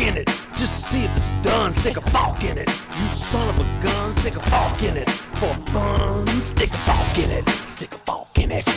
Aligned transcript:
in 0.00 0.16
it. 0.16 0.26
Just 0.56 0.88
see 0.88 1.04
if 1.04 1.16
it's 1.16 1.36
done, 1.38 1.72
stick 1.72 1.96
a 1.96 2.46
in 2.46 2.58
it. 2.58 2.70
You 2.98 3.08
son 3.10 3.48
of 3.48 3.58
a 3.58 3.82
gun, 3.82 4.12
stick 4.14 4.36
a 4.36 4.86
in 4.86 4.96
it. 4.96 5.10
For 5.10 5.52
fun, 5.72 6.26
stick 6.40 6.70
a 6.72 7.20
in 7.20 7.30
it. 7.30 7.48
Stick 7.66 7.90
a 8.08 8.40
in 8.40 8.52
it. 8.52 8.68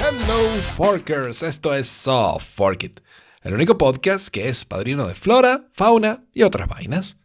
Hello, 0.00 0.60
Forkers. 0.76 1.42
Esto 1.42 1.74
es 1.74 1.88
Soft 1.88 2.46
Fork 2.46 2.84
It, 2.84 3.00
el 3.42 3.54
único 3.54 3.76
podcast 3.78 4.28
que 4.28 4.48
es 4.48 4.64
padrino 4.64 5.06
de 5.06 5.14
flora, 5.14 5.68
fauna 5.72 6.24
y 6.32 6.42
otras 6.42 6.68
vainas. 6.68 7.16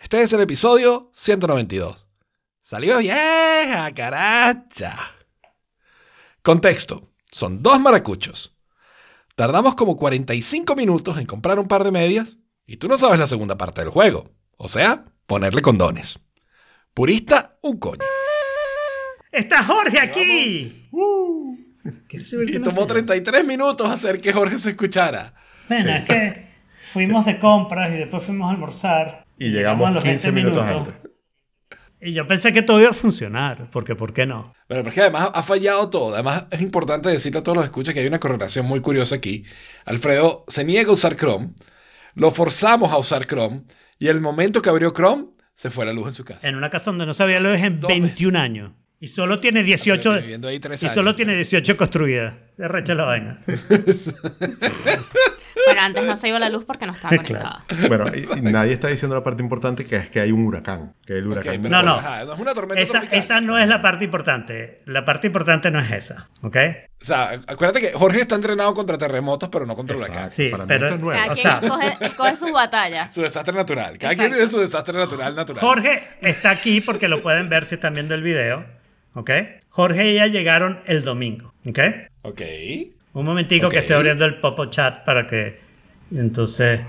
Este 0.00 0.22
es 0.22 0.32
el 0.32 0.40
episodio 0.40 1.10
192. 1.12 2.06
¡Salió 2.62 2.98
vieja, 2.98 3.92
caracha! 3.94 5.17
Contexto. 6.48 7.10
Son 7.30 7.62
dos 7.62 7.78
maracuchos. 7.78 8.56
Tardamos 9.36 9.74
como 9.74 9.98
45 9.98 10.74
minutos 10.76 11.18
en 11.18 11.26
comprar 11.26 11.58
un 11.58 11.68
par 11.68 11.84
de 11.84 11.90
medias 11.90 12.38
y 12.66 12.78
tú 12.78 12.88
no 12.88 12.96
sabes 12.96 13.18
la 13.18 13.26
segunda 13.26 13.58
parte 13.58 13.82
del 13.82 13.90
juego. 13.90 14.30
O 14.56 14.66
sea, 14.66 15.04
ponerle 15.26 15.60
condones. 15.60 16.18
Purista, 16.94 17.58
un 17.60 17.76
coño. 17.76 18.00
¡Está 19.30 19.62
Jorge 19.62 20.00
aquí! 20.00 20.88
¿Quieres 22.08 22.30
subirte 22.30 22.56
Y 22.56 22.62
tomó 22.62 22.84
silla? 22.84 22.86
33 22.86 23.44
minutos 23.44 23.86
hacer 23.86 24.18
que 24.18 24.32
Jorge 24.32 24.58
se 24.58 24.70
escuchara. 24.70 25.34
Bueno, 25.68 25.90
es 25.90 26.04
que 26.06 26.48
fuimos 26.94 27.26
de 27.26 27.38
compras 27.38 27.92
y 27.92 27.98
después 27.98 28.24
fuimos 28.24 28.48
a 28.48 28.52
almorzar. 28.52 29.26
Y 29.38 29.50
llegamos 29.50 29.86
a 29.86 29.90
los 29.90 30.02
15 30.02 30.30
20 30.30 30.32
minutos 30.32 30.66
antes. 30.66 31.07
Y 32.00 32.12
yo 32.12 32.26
pensé 32.26 32.52
que 32.52 32.62
todo 32.62 32.80
iba 32.80 32.90
a 32.90 32.94
funcionar, 32.94 33.68
porque 33.72 33.96
¿por 33.96 34.12
qué 34.12 34.24
no? 34.24 34.54
Bueno, 34.68 34.82
pero 34.84 34.88
es 34.88 34.94
que 34.94 35.00
además 35.00 35.30
ha 35.34 35.42
fallado 35.42 35.90
todo. 35.90 36.14
Además, 36.14 36.44
es 36.50 36.60
importante 36.60 37.08
decirle 37.08 37.40
a 37.40 37.42
todos 37.42 37.56
los 37.56 37.64
escuchas 37.64 37.92
que 37.94 38.00
hay 38.00 38.06
una 38.06 38.20
correlación 38.20 38.66
muy 38.66 38.80
curiosa 38.80 39.16
aquí. 39.16 39.44
Alfredo 39.84 40.44
se 40.48 40.64
niega 40.64 40.90
a 40.90 40.92
usar 40.92 41.16
Chrome, 41.16 41.50
lo 42.14 42.30
forzamos 42.30 42.92
a 42.92 42.98
usar 42.98 43.26
Chrome, 43.26 43.62
y 43.98 44.06
el 44.08 44.20
momento 44.20 44.62
que 44.62 44.68
abrió 44.70 44.92
Chrome, 44.92 45.26
se 45.54 45.70
fue 45.70 45.84
la 45.86 45.92
luz 45.92 46.06
en 46.08 46.14
su 46.14 46.24
casa. 46.24 46.46
En 46.48 46.54
una 46.54 46.70
casa 46.70 46.90
donde 46.90 47.04
no 47.04 47.14
sabía 47.14 47.40
lo 47.40 47.52
es 47.52 47.64
en 47.64 47.80
Dos 47.80 47.88
21 47.88 48.38
años. 48.38 48.70
Y 49.00 49.08
solo 49.08 49.40
tiene 49.40 49.62
18. 49.64 49.92
Alfredo 50.10 50.22
viviendo 50.22 50.48
ahí 50.48 50.60
tres 50.60 50.82
Y 50.82 50.86
años. 50.86 50.94
solo 50.94 51.16
tiene 51.16 51.34
18 51.34 51.76
construidas. 51.76 52.34
Le 52.56 52.68
recha 52.68 52.94
la 52.94 53.04
vaina. 53.04 53.40
Pero 55.66 55.80
antes 55.80 56.04
no 56.04 56.16
se 56.16 56.28
iba 56.28 56.38
la 56.38 56.48
luz 56.50 56.64
porque 56.64 56.86
no 56.86 56.92
estaba 56.92 57.10
conectada. 57.16 57.64
Bueno, 57.88 58.06
y, 58.14 58.38
y 58.38 58.42
nadie 58.42 58.72
está 58.72 58.88
diciendo 58.88 59.16
la 59.16 59.24
parte 59.24 59.42
importante 59.42 59.84
que 59.84 59.96
es 59.96 60.10
que 60.10 60.20
hay 60.20 60.32
un 60.32 60.44
huracán. 60.46 60.94
Que 61.04 61.14
el 61.18 61.26
huracán. 61.26 61.60
pero 61.62 61.68
No, 61.76 61.82
no. 61.82 61.94
ajá, 61.96 62.24
no 62.24 62.34
es 62.34 62.40
una 62.40 62.54
tormenta 62.54 62.82
Esa, 62.82 62.92
tropical. 63.00 63.18
esa 63.18 63.40
no 63.40 63.58
es 63.58 63.68
la 63.68 63.82
parte 63.82 64.04
importante. 64.04 64.82
La 64.86 65.04
parte 65.04 65.26
importante 65.28 65.70
no 65.70 65.80
es 65.80 65.90
esa. 65.90 66.28
¿Ok? 66.42 66.56
O 67.00 67.04
sea, 67.04 67.30
acuérdate 67.46 67.80
que 67.80 67.92
Jorge 67.92 68.20
está 68.22 68.34
entrenado 68.34 68.74
contra 68.74 68.98
terremotos, 68.98 69.48
pero 69.50 69.66
no 69.66 69.76
contra 69.76 69.94
Exacto. 69.96 70.12
huracanes. 70.14 70.34
Sí, 70.34 70.48
Para 70.50 70.64
mí 70.64 70.68
pero- 70.68 70.84
esto 70.86 70.96
es 70.96 71.02
nuevo. 71.02 71.20
Cada 71.20 71.32
O 71.32 71.34
quien 71.34 71.46
sea- 71.46 71.60
escoge, 71.62 72.06
escoge 72.06 72.36
sus 72.36 72.52
batallas. 72.52 73.14
Su 73.14 73.22
desastre 73.22 73.54
natural. 73.54 73.98
Cada 73.98 74.12
Exacto. 74.12 74.16
quien 74.30 74.32
tiene 74.32 74.50
su 74.50 74.58
desastre 74.58 74.98
natural 74.98 75.34
natural. 75.36 75.60
Jorge 75.60 76.02
está 76.22 76.50
aquí 76.50 76.80
porque 76.80 77.08
lo 77.08 77.22
pueden 77.22 77.48
ver 77.48 77.64
si 77.66 77.76
están 77.76 77.94
viendo 77.94 78.14
el 78.14 78.22
video. 78.22 78.64
¿Ok? 79.14 79.30
Jorge 79.70 80.06
y 80.06 80.10
ella 80.16 80.26
llegaron 80.26 80.80
el 80.86 81.04
domingo. 81.04 81.52
¿Ok? 81.66 81.78
Ok. 82.22 82.40
Un 83.14 83.24
momentico 83.24 83.66
Ok. 83.66 83.72
que 83.72 83.78
estoy 83.80 83.96
abriendo 83.96 84.24
el 84.24 84.36
pop 84.36 84.58
chat 84.70 85.04
para 85.04 85.26
que. 85.26 85.60
Entonces, 86.14 86.80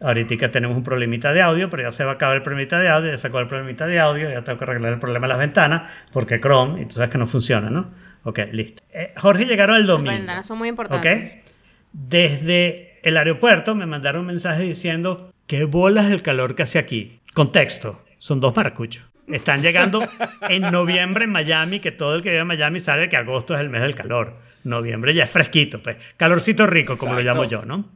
ahorita 0.00 0.50
tenemos 0.50 0.76
un 0.76 0.82
problemita 0.84 1.32
de 1.32 1.42
audio, 1.42 1.70
pero 1.70 1.82
ya 1.84 1.92
se 1.92 2.04
va 2.04 2.12
a 2.12 2.14
acabar 2.14 2.36
el 2.36 2.42
problemita 2.42 2.78
de 2.78 2.88
audio. 2.88 3.10
Ya 3.10 3.18
sacó 3.18 3.40
el 3.40 3.48
problemita 3.48 3.86
de 3.86 4.00
audio. 4.00 4.30
Ya 4.30 4.42
tengo 4.42 4.58
que 4.58 4.64
arreglar 4.64 4.92
el 4.94 4.98
problema 5.00 5.26
de 5.26 5.28
las 5.30 5.38
ventanas 5.38 5.90
porque 6.12 6.40
Chrome, 6.40 6.82
y 6.82 6.86
tú 6.86 6.94
sabes 6.94 7.10
que 7.10 7.18
no 7.18 7.26
funciona, 7.26 7.70
¿no? 7.70 7.90
Ok, 8.24 8.40
listo. 8.52 8.82
Eh, 8.92 9.12
Jorge 9.16 9.44
llegaron 9.46 9.76
el 9.76 9.82
Las 9.82 9.96
domingo. 9.96 10.12
ventanas 10.16 10.46
son 10.46 10.58
muy 10.58 10.68
¿Ok? 10.68 10.72
importantes. 10.72 11.44
Desde 11.92 12.98
el 13.02 13.16
aeropuerto 13.16 13.74
me 13.74 13.86
mandaron 13.86 14.22
un 14.22 14.26
mensaje 14.28 14.62
diciendo 14.62 15.32
que 15.46 15.64
bolas 15.64 16.10
el 16.10 16.22
calor 16.22 16.54
que 16.56 16.62
hace 16.64 16.78
aquí. 16.78 17.20
Contexto, 17.34 18.02
son 18.18 18.40
dos 18.40 18.56
maracuchos. 18.56 19.04
Están 19.26 19.62
llegando 19.62 20.06
en 20.48 20.62
noviembre 20.62 21.24
en 21.24 21.30
Miami, 21.30 21.80
que 21.80 21.92
todo 21.92 22.16
el 22.16 22.22
que 22.22 22.30
vive 22.30 22.42
en 22.42 22.46
Miami 22.46 22.80
sabe 22.80 23.08
que 23.08 23.16
agosto 23.16 23.54
es 23.54 23.60
el 23.60 23.70
mes 23.70 23.82
del 23.82 23.94
calor. 23.94 24.34
Noviembre 24.64 25.14
ya 25.14 25.24
es 25.24 25.30
fresquito, 25.30 25.82
pues. 25.82 25.96
Calorcito 26.16 26.66
rico, 26.66 26.96
como 26.96 27.14
lo 27.14 27.20
llamo 27.20 27.44
yo, 27.44 27.64
¿no? 27.64 27.90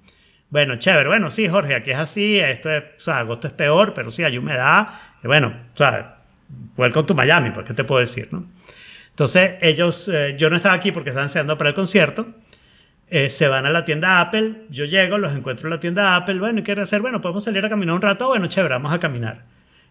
Bueno, 0.51 0.77
chévere. 0.77 1.09
Bueno, 1.09 1.31
sí, 1.31 1.49
Jorge, 1.49 1.75
aquí 1.75 1.91
es 1.91 1.99
así. 1.99 2.39
Esto 2.39 2.71
es, 2.71 2.83
o 2.99 3.01
sea, 3.01 3.19
agosto 3.19 3.49
es 3.49 3.53
peor, 3.53 3.93
pero 3.95 4.11
sí 4.11 4.25
hay 4.25 4.39
humedad. 4.39 4.89
Y 5.23 5.27
bueno, 5.27 5.53
o 5.75 5.77
sea, 5.77 6.19
welcome 6.77 7.07
to 7.07 7.15
Miami, 7.15 7.51
pues, 7.51 7.67
¿qué 7.67 7.75
te 7.75 7.85
puedo 7.85 8.01
decir, 8.01 8.29
no? 8.31 8.47
Entonces, 9.11 9.55
ellos, 9.61 10.09
eh, 10.13 10.37
yo 10.39 10.49
no 10.49 10.57
estaba 10.57 10.75
aquí 10.75 10.93
porque 10.93 11.11
estaban 11.11 11.29
enseñando 11.29 11.59
para 11.59 11.71
el 11.71 11.77
concierto. 11.77 12.27
Eh, 13.11 13.31
se 13.31 13.49
van 13.49 13.65
a 13.67 13.71
la 13.71 13.85
tienda 13.85 14.21
Apple, 14.21 14.67
yo 14.69 14.85
llego, 14.85 15.17
los 15.17 15.35
encuentro 15.35 15.67
en 15.67 15.71
la 15.71 15.81
tienda 15.81 16.15
Apple, 16.15 16.39
bueno, 16.39 16.59
¿y 16.59 16.63
qué 16.63 16.67
quieren 16.67 16.85
hacer? 16.85 17.01
Bueno, 17.01 17.23
podemos 17.23 17.43
salir 17.43 17.65
a 17.65 17.69
caminar 17.71 17.95
un 17.95 18.03
rato, 18.03 18.29
bueno, 18.29 18.49
chévere, 18.49 18.75
vamos 18.75 18.93
a 18.93 19.01
caminar. 19.01 19.45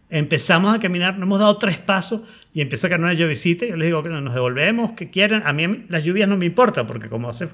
Empezamos 0.10 0.74
a 0.74 0.80
caminar, 0.80 1.16
nos 1.16 1.28
hemos 1.28 1.40
dado 1.40 1.58
tres 1.58 1.78
pasos 1.78 2.22
y 2.54 2.62
empieza 2.62 2.88
a 2.88 2.90
caer 2.90 3.02
una 3.02 3.14
llovizita. 3.14 3.66
y 3.66 3.70
Yo 3.70 3.76
les 3.76 3.88
digo 3.88 4.04
que 4.04 4.10
nos 4.10 4.34
devolvemos, 4.34 4.92
que 4.92 5.10
quieren. 5.10 5.44
A 5.46 5.52
mí 5.52 5.86
las 5.90 6.04
lluvias 6.04 6.30
no 6.30 6.38
me 6.38 6.46
importan 6.46 6.88
porque 6.88 7.10
como 7.10 7.30
hace 7.30 7.50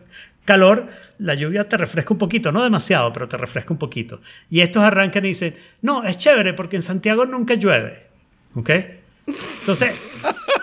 calor, 0.45 0.87
la 1.17 1.33
lluvia 1.33 1.67
te 1.67 1.77
refresca 1.77 2.13
un 2.13 2.19
poquito, 2.19 2.51
no 2.51 2.63
demasiado, 2.63 3.11
pero 3.11 3.27
te 3.27 3.37
refresca 3.37 3.73
un 3.73 3.79
poquito. 3.79 4.21
Y 4.49 4.61
estos 4.61 4.83
arrancan 4.83 5.25
y 5.25 5.29
dicen, 5.29 5.55
no, 5.81 6.03
es 6.03 6.17
chévere 6.17 6.53
porque 6.53 6.75
en 6.75 6.83
Santiago 6.83 7.25
nunca 7.25 7.55
llueve. 7.55 8.07
¿Ok? 8.55 8.69
Entonces, 9.61 9.95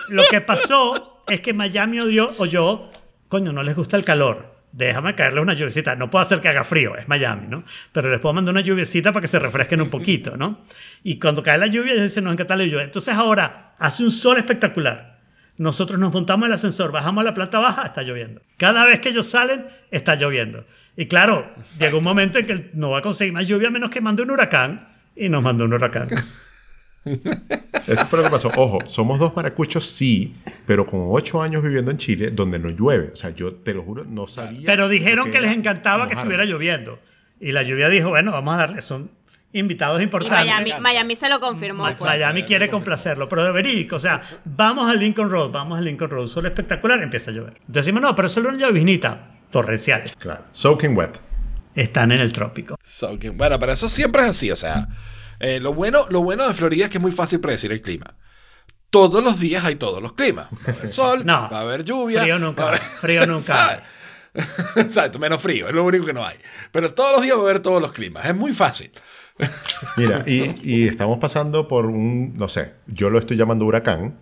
lo 0.09 0.23
que 0.29 0.39
pasó 0.39 1.23
es 1.27 1.41
que 1.41 1.53
Miami 1.53 1.99
odió, 1.99 2.31
oyó, 2.37 2.89
coño, 3.27 3.51
no 3.51 3.63
les 3.63 3.75
gusta 3.75 3.97
el 3.97 4.05
calor. 4.05 4.60
Déjame 4.73 5.15
caerle 5.15 5.41
una 5.41 5.53
lluviecita. 5.53 5.95
No 5.95 6.09
puedo 6.09 6.23
hacer 6.23 6.39
que 6.39 6.47
haga 6.47 6.63
frío, 6.63 6.95
es 6.95 7.07
Miami, 7.07 7.47
¿no? 7.47 7.63
Pero 7.91 8.09
les 8.09 8.19
puedo 8.19 8.33
mandar 8.33 8.53
una 8.53 8.61
lluviecita 8.61 9.11
para 9.11 9.21
que 9.21 9.27
se 9.27 9.39
refresquen 9.39 9.81
un 9.81 9.89
poquito, 9.89 10.37
¿no? 10.37 10.61
Y 11.03 11.19
cuando 11.19 11.43
cae 11.43 11.57
la 11.57 11.67
lluvia, 11.67 11.93
ellos 11.93 12.05
dicen, 12.05 12.23
nos 12.23 12.33
encanta 12.33 12.55
la 12.55 12.63
lluvia. 12.63 12.83
Entonces 12.83 13.13
ahora 13.15 13.73
hace 13.77 14.03
un 14.03 14.11
sol 14.11 14.37
espectacular. 14.37 15.19
Nosotros 15.57 15.99
nos 15.99 16.13
montamos 16.13 16.45
en 16.45 16.51
el 16.51 16.55
ascensor, 16.55 16.91
bajamos 16.91 17.21
a 17.21 17.25
la 17.25 17.33
planta 17.33 17.59
baja, 17.59 17.85
está 17.85 18.01
lloviendo. 18.01 18.41
Cada 18.57 18.85
vez 18.85 18.99
que 18.99 19.09
ellos 19.09 19.27
salen, 19.27 19.67
está 19.91 20.15
lloviendo. 20.15 20.65
Y 20.95 21.07
claro, 21.07 21.53
llega 21.77 21.97
un 21.97 22.03
momento 22.03 22.39
en 22.39 22.45
que 22.45 22.69
no 22.73 22.91
va 22.91 22.99
a 22.99 23.01
conseguir 23.01 23.33
más 23.33 23.47
lluvia 23.47 23.67
a 23.67 23.71
menos 23.71 23.89
que 23.89 24.01
mande 24.01 24.23
un 24.23 24.31
huracán. 24.31 24.87
Y 25.15 25.29
nos 25.29 25.43
mandó 25.43 25.65
un 25.65 25.73
huracán. 25.73 26.07
Eso 27.05 28.05
fue 28.07 28.19
lo 28.19 28.25
que 28.25 28.29
pasó. 28.31 28.49
Ojo, 28.55 28.79
somos 28.87 29.19
dos 29.19 29.35
maracuchos, 29.35 29.85
sí, 29.89 30.35
pero 30.65 30.85
con 30.85 31.07
ocho 31.09 31.41
años 31.41 31.63
viviendo 31.63 31.91
en 31.91 31.97
Chile, 31.97 32.29
donde 32.31 32.59
no 32.59 32.69
llueve. 32.69 33.11
O 33.13 33.15
sea, 33.15 33.31
yo 33.31 33.53
te 33.53 33.73
lo 33.73 33.83
juro, 33.83 34.03
no 34.05 34.27
sabía. 34.27 34.61
Pero 34.65 34.87
dijeron 34.89 35.31
que 35.31 35.41
les 35.41 35.51
encantaba 35.55 36.07
que 36.07 36.15
estuviera 36.15 36.45
lloviendo. 36.45 36.99
Y 37.39 37.51
la 37.53 37.63
lluvia 37.63 37.89
dijo, 37.89 38.09
bueno, 38.09 38.31
vamos 38.31 38.53
a 38.53 38.57
darle, 38.57 38.81
son 38.81 39.09
invitados 39.53 39.99
Y 39.99 40.03
importantes. 40.03 40.45
Miami, 40.45 40.73
Miami 40.79 41.15
se 41.15 41.27
lo 41.27 41.39
confirmó. 41.39 41.83
Pues. 41.85 41.99
Miami 42.01 42.43
quiere 42.43 42.69
complacerlo, 42.69 43.27
pero 43.27 43.43
de 43.43 43.51
verídico. 43.51 43.95
O 43.95 43.99
sea, 43.99 44.21
vamos 44.45 44.89
a 44.89 44.93
Lincoln 44.93 45.29
Road, 45.29 45.49
vamos 45.51 45.79
a 45.79 45.81
Lincoln 45.81 46.09
Road, 46.09 46.27
sol 46.27 46.45
espectacular, 46.45 47.01
empieza 47.01 47.31
a 47.31 47.33
llover. 47.33 47.59
Decimos, 47.67 48.01
no, 48.01 48.13
pero 48.15 48.29
solo 48.29 48.49
una 48.49 48.59
lloviznita 48.59 49.39
torrencial. 49.49 50.03
Claro. 50.19 50.43
Soaking 50.51 50.95
wet. 50.95 51.19
Están 51.73 52.11
en 52.11 52.19
el 52.19 52.31
trópico. 52.31 52.77
So, 52.83 53.17
que- 53.17 53.29
bueno, 53.31 53.57
pero 53.57 53.71
eso 53.71 53.89
siempre 53.89 54.21
es 54.23 54.29
así, 54.29 54.51
o 54.51 54.55
sea, 54.55 54.87
eh, 55.41 55.59
lo, 55.59 55.73
bueno, 55.73 56.05
lo 56.09 56.21
bueno 56.23 56.47
de 56.47 56.53
Florida 56.53 56.85
es 56.85 56.91
que 56.91 56.97
es 56.97 57.01
muy 57.01 57.11
fácil 57.11 57.39
predecir 57.39 57.71
el 57.71 57.81
clima. 57.81 58.15
Todos 58.89 59.23
los 59.23 59.39
días 59.39 59.63
hay 59.63 59.75
todos 59.75 60.01
los 60.01 60.13
climas. 60.13 60.47
Va 60.51 60.71
a 60.73 60.75
haber 60.77 60.89
sol, 60.89 61.25
No. 61.25 61.49
va 61.51 61.59
a 61.59 61.61
haber 61.61 61.83
lluvia. 61.83 62.21
Frío 62.21 62.33
va 62.33 62.37
a 62.37 62.39
nunca. 62.39 62.67
haber- 62.67 62.81
Frío 62.99 63.25
nunca. 63.25 63.83
Exacto, 64.77 65.19
menos 65.19 65.41
frío, 65.41 65.67
es 65.67 65.73
lo 65.73 65.83
único 65.83 66.05
que 66.05 66.13
no 66.13 66.25
hay. 66.25 66.37
Pero 66.71 66.93
todos 66.93 67.13
los 67.17 67.21
días 67.21 67.35
va 67.35 67.41
a 67.41 67.43
haber 67.43 67.59
todos 67.61 67.81
los 67.81 67.91
climas, 67.91 68.25
es 68.25 68.35
muy 68.35 68.53
fácil. 68.53 68.91
Mira, 69.97 70.23
y, 70.27 70.55
y 70.63 70.87
estamos 70.87 71.17
pasando 71.19 71.67
por 71.67 71.85
un, 71.85 72.37
no 72.37 72.47
sé, 72.47 72.73
yo 72.87 73.09
lo 73.09 73.19
estoy 73.19 73.35
llamando 73.37 73.65
huracán, 73.65 74.17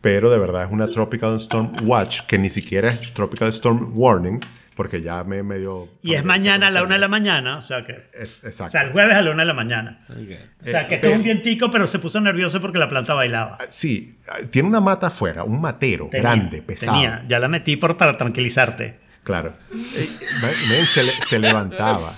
pero 0.00 0.30
de 0.30 0.38
verdad 0.38 0.64
es 0.64 0.70
una 0.72 0.86
Tropical 0.86 1.36
Storm 1.36 1.72
Watch, 1.84 2.22
que 2.26 2.38
ni 2.38 2.50
siquiera 2.50 2.88
es 2.88 3.14
Tropical 3.14 3.48
Storm 3.50 3.92
Warning, 3.94 4.40
porque 4.74 5.02
ya 5.02 5.22
me 5.24 5.42
medio... 5.42 5.88
Y 6.02 6.14
es 6.14 6.24
mañana 6.24 6.66
a 6.68 6.70
la 6.70 6.82
una 6.82 6.94
de 6.94 7.00
la 7.00 7.08
mañana, 7.08 7.58
o 7.58 7.62
sea 7.62 7.84
que. 7.86 7.92
Es- 8.12 8.38
exacto. 8.42 8.64
O 8.64 8.68
sea, 8.70 8.82
el 8.82 8.92
jueves 8.92 9.14
a 9.16 9.22
la 9.22 9.30
una 9.30 9.42
de 9.42 9.46
la 9.46 9.54
mañana. 9.54 10.04
O 10.08 10.64
sea, 10.64 10.86
que 10.88 10.96
esto 10.96 11.08
es 11.08 11.16
un 11.16 11.22
vientico, 11.22 11.70
pero 11.70 11.86
se 11.86 11.98
puso 11.98 12.20
nervioso 12.20 12.60
porque 12.60 12.78
la 12.78 12.88
planta 12.88 13.14
bailaba. 13.14 13.58
Sí, 13.68 14.16
tiene 14.50 14.68
una 14.68 14.80
mata 14.80 15.06
afuera, 15.08 15.44
un 15.44 15.60
matero 15.60 16.08
Tenía, 16.10 16.22
grande, 16.30 16.62
pesado. 16.62 16.92
Tenía, 17.00 17.24
ya 17.28 17.38
la 17.38 17.48
metí 17.48 17.76
por, 17.76 17.96
para 17.96 18.16
tranquilizarte. 18.16 18.98
Claro. 19.22 19.54
Eh, 19.96 20.84
se, 20.86 21.02
se 21.04 21.38
levantaba, 21.38 22.12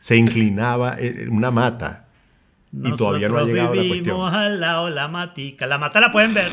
se 0.00 0.16
inclinaba 0.16 0.96
en 0.98 1.28
una 1.30 1.50
mata 1.50 2.06
y 2.72 2.94
todavía 2.94 3.28
no 3.28 3.38
ha 3.38 3.40
Nosotros 3.40 3.48
llegado 3.56 3.74
la 3.74 3.82
vivimos 3.82 3.98
cuestión. 3.98 4.34
al 4.34 4.60
lado 4.60 4.90
la 4.90 5.08
matica. 5.08 5.66
La 5.66 5.78
mata 5.78 6.00
la 6.00 6.12
pueden 6.12 6.32
ver. 6.34 6.50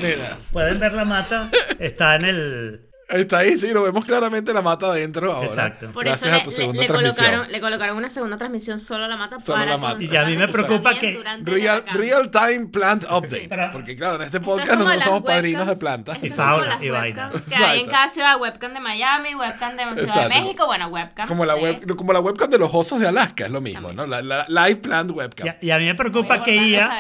Pueden 0.52 0.80
ver 0.80 0.94
la 0.94 1.06
mata. 1.06 1.50
Está 1.80 2.16
en 2.16 2.26
el, 2.26 2.82
Está 3.07 3.38
ahí, 3.40 3.56
sí, 3.57 3.69
lo 3.72 3.84
vemos 3.84 4.04
claramente 4.04 4.52
la 4.52 4.63
mata 4.63 4.88
adentro 4.88 5.31
ahora. 5.31 5.48
Exacto. 5.48 5.92
Por 5.92 6.04
Gracias 6.06 6.25
eso 6.28 6.34
a 6.36 6.38
le, 6.40 6.44
tu 6.44 6.50
le- 6.50 6.56
segunda 6.56 6.81
le 6.81 6.88
transmisión. 6.88 7.25
colocaron, 7.25 7.52
le 7.52 7.62
colocaron 7.62 7.98
una 7.98 8.10
segunda 8.10 8.38
transmisión 8.38 8.80
solo 8.80 9.06
a 9.06 9.07
la 9.07 9.16
mata 9.16 9.40
Solo 9.40 9.60
para 9.60 9.72
la 9.72 9.78
mata. 9.78 10.04
Y 10.04 10.16
a 10.16 10.25
mí 10.25 10.36
me 10.36 10.48
preocupa 10.48 10.98
que- 10.98 11.22
Real, 11.44 11.84
real 11.94 12.31
time 12.31 12.66
plant 12.68 13.04
update. 13.04 13.48
Pero- 13.48 13.69
Porque 13.72 13.96
claro, 13.96 14.16
en 14.16 14.24
este 14.24 14.38
es 14.38 14.44
podcast 14.44 14.69
como 14.72 14.84
nosotros 14.86 15.04
somos 15.04 15.22
padrinos 15.24 15.68
de 15.68 15.74
webcams- 15.74 15.80
plantas. 15.80 16.18
Y 16.24 16.28
es 16.28 16.34
fauna, 16.36 16.78
y 16.81 16.90
vaina. 16.90 17.28
webcams 17.31 17.46
Que 17.56 17.63
hay 17.63 17.80
en 17.81 17.86
cada 17.90 18.07
ciudad, 18.07 18.42
webcam 18.42 18.74
de 18.74 18.80
Miami, 18.80 19.36
webcam 19.36 19.75
de 19.78 19.84
Ciudad 19.84 20.00
Exacto. 20.00 20.22
de 20.22 20.30
México, 20.42 20.66
bueno, 20.66 20.88
webcam. 20.88 21.28
Como 21.28 21.46
la, 21.46 21.54
de- 21.56 21.62
web, 21.62 21.96
como 21.96 22.12
la 22.12 22.19
webcam 22.22 22.50
de 22.50 22.58
los 22.58 22.74
osos 22.74 23.00
de 23.00 23.08
Alaska, 23.08 23.46
es 23.46 23.51
lo 23.51 23.62
mismo, 23.62 23.94
¿no? 23.94 24.08
La, 24.08 24.24
la 24.24 24.46
live 24.48 24.78
plant 24.78 25.12
webcam. 25.12 25.46
Y 25.46 25.50
a, 25.50 25.58
y 25.62 25.69
a 25.72 25.78
mí 25.78 25.86
me 25.86 25.94
preocupa 25.96 26.38
Muy 26.38 26.46
que 26.46 26.56
ella, 26.60 26.92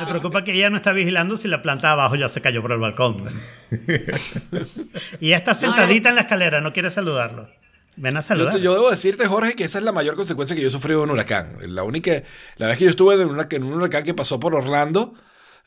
me 0.00 0.06
preocupa 0.06 0.42
que 0.42 0.54
ella 0.54 0.70
no 0.70 0.76
está 0.76 0.90
vigilando 0.92 1.36
si 1.36 1.46
la 1.46 1.62
planta 1.62 1.86
de 1.86 1.92
abajo 1.92 2.16
ya 2.16 2.28
se 2.28 2.40
cayó 2.40 2.62
por 2.62 2.72
el 2.72 2.78
balcón. 2.78 3.26
y 5.20 5.28
ella 5.28 5.36
está 5.52 5.66
sentadita 5.68 6.08
en 6.10 6.14
la 6.16 6.20
escalera, 6.22 6.60
no 6.60 6.72
quiere 6.72 6.90
saludarlo. 6.90 7.48
Ven 7.96 8.16
a 8.16 8.20
Yo, 8.20 8.26
saludar. 8.26 8.54
te- 8.54 8.60
yo 8.60 8.72
debo 8.74 8.90
decirte, 8.90 9.26
Jorge, 9.26 9.54
que 9.54 9.64
esa 9.64 9.78
es 9.78 9.84
la 9.84 9.92
mayor 9.92 10.14
consecuencia 10.16 10.56
que 10.56 10.62
yo 10.62 10.68
he 10.68 10.70
sufrido 10.70 11.00
de 11.00 11.04
un 11.04 11.10
huracán. 11.10 11.56
La 11.74 11.82
única, 11.82 12.22
la 12.56 12.66
vez 12.68 12.78
que 12.78 12.84
yo 12.84 12.90
estuve 12.90 13.14
en, 13.20 13.28
una- 13.28 13.46
en 13.50 13.62
un 13.64 13.74
huracán 13.74 14.02
que 14.02 14.14
pasó 14.14 14.40
por 14.40 14.54
Orlando, 14.54 15.14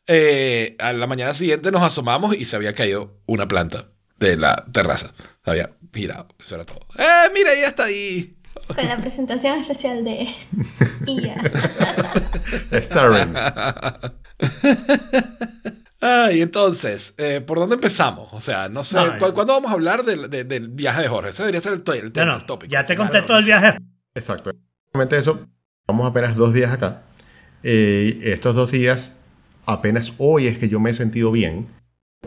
eh, 0.08 0.76
a 0.80 0.92
la 0.94 1.06
mañana 1.08 1.34
siguiente 1.34 1.72
nos 1.72 1.82
asomamos 1.84 2.36
y 2.36 2.46
se 2.46 2.56
había 2.56 2.74
caído 2.74 3.18
una 3.28 3.48
planta 3.48 3.90
de 4.18 4.38
la 4.38 4.66
terraza. 4.72 5.12
Se 5.44 5.52
había 5.52 5.72
girado. 5.94 6.28
Eso 6.40 6.56
era 6.56 6.66
todo. 6.66 6.80
¡Eh, 6.98 7.30
mira, 7.34 7.54
ella 7.54 7.68
está 7.68 7.84
ahí! 7.86 8.32
Con 8.74 8.88
la 8.88 8.98
presentación 8.98 9.60
especial 9.60 10.04
de 10.04 10.28
Ia. 11.06 11.36
Starring. 12.82 13.36
Ah, 16.08 16.30
y 16.32 16.42
entonces, 16.42 17.16
eh, 17.18 17.42
¿por 17.42 17.58
dónde 17.58 17.76
empezamos? 17.76 18.30
O 18.32 18.40
sea, 18.40 18.70
no 18.70 18.84
sé, 18.84 18.98
No, 18.98 19.18
¿cu- 19.18 19.26
ya. 19.28 19.34
¿cuándo 19.34 19.54
vamos 19.54 19.72
a 19.72 19.74
hablar 19.74 20.04
del, 20.06 20.30
de- 20.30 20.44
del 20.44 20.68
viaje 20.70 21.02
de 21.02 21.08
Jorge? 21.08 21.32
Ese 21.32 21.42
debería 21.44 21.62
ser 21.62 21.74
el, 21.74 21.82
tema, 22.12 22.36
el 22.36 22.46
tópico. 22.46 22.70
ya 22.70 22.86
te 22.86 22.96
conté 22.96 23.22
¿no? 23.22 23.26
todo 23.26 23.38
el 23.40 23.46
viaje. 23.46 23.78
Exacto. 24.14 24.52
Exactamente 24.52 25.18
eso. 25.18 25.40
Vamos 25.88 26.08
apenas 26.08 26.36
dos 26.36 26.54
días 26.54 26.72
acá. 26.72 27.02
Eh, 27.64 28.20
estos 28.22 28.54
dos 28.56 28.70
días, 28.72 29.16
apenas 29.66 30.14
hoy 30.20 30.46
es 30.46 30.60
que 30.60 30.70
yo 30.70 30.80
me 30.80 30.92
he 30.92 30.94
sentido 30.94 31.32
bien. 31.32 31.68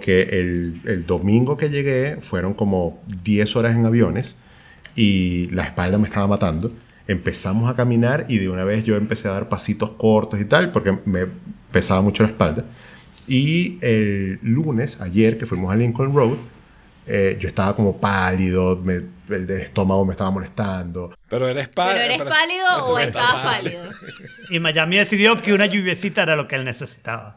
Que 0.00 0.22
el, 0.22 0.80
el 0.84 1.06
domingo 1.06 1.56
que 1.56 1.70
llegué 1.70 2.18
fueron 2.20 2.54
como 2.54 3.02
10 3.24 3.54
horas 3.56 3.76
en 3.76 3.86
aviones 3.86 4.36
y 4.96 5.48
la 5.50 5.64
espalda 5.64 5.98
me 5.98 6.08
estaba 6.08 6.26
matando. 6.26 6.72
Empezamos 7.06 7.70
a 7.70 7.74
caminar 7.76 8.26
y 8.28 8.38
de 8.38 8.48
una 8.48 8.64
vez 8.64 8.84
yo 8.84 8.96
empecé 8.96 9.28
a 9.28 9.32
dar 9.32 9.48
pasitos 9.48 9.90
cortos 9.96 10.40
y 10.40 10.44
tal 10.44 10.72
porque 10.72 10.98
me 11.04 11.26
pesaba 11.72 12.00
mucho 12.02 12.22
la 12.24 12.28
espalda. 12.30 12.64
Y 13.28 13.78
el 13.82 14.38
lunes, 14.42 15.00
ayer 15.00 15.36
que 15.38 15.46
fuimos 15.46 15.72
a 15.72 15.76
Lincoln 15.76 16.14
Road, 16.14 16.36
eh, 17.06 17.36
yo 17.40 17.48
estaba 17.48 17.74
como 17.76 17.98
pálido, 18.00 18.76
me- 18.76 19.02
el 19.34 19.46
del 19.46 19.60
estómago 19.60 20.04
me 20.06 20.12
estaba 20.12 20.30
molestando. 20.30 21.14
Pero 21.28 21.48
eres 21.48 21.68
pálido. 21.68 21.98
¿Pero 22.02 22.14
eres 22.14 22.22
pálido 22.28 22.86
o 22.86 22.98
estabas 22.98 23.34
pálido? 23.44 23.82
Y 24.50 24.58
Miami 24.60 24.96
decidió 24.96 25.40
que 25.42 25.52
una 25.52 25.66
lluviecita 25.66 26.22
era 26.22 26.36
lo 26.36 26.48
que 26.48 26.56
él 26.56 26.64
necesitaba. 26.64 27.36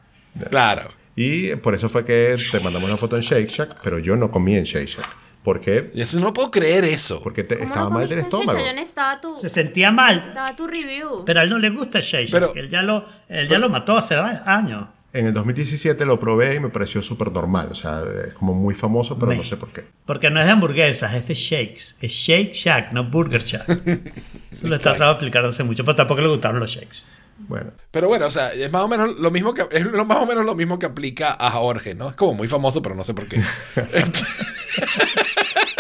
Claro. 0.50 0.92
Y 1.16 1.56
por 1.58 1.76
eso 1.76 1.90
fue 1.90 2.06
que 2.06 2.38
te 2.52 2.60
mandamos 2.62 2.88
una 2.90 2.98
foto 2.98 3.18
en 3.18 3.22
Shake 3.22 3.50
Shack, 3.50 3.78
pero 3.84 4.00
yo 4.00 4.16
no 4.16 4.32
comí 4.32 4.56
en 4.56 4.64
Shake 4.64 4.88
Shack. 4.88 5.08
¿Por 5.44 5.60
qué? 5.60 5.90
Y 5.94 6.02
eso 6.02 6.20
no 6.20 6.34
puedo 6.34 6.52
creer 6.52 6.86
eso. 6.86 7.22
Porque 7.22 7.44
te- 7.44 7.56
¿Cómo 7.58 7.68
estaba 7.68 7.86
no 7.90 7.92
mal 7.96 8.08
del 8.08 8.20
estómago. 8.20 8.52
Chicho? 8.60 8.66
Yo 8.66 8.74
necesitaba 8.74 9.20
tu, 9.20 9.40
Se 9.40 9.50
sentía 9.50 9.92
mal, 9.92 10.16
necesitaba 10.16 10.56
tu 10.56 10.68
review. 10.68 11.24
pero 11.26 11.40
a 11.42 11.44
él 11.44 11.50
no 11.50 11.58
le 11.58 11.70
gusta 11.72 11.98
el 11.98 12.04
Shake 12.06 12.28
Shack. 12.30 12.32
Pero- 12.32 12.54
él 12.56 12.70
ya 12.70 12.82
lo, 12.84 13.06
él 13.28 13.50
ya 13.50 13.58
lo 13.60 13.68
mató 13.70 13.98
hace 13.98 14.16
años. 14.16 14.88
En 15.13 15.28
el 15.28 15.34
2017 15.34 16.06
lo 16.06 16.19
probé 16.19 16.56
y 16.56 16.60
me 16.62 16.69
pareció 16.69 17.02
súper 17.04 17.31
normal. 17.31 17.68
O 17.72 17.75
sea, 17.75 18.02
es 18.28 18.34
como 18.34 18.54
muy 18.54 18.74
famoso, 18.75 19.18
pero 19.19 19.31
Me- 19.31 19.38
no 19.38 19.44
sé 19.44 19.58
por 19.58 19.72
qué. 19.74 19.84
Porque 20.06 20.30
no 20.30 20.40
es 20.40 20.46
de 20.46 20.54
hamburguesas, 20.54 21.13
es 21.13 21.28
de 21.28 21.34
shakes. 21.36 21.96
Es 22.02 22.12
Shake 22.12 22.54
Shack, 22.54 22.94
no 22.94 23.10
Burger 23.10 23.42
Shack. 23.44 23.68
Eso 24.52 24.68
lo 24.69 24.75
he 24.75 24.80
tratado 24.80 25.06
de 25.12 25.12
explicar 25.16 25.44
hace 25.46 25.63
mucho, 25.63 25.84
pero 25.84 25.96
tampoco 25.96 26.22
le 26.22 26.30
gustaron 26.30 26.60
los 26.62 26.69
shakes. 26.72 27.06
Bueno, 27.48 27.72
Pero 27.90 28.08
bueno, 28.08 28.28
o 28.28 28.30
sea, 28.30 28.54
es 28.54 28.72
más 28.72 28.84
o 28.84 28.88
menos 28.88 29.18
lo 29.19 29.31
mismo 29.31 29.54
que 29.56 29.66
es 29.72 29.92
más 30.06 30.18
o 30.18 30.25
menos 30.28 30.46
lo 30.46 30.54
mismo 30.56 30.78
que 30.78 30.86
aplica 30.86 31.36
a 31.40 31.50
Jorge, 31.52 31.96
¿no? 31.96 32.10
Es 32.10 32.16
como 32.16 32.36
muy 32.36 32.48
famoso, 32.48 32.81
pero 32.84 32.94
no 32.96 33.04
sé 33.04 33.13
por 33.13 33.25
qué. 33.25 33.42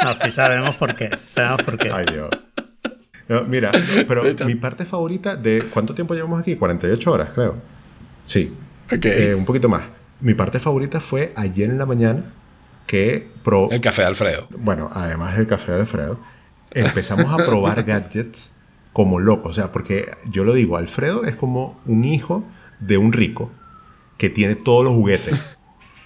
No, 0.03 0.15
sí 0.15 0.31
sabemos 0.31 0.75
por 0.75 0.95
qué. 0.95 1.15
Sabemos 1.17 1.61
por 1.63 1.77
qué. 1.77 1.91
ay 1.93 2.05
Dios. 2.11 2.29
No, 3.27 3.43
mira, 3.43 3.71
pero 4.07 4.23
mi 4.45 4.55
parte 4.55 4.83
favorita 4.83 5.35
de... 5.35 5.63
¿Cuánto 5.71 5.93
tiempo 5.93 6.13
llevamos 6.15 6.41
aquí? 6.41 6.55
48 6.55 7.11
horas, 7.11 7.29
creo. 7.33 7.55
Sí. 8.25 8.51
Eh, 8.91 9.35
un 9.35 9.45
poquito 9.45 9.69
más. 9.69 9.83
Mi 10.19 10.33
parte 10.33 10.59
favorita 10.59 10.99
fue 10.99 11.31
ayer 11.35 11.69
en 11.69 11.77
la 11.77 11.85
mañana 11.85 12.33
que 12.85 13.27
pro... 13.43 13.69
el 13.71 13.81
café 13.81 14.01
de 14.01 14.07
Alfredo. 14.09 14.47
Bueno, 14.57 14.89
además 14.91 15.37
del 15.37 15.47
café 15.47 15.71
de 15.71 15.79
Alfredo, 15.81 16.19
empezamos 16.71 17.31
a 17.31 17.37
probar 17.37 17.83
gadgets 17.85 18.51
como 18.93 19.19
locos. 19.19 19.51
O 19.51 19.53
sea, 19.53 19.71
porque 19.71 20.11
yo 20.29 20.43
lo 20.43 20.53
digo, 20.53 20.77
Alfredo 20.77 21.25
es 21.25 21.35
como 21.35 21.79
un 21.85 22.03
hijo 22.03 22.43
de 22.79 22.97
un 22.97 23.13
rico 23.13 23.51
que 24.17 24.29
tiene 24.29 24.55
todos 24.55 24.83
los 24.83 24.93
juguetes. 24.93 25.57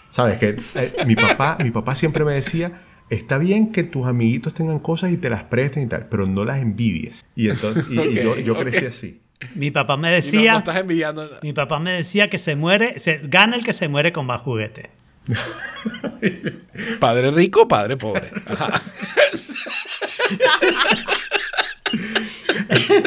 ¿Sabes? 0.09 0.37
Que 0.37 0.61
eh, 0.75 0.93
mi, 1.05 1.15
papá, 1.15 1.57
mi 1.61 1.71
papá 1.71 1.95
siempre 1.95 2.23
me 2.23 2.31
decía, 2.31 2.83
está 3.09 3.37
bien 3.37 3.71
que 3.73 3.83
tus 3.83 4.07
amiguitos 4.07 4.53
tengan 4.53 4.79
cosas 4.79 5.11
y 5.11 5.17
te 5.17 5.29
las 5.29 5.43
presten 5.43 5.83
y 5.83 5.87
tal, 5.87 6.07
pero 6.07 6.25
no 6.25 6.45
las 6.45 6.61
envidies. 6.61 7.25
Y, 7.35 7.49
entonces, 7.49 7.85
y, 7.89 7.99
y 7.99 8.15
yo, 8.15 8.37
yo 8.37 8.55
crecí 8.57 8.85
así. 8.85 9.21
Mi 9.53 9.69
papá 9.71 9.97
me 9.97 10.09
no, 10.09 10.15
decía, 10.15 10.53
no 10.53 10.57
estás 10.59 10.77
envidiando. 10.77 11.29
mi 11.41 11.53
papá 11.53 11.79
me 11.79 11.91
decía 11.91 12.29
que 12.29 12.37
se 12.37 12.55
muere, 12.55 12.99
se 12.99 13.19
gana 13.23 13.55
el 13.57 13.63
que 13.63 13.73
se 13.73 13.87
muere 13.87 14.11
con 14.13 14.25
más 14.25 14.41
juguete. 14.41 14.89
Padre 16.99 17.31
rico, 17.31 17.67
padre 17.67 17.97
pobre. 17.97 18.29
Ajá. 18.45 18.81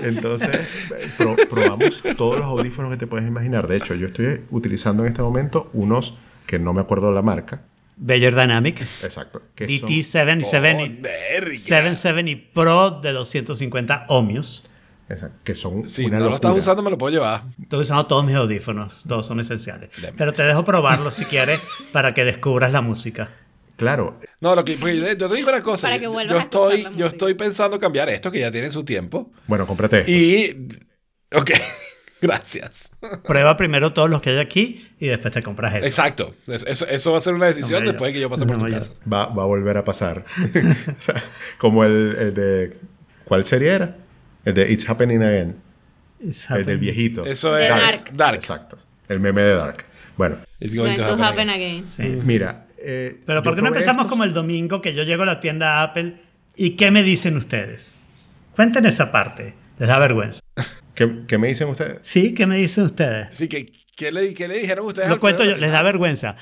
Entonces, 0.03 0.49
pro- 1.17 1.37
probamos 1.49 2.03
todos 2.17 2.37
los 2.39 2.45
audífonos 2.47 2.91
que 2.93 2.97
te 2.97 3.07
puedes 3.07 3.27
imaginar. 3.27 3.67
De 3.69 3.77
hecho, 3.77 3.95
yo 3.95 4.09
estoy 4.09 4.43
utilizando 4.51 5.05
en 5.05 5.11
este 5.11 5.23
momento 5.23 5.71
unos 5.73 6.15
que 6.47 6.59
no 6.59 6.73
me 6.73 6.81
acuerdo 6.81 7.13
la 7.13 7.23
marca. 7.23 7.63
Beyer 7.97 8.35
Dynamic, 8.35 8.83
Exacto. 9.03 9.43
que 9.55 9.67
son- 9.79 9.89
DT77 9.89 10.41
y 10.41 10.45
Joder, 10.45 11.53
ya. 11.53 11.59
77 11.59 12.31
y 12.31 12.37
Pro 12.37 12.91
de 13.03 13.13
250 13.13 14.07
ohmios. 14.09 14.65
Exacto, 15.09 15.39
que 15.43 15.55
son 15.55 15.89
Si 15.89 16.05
una 16.05 16.19
no 16.19 16.29
lo 16.29 16.35
estás 16.35 16.51
locura. 16.51 16.61
usando, 16.61 16.83
me 16.83 16.91
lo 16.91 16.99
puedo 16.99 17.13
llevar. 17.15 17.45
Estoy 17.63 17.81
usando 17.81 18.07
todos 18.07 18.25
mis 18.25 18.35
audífonos, 18.35 19.03
todos 19.09 19.25
son 19.27 19.41
esenciales. 19.41 19.91
Deme. 20.01 20.13
Pero 20.19 20.33
te 20.33 20.43
dejo 20.43 20.65
probarlos 20.65 21.15
si 21.15 21.25
quieres 21.25 21.61
para 21.93 22.13
que 22.15 22.25
descubras 22.25 22.73
la 22.73 22.81
música. 22.83 23.31
Claro, 23.77 24.19
No, 24.41 24.55
lo 24.57 24.65
que 24.65 24.77
porque 24.77 24.97
yo 24.99 25.17
te 25.29 25.35
digo 25.37 25.49
una 25.49 25.63
cosa. 25.63 25.87
Para 25.87 25.99
que 25.99 26.05
yo- 26.05 26.13
vuelvas 26.13 26.35
yo 26.35 26.41
estoy, 26.41 26.87
yo 26.97 27.07
estoy 27.07 27.35
pensando 27.35 27.79
cambiar 27.79 28.09
esto 28.11 28.31
que 28.33 28.41
ya 28.41 28.51
tiene 28.51 28.71
su 28.71 28.85
tiempo. 28.85 29.31
bueno, 29.47 29.67
cómprate 29.67 30.01
esto. 30.01 30.11
Y. 30.11 30.69
Ok. 31.33 31.53
Gracias. 32.21 32.91
Prueba 33.25 33.57
primero 33.57 33.93
todos 33.93 34.11
los 34.11 34.21
que 34.21 34.31
hay 34.31 34.39
aquí 34.39 34.89
y 34.99 35.07
después 35.07 35.33
te 35.33 35.43
compras 35.43 35.77
eso. 35.77 35.87
Exacto. 35.87 36.35
Eso, 36.49 36.67
eso- 36.67 36.87
eso 36.89 37.13
va 37.13 37.19
a 37.19 37.21
ser 37.21 37.35
una 37.35 37.47
decisión 37.47 37.79
Hombre, 37.79 37.93
después 37.93 38.09
de 38.09 38.13
que 38.15 38.21
yo 38.21 38.29
pase 38.29 38.45
no, 38.45 38.53
por 38.55 38.63
tu 38.63 38.69
yo- 38.69 38.79
casa. 38.79 38.93
Va, 39.11 39.27
va 39.27 39.45
a 39.45 39.47
volver 39.47 39.77
a 39.77 39.85
pasar. 39.85 40.25
O 40.99 41.01
sea, 41.01 41.23
como 41.59 41.85
el, 41.85 42.17
el 42.19 42.35
de... 42.35 42.77
¿Cuál 43.25 43.45
serie 43.45 43.71
era? 43.71 43.97
El 44.45 44.55
de 44.55 44.73
It's 44.73 44.89
Happening 44.89 45.23
Again. 45.23 45.57
It's 46.21 46.45
El 46.51 46.57
del 46.57 46.61
happening. 46.77 46.81
viejito. 46.81 47.27
Eso 47.27 47.57
es. 47.57 47.69
Dark. 47.69 48.13
Dark. 48.15 48.37
Exacto. 48.37 48.79
El 49.09 49.21
meme 49.21 49.43
de 49.43 49.55
Dark. 49.55 49.85
Bueno, 50.17 50.37
It's 50.61 50.75
Going 50.75 50.95
to 50.97 51.05
happen 51.05 51.23
happen. 51.23 51.51
again. 51.51 51.87
Sí. 51.87 52.03
mira... 52.25 52.67
eh, 52.79 53.21
Pero 53.25 53.43
¿por 53.43 53.55
qué 53.55 53.63
no 53.63 53.69
empezamos 53.69 54.03
estos. 54.03 54.11
como 54.11 54.25
el 54.25 54.35
domingo 54.35 54.81
que 54.83 54.95
yo 54.95 55.05
llego 55.05 55.23
a 55.23 55.27
la 55.27 55.41
tienda 55.41 55.83
Apple 55.83 56.17
y 56.57 56.71
qué 56.71 56.91
me 56.91 57.03
dicen 57.03 57.37
ustedes? 57.37 57.97
Cuenten 58.57 58.85
esa 58.87 59.13
parte. 59.13 59.55
Les 59.79 59.89
da 59.89 59.99
vergüenza. 60.01 60.41
¿Qué, 60.95 61.21
qué 61.29 61.39
me 61.39 61.47
dicen 61.49 61.69
ustedes? 61.69 61.99
¿Sí? 62.03 62.35
¿Qué 62.35 62.47
me 62.47 62.57
dicen 62.57 62.85
ustedes? 62.85 63.29
Así 63.31 63.47
que, 63.49 63.67
¿qué 63.97 64.11
le, 64.11 64.35
qué 64.35 64.49
le 64.49 64.59
dijeron 64.59 64.87
ustedes? 64.87 65.09
Lo 65.09 65.21
cuento 65.21 65.45
yo, 65.45 65.57
les 65.57 65.71
da 65.71 65.83
vergüenza. 65.83 66.35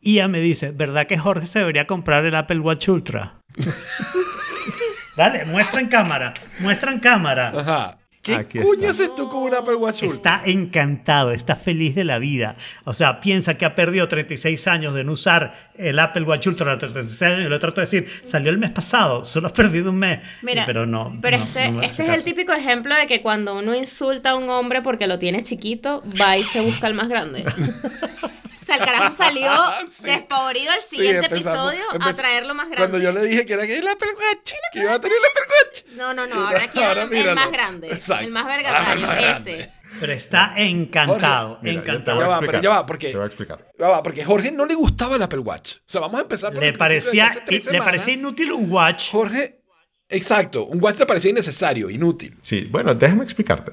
Ia 0.00 0.28
me 0.28 0.40
dice, 0.40 0.70
¿verdad 0.70 1.08
que 1.08 1.18
Jorge 1.18 1.46
se 1.46 1.58
debería 1.58 1.88
comprar 1.88 2.24
el 2.24 2.36
Apple 2.36 2.60
Watch 2.60 2.88
Ultra? 2.88 3.40
Dale, 5.16 5.44
muestra 5.46 5.80
en 5.80 5.88
cámara, 5.88 6.34
muestra 6.58 6.92
en 6.92 7.00
cámara. 7.00 7.52
Ajá. 7.56 7.98
¿Qué 8.26 8.34
Aquí 8.34 8.58
cuño 8.58 8.90
haces 8.90 9.14
tú 9.14 9.28
con 9.28 9.44
un 9.44 9.54
Apple 9.54 9.76
Watch 9.76 10.02
Ultra? 10.02 10.16
Está 10.16 10.42
encantado, 10.50 11.30
está 11.30 11.54
feliz 11.54 11.94
de 11.94 12.02
la 12.02 12.18
vida. 12.18 12.56
O 12.82 12.92
sea, 12.92 13.20
piensa 13.20 13.56
que 13.56 13.64
ha 13.64 13.76
perdido 13.76 14.08
36 14.08 14.66
años 14.66 14.94
de 14.94 15.04
no 15.04 15.12
usar 15.12 15.70
el 15.78 15.96
Apple 16.00 16.22
Watch 16.22 16.48
Ultra 16.48 16.64
durante 16.64 16.88
36 16.88 17.22
años. 17.22 17.46
Y 17.46 17.48
lo 17.48 17.60
trato 17.60 17.80
de 17.80 17.86
decir, 17.86 18.08
salió 18.24 18.50
el 18.50 18.58
mes 18.58 18.72
pasado, 18.72 19.24
solo 19.24 19.46
has 19.46 19.52
perdido 19.52 19.90
un 19.90 19.98
mes. 19.98 20.18
Mira, 20.42 20.66
pero 20.66 20.86
no. 20.86 21.16
Pero 21.22 21.38
no, 21.38 21.44
este, 21.44 21.70
no 21.70 21.82
este 21.82 22.02
es 22.02 22.08
el 22.08 22.24
típico 22.24 22.52
ejemplo 22.52 22.96
de 22.96 23.06
que 23.06 23.22
cuando 23.22 23.56
uno 23.56 23.76
insulta 23.76 24.30
a 24.30 24.36
un 24.36 24.50
hombre 24.50 24.82
porque 24.82 25.06
lo 25.06 25.20
tiene 25.20 25.44
chiquito, 25.44 26.02
va 26.20 26.36
y 26.36 26.42
se 26.42 26.60
busca 26.60 26.88
el 26.88 26.94
más 26.94 27.08
grande. 27.08 27.44
o 28.66 28.72
sea, 28.74 28.76
el 28.78 28.84
carajo 28.84 29.12
salió 29.12 29.48
Sí. 29.90 30.02
despavorido 30.06 30.72
al 30.72 30.80
siguiente 30.82 31.26
episodio 31.26 31.84
a 31.88 31.94
empezamos- 31.94 32.16
traerlo 32.16 32.52
más 32.54 32.66
grande. 32.68 32.76
Cuando 32.88 32.98
yo 32.98 33.12
le 33.12 33.22
dije 33.28 33.46
que 33.46 33.52
era 33.52 33.64
que 33.64 33.78
el 33.78 33.86
Apple 33.86 34.08
Watch, 34.08 34.52
que 34.72 34.78
iba 34.80 34.94
a 34.94 35.00
tener 35.00 35.16
el 35.16 35.24
Apple 35.24 35.44
Watch. 35.54 35.96
No, 35.96 36.12
no, 36.14 36.26
no, 36.26 36.46
ahora 36.48 36.66
quiero 36.68 36.88
Ahora 36.88 37.02
el- 37.02 37.34
más 37.36 37.52
grande, 37.52 37.92
Exacto. 37.92 38.24
el 38.24 38.30
más 38.32 38.44
vergatario, 38.46 39.12
ese. 39.12 39.22
grande. 39.22 39.72
Pero 40.00 40.12
está 40.12 40.54
encantado, 40.56 41.58
Mira, 41.62 41.74
yo 41.76 41.82
te 41.82 41.88
encantado. 41.90 42.20
Ya 42.20 42.26
va, 42.26 42.40
pero 42.40 42.60
ya 42.60 42.70
va, 42.70 42.86
porque- 42.86 43.10
Te 43.10 43.14
voy 43.16 43.22
a 43.22 43.26
explicar. 43.26 43.66
Ya 43.78 43.88
va, 43.88 44.02
porque 44.02 44.24
Jorge 44.24 44.50
no 44.50 44.66
le 44.66 44.74
gustaba 44.74 45.14
el 45.14 45.22
Apple 45.22 45.38
Watch. 45.38 45.76
O 45.76 45.80
sea, 45.86 46.00
vamos 46.00 46.18
a 46.18 46.22
empezar 46.22 46.52
por 46.52 46.60
Le 46.62 46.72
parecía, 46.72 47.30
le 47.46 47.60
semanas, 47.62 47.84
parecía 47.84 48.14
inútil 48.14 48.50
un 48.50 48.70
watch. 48.70 49.10
Jorge, 49.12 49.60
exacto, 50.08 50.64
un 50.64 50.82
watch 50.82 50.98
le 50.98 51.06
parecía 51.06 51.30
innecesario, 51.30 51.88
inútil. 51.88 52.36
Sí, 52.42 52.66
bueno, 52.70 52.94
déjame 52.94 53.22
explicarte. 53.22 53.72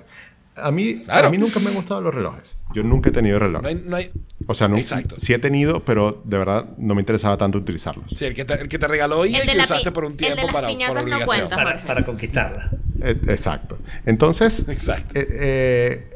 A 0.55 0.72
mí, 0.72 1.03
Claro. 1.05 1.27
a 1.27 1.31
mí 1.31 1.38
nunca 1.38 1.60
me 1.60 1.69
han 1.69 1.75
gustado 1.75 2.01
los 2.01 2.13
relojes. 2.13 2.55
Yo 2.75 2.83
nunca 2.83 3.10
he 3.10 3.12
tenido 3.12 3.39
reloj. 3.39 3.62
No 3.62 3.67
hay, 3.67 3.75
no 3.86 3.95
hay- 3.95 4.12
O 4.48 4.53
sea, 4.53 4.67
no, 4.67 4.77
Exacto. 4.77 5.15
sí 5.19 5.33
he 5.33 5.39
tenido, 5.39 5.83
pero 5.86 6.22
de 6.25 6.38
verdad 6.38 6.65
no 6.77 6.93
me 6.95 7.01
interesaba 7.01 7.38
tanto 7.38 7.57
utilizarlos. 7.57 8.05
Sí, 8.15 8.25
el 8.25 8.33
que 8.33 8.45
te, 8.45 8.53
el 8.55 8.67
que 8.67 8.77
te 8.77 8.88
regaló 8.88 9.25
y 9.25 9.36
El 9.36 9.48
que 9.50 9.57
usaste 9.60 9.89
pi- 9.89 9.93
por 9.93 10.05
un 10.05 10.12
el 10.12 10.17
de 10.17 10.25
tiempo 10.25 10.43
las 10.43 10.53
para, 10.53 10.67
por 10.67 10.79
no 10.95 11.01
obligación. 11.01 11.25
cuenta. 11.25 11.55
Para, 11.55 11.83
para 11.86 12.05
conquistarla. 12.05 12.69
Eh, 13.01 13.19
exacto. 13.27 13.79
Entonces, 14.05 14.65
Exacto. 14.67 15.17
eh, 15.19 15.27
eh, 15.29 16.10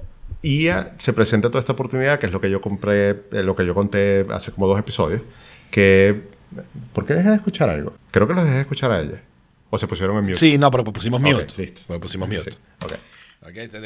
IA 0.43 0.93
se 0.99 1.13
presenta 1.13 1.49
toda 1.49 1.59
esta 1.61 1.73
oportunidad, 1.73 2.19
que 2.19 2.27
es 2.27 2.31
lo 2.31 2.39
que 2.41 2.49
yo 2.51 2.61
compré, 2.61 3.09
eh, 3.09 3.43
lo 3.43 3.55
que 3.55 3.65
yo 3.65 3.73
conté 3.73 4.25
hace 4.31 4.51
como 4.51 4.67
dos 4.67 4.79
episodios, 4.79 5.21
que... 5.71 6.21
¿Por 6.93 7.05
qué 7.05 7.13
dejé 7.13 7.29
de 7.29 7.35
escuchar 7.35 7.69
algo? 7.69 7.93
Creo 8.11 8.27
que 8.27 8.33
los 8.33 8.43
dejé 8.43 8.55
de 8.55 8.61
escuchar 8.61 8.91
a 8.91 9.01
ella. 9.01 9.21
O 9.69 9.77
se 9.77 9.85
pusieron 9.87 10.15
en 10.17 10.23
mute. 10.23 10.35
Sí, 10.35 10.57
no, 10.57 10.71
pero 10.71 10.83
pusimos 10.85 11.19
mute. 11.19 11.45
listo. 11.57 11.81
Porque 11.87 11.99
pusimos 11.99 12.29
mute. 12.29 12.51
Sí, 12.51 12.57
ok. 12.85 12.93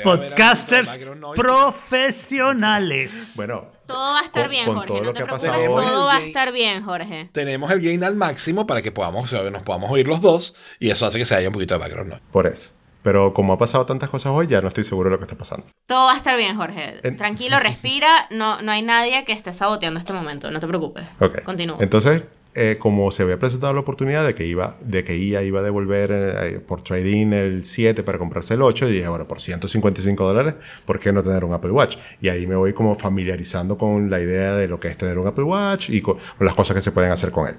Podcasters 0.03 0.89
profesionales. 1.35 3.33
Bueno, 3.35 3.65
Todo 3.85 4.13
va 4.13 4.19
a 4.21 4.23
estar 4.25 4.43
Con- 4.43 4.51
bien, 4.51 4.65
con 4.65 4.75
Jorge. 4.75 4.87
todo 4.87 4.97
no 4.99 5.03
lo 5.05 5.13
te 5.13 5.17
que 5.17 5.23
ha 5.23 5.27
pasado 5.27 5.59
hoy. 5.61 5.65
todo 5.85 6.05
va 6.05 6.15
a 6.15 6.21
estar 6.21 6.51
bien, 6.53 6.83
Jorge. 6.83 7.29
Tenemos 7.33 7.69
el 7.71 7.81
gain 7.81 8.03
al 8.03 8.15
máximo 8.15 8.65
para 8.65 8.81
que 8.81 8.91
podamos, 8.91 9.25
o 9.25 9.27
sea, 9.41 9.49
nos 9.51 9.63
podamos 9.63 9.91
oír 9.91 10.07
los 10.07 10.21
dos 10.21 10.55
y 10.79 10.89
eso 10.89 11.05
hace 11.05 11.17
que 11.19 11.25
se 11.25 11.35
haya 11.35 11.49
un 11.49 11.53
poquito 11.53 11.73
de 11.75 11.79
background 11.79 12.09
noise. 12.11 12.23
por 12.31 12.47
eso. 12.47 12.71
Pero 13.03 13.33
como 13.33 13.51
ha 13.53 13.57
pasado 13.57 13.85
tantas 13.87 14.09
cosas 14.09 14.31
hoy, 14.31 14.45
ya 14.47 14.61
no 14.61 14.67
estoy 14.67 14.83
seguro 14.83 15.09
de 15.09 15.15
lo 15.15 15.17
que 15.19 15.25
está 15.25 15.35
pasando. 15.35 15.65
Todo 15.87 16.05
va 16.05 16.13
a 16.13 16.17
estar 16.17 16.37
bien, 16.37 16.55
Jorge. 16.55 16.99
En- 17.01 17.15
Tranquilo, 17.17 17.59
respira. 17.59 18.27
No, 18.29 18.61
no 18.61 18.71
hay 18.71 18.83
nadie 18.83 19.25
que 19.25 19.33
esté 19.33 19.53
saboteando 19.53 19.99
este 19.99 20.13
momento. 20.13 20.51
No 20.51 20.59
te 20.59 20.67
preocupes. 20.67 21.03
Ok. 21.19 21.41
Continúa. 21.43 21.77
Entonces, 21.79 22.23
eh, 22.53 22.77
como 22.79 23.11
se 23.11 23.23
había 23.23 23.39
presentado 23.39 23.73
la 23.73 23.79
oportunidad 23.79 24.25
de 24.25 24.35
que 24.35 24.45
iba, 24.45 24.77
de 24.81 25.03
que 25.03 25.17
IA 25.17 25.43
iba 25.43 25.61
a 25.61 25.63
devolver 25.63 26.09
eh, 26.11 26.59
por 26.59 26.83
trading 26.83 27.33
el 27.33 27.65
7 27.65 28.03
para 28.03 28.17
comprarse 28.17 28.55
el 28.55 28.61
8, 28.61 28.89
y 28.89 28.91
dije, 28.93 29.07
bueno, 29.07 29.27
por 29.27 29.41
155 29.41 30.23
dólares, 30.25 30.55
¿por 30.85 30.99
qué 30.99 31.13
no 31.13 31.23
tener 31.23 31.45
un 31.45 31.53
Apple 31.53 31.71
Watch? 31.71 31.97
Y 32.21 32.29
ahí 32.29 32.47
me 32.47 32.55
voy 32.55 32.73
como 32.73 32.97
familiarizando 32.97 33.77
con 33.77 34.09
la 34.09 34.19
idea 34.19 34.55
de 34.55 34.67
lo 34.67 34.79
que 34.79 34.89
es 34.89 34.97
tener 34.97 35.17
un 35.17 35.27
Apple 35.27 35.45
Watch 35.45 35.89
y 35.89 36.01
con, 36.01 36.17
con 36.37 36.45
las 36.45 36.55
cosas 36.55 36.75
que 36.75 36.81
se 36.81 36.91
pueden 36.91 37.11
hacer 37.11 37.31
con 37.31 37.47
él. 37.47 37.55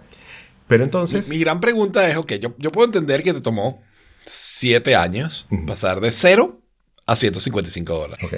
Pero 0.68 0.84
entonces, 0.84 1.28
Mi, 1.28 1.36
mi 1.36 1.42
gran 1.42 1.60
pregunta 1.60 2.08
es, 2.08 2.16
ok, 2.16 2.34
yo, 2.34 2.54
yo 2.58 2.70
puedo 2.72 2.86
entender 2.86 3.22
que 3.22 3.32
te 3.32 3.40
tomó 3.40 3.82
siete 4.24 4.94
años 4.94 5.46
pasar 5.66 6.00
de 6.00 6.12
0 6.12 6.60
a 7.06 7.16
155 7.16 7.92
dólares. 7.94 8.24
ok. 8.24 8.34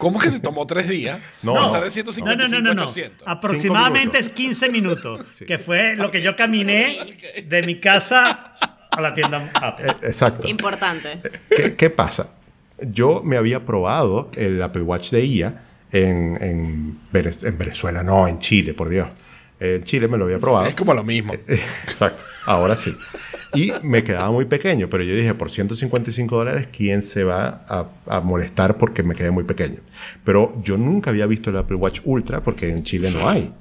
¿Cómo 0.00 0.18
que 0.18 0.30
te 0.30 0.40
tomó 0.40 0.66
tres 0.66 0.88
días 0.88 1.20
No, 1.44 1.54
pasar 1.54 1.78
no. 1.80 1.84
de 1.84 1.90
155 1.92 2.26
No, 2.28 2.36
no, 2.36 2.48
no, 2.48 2.60
no, 2.68 2.74
no. 2.74 2.80
a 2.82 2.84
800? 2.86 3.28
Aproximadamente 3.28 4.18
es 4.18 4.28
15 4.30 4.68
minutos, 4.70 5.24
Sí. 5.34 5.44
que 5.46 5.58
fue 5.58 5.94
lo 5.94 6.10
que 6.10 6.20
yo 6.22 6.34
caminé 6.34 7.16
de 7.46 7.62
mi 7.62 7.78
casa 7.78 8.54
a 8.90 9.00
la 9.00 9.14
tienda 9.14 9.50
Apple. 9.54 9.86
Eh, 9.90 9.94
exacto. 10.08 10.48
Importante. 10.48 11.20
¿Qué, 11.54 11.76
qué 11.76 11.90
pasa? 11.90 12.30
Yo 12.80 13.22
me 13.22 13.36
había 13.36 13.64
probado 13.64 14.30
el 14.36 14.60
Apple 14.62 14.82
Watch 14.82 15.10
de 15.10 15.24
IA 15.24 15.62
en, 15.92 16.38
en 16.42 16.98
Venez- 17.12 17.46
en 17.46 17.56
Venezuela, 17.58 18.02
no, 18.02 18.26
en 18.26 18.38
Chile, 18.40 18.74
por 18.74 18.88
Dios. 18.88 19.06
En 19.60 19.84
Chile 19.84 20.08
me 20.08 20.16
lo 20.16 20.24
había 20.24 20.38
probado. 20.38 20.66
Es 20.66 20.74
como 20.74 20.94
lo 20.94 21.04
mismo. 21.04 21.34
Exacto, 21.34 22.22
ahora 22.46 22.76
sí. 22.76 22.96
Y 23.54 23.72
me 23.82 24.04
quedaba 24.04 24.30
muy 24.30 24.44
pequeño, 24.44 24.88
pero 24.88 25.02
yo 25.02 25.14
dije, 25.14 25.34
por 25.34 25.50
155 25.50 26.36
dólares, 26.36 26.68
¿quién 26.70 27.02
se 27.02 27.24
va 27.24 27.64
a, 27.68 27.86
a 28.06 28.20
molestar 28.20 28.78
porque 28.78 29.02
me 29.02 29.14
quedé 29.14 29.30
muy 29.30 29.44
pequeño? 29.44 29.78
Pero 30.24 30.60
yo 30.62 30.76
nunca 30.76 31.10
había 31.10 31.26
visto 31.26 31.50
el 31.50 31.56
Apple 31.56 31.76
Watch 31.76 32.00
Ultra 32.04 32.42
porque 32.42 32.68
en 32.68 32.84
Chile 32.84 33.10
no 33.10 33.28
hay. 33.28 33.52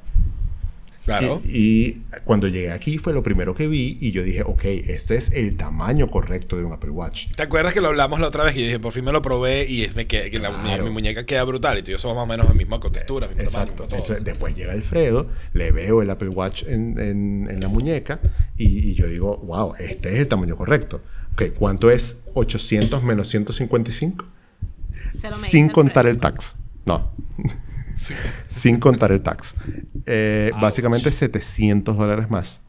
Claro. 1.17 1.41
Y, 1.45 1.49
y 1.49 2.03
cuando 2.23 2.47
llegué 2.47 2.71
aquí 2.71 2.97
fue 2.97 3.13
lo 3.13 3.23
primero 3.23 3.53
que 3.55 3.67
vi 3.67 3.97
y 3.99 4.11
yo 4.11 4.23
dije, 4.23 4.43
ok, 4.43 4.63
este 4.65 5.15
es 5.15 5.31
el 5.31 5.57
tamaño 5.57 6.07
correcto 6.09 6.55
de 6.57 6.63
un 6.63 6.73
Apple 6.73 6.91
Watch. 6.91 7.27
¿Te 7.35 7.43
acuerdas 7.43 7.73
que 7.73 7.81
lo 7.81 7.87
hablamos 7.89 8.19
la 8.19 8.27
otra 8.27 8.43
vez 8.43 8.55
y 8.55 8.63
dije, 8.63 8.79
por 8.79 8.93
fin 8.93 9.03
me 9.05 9.11
lo 9.11 9.21
probé 9.21 9.65
y 9.69 9.83
es 9.83 9.95
me 9.95 10.07
que, 10.07 10.29
que 10.31 10.39
la- 10.39 10.51
mi- 10.51 10.69
Claro. 10.69 10.83
mi, 10.85 10.89
muñeca 10.91 11.25
queda 11.25 11.43
brutal 11.43 11.77
y 11.79 11.83
tú 11.83 11.91
y 11.91 11.93
yo 11.93 11.97
somos 11.99 12.15
más 12.17 12.23
o 12.23 12.27
menos 12.27 12.47
la 12.47 12.53
misma 12.53 12.79
contextura, 12.79 13.27
mismo 13.27 13.43
Exacto. 13.43 13.73
tamaño, 13.73 13.87
todo. 13.89 13.99
Entonces, 13.99 14.23
después 14.25 14.55
llega 14.55 14.73
Alfredo, 14.73 15.29
le 15.53 15.71
veo 15.71 16.01
el 16.01 16.09
Apple 16.09 16.29
Watch 16.29 16.63
en, 16.63 16.99
en- 16.99 17.47
en 17.49 17.59
la 17.59 17.67
muñeca 17.67 18.19
y, 18.57 18.89
y 18.89 18.93
yo 18.95 19.07
digo, 19.07 19.37
wow, 19.37 19.73
este 19.79 20.13
es 20.13 20.19
el 20.19 20.27
tamaño 20.27 20.55
correcto. 20.55 21.01
Ok, 21.33 21.53
¿cuánto 21.57 21.89
es 21.89 22.17
800 22.33 23.01
menos 23.03 23.29
155? 23.29 24.25
Se 25.19 25.29
lo 25.29 25.37
me 25.37 25.47
Sin 25.47 25.69
contar 25.69 26.05
el 26.07 26.17
tax. 26.19 26.55
No. 26.85 27.11
Sin 28.47 28.79
contar 28.79 29.11
el 29.11 29.21
tax. 29.21 29.55
Eh, 30.05 30.51
básicamente 30.59 31.11
700 31.11 31.97
dólares 31.97 32.29
más. 32.29 32.61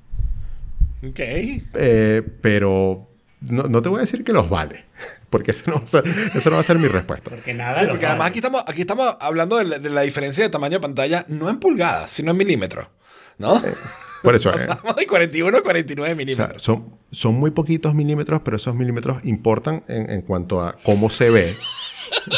Ok. 1.07 1.19
Eh, 1.21 2.23
pero 2.41 3.09
no, 3.41 3.65
no 3.65 3.81
te 3.83 3.89
voy 3.89 3.99
a 3.99 4.01
decir 4.03 4.25
que 4.25 4.33
los 4.33 4.49
vale. 4.51 4.85
Porque 5.31 5.53
eso 5.53 5.71
no 5.71 5.77
va 5.77 5.85
a 5.85 5.87
ser, 5.87 6.05
eso 6.35 6.51
no 6.51 6.57
va 6.57 6.61
a 6.61 6.65
ser 6.65 6.79
mi 6.79 6.89
respuesta. 6.89 7.31
Porque 7.31 7.55
nada. 7.55 7.75
Sí, 7.81 7.87
porque 7.87 8.05
vale. 8.05 8.09
además 8.09 8.29
aquí 8.31 8.39
estamos, 8.41 8.65
aquí 8.67 8.81
estamos 8.81 9.17
hablando 9.21 9.59
de 9.59 9.65
la, 9.65 9.79
de 9.79 9.89
la 9.89 10.01
diferencia 10.03 10.43
de 10.43 10.51
tamaño 10.51 10.79
de 10.79 10.81
pantalla, 10.81 11.25
no 11.29 11.49
en 11.49 11.61
pulgadas, 11.61 12.11
sino 12.11 12.33
en 12.33 12.37
milímetros. 12.37 12.89
¿No? 13.39 13.63
Por 14.25 14.35
eso, 14.35 14.51
eh, 14.55 14.67
Pasamos 14.67 14.97
de 14.97 15.07
41 15.07 15.57
a 15.57 15.63
49 15.63 16.03
O 16.03 16.07
sea, 16.07 16.15
milímetros. 16.17 16.63
son, 16.63 16.97
son 17.13 17.35
muy 17.35 17.53
poquitos 17.53 17.95
milímetros, 17.95 18.41
pero 18.45 18.57
esos 18.57 18.75
milímetros 18.75 19.25
importan 19.25 19.85
en, 19.87 20.11
en 20.11 20.23
cuanto 20.23 20.61
a 20.63 20.73
cómo 20.83 21.11
se 21.11 21.31
ve. 21.31 21.57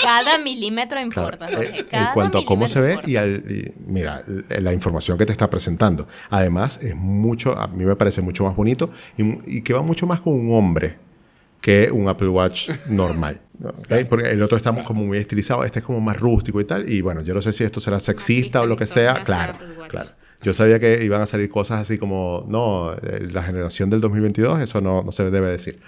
Cada 0.02 0.38
milímetro 0.38 0.99
Claro, 1.11 1.31
importa. 1.31 1.47
eh, 1.49 1.55
Jorge, 1.55 1.79
en 1.81 1.87
cada 1.87 2.12
cuanto 2.14 2.38
a 2.38 2.45
cómo 2.45 2.69
se 2.69 2.81
ve 2.81 2.99
milímetro 2.99 3.11
y 3.11 3.17
al 3.17 3.45
y 3.50 3.73
mira 3.87 4.23
la 4.61 4.73
información 4.73 5.19
que 5.19 5.26
te 5.26 5.33
está 5.33 5.49
presentando 5.50 6.07
además 6.31 6.79
es 6.83 6.95
mucho 6.95 7.57
a 7.59 7.67
mí 7.69 7.85
me 7.85 7.97
parece 7.97 8.21
mucho 8.23 8.45
más 8.45 8.55
bonito 8.57 8.91
y, 9.17 9.57
y 9.59 9.62
que 9.62 9.73
va 9.75 9.83
mucho 9.83 10.07
más 10.07 10.21
con 10.21 10.35
un 10.35 10.55
hombre 10.55 10.97
que 11.61 11.91
un 11.91 12.09
Apple 12.09 12.29
Watch 12.29 12.71
normal 12.88 13.41
¿ok? 13.62 14.07
porque 14.09 14.31
el 14.31 14.43
otro 14.43 14.57
está 14.57 14.73
como 14.85 15.05
muy 15.05 15.19
estilizado 15.19 15.64
este 15.64 15.81
es 15.81 15.85
como 15.85 16.00
más 16.00 16.19
rústico 16.19 16.61
y 16.61 16.64
tal 16.64 16.88
y 16.88 17.00
bueno 17.00 17.23
yo 17.23 17.35
no 17.35 17.43
sé 17.43 17.52
si 17.52 17.64
esto 17.64 17.81
será 17.81 18.00
sexista 18.00 18.62
o 18.62 18.67
lo 18.67 18.76
que 18.76 18.87
sea 18.87 19.23
claro 19.25 19.55
claro 19.88 20.11
yo 20.43 20.52
sabía 20.52 20.81
que 20.81 21.05
iban 21.05 21.21
a 21.21 21.26
salir 21.26 21.49
cosas 21.49 21.81
así 21.81 21.99
como 21.99 22.45
no 22.49 22.93
eh, 22.95 23.29
la 23.33 23.43
generación 23.45 23.91
del 23.91 24.00
2022 24.00 24.61
eso 24.61 24.81
no, 24.81 25.02
no 25.02 25.12
se 25.12 25.31
debe 25.31 25.49
decir 25.49 25.81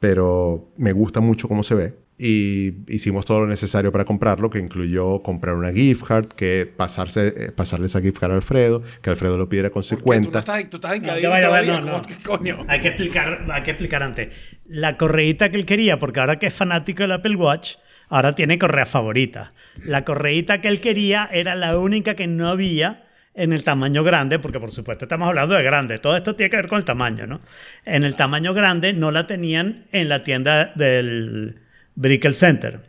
pero 0.00 0.68
me 0.76 0.92
gusta 0.92 1.20
mucho 1.20 1.48
cómo 1.48 1.62
se 1.64 1.74
ve. 1.74 1.94
Y 2.20 2.74
hicimos 2.88 3.24
todo 3.24 3.40
lo 3.40 3.46
necesario 3.46 3.92
para 3.92 4.04
comprarlo, 4.04 4.50
que 4.50 4.58
incluyó 4.58 5.22
comprar 5.22 5.54
una 5.54 5.72
gift 5.72 6.02
card, 6.04 6.26
que 6.26 6.66
pasarse, 6.66 7.28
eh, 7.28 7.52
pasarle 7.52 7.86
esa 7.86 8.00
gift 8.00 8.18
card 8.18 8.32
a 8.32 8.34
Alfredo, 8.34 8.82
que 9.00 9.10
Alfredo 9.10 9.38
lo 9.38 9.48
pidiera 9.48 9.70
con 9.70 9.84
su 9.84 10.00
cuenta. 10.00 10.28
Tú 10.28 10.32
no 10.32 10.38
estás, 10.40 10.70
tú 10.70 10.76
estás 10.78 10.96
en 10.96 11.02
No, 11.02 11.08
cadena 11.10 11.22
ya 11.22 11.30
va, 11.30 11.40
ya 11.40 11.48
va, 11.48 11.60
todavía, 11.60 11.80
no, 11.80 11.86
¿cómo 11.86 11.96
no. 11.98 12.02
que 12.02 12.16
coño? 12.16 12.64
Hay 12.66 12.80
que 12.80 12.88
explicar, 12.88 13.46
hay 13.48 13.62
que 13.62 13.70
explicar 13.70 14.02
antes. 14.02 14.28
La 14.66 14.96
correíta 14.96 15.50
que 15.50 15.58
él 15.58 15.64
quería, 15.64 16.00
porque 16.00 16.18
ahora 16.18 16.40
que 16.40 16.46
es 16.46 16.54
fanático 16.54 17.02
del 17.02 17.12
Apple 17.12 17.36
Watch, 17.36 17.76
ahora 18.08 18.34
tiene 18.34 18.58
correa 18.58 18.86
favorita. 18.86 19.52
La 19.84 20.04
correíta 20.04 20.60
que 20.60 20.68
él 20.68 20.80
quería 20.80 21.28
era 21.32 21.54
la 21.54 21.78
única 21.78 22.14
que 22.14 22.26
no 22.26 22.48
había 22.48 23.04
en 23.34 23.52
el 23.52 23.62
tamaño 23.62 24.02
grande, 24.02 24.40
porque 24.40 24.58
por 24.58 24.72
supuesto 24.72 25.04
estamos 25.04 25.28
hablando 25.28 25.54
de 25.54 25.62
grande. 25.62 25.98
Todo 25.98 26.16
esto 26.16 26.34
tiene 26.34 26.50
que 26.50 26.56
ver 26.56 26.66
con 26.66 26.78
el 26.78 26.84
tamaño, 26.84 27.28
¿no? 27.28 27.40
En 27.84 28.02
el 28.02 28.16
tamaño 28.16 28.52
grande 28.52 28.92
no 28.92 29.12
la 29.12 29.28
tenían 29.28 29.86
en 29.92 30.08
la 30.08 30.22
tienda 30.24 30.72
del 30.74 31.60
Brickell 31.98 32.34
Center. 32.36 32.80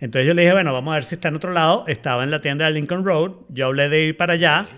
Entonces 0.00 0.26
yo 0.28 0.34
le 0.34 0.42
dije, 0.42 0.52
bueno, 0.52 0.72
vamos 0.74 0.92
a 0.92 0.94
ver 0.96 1.04
si 1.04 1.14
está 1.14 1.28
en 1.28 1.36
otro 1.36 1.50
lado. 1.52 1.84
Estaba 1.88 2.24
en 2.24 2.30
la 2.30 2.40
tienda 2.40 2.66
de 2.66 2.72
Lincoln 2.72 3.04
Road. 3.04 3.32
Yo 3.48 3.66
hablé 3.66 3.88
de 3.88 4.02
ir 4.04 4.16
para 4.16 4.34
allá, 4.34 4.68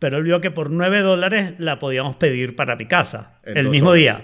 pero 0.00 0.18
él 0.18 0.24
vio 0.24 0.40
que 0.40 0.50
por 0.50 0.70
9 0.70 1.00
dólares 1.00 1.54
la 1.58 1.78
podíamos 1.78 2.16
pedir 2.16 2.56
para 2.56 2.74
mi 2.76 2.86
casa. 2.86 3.38
En 3.44 3.56
el 3.56 3.68
mismo 3.68 3.90
horas. 3.90 3.98
día. 4.00 4.20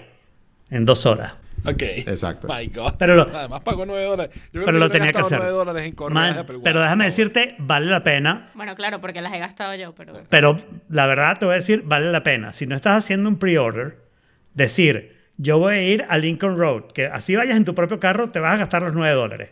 En 0.69 0.85
dos 0.85 1.05
horas. 1.05 1.33
Ok. 1.65 1.81
Exacto. 1.81 2.47
My 2.47 2.67
God. 2.67 2.93
Pero 2.99 3.15
lo- 3.15 3.29
Además 3.33 3.61
pagó 3.61 3.85
9 3.85 4.03
dólares. 4.03 4.35
Yo 4.51 4.65
Pero 4.65 4.77
lo 4.77 4.89
tenía 4.89 5.11
que 5.13 5.19
hacer. 5.19 5.37
9 5.39 5.51
dólares 5.53 5.83
en 5.83 5.95
Watch. 5.97 6.61
pero 6.63 6.79
déjame 6.81 7.05
decirte, 7.05 7.55
vale 7.57 7.85
la 7.87 8.03
pena. 8.03 8.51
Bueno, 8.53 8.75
claro, 8.75 8.99
porque 9.01 9.21
las 9.21 9.33
he 9.33 9.39
gastado 9.39 9.73
yo, 9.75 9.95
pero... 9.95 10.13
Pero 10.29 10.57
la 10.89 11.07
verdad 11.07 11.37
te 11.39 11.45
voy 11.45 11.53
a 11.53 11.55
decir, 11.55 11.83
vale 11.85 12.11
la 12.11 12.21
pena. 12.21 12.51
Si 12.53 12.67
no 12.67 12.75
estás 12.75 12.97
haciendo 12.97 13.29
un 13.29 13.39
pre-order, 13.39 13.97
decir, 14.53 15.14
yo 15.37 15.57
voy 15.59 15.73
a 15.75 15.81
ir 15.83 16.05
a 16.07 16.17
Lincoln 16.17 16.57
Road, 16.57 16.91
que 16.93 17.05
así 17.07 17.35
vayas 17.35 17.57
en 17.57 17.65
tu 17.65 17.75
propio 17.75 17.99
carro, 17.99 18.29
te 18.31 18.39
vas 18.39 18.53
a 18.53 18.57
gastar 18.57 18.81
los 18.81 18.93
9 18.93 19.13
dólares. 19.15 19.49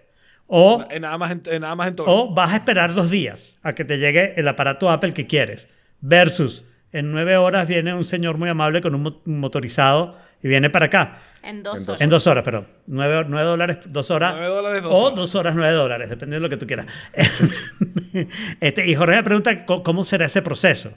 O, 0.48 0.84
En 0.90 1.02
nada 1.04 1.18
más 1.18 1.32
en, 1.32 1.42
en 1.46 1.62
nada 1.62 1.76
más 1.76 1.88
en 1.88 1.96
todo. 1.96 2.06
o 2.08 2.34
vas 2.34 2.52
a 2.52 2.58
esperar 2.58 2.94
dos 2.94 3.10
días 3.10 3.58
a 3.64 3.74
que 3.74 3.86
te 3.86 3.98
llegue 3.98 4.34
el 4.38 4.48
aparato 4.48 4.90
Apple 4.90 5.14
que 5.14 5.26
quieres. 5.28 5.68
Versus, 6.02 6.66
en 6.92 7.12
9 7.12 7.38
horas 7.38 7.68
viene 7.68 7.94
un 7.94 8.06
señor 8.06 8.38
muy 8.38 8.50
amable 8.50 8.82
con 8.82 8.94
un 8.94 9.04
mo- 9.04 9.22
un 9.26 9.40
motorizado 9.40 10.18
y 10.44 10.48
viene 10.50 10.70
para 10.70 10.88
acá. 10.88 11.20
En 11.44 11.64
dos 11.64 11.76
En 11.76 11.80
dos 11.80 11.88
horas. 11.90 12.02
En 12.02 12.10
dos 12.10 12.28
horas, 12.28 12.44
perdón. 12.44 12.68
Nueve, 12.88 13.26
nueve 13.28 13.46
dólares, 13.48 13.78
dos 13.86 14.12
horas. 14.12 14.34
Nueve 14.36 14.48
dólares, 14.54 14.82
dos 14.84 14.92
O 14.94 15.04
horas. 15.06 15.16
dos 15.16 15.36
horas, 15.36 15.56
nueve 15.56 15.74
dólares, 15.74 16.10
depende 16.10 16.36
de 16.36 16.40
lo 16.42 16.50
que 16.50 16.58
tú 16.58 16.68
quieras. 16.68 16.88
este, 18.62 18.86
y 18.88 18.96
Jorge 18.96 19.16
me 19.16 19.24
pregunta 19.24 19.66
cómo 19.66 20.04
será 20.04 20.26
ese 20.26 20.42
proceso. 20.42 20.92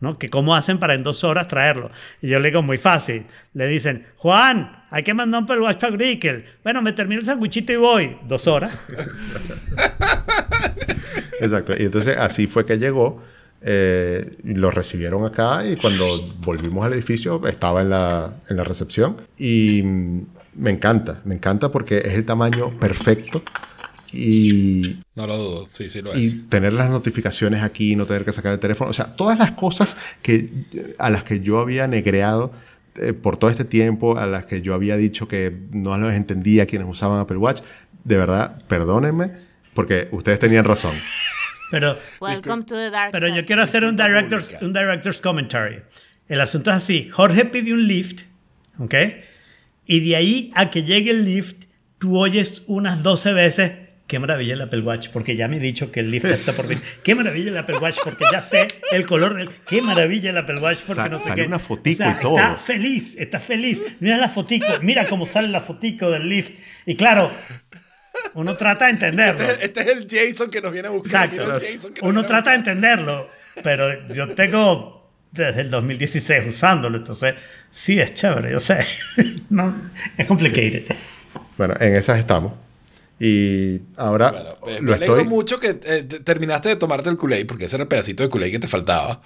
¿No? 0.00 0.18
Que 0.18 0.28
cómo 0.28 0.54
hacen 0.54 0.78
para 0.78 0.94
en 0.94 1.02
dos 1.02 1.24
horas 1.24 1.48
traerlo. 1.48 1.90
Y 2.22 2.28
yo 2.28 2.38
le 2.40 2.48
digo, 2.48 2.62
muy 2.62 2.78
fácil. 2.78 3.24
Le 3.54 3.66
dicen, 3.66 4.06
Juan, 4.16 4.84
hay 4.90 5.02
que 5.02 5.14
mandar 5.14 5.40
un 5.40 5.44
Apple 5.44 5.60
Watch 5.60 5.80
para 5.80 5.96
Brickell. 5.96 6.44
Bueno, 6.62 6.82
me 6.82 6.92
termino 6.92 7.20
el 7.20 7.26
sandwichito 7.26 7.72
y 7.72 7.76
voy. 7.76 8.16
Dos 8.26 8.46
horas. 8.46 8.76
Exacto. 11.40 11.74
Y 11.78 11.84
entonces 11.84 12.16
así 12.16 12.46
fue 12.46 12.66
que 12.66 12.78
llegó. 12.78 13.22
eh, 13.60 14.36
lo 14.44 14.70
recibieron 14.70 15.24
acá 15.24 15.66
y 15.66 15.76
cuando 15.76 16.06
volvimos 16.38 16.86
al 16.86 16.92
edificio 16.92 17.44
estaba 17.48 17.82
en 17.82 17.90
la, 17.90 18.32
en 18.48 18.56
la 18.56 18.64
recepción. 18.64 19.16
Y 19.36 19.82
mm, 19.82 20.26
me 20.54 20.70
encanta, 20.70 21.20
me 21.24 21.34
encanta 21.34 21.70
porque 21.70 21.98
es 21.98 22.14
el 22.14 22.24
tamaño 22.24 22.70
perfecto. 22.78 23.42
Y 24.12 25.00
No 25.14 25.26
lo 25.26 25.36
dudo, 25.36 25.68
sí, 25.72 25.88
sí 25.88 26.00
lo 26.00 26.12
es. 26.12 26.18
y 26.18 26.32
tener 26.48 26.72
las 26.72 26.90
notificaciones 26.90 27.62
aquí, 27.62 27.94
no 27.96 28.06
tener 28.06 28.24
que 28.24 28.32
sacar 28.32 28.52
el 28.54 28.58
teléfono, 28.58 28.90
o 28.90 28.94
sea, 28.94 29.16
todas 29.16 29.38
las 29.38 29.52
cosas 29.52 29.96
que, 30.22 30.48
a 30.98 31.10
las 31.10 31.24
que 31.24 31.40
yo 31.40 31.58
había 31.58 31.86
negreado 31.88 32.52
eh, 32.96 33.12
por 33.12 33.36
todo 33.36 33.50
este 33.50 33.64
tiempo, 33.64 34.18
a 34.18 34.26
las 34.26 34.44
que 34.46 34.62
yo 34.62 34.74
había 34.74 34.96
dicho 34.96 35.28
que 35.28 35.54
no 35.72 35.96
las 35.98 36.14
entendía 36.14 36.66
quienes 36.66 36.88
usaban 36.88 37.20
Apple 37.20 37.36
Watch, 37.36 37.60
de 38.04 38.16
verdad, 38.16 38.62
perdónenme, 38.66 39.32
porque 39.74 40.08
ustedes 40.10 40.38
tenían 40.38 40.64
razón. 40.64 40.94
Pero, 41.70 41.98
Welcome 42.20 42.64
to 42.64 42.74
the 42.74 42.90
dark 42.90 43.12
pero 43.12 43.28
yo 43.28 43.44
quiero 43.44 43.62
hacer 43.62 43.84
un 43.84 43.96
director's, 43.96 44.50
un 44.62 44.72
director's 44.72 45.20
commentary. 45.20 45.82
El 46.26 46.40
asunto 46.40 46.70
es 46.70 46.76
así. 46.76 47.08
Jorge 47.10 47.44
pide 47.44 47.72
un 47.72 47.86
lift, 47.86 48.22
¿ok? 48.78 48.94
Y 49.86 50.00
de 50.00 50.16
ahí 50.16 50.52
a 50.54 50.70
que 50.70 50.82
llegue 50.82 51.10
el 51.10 51.24
lift, 51.24 51.64
tú 51.98 52.18
oyes 52.18 52.62
unas 52.66 53.02
12 53.02 53.32
veces, 53.32 53.72
qué 54.08 54.18
maravilla 54.18 54.54
el 54.54 54.62
Apple 54.62 54.80
Watch, 54.80 55.10
porque 55.12 55.36
ya 55.36 55.46
me 55.46 55.58
he 55.58 55.60
dicho 55.60 55.92
que 55.92 56.00
el 56.00 56.10
lift 56.10 56.24
está 56.24 56.52
por 56.54 56.66
venir. 56.66 56.82
Qué 57.04 57.14
maravilla 57.14 57.50
el 57.50 57.58
Apple 57.58 57.76
Watch, 57.78 57.98
porque 58.02 58.24
ya 58.32 58.42
sé 58.42 58.66
el 58.90 59.06
color 59.06 59.36
del... 59.36 59.50
Qué 59.68 59.80
maravilla 59.82 60.30
el 60.30 60.38
Apple 60.38 60.58
Watch, 60.60 60.78
porque 60.86 61.02
Sa- 61.02 61.08
no 61.08 61.18
sé 61.18 61.28
salió 61.28 61.44
qué. 61.44 61.48
una 61.48 61.58
fotico 61.60 62.02
O 62.02 62.06
sea, 62.06 62.16
y 62.18 62.22
todo. 62.22 62.36
Está 62.38 62.56
feliz, 62.56 63.16
está 63.18 63.38
feliz. 63.38 63.82
Mira 64.00 64.16
la 64.16 64.28
fotico, 64.28 64.66
mira 64.82 65.06
cómo 65.06 65.26
sale 65.26 65.46
la 65.48 65.60
fotico 65.60 66.10
del 66.10 66.28
lift. 66.28 66.58
Y 66.86 66.96
claro, 66.96 67.30
uno 68.34 68.56
trata 68.56 68.86
de 68.86 68.92
entenderlo. 68.92 69.42
Este, 69.44 69.64
este 69.66 69.80
es 69.82 69.86
el 69.88 70.06
Jason 70.10 70.50
que 70.50 70.60
nos 70.60 70.72
viene 70.72 70.88
a 70.88 70.90
buscar. 70.90 71.26
Exacto. 71.26 71.44
Mira 71.44 71.56
el 71.68 71.72
Jason 71.74 71.92
que 71.94 72.00
Uno 72.04 72.24
trata 72.24 72.50
de 72.50 72.56
entenderlo, 72.56 73.28
pero 73.62 74.08
yo 74.08 74.28
tengo 74.34 75.12
desde 75.30 75.60
el 75.60 75.70
2016 75.70 76.48
usándolo, 76.48 76.96
entonces 76.96 77.34
sí 77.70 78.00
es 78.00 78.14
chévere, 78.14 78.52
yo 78.52 78.60
sé. 78.60 78.86
no, 79.50 79.74
es 80.16 80.24
complicated. 80.26 80.84
Bueno, 81.58 81.74
en 81.78 81.94
esas 81.94 82.18
estamos. 82.18 82.54
Y 83.20 83.80
ahora 83.96 84.30
Bueno, 84.30 84.56
me, 84.66 84.72
me 84.80 84.80
lo 84.90 84.94
alegro 84.94 85.16
estoy... 85.16 85.28
mucho 85.28 85.58
que 85.60 85.68
eh, 85.82 86.04
te- 86.04 86.20
terminaste 86.20 86.68
de 86.70 86.76
tomarte 86.76 87.08
el 87.10 87.16
Kool-Aid, 87.16 87.46
porque 87.46 87.64
ese 87.64 87.76
era 87.76 87.82
el 87.82 87.88
pedacito 87.88 88.22
de 88.22 88.28
Kool-Aid 88.30 88.52
que 88.52 88.58
te 88.60 88.68
faltaba, 88.68 89.20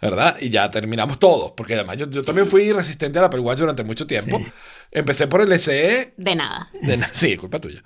¿verdad? 0.00 0.36
Y 0.40 0.48
ya 0.48 0.70
terminamos 0.70 1.18
todos, 1.18 1.52
porque 1.56 1.74
además 1.74 1.96
yo, 1.96 2.08
yo 2.08 2.22
también 2.24 2.46
fui 2.46 2.70
resistente 2.72 3.18
al 3.18 3.24
Apple 3.26 3.40
Watch 3.40 3.58
durante 3.58 3.82
mucho 3.84 4.06
tiempo. 4.06 4.38
Sí. 4.38 4.46
Empecé 4.92 5.26
por 5.26 5.40
el 5.40 5.52
SE, 5.58 6.12
De 6.16 6.34
nada. 6.36 6.70
de 6.82 6.96
na- 6.98 7.10
sí, 7.12 7.36
culpa 7.36 7.58
tuya. 7.58 7.82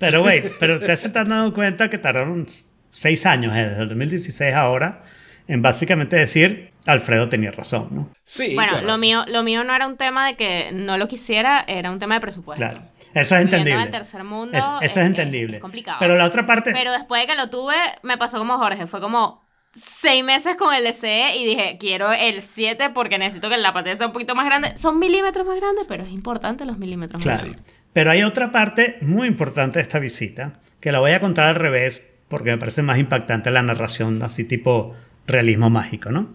Pero, 0.00 0.22
güey, 0.22 0.50
pero 0.60 0.74
ustedes 0.78 1.00
se 1.00 1.06
están 1.08 1.28
dando 1.28 1.54
cuenta 1.54 1.88
que 1.90 1.98
tardaron 1.98 2.46
seis 2.90 3.24
años, 3.26 3.54
eh, 3.56 3.68
desde 3.68 3.82
el 3.82 3.88
2016 3.90 4.52
a 4.54 4.60
ahora, 4.62 5.04
en 5.48 5.62
básicamente 5.62 6.14
decir, 6.16 6.70
Alfredo 6.86 7.28
tenía 7.28 7.50
razón, 7.50 7.88
¿no? 7.90 8.10
Sí, 8.24 8.54
bueno, 8.54 8.72
claro. 8.72 8.86
lo 8.86 8.98
mío, 8.98 9.24
lo 9.26 9.42
mío 9.42 9.64
no 9.64 9.74
era 9.74 9.86
un 9.86 9.96
tema 9.96 10.26
de 10.28 10.36
que 10.36 10.70
no 10.72 10.96
lo 10.98 11.08
quisiera, 11.08 11.64
era 11.66 11.90
un 11.90 11.98
tema 11.98 12.14
de 12.14 12.20
presupuesto. 12.20 12.64
Claro. 12.64 12.82
Eso 13.14 13.34
es 13.34 13.40
entendible. 13.42 13.82
el 13.82 13.90
tercer 13.90 14.22
mundo, 14.24 14.56
Es- 14.56 14.64
eso 14.64 14.78
es- 14.82 14.96
es 14.96 14.96
entendible. 14.98 15.56
es 15.56 15.60
complicado. 15.62 15.96
Pero 15.98 16.14
la 16.16 16.26
otra 16.26 16.46
parte... 16.46 16.72
Pero 16.72 16.92
después 16.92 17.22
de 17.22 17.26
que 17.26 17.36
lo 17.36 17.48
tuve, 17.50 17.74
me 18.02 18.16
pasó 18.18 18.38
como 18.38 18.56
Jorge. 18.58 18.86
Fue 18.86 19.00
como 19.00 19.42
seis 19.74 20.22
meses 20.24 20.56
con 20.56 20.74
el 20.74 20.86
SE 20.92 21.36
y 21.36 21.44
dije, 21.46 21.76
quiero 21.80 22.12
el 22.12 22.42
7 22.42 22.90
porque 22.90 23.18
necesito 23.18 23.48
que 23.48 23.56
la 23.56 23.72
pantalla 23.72 23.96
sea 23.96 24.06
un 24.08 24.12
poquito 24.12 24.34
más 24.34 24.46
grande. 24.46 24.76
Son 24.76 24.98
milímetros 24.98 25.46
más 25.46 25.56
grandes, 25.56 25.84
pero 25.88 26.04
es 26.04 26.10
importante 26.10 26.64
los 26.64 26.78
milímetros 26.78 27.24
más 27.24 27.38
Claro. 27.38 27.52
grandes. 27.54 27.74
Pero 27.92 28.10
hay 28.10 28.22
otra 28.22 28.52
parte 28.52 28.98
muy 29.00 29.26
importante 29.28 29.78
de 29.78 29.82
esta 29.82 29.98
visita, 29.98 30.60
que 30.80 30.92
la 30.92 31.00
voy 31.00 31.12
a 31.12 31.20
contar 31.20 31.48
al 31.48 31.54
revés, 31.54 32.06
porque 32.28 32.50
me 32.50 32.58
parece 32.58 32.82
más 32.82 32.98
impactante 32.98 33.50
la 33.50 33.62
narración, 33.62 34.22
así 34.22 34.44
tipo 34.44 34.94
realismo 35.28 35.70
mágico, 35.70 36.10
¿no? 36.10 36.34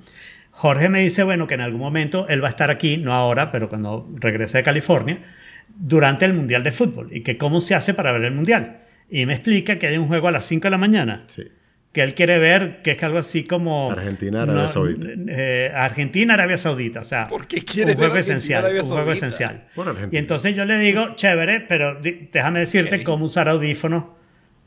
Jorge 0.51 0.87
me 0.87 1.01
dice, 1.01 1.23
bueno, 1.23 1.45
que 1.47 1.55
en 1.55 1.61
algún 1.61 1.81
momento 1.81 2.27
él 2.29 2.41
va 2.41 2.47
a 2.47 2.51
estar 2.51 2.69
aquí, 2.69 2.97
no 2.97 3.13
ahora, 3.13 3.51
pero 3.51 3.67
cuando 3.67 4.07
regrese 4.15 4.59
de 4.59 4.63
California, 4.63 5.19
durante 5.67 6.25
el 6.25 6.33
Mundial 6.33 6.63
de 6.63 6.71
Fútbol, 6.71 7.09
y 7.11 7.21
que 7.21 7.37
cómo 7.37 7.59
se 7.59 7.75
hace 7.75 7.93
para 7.93 8.11
ver 8.11 8.23
el 8.23 8.33
Mundial. 8.33 8.77
Y 9.09 9.25
me 9.25 9.33
explica 9.33 9.77
que 9.79 9.87
hay 9.87 9.97
un 9.97 10.07
juego 10.07 10.27
a 10.27 10.31
las 10.31 10.45
5 10.45 10.63
de 10.63 10.69
la 10.69 10.77
mañana, 10.77 11.23
Sí. 11.27 11.43
que 11.91 12.01
él 12.01 12.13
quiere 12.15 12.39
ver, 12.39 12.81
que 12.81 12.91
es 12.91 13.03
algo 13.03 13.17
así 13.17 13.43
como... 13.43 13.91
Argentina, 13.91 14.43
Arabia 14.43 14.67
Saudita. 14.67 15.07
eh, 15.27 15.71
Argentina, 15.75 16.33
Arabia 16.35 16.57
Saudita, 16.57 17.01
o 17.01 17.05
sea... 17.05 17.27
¿Por 17.27 17.45
qué 17.45 17.63
quiere 17.65 17.91
un 17.91 17.97
juego 17.97 18.13
ver 18.13 18.21
esencial, 18.21 18.63
Arabia 18.63 18.81
un 18.83 18.87
juego 18.87 19.03
Saudita? 19.05 19.27
esencial. 19.27 19.63
Por. 19.75 20.09
Y 20.11 20.17
entonces 20.17 20.55
yo 20.55 20.65
le 20.65 20.77
digo, 20.79 21.15
chévere, 21.15 21.59
pero 21.61 21.99
déjame 22.01 22.59
decirte 22.61 23.03
cómo 23.03 23.25
usar 23.25 23.49
audífonos 23.49 24.05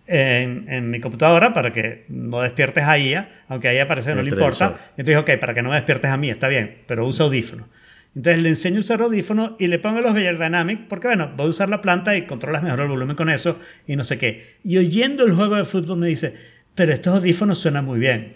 en, 0.07 0.67
en 0.69 0.91
mi 0.91 1.01
computadora 1.01 1.53
para 1.53 1.73
que 1.73 2.05
no 2.09 2.41
despiertes 2.41 2.85
a 2.85 2.99
IA, 2.99 3.45
aunque 3.49 3.69
a 3.69 3.73
ella 3.73 3.89
parece 3.89 4.11
que 4.11 4.17
no 4.17 4.23
le 4.23 4.31
importa. 4.31 4.93
entonces, 4.97 5.17
ok, 5.17 5.39
para 5.41 5.55
que 5.55 5.63
no 5.63 5.71
me 5.71 5.77
despiertes 5.77 6.11
a 6.11 6.17
mí, 6.17 6.31
está 6.31 6.49
bien, 6.49 6.79
pero 6.87 7.07
usa 7.07 7.27
audífonos. 7.27 7.67
Entonces 8.15 8.43
le 8.43 8.49
enseño 8.49 8.79
a 8.79 8.81
usar 8.81 9.03
audífonos 9.03 9.53
y 9.59 9.67
le 9.67 9.79
pongo 9.79 10.01
los 10.01 10.15
Beyer 10.15 10.39
Dynamic 10.39 10.89
porque, 10.89 11.09
bueno, 11.09 11.33
voy 11.37 11.47
a 11.47 11.51
usar 11.51 11.69
la 11.69 11.83
planta 11.83 12.17
y 12.17 12.23
controlas 12.23 12.63
mejor 12.63 12.81
el 12.81 12.89
volumen 12.89 13.15
con 13.15 13.29
eso 13.29 13.59
y 13.87 13.95
no 13.95 14.05
sé 14.05 14.17
qué. 14.17 14.57
Y 14.65 14.79
oyendo 14.79 15.25
el 15.25 15.35
juego 15.35 15.57
de 15.57 15.67
fútbol 15.67 15.99
me 15.99 16.07
dice, 16.07 16.35
pero 16.75 16.93
estos 16.93 17.15
audífonos 17.15 17.59
suenan 17.59 17.85
muy 17.85 17.99
bien. 17.99 18.35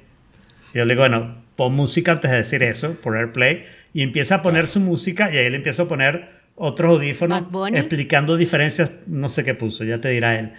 Y 0.75 0.79
yo 0.79 0.85
le 0.85 0.93
digo, 0.93 1.03
bueno, 1.03 1.37
pon 1.57 1.75
música 1.75 2.13
antes 2.13 2.31
de 2.31 2.37
decir 2.37 2.63
eso, 2.63 2.95
por 3.03 3.17
AirPlay, 3.17 3.65
y 3.95 4.03
empieza 4.03 4.37
a 4.37 4.43
poner 4.43 4.67
su 4.67 4.81
música 4.81 5.33
y 5.33 5.39
ahí 5.39 5.49
le 5.49 5.57
empiezo 5.57 5.85
a 5.85 5.89
poner 5.89 6.41
otros 6.57 6.97
audífonos 6.97 7.45
explicando 7.73 8.37
diferencias, 8.37 8.91
no 9.07 9.31
sé 9.31 9.45
qué 9.45 9.55
puso, 9.55 9.85
ya 9.85 9.99
te 9.99 10.11
dirá 10.11 10.39
él. 10.39 10.53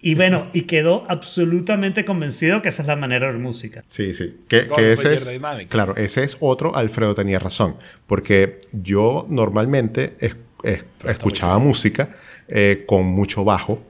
Y 0.00 0.14
bueno, 0.14 0.46
y 0.52 0.62
quedó 0.62 1.04
absolutamente 1.08 2.04
convencido 2.04 2.62
que 2.62 2.68
esa 2.68 2.82
es 2.82 2.88
la 2.88 2.94
manera 2.96 3.26
de 3.26 3.32
oír 3.34 3.42
música. 3.42 3.82
Sí, 3.88 4.14
sí. 4.14 4.36
Que, 4.48 4.68
que 4.68 4.92
ese 4.92 5.14
es, 5.14 5.30
claro, 5.68 5.96
ese 5.96 6.22
es 6.22 6.36
otro, 6.40 6.74
Alfredo 6.76 7.14
tenía 7.16 7.38
razón, 7.40 7.76
porque 8.06 8.60
yo 8.72 9.26
normalmente 9.28 10.14
es- 10.20 10.36
es- 10.62 10.84
escuchaba 11.04 11.58
música 11.58 12.10
eh, 12.48 12.84
con 12.86 13.06
mucho 13.06 13.44
bajo, 13.44 13.82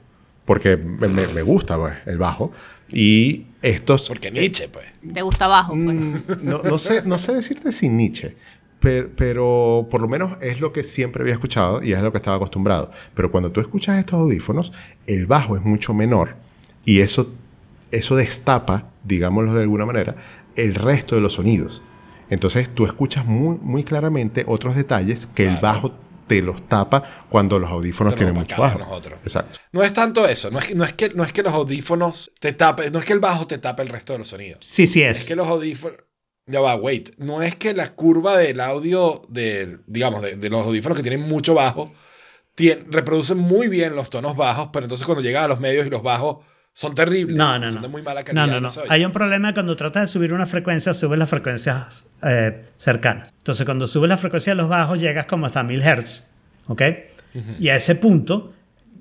porque 0.47 0.77
me, 0.79 1.09
me- 1.09 1.27
me 1.29 1.43
gusta 1.43 1.77
pues, 1.77 1.95
el 2.07 2.17
bajo, 2.19 2.53
y 2.91 3.45
estos... 3.61 4.09
Porque 4.09 4.31
Nietzsche, 4.31 4.69
pues. 4.69 4.87
Te 5.13 5.21
gusta 5.23 5.45
abajo, 5.45 5.73
pues. 5.75 5.95
Mm, 5.97 6.15
no, 6.43 6.63
no 6.63 6.79
sé, 6.79 7.03
no 7.05 7.19
sé 7.19 7.33
decirte 7.35 7.71
sin 7.71 7.97
Nietzsche, 7.99 8.35
pero, 8.81 9.09
pero 9.17 9.89
por 9.91 10.01
lo 10.01 10.09
menos 10.09 10.39
es 10.41 10.61
lo 10.61 10.73
que 10.73 10.85
siempre 10.85 11.23
había 11.23 11.35
escuchado 11.35 11.83
y 11.83 11.93
es 11.93 12.01
lo 12.01 12.11
que 12.13 12.19
estaba 12.19 12.37
acostumbrado. 12.37 12.91
Pero 13.15 13.31
cuando 13.31 13.51
tú 13.51 13.61
escuchas 13.61 13.99
estos 13.99 14.21
audífonos, 14.21 14.73
el 15.07 15.27
bajo 15.27 15.57
es 15.57 15.63
mucho 15.65 15.95
menor 15.95 16.37
y 16.85 17.01
eso, 17.01 17.33
eso 17.91 18.17
destapa, 18.17 18.91
digámoslo 19.05 19.55
de 19.55 19.63
alguna 19.63 19.87
manera, 19.87 20.17
el 20.57 20.75
resto 20.75 21.15
de 21.15 21.21
los 21.21 21.35
sonidos. 21.35 21.83
Entonces 22.31 22.69
tú 22.75 22.85
escuchas 22.87 23.25
muy, 23.25 23.57
muy 23.63 23.85
claramente 23.85 24.45
otros 24.47 24.77
detalles 24.77 25.27
que 25.35 25.45
el 25.49 25.57
bajo 25.59 25.93
te 26.27 26.43
los 26.43 26.61
tapa 26.69 27.25
cuando 27.31 27.59
los 27.59 27.71
audífonos 27.71 28.15
tienen 28.15 28.35
mucho 28.35 28.55
bajo. 28.61 28.79
nosotros. 28.79 29.19
Exacto. 29.25 29.59
No 29.73 29.83
es 29.83 29.95
tanto 29.95 30.29
eso, 30.29 30.51
no 30.51 30.59
es, 30.59 30.67
que- 30.67 30.75
no, 30.75 30.85
es 30.85 30.93
que, 30.93 31.09
no 31.15 31.25
es 31.25 31.33
que 31.33 31.43
los 31.43 31.55
audífonos 31.55 32.31
te 32.39 32.53
tapen, 32.53 32.93
no 32.93 32.99
es 32.99 33.07
que 33.07 33.15
el 33.15 33.21
bajo 33.21 33.47
te 33.47 33.57
tape 33.57 33.83
el 33.83 33.89
resto 33.89 34.13
de 34.13 34.19
los 34.19 34.29
sonidos. 34.29 34.59
Sí, 34.61 34.87
sí 34.87 35.03
Es 35.03 35.21
es. 35.21 35.25
que 35.27 35.35
los 35.35 35.49
audífonos. 35.49 35.97
Ya 36.49 36.61
va, 36.61 36.75
wait. 36.77 37.11
No 37.19 37.43
es 37.43 37.55
que 37.57 37.75
la 37.75 37.95
curva 37.95 38.37
del 38.39 38.61
audio, 38.61 39.23
del, 39.29 39.81
digamos, 39.87 40.23
de, 40.23 40.37
de 40.37 40.51
los 40.51 40.65
audífonos 40.67 40.97
que 40.97 41.03
tienen 41.03 41.21
mucho 41.29 41.55
bajo, 41.55 41.93
tien- 42.57 42.87
reproducen 42.91 43.39
muy 43.39 43.69
bien 43.69 43.95
los 43.95 44.09
tonos 44.11 44.35
bajos, 44.37 44.71
pero 44.73 44.87
entonces 44.87 45.07
cuando 45.07 45.23
llegan 45.23 45.45
a 45.45 45.49
los 45.49 45.61
medios 45.61 45.87
y 45.87 45.91
los 45.91 46.03
bajos 46.03 46.39
son 46.73 46.95
terribles. 46.95 47.37
No, 47.37 47.59
no, 47.59 47.67
son 47.67 47.77
no. 47.77 47.83
de 47.83 47.89
muy 47.89 48.03
mala 48.03 48.23
calidad. 48.23 48.47
No, 48.47 48.61
no, 48.61 48.69
no. 48.75 48.83
Hay 48.89 49.05
un 49.05 49.13
problema 49.13 49.53
cuando 49.53 49.77
tratas 49.77 50.03
de 50.05 50.13
subir 50.13 50.33
una 50.33 50.47
frecuencia, 50.47 50.95
subes 50.95 51.19
las 51.19 51.29
frecuencias 51.29 52.07
eh, 52.23 52.63
cercanas. 52.77 53.35
Entonces, 53.39 53.65
cuando 53.67 53.87
subes 53.87 54.09
la 54.09 54.17
frecuencia 54.17 54.53
de 54.53 54.57
los 54.57 54.69
bajos, 54.69 55.01
llegas 55.01 55.27
como 55.27 55.47
hasta 55.47 55.63
1000 55.63 55.83
Hz. 55.83 56.25
¿Ok? 56.69 56.83
Y 57.61 57.69
a 57.69 57.77
ese 57.77 57.95
punto 57.95 58.53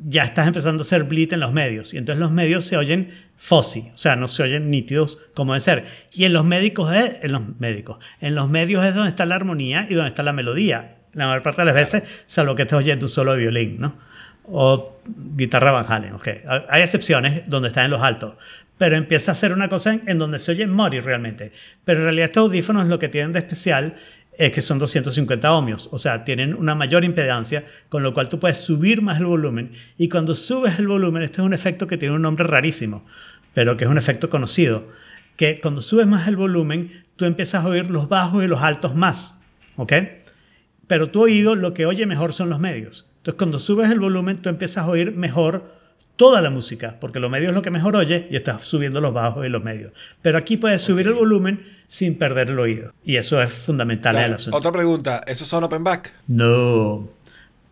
ya 0.06 0.24
estás 0.24 0.48
empezando 0.48 0.84
a 0.84 0.86
hacer 0.86 1.04
bleed 1.04 1.34
en 1.34 1.40
los 1.40 1.54
medios. 1.54 1.94
Y 1.94 1.98
entonces 1.98 2.20
los 2.20 2.32
medios 2.32 2.66
se 2.66 2.78
oyen 2.78 3.12
fuzzy, 3.38 3.92
o 3.94 3.98
sea, 3.98 4.16
no 4.16 4.28
se 4.28 4.44
oyen 4.44 4.70
nítidos 4.70 5.20
como 5.34 5.54
deben 5.54 5.62
ser. 5.62 5.86
Y 6.14 6.26
en 6.26 6.34
los 6.34 6.46
médicos 6.46 6.94
es, 6.94 7.18
en 7.22 7.32
los 7.32 7.42
médicos, 7.60 7.98
en 8.22 8.36
los 8.36 8.50
medios 8.50 8.84
es 8.86 8.96
donde 8.96 9.10
está 9.10 9.26
la 9.26 9.36
armonía 9.36 9.88
y 9.90 9.94
donde 9.94 10.10
está 10.10 10.24
la 10.24 10.34
melodía. 10.34 10.96
La 11.14 11.28
mayor 11.28 11.44
parte 11.44 11.62
de 11.62 11.66
las 11.66 11.76
veces, 11.76 12.04
salvo 12.28 12.56
que 12.56 12.64
estés 12.64 12.78
oyendo 12.78 13.06
un 13.06 13.10
solo 13.10 13.34
de 13.34 13.40
violín, 13.40 13.78
¿no? 13.80 13.96
o 14.48 15.00
guitarra 15.36 15.72
Van 15.72 16.14
ok. 16.14 16.28
Hay 16.70 16.82
excepciones 16.82 17.48
donde 17.48 17.70
está 17.70 17.84
en 17.86 17.92
los 17.92 18.02
altos, 18.02 18.36
pero 18.78 18.96
empieza 18.96 19.32
a 19.32 19.36
ser 19.36 19.52
una 19.54 19.68
cosa 19.70 19.94
en, 19.94 20.04
en 20.08 20.20
donde 20.20 20.40
se 20.40 20.52
oye 20.52 20.68
Mori 20.68 21.00
realmente. 21.00 21.52
Pero 21.84 22.00
en 22.00 22.06
realidad 22.06 22.28
estos 22.28 22.44
audífonos 22.44 22.88
lo 22.88 23.00
que 23.00 23.10
tienen 23.10 23.34
de 23.34 23.40
especial 23.40 23.96
es 24.38 24.52
que 24.52 24.62
son 24.62 24.78
250 24.78 25.52
ohmios, 25.52 25.90
o 25.92 25.98
sea, 25.98 26.24
tienen 26.24 26.54
una 26.54 26.76
mayor 26.76 27.04
impedancia, 27.04 27.66
con 27.90 28.04
lo 28.04 28.14
cual 28.14 28.30
tú 28.30 28.40
puedes 28.40 28.58
subir 28.58 29.02
más 29.02 29.20
el 29.20 29.26
volumen. 29.26 29.72
Y 29.98 30.10
cuando 30.10 30.36
subes 30.36 30.78
el 30.78 30.88
volumen, 30.88 31.24
este 31.24 31.42
es 31.42 31.46
un 31.46 31.54
efecto 31.54 31.88
que 31.88 31.98
tiene 31.98 32.16
un 32.16 32.22
nombre 32.22 32.46
rarísimo, 32.46 33.06
pero 33.54 33.76
que 33.76 33.86
es 33.86 33.90
un 33.90 33.98
efecto 33.98 34.30
conocido, 34.30 34.88
que 35.36 35.60
cuando 35.60 35.82
subes 35.82 36.06
más 36.06 36.28
el 36.28 36.36
volumen, 36.36 37.04
tú 37.16 37.26
empiezas 37.26 37.66
a 37.66 37.68
oír 37.68 37.90
los 37.90 38.10
bajos 38.10 38.44
y 38.44 38.48
los 38.48 38.62
altos 38.62 38.96
más, 38.96 39.36
¿ok? 39.76 39.94
Pero 40.86 41.10
tu 41.10 41.24
oído 41.24 41.56
lo 41.56 41.74
que 41.74 41.86
oye 41.86 42.06
mejor 42.06 42.34
son 42.34 42.50
los 42.50 42.60
medios. 42.60 43.08
Entonces, 43.18 43.38
cuando 43.38 43.60
subes 43.60 43.92
el 43.92 44.00
volumen, 44.00 44.42
tú 44.42 44.50
empiezas 44.50 44.86
a 44.86 44.90
oír 44.90 45.14
mejor 45.14 45.77
toda 46.18 46.42
la 46.42 46.50
música, 46.50 46.98
porque 47.00 47.20
los 47.20 47.32
medios 47.32 47.50
es 47.50 47.56
lo 47.56 47.62
que 47.62 47.72
mejor 47.72 47.96
oye 47.96 48.28
y 48.30 48.36
estás 48.36 48.68
subiendo 48.68 49.00
los 49.00 49.14
bajos 49.14 49.46
y 49.46 49.50
los 49.50 49.64
medios. 49.64 49.94
Pero 50.22 50.38
aquí 50.38 50.58
puedes 50.58 50.82
subir 50.82 51.08
el 51.08 51.14
volumen 51.14 51.78
sin 51.88 52.18
perder 52.18 52.50
el 52.50 52.60
oído. 52.60 52.92
Y 53.06 53.16
eso 53.16 53.42
es 53.42 53.52
fundamental 53.52 54.18
en 54.18 54.24
el 54.24 54.34
asunto. 54.34 54.58
Otra 54.58 54.72
pregunta, 54.72 55.22
¿esos 55.26 55.48
son 55.48 55.64
open 55.64 55.84
back? 55.84 56.14
No. 56.28 57.08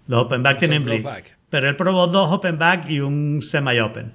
Los 0.07 0.21
open 0.21 0.43
back 0.43 0.53
No 0.53 0.59
tienen 0.59 0.85
bleed. 0.85 1.05
Pero 1.49 1.69
él 1.69 1.75
probó 1.75 2.07
dos 2.07 2.31
open 2.31 2.57
back 2.57 2.89
y 2.89 2.99
un 3.01 3.41
semi-open. 3.41 4.13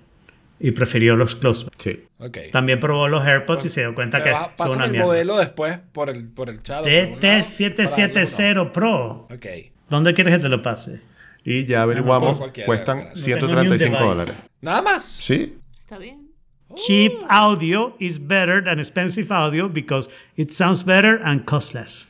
Y 0.63 0.73
prefirió 0.73 1.17
los 1.17 1.37
close 1.37 1.65
back. 1.65 1.75
Sí. 1.79 2.05
Ok. 2.19 2.39
También 2.53 2.81
probó 2.81 3.09
los 3.09 3.25
AirPods 3.27 3.65
y 3.65 3.69
se 3.71 3.81
dio 3.81 3.95
cuenta 3.95 4.23
que 4.23 4.31
son 4.59 4.71
una 4.73 4.85
el 4.85 4.91
mierda. 4.91 5.07
modelo 5.07 5.39
después 5.39 5.79
por 5.93 6.11
el, 6.11 6.29
por 6.29 6.51
el 6.51 6.63
chat. 6.63 6.81
o 6.81 6.83
por 6.83 6.91
algún 6.93 7.21
lado, 7.21 7.21
para 7.21 7.43
TT770 7.43 8.73
Pro. 8.73 9.27
Ok. 9.31 9.47
¿Dónde 9.89 10.15
quieres 10.15 10.37
que 10.37 10.43
te 10.43 10.49
lo 10.49 10.63
pase? 10.63 11.01
Y 11.45 11.65
ya 11.65 11.83
averiguamos, 11.83 12.43
cuestan 12.67 12.99
no 12.99 13.05
ni 13.05 13.11
un 13.11 13.17
135 13.17 13.79
device. 13.79 14.05
dólares. 14.05 14.35
Nada 14.61 14.83
más. 14.83 15.05
Sí. 15.07 15.57
Está 15.79 15.99
bien. 15.99 16.29
Cheap 16.75 17.13
audio 17.29 17.97
is 17.99 18.19
better 18.25 18.63
than 18.63 18.79
expensive 18.79 19.33
audio 19.35 19.69
because 19.69 20.09
it 20.37 20.53
sounds 20.53 20.85
better 20.85 21.19
and 21.25 21.45
costs 21.45 21.75
less. 21.75 22.09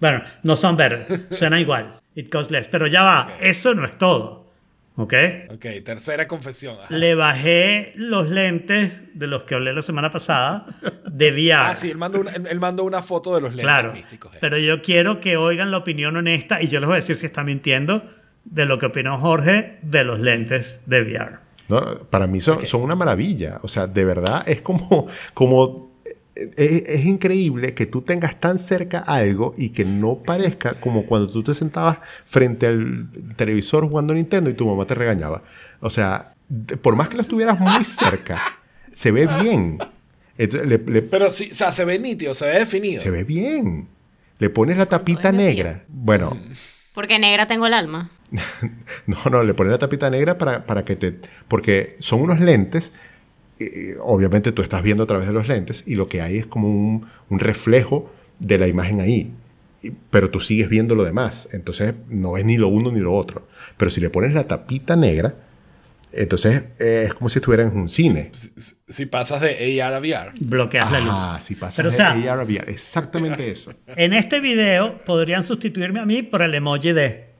Bueno, 0.00 0.22
no 0.42 0.56
sound 0.56 0.78
better, 0.78 1.26
suena 1.30 1.60
igual. 1.60 2.00
It 2.14 2.30
costs 2.30 2.50
less. 2.50 2.66
Pero 2.68 2.86
ya 2.86 3.02
va, 3.02 3.36
eso 3.40 3.74
no 3.74 3.84
es 3.84 3.98
todo. 3.98 4.44
¿Ok? 4.96 5.12
Ok, 5.50 5.66
tercera 5.84 6.26
confesión. 6.28 6.76
ajá. 6.80 6.86
Le 6.94 7.14
bajé 7.16 7.92
los 7.96 8.30
lentes 8.30 8.92
de 9.12 9.26
los 9.26 9.42
que 9.42 9.56
hablé 9.56 9.72
la 9.74 9.82
semana 9.82 10.10
pasada 10.10 10.66
de 11.10 11.30
VR. 11.32 11.52
Ah, 11.72 11.74
sí, 11.76 11.90
él 11.90 11.96
mandó, 11.98 12.20
una, 12.20 12.30
él 12.32 12.60
mandó 12.60 12.84
una 12.84 13.02
foto 13.02 13.34
de 13.34 13.40
los 13.40 13.50
lentes 13.50 13.64
claro. 13.64 13.92
místicos. 13.92 14.32
eh. 14.34 14.38
Pero 14.40 14.56
yo 14.56 14.80
quiero 14.82 15.20
que 15.20 15.36
oigan 15.36 15.70
la 15.72 15.78
opinión 15.78 16.16
honesta 16.16 16.62
y 16.62 16.68
yo 16.68 16.78
les 16.80 16.86
voy 16.86 16.94
a 16.94 16.96
decir 17.00 17.16
si 17.16 17.26
está 17.26 17.42
mintiendo 17.42 18.08
de 18.44 18.66
lo 18.66 18.78
que 18.78 18.86
opinó 18.86 19.18
Jorge 19.18 19.78
de 19.82 20.04
los 20.04 20.20
lentes 20.20 20.80
de 20.86 21.02
VR. 21.02 21.38
No, 21.68 21.80
para 22.10 22.26
mí 22.26 22.40
son, 22.40 22.66
son 22.66 22.82
una 22.82 22.94
maravilla. 22.94 23.58
O 23.62 23.68
sea, 23.68 23.86
de 23.86 24.04
verdad 24.04 24.42
es 24.46 24.60
como, 24.60 25.06
como 25.34 25.92
es, 26.34 26.82
es 26.86 27.04
increíble 27.06 27.74
que 27.74 27.86
tú 27.86 28.02
tengas 28.02 28.38
tan 28.40 28.58
cerca 28.58 28.98
algo 28.98 29.54
y 29.56 29.70
que 29.70 29.84
no 29.84 30.16
parezca 30.16 30.74
como 30.74 31.06
cuando 31.06 31.30
tú 31.30 31.42
te 31.42 31.54
sentabas 31.54 31.98
frente 32.26 32.66
al 32.66 33.08
televisor 33.36 33.88
jugando 33.88 34.12
Nintendo 34.14 34.50
y 34.50 34.54
tu 34.54 34.66
mamá 34.66 34.84
te 34.84 34.94
regañaba. 34.94 35.42
O 35.80 35.88
sea, 35.90 36.34
de- 36.48 36.76
por 36.76 36.96
más 36.96 37.08
que 37.08 37.16
lo 37.16 37.22
estuvieras 37.22 37.58
muy 37.58 37.82
cerca, 37.84 38.38
se 38.92 39.10
ve 39.10 39.26
bien. 39.42 39.78
Entonces, 40.36 40.68
le- 40.68 40.78
le- 40.78 41.02
Pero 41.02 41.30
sí, 41.30 41.48
o 41.52 41.54
sea, 41.54 41.72
se 41.72 41.84
ve 41.84 41.98
nítido, 41.98 42.34
se 42.34 42.46
ve 42.46 42.58
definido. 42.58 43.00
se 43.02 43.10
ve 43.10 43.24
bien. 43.24 43.88
Le 44.38 44.50
pones 44.50 44.76
la 44.76 44.86
tapita 44.86 45.30
negra. 45.32 45.84
Bueno, 45.88 46.36
Porque 46.92 47.18
negra 47.18 47.46
tengo 47.46 47.66
el 47.66 47.72
alma. 47.74 48.10
No, 49.06 49.18
no, 49.30 49.42
le 49.42 49.54
pones 49.54 49.70
la 49.72 49.78
tapita 49.78 50.10
negra 50.10 50.38
para, 50.38 50.64
para 50.66 50.84
que 50.84 50.96
te... 50.96 51.14
Porque 51.48 51.96
son 52.00 52.20
unos 52.22 52.40
lentes, 52.40 52.92
eh, 53.60 53.96
obviamente 54.00 54.52
tú 54.52 54.62
estás 54.62 54.82
viendo 54.82 55.04
a 55.04 55.06
través 55.06 55.26
de 55.28 55.32
los 55.34 55.46
lentes 55.48 55.84
y 55.86 55.94
lo 55.94 56.08
que 56.08 56.20
hay 56.22 56.38
es 56.38 56.46
como 56.46 56.68
un, 56.68 57.06
un 57.28 57.38
reflejo 57.38 58.10
de 58.38 58.58
la 58.58 58.66
imagen 58.66 59.00
ahí. 59.00 59.32
Y- 59.82 59.90
Pero 60.10 60.30
tú 60.30 60.40
sigues 60.40 60.68
viendo 60.68 60.94
lo 60.94 61.04
demás. 61.04 61.48
Entonces 61.52 61.94
no 62.08 62.32
ves 62.32 62.44
ni 62.44 62.56
lo 62.56 62.68
uno 62.68 62.90
ni 62.90 63.00
lo 63.00 63.12
otro. 63.14 63.46
Pero 63.76 63.90
si 63.90 64.00
le 64.00 64.10
pones 64.10 64.32
la 64.32 64.46
tapita 64.48 64.96
negra, 64.96 65.34
entonces 66.12 66.62
eh, 66.78 67.04
es 67.06 67.14
como 67.14 67.28
si 67.28 67.38
estuvieras 67.40 67.72
en 67.72 67.78
un 67.78 67.88
cine. 67.88 68.30
Si, 68.32 68.74
si 68.88 69.06
pasas 69.06 69.40
de 69.42 69.82
AR 69.82 69.94
a 69.94 69.98
VR. 70.00 70.32
Bloqueas 70.40 70.90
la 70.92 70.98
Ah, 70.98 71.34
luz. 71.36 71.44
si 71.44 71.54
pasas 71.56 71.76
Pero, 71.76 71.88
o 71.88 71.90
de 71.90 71.96
sea, 71.96 72.12
AR 72.12 72.40
a 72.40 72.44
VR. 72.44 72.70
Exactamente 72.70 73.50
eso. 73.50 73.72
En 73.96 74.12
este 74.12 74.40
video 74.40 75.04
podrían 75.04 75.42
sustituirme 75.42 76.00
a 76.00 76.06
mí 76.06 76.22
por 76.22 76.40
el 76.42 76.54
emoji 76.54 76.92
de. 76.92 77.34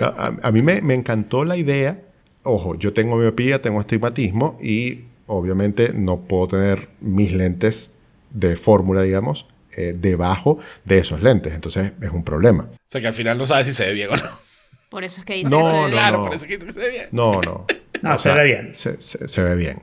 A, 0.00 0.04
a- 0.06 0.36
a 0.48 0.52
mí 0.52 0.62
me, 0.62 0.82
me 0.82 0.94
encantó 0.94 1.44
la 1.44 1.56
idea. 1.56 2.00
Ojo, 2.42 2.74
yo 2.78 2.92
tengo 2.92 3.16
miopía, 3.16 3.62
tengo 3.62 3.80
astigmatismo 3.80 4.58
y 4.60 5.04
obviamente 5.26 5.92
no 5.94 6.20
puedo 6.20 6.48
tener 6.48 6.88
mis 7.00 7.32
lentes 7.32 7.90
de 8.30 8.56
fórmula, 8.56 9.02
digamos, 9.02 9.46
eh, 9.76 9.94
debajo 9.98 10.58
de 10.84 10.98
esos 10.98 11.22
lentes. 11.22 11.54
Entonces 11.54 11.92
es 12.00 12.10
un 12.10 12.22
problema. 12.24 12.68
O 12.72 12.76
sea, 12.86 13.00
que 13.00 13.06
al 13.06 13.14
final 13.14 13.38
no 13.38 13.46
sabes 13.46 13.66
si 13.68 13.72
se 13.72 13.86
ve 13.86 13.92
bien 13.94 14.10
o 14.10 14.16
no. 14.16 14.22
Por 14.90 15.04
eso 15.04 15.20
es 15.20 15.26
que 15.26 15.34
dice 15.34 15.50
No, 15.50 15.58
que 15.62 15.64
se 15.64 15.72
ve 15.72 15.78
no, 15.80 15.86
bien. 15.86 15.90
Claro, 15.92 16.18
no. 16.18 16.24
por 16.26 16.34
eso 16.34 16.46
que 16.46 16.54
dice 16.54 16.66
que 16.66 16.72
se 16.72 16.78
ve 16.80 16.90
bien. 16.90 17.08
No, 17.12 17.40
no. 17.40 17.66
No, 18.02 18.14
O 18.14 18.18
se 18.18 18.32
ve 18.32 18.44
bien. 18.44 18.74
Se, 18.74 19.00
se- 19.00 19.26
se 19.28 19.42
ve 19.42 19.56
bien. 19.56 19.82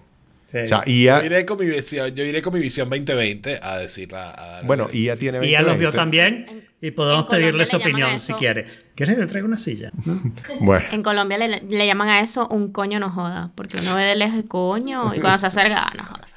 Sí. 0.52 0.58
O 0.58 0.68
sea, 0.68 0.84
Yo 0.84 0.92
IA, 0.92 1.26
iré 1.26 1.46
con 1.46 1.58
mi 1.58 1.66
visión, 1.66 2.14
yo 2.14 2.26
iré 2.26 2.42
con 2.42 2.54
mi 2.54 2.60
visión 2.60 2.90
20 2.90 3.60
a 3.62 3.78
decirla. 3.78 4.32
A 4.32 4.48
dar- 4.56 4.66
bueno, 4.66 4.90
IA 4.92 5.16
tiene 5.16 5.46
y 5.48 5.52
ya 5.52 5.62
los 5.62 5.78
vio 5.78 5.88
20. 5.92 5.96
también 5.98 6.64
y 6.82 6.92
podemos 6.92 7.26
pedirle 7.26 7.66
su 7.66 7.78
opinión 7.78 8.20
si 8.20 8.34
quiere. 8.34 8.66
¿Quieres 8.96 9.16
que 9.16 9.22
te 9.22 9.28
traiga 9.28 9.48
una 9.48 9.58
silla? 9.58 9.92
¿No? 10.06 10.22
Bueno, 10.60 10.86
En 10.92 11.04
Colombia 11.04 11.38
le, 11.38 11.62
le 11.62 11.88
llaman 11.88 12.10
a 12.10 12.20
eso 12.20 12.50
un 12.50 12.74
coño 12.74 13.00
no 13.00 13.10
joda. 13.12 13.52
Porque 13.56 13.78
uno 13.82 13.96
ve 13.96 14.04
de 14.04 14.16
lejos 14.18 14.44
coño 14.50 15.16
y 15.16 15.22
cuando 15.22 15.38
se 15.40 15.48
acerca, 15.48 15.84
ah, 15.84 15.94
no 15.96 16.04
joda. 16.04 16.28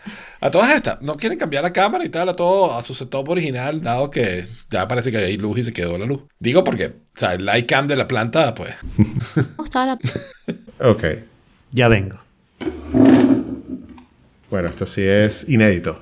A 0.41 0.51
todas 0.51 0.75
estas, 0.75 1.01
no 1.01 1.17
quieren 1.17 1.39
cambiar 1.39 1.65
la 1.65 1.73
cámara 1.73 2.05
y 2.05 2.11
tal, 2.11 2.29
a 2.29 2.33
todo 2.33 2.73
a 2.73 2.83
su 2.83 2.95
setup 2.95 3.29
original, 3.31 3.81
dado 3.81 4.11
que 4.11 4.47
ya 4.71 4.87
parece 4.87 5.11
que 5.11 5.17
hay 5.17 5.39
luz 5.39 5.59
y 5.59 5.65
se 5.65 5.73
quedó 5.73 5.97
la 5.99 6.05
luz. 6.05 6.21
Digo 6.39 6.63
porque, 6.63 6.87
o 6.89 6.93
sea, 7.19 7.33
el 7.35 7.45
light 7.47 7.67
cam 7.67 7.87
de 7.89 7.97
la 7.97 8.07
planta, 8.07 8.55
pues. 8.55 8.75
La... 9.75 9.99
ok. 10.91 11.05
Ya 11.73 11.89
vengo. 11.89 12.19
Bueno, 14.55 14.69
esto 14.69 14.87
sí 14.87 15.03
es 15.03 15.49
inédito. 15.49 16.01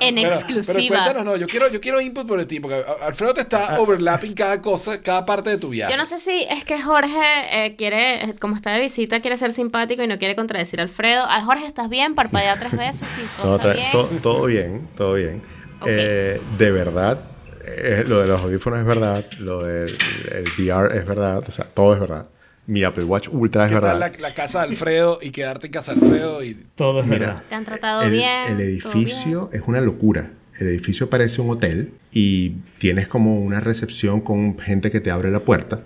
En 0.00 0.14
Pero- 0.14 0.28
exclusiva. 0.32 0.74
Pero 0.74 0.88
cuéntanos, 0.88 1.24
no, 1.26 1.36
yo 1.36 1.46
quiero, 1.46 1.70
yo 1.70 1.82
quiero 1.82 2.00
input 2.00 2.26
por 2.26 2.42
ti, 2.46 2.60
porque 2.60 2.82
Alfredo 3.02 3.34
te 3.34 3.42
está 3.42 3.78
overlapping 3.78 4.32
cada 4.32 4.62
cosa, 4.62 5.02
cada 5.02 5.26
parte 5.26 5.50
de 5.50 5.58
tu 5.58 5.68
viaje. 5.68 5.92
Yo 5.92 5.98
no 5.98 6.06
sé 6.06 6.18
si 6.18 6.46
es 6.48 6.64
que 6.64 6.80
Jorge 6.80 7.20
eh, 7.52 7.76
quiere, 7.76 8.36
como 8.40 8.56
está 8.56 8.72
de 8.72 8.80
visita, 8.80 9.20
quiere 9.20 9.36
ser 9.36 9.52
simpático 9.52 10.02
y 10.02 10.06
no 10.06 10.16
quiere 10.18 10.34
contradecir 10.34 10.80
a 10.80 10.84
Alfredo. 10.84 11.26
Al 11.26 11.44
Jorge, 11.44 11.66
¿estás 11.66 11.90
bien? 11.90 12.14
Parpadea 12.14 12.58
tres 12.58 12.72
veces 12.72 13.06
y 13.22 13.36
todo 13.42 13.50
No, 13.50 13.56
está 13.56 13.74
bien. 13.74 13.92
to- 13.92 14.08
todo 14.22 14.46
bien, 14.46 14.88
todo 14.96 15.12
bien. 15.12 15.42
Eh, 15.84 16.40
de 16.56 16.70
verdad, 16.70 17.20
eh, 17.66 18.02
lo 18.08 18.22
de 18.22 18.28
los 18.28 18.40
audífonos 18.40 18.80
es 18.80 18.86
verdad, 18.86 19.26
lo 19.40 19.62
del 19.62 19.94
el 20.32 20.44
VR 20.58 20.96
es 20.96 21.04
verdad, 21.04 21.44
o 21.46 21.52
sea, 21.52 21.66
todo 21.66 21.92
es 21.92 22.00
verdad. 22.00 22.28
Mi 22.66 22.82
Apple 22.82 23.04
Watch 23.04 23.28
Ultra 23.30 23.66
es 23.66 23.72
¿Qué 23.72 23.78
tal 23.80 23.98
verdad. 24.00 24.12
la, 24.18 24.28
la 24.28 24.34
casa 24.34 24.60
de 24.62 24.68
Alfredo 24.70 25.18
y 25.22 25.30
quedarte 25.30 25.66
en 25.66 25.72
casa 25.72 25.94
de 25.94 26.00
Alfredo? 26.04 26.42
Y... 26.44 26.54
Todo 26.74 27.00
es 27.00 27.06
Mira, 27.06 27.18
verdad. 27.26 27.42
Te 27.48 27.54
han 27.54 27.64
tratado 27.64 28.02
el, 28.02 28.10
bien. 28.10 28.52
el 28.52 28.60
edificio 28.60 29.50
es 29.52 29.62
una 29.66 29.80
locura. 29.80 30.30
El 30.58 30.68
edificio 30.68 31.08
parece 31.10 31.40
un 31.40 31.50
hotel 31.50 31.92
y 32.12 32.50
tienes 32.78 33.08
como 33.08 33.40
una 33.40 33.60
recepción 33.60 34.20
con 34.20 34.58
gente 34.58 34.90
que 34.90 35.00
te 35.00 35.10
abre 35.10 35.30
la 35.30 35.40
puerta, 35.40 35.80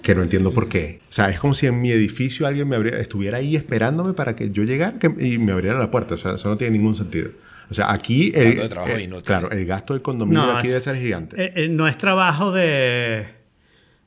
que 0.00 0.14
no 0.14 0.22
entiendo 0.22 0.54
por 0.54 0.68
qué. 0.68 1.00
O 1.10 1.12
sea, 1.12 1.28
es 1.28 1.38
como 1.40 1.54
si 1.54 1.66
en 1.66 1.80
mi 1.82 1.90
edificio 1.90 2.46
alguien 2.46 2.68
me 2.68 2.76
abriera- 2.76 3.00
estuviera 3.00 3.38
ahí 3.38 3.56
esperándome 3.56 4.12
para 4.14 4.36
que 4.36 4.50
yo 4.52 4.62
llegara 4.62 4.98
que- 4.98 5.12
y 5.18 5.38
me 5.38 5.52
abriera 5.52 5.76
la 5.78 5.90
puerta. 5.90 6.14
O 6.14 6.18
sea, 6.18 6.36
eso 6.36 6.48
no 6.48 6.56
tiene 6.56 6.78
ningún 6.78 6.94
sentido. 6.94 7.30
O 7.68 7.74
sea, 7.74 7.90
aquí 7.92 8.30
el, 8.32 8.68
trabajo 8.68 8.92
eh, 8.96 9.02
inútil. 9.02 9.24
claro, 9.24 9.50
el 9.50 9.66
gasto 9.66 9.92
del 9.92 10.00
condominio 10.02 10.40
No, 10.46 10.56
aquí 10.56 10.68
es- 10.68 10.74
debe 10.74 10.84
ser 10.84 10.96
gigante. 10.96 11.36
Eh, 11.44 11.52
eh, 11.56 11.68
no 11.68 11.88
es 11.88 11.98
trabajo 11.98 12.52
de. 12.52 13.26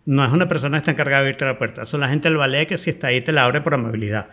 No 0.10 0.26
es 0.26 0.32
una 0.32 0.48
persona 0.50 0.78
que 0.78 0.80
está 0.80 0.91
encargada 0.91 1.22
de 1.22 1.28
abrirte 1.28 1.45
la 1.45 1.58
puerta. 1.60 1.86
Son 1.86 2.00
la 2.02 2.10
gente 2.10 2.28
del 2.30 2.38
ballet 2.38 2.65
que 2.67 2.78
si 2.80 2.89
está 2.89 3.08
ahí 3.08 3.22
te 3.22 3.32
la 3.32 3.43
abre 3.45 3.62
por 3.62 3.76
amabilidad. 3.76 4.28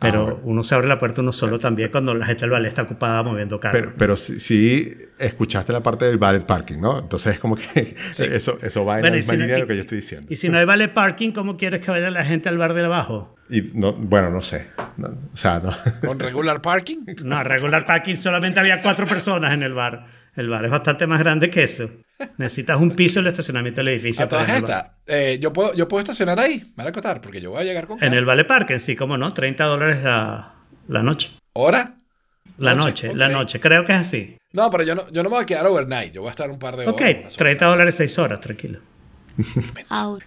Pero 0.00 0.20
Ah, 0.20 0.24
bueno. 0.26 0.40
uno 0.44 0.62
se 0.62 0.76
abre 0.76 0.86
la 0.86 1.00
puerta 1.00 1.22
uno 1.22 1.32
solo 1.32 1.58
también 1.58 1.90
cuando 1.90 2.14
la 2.14 2.24
gente 2.24 2.42
del 2.42 2.50
ballet 2.50 2.68
está 2.68 2.82
ocupada 2.82 3.24
moviendo 3.24 3.58
carros. 3.58 3.80
Pero, 3.80 3.94
pero 3.98 4.16
sí, 4.16 4.38
sí 4.38 4.96
escuchaste 5.18 5.72
la 5.72 5.82
parte 5.82 6.04
del 6.04 6.18
ballet 6.18 6.46
parking, 6.46 6.78
¿no? 6.80 7.00
Entonces 7.00 7.34
es 7.34 7.40
como 7.40 7.56
que 7.56 7.96
eso, 8.12 8.58
eso 8.62 8.84
va 8.84 8.94
en 8.96 9.00
Bueno, 9.00 9.16
la 9.16 9.16
misma 9.16 9.32
si 9.32 9.36
no- 9.38 9.42
línea 9.42 9.54
de 9.56 9.60
lo 9.62 9.66
que 9.66 9.74
yo 9.74 9.80
estoy 9.80 9.96
diciendo. 9.96 10.28
Y 10.30 10.36
si 10.36 10.48
no 10.50 10.58
hay 10.58 10.64
ballet 10.66 10.92
parking, 10.94 11.32
¿cómo 11.32 11.56
quieres 11.56 11.80
que 11.80 11.90
vaya 11.90 12.10
la 12.10 12.24
gente 12.24 12.48
al 12.48 12.56
bar 12.56 12.74
de 12.74 12.84
abajo? 12.84 13.34
Y 13.50 13.62
no, 13.74 13.92
bueno, 13.94 14.30
no 14.30 14.40
sé. 14.42 14.68
No, 14.98 15.08
o 15.32 15.36
sea, 15.36 15.58
no. 15.58 15.74
¿Con 16.06 16.20
regular 16.20 16.62
parking? 16.62 16.98
No, 17.24 17.42
regular 17.42 17.84
parking 17.84 18.14
solamente 18.14 18.60
había 18.60 18.82
cuatro 18.82 19.04
personas 19.06 19.52
en 19.52 19.64
el 19.64 19.74
bar. 19.74 20.06
El 20.38 20.48
bar 20.48 20.64
es 20.64 20.70
bastante 20.70 21.04
más 21.08 21.18
grande 21.18 21.50
que 21.50 21.64
eso. 21.64 21.90
Necesitas 22.36 22.80
un 22.80 22.92
piso 22.92 23.18
en 23.18 23.26
el 23.26 23.32
estacionamiento 23.32 23.80
del 23.80 23.88
edificio. 23.88 24.24
A 24.24 24.28
todas 24.28 24.48
estas, 24.48 24.86
eh, 25.04 25.36
yo, 25.40 25.52
puedo, 25.52 25.74
yo 25.74 25.88
puedo 25.88 26.00
estacionar 26.00 26.38
ahí, 26.38 26.60
me 26.60 26.74
van 26.76 26.86
a 26.86 26.90
acotar, 26.90 27.20
porque 27.20 27.40
yo 27.40 27.50
voy 27.50 27.62
a 27.62 27.64
llegar 27.64 27.88
con 27.88 28.02
En 28.02 28.14
el 28.14 28.24
ballet 28.24 28.46
parking, 28.46 28.78
sí, 28.78 28.94
cómo 28.94 29.18
no, 29.18 29.34
30 29.34 29.64
dólares 29.64 30.04
la, 30.04 30.54
la 30.86 31.02
noche. 31.02 31.32
¿Hora? 31.54 31.94
La 32.56 32.74
Noche, 32.76 33.08
noche, 33.08 33.18
la 33.18 33.28
noche, 33.28 33.60
creo 33.60 33.84
que 33.84 33.92
es 33.92 33.98
así. 33.98 34.36
No, 34.52 34.70
pero 34.70 34.84
yo 34.84 34.94
no, 34.94 35.10
yo 35.10 35.24
no 35.24 35.28
me 35.28 35.36
voy 35.36 35.42
a 35.42 35.46
quedar 35.46 35.66
overnight, 35.66 36.12
yo 36.12 36.20
voy 36.22 36.28
a 36.28 36.30
estar 36.30 36.48
un 36.50 36.60
par 36.60 36.76
de 36.76 36.86
horas. 36.86 36.94
Ok, 36.94 37.00
una 37.00 37.30
sola 37.30 37.36
30 37.38 37.66
dólares 37.66 37.94
6 37.96 38.18
horas, 38.18 38.40
tranquilo. 38.40 38.78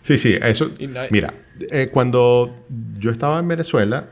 Sí, 0.02 0.18
sí, 0.18 0.38
eso. 0.42 0.72
Mira, 1.10 1.34
eh, 1.72 1.90
cuando 1.92 2.66
yo 3.00 3.12
estaba 3.12 3.40
en 3.40 3.48
Venezuela, 3.48 4.10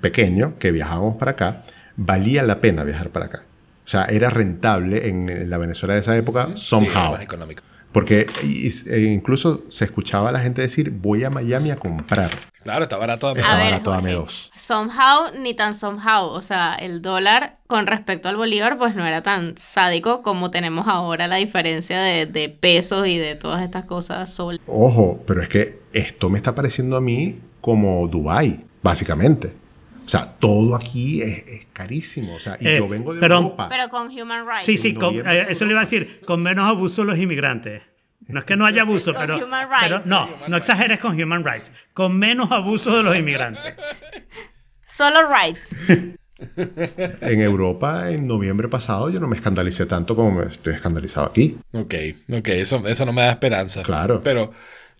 pequeño, 0.00 0.58
que 0.58 0.72
viajábamos 0.72 1.16
para 1.18 1.32
acá, 1.32 1.62
valía 1.96 2.42
la 2.42 2.60
pena 2.62 2.84
viajar 2.84 3.10
para 3.10 3.26
acá. 3.26 3.42
O 3.84 3.88
sea, 3.88 4.04
era 4.04 4.30
rentable 4.30 5.08
en, 5.08 5.50
la 5.50 5.58
Venezuela 5.58 5.94
de 5.94 6.00
esa 6.00 6.16
época, 6.16 6.50
Sí, 6.54 6.64
somehow. 6.64 7.12
más 7.12 7.22
económico. 7.22 7.62
Porque 7.92 8.26
e 8.88 9.00
incluso 9.00 9.64
se 9.68 9.84
escuchaba 9.84 10.30
a 10.30 10.32
la 10.32 10.40
gente 10.40 10.62
decir, 10.62 10.90
voy 10.90 11.24
a 11.24 11.30
Miami 11.30 11.70
a 11.70 11.76
comprar. 11.76 12.30
Claro, 12.62 12.84
está 12.84 12.96
barato. 12.96 13.36
Está 13.36 13.52
A 13.52 13.56
ver, 13.56 13.72
barato, 13.72 13.92
Jorge, 13.92 14.12
dos. 14.12 14.50
Somehow 14.56 15.32
ni 15.38 15.52
tan 15.54 15.74
somehow. 15.74 16.26
O 16.28 16.40
sea, 16.40 16.74
el 16.74 17.02
dólar 17.02 17.58
con 17.66 17.86
respecto 17.86 18.28
al 18.28 18.36
bolívar, 18.36 18.78
pues 18.78 18.94
no 18.94 19.04
era 19.04 19.22
tan 19.22 19.56
sádico 19.58 20.22
como 20.22 20.50
tenemos 20.50 20.86
ahora 20.88 21.26
la 21.26 21.36
diferencia 21.36 22.00
de, 22.00 22.24
de 22.26 22.48
pesos 22.48 23.06
y 23.06 23.18
de 23.18 23.34
todas 23.34 23.62
estas 23.62 23.84
cosas. 23.84 24.32
Sol. 24.32 24.58
Ojo, 24.66 25.22
pero 25.26 25.42
es 25.42 25.48
que 25.48 25.80
esto 25.92 26.30
me 26.30 26.38
está 26.38 26.54
pareciendo 26.54 26.96
a 26.96 27.00
mí 27.00 27.40
como 27.60 28.06
Dubai, 28.08 28.64
básicamente. 28.82 29.54
O 30.04 30.08
sea, 30.08 30.26
todo 30.26 30.74
aquí 30.74 31.22
es, 31.22 31.46
es 31.46 31.66
carísimo. 31.72 32.34
O 32.34 32.40
sea, 32.40 32.56
y 32.60 32.66
Eh, 32.68 32.78
yo 32.78 32.88
vengo 32.88 33.14
de 33.14 33.20
perdón. 33.20 33.44
Europa. 33.44 33.68
Pero 33.68 33.88
con 33.88 34.08
human 34.08 34.46
rights. 34.46 34.64
Sí, 34.64 34.76
sí, 34.76 34.94
con- 34.94 35.14
eh, 35.16 35.46
eso 35.48 35.64
le 35.64 35.70
iba 35.72 35.80
a 35.80 35.84
decir, 35.84 36.20
con 36.26 36.42
menos 36.42 36.68
abuso 36.68 37.02
de 37.02 37.08
los 37.08 37.18
inmigrantes. 37.18 37.82
No 38.28 38.38
es 38.40 38.44
que 38.46 38.56
no 38.56 38.64
haya 38.66 38.82
abuso, 38.82 39.12
Con 39.12 39.20
pero, 39.22 39.36
human 39.44 39.68
rights. 39.68 39.82
pero 39.82 40.02
no, 40.04 40.28
no 40.48 40.56
exageres 40.56 40.98
con 41.00 41.20
human 41.20 41.44
rights. 41.44 41.72
Con 41.92 42.18
menos 42.18 42.50
abuso 42.52 42.96
de 42.96 43.02
los 43.02 43.16
inmigrantes. 43.16 43.74
Solo 44.86 45.20
rights. 45.28 45.74
En 47.20 47.40
Europa, 47.40 48.10
en 48.10 48.26
noviembre 48.26 48.66
pasado, 48.68 49.08
yo 49.10 49.20
no 49.20 49.28
me 49.28 49.36
escandalicé 49.36 49.86
tanto 49.86 50.16
como 50.16 50.32
me 50.40 50.46
estoy 50.46 50.74
escandalizado 50.74 51.26
aquí. 51.28 51.56
Ok, 51.72 51.94
ok, 52.36 52.48
eso, 52.48 52.84
eso 52.88 53.06
no 53.06 53.12
me 53.12 53.22
da 53.22 53.30
esperanza. 53.30 53.84
Claro. 53.84 54.20
Pero 54.24 54.52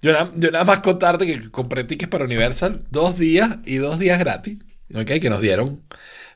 yo, 0.02 0.12
yo 0.36 0.50
nada 0.52 0.64
más 0.64 0.78
contarte 0.80 1.26
que 1.26 1.50
compré 1.50 1.82
tickets 1.82 2.08
para 2.10 2.26
Universal 2.26 2.84
dos 2.90 3.18
días 3.18 3.56
y 3.64 3.76
dos 3.78 3.98
días 3.98 4.20
gratis. 4.20 4.58
Ok, 4.94 5.20
que 5.20 5.30
nos 5.30 5.40
dieron. 5.40 5.80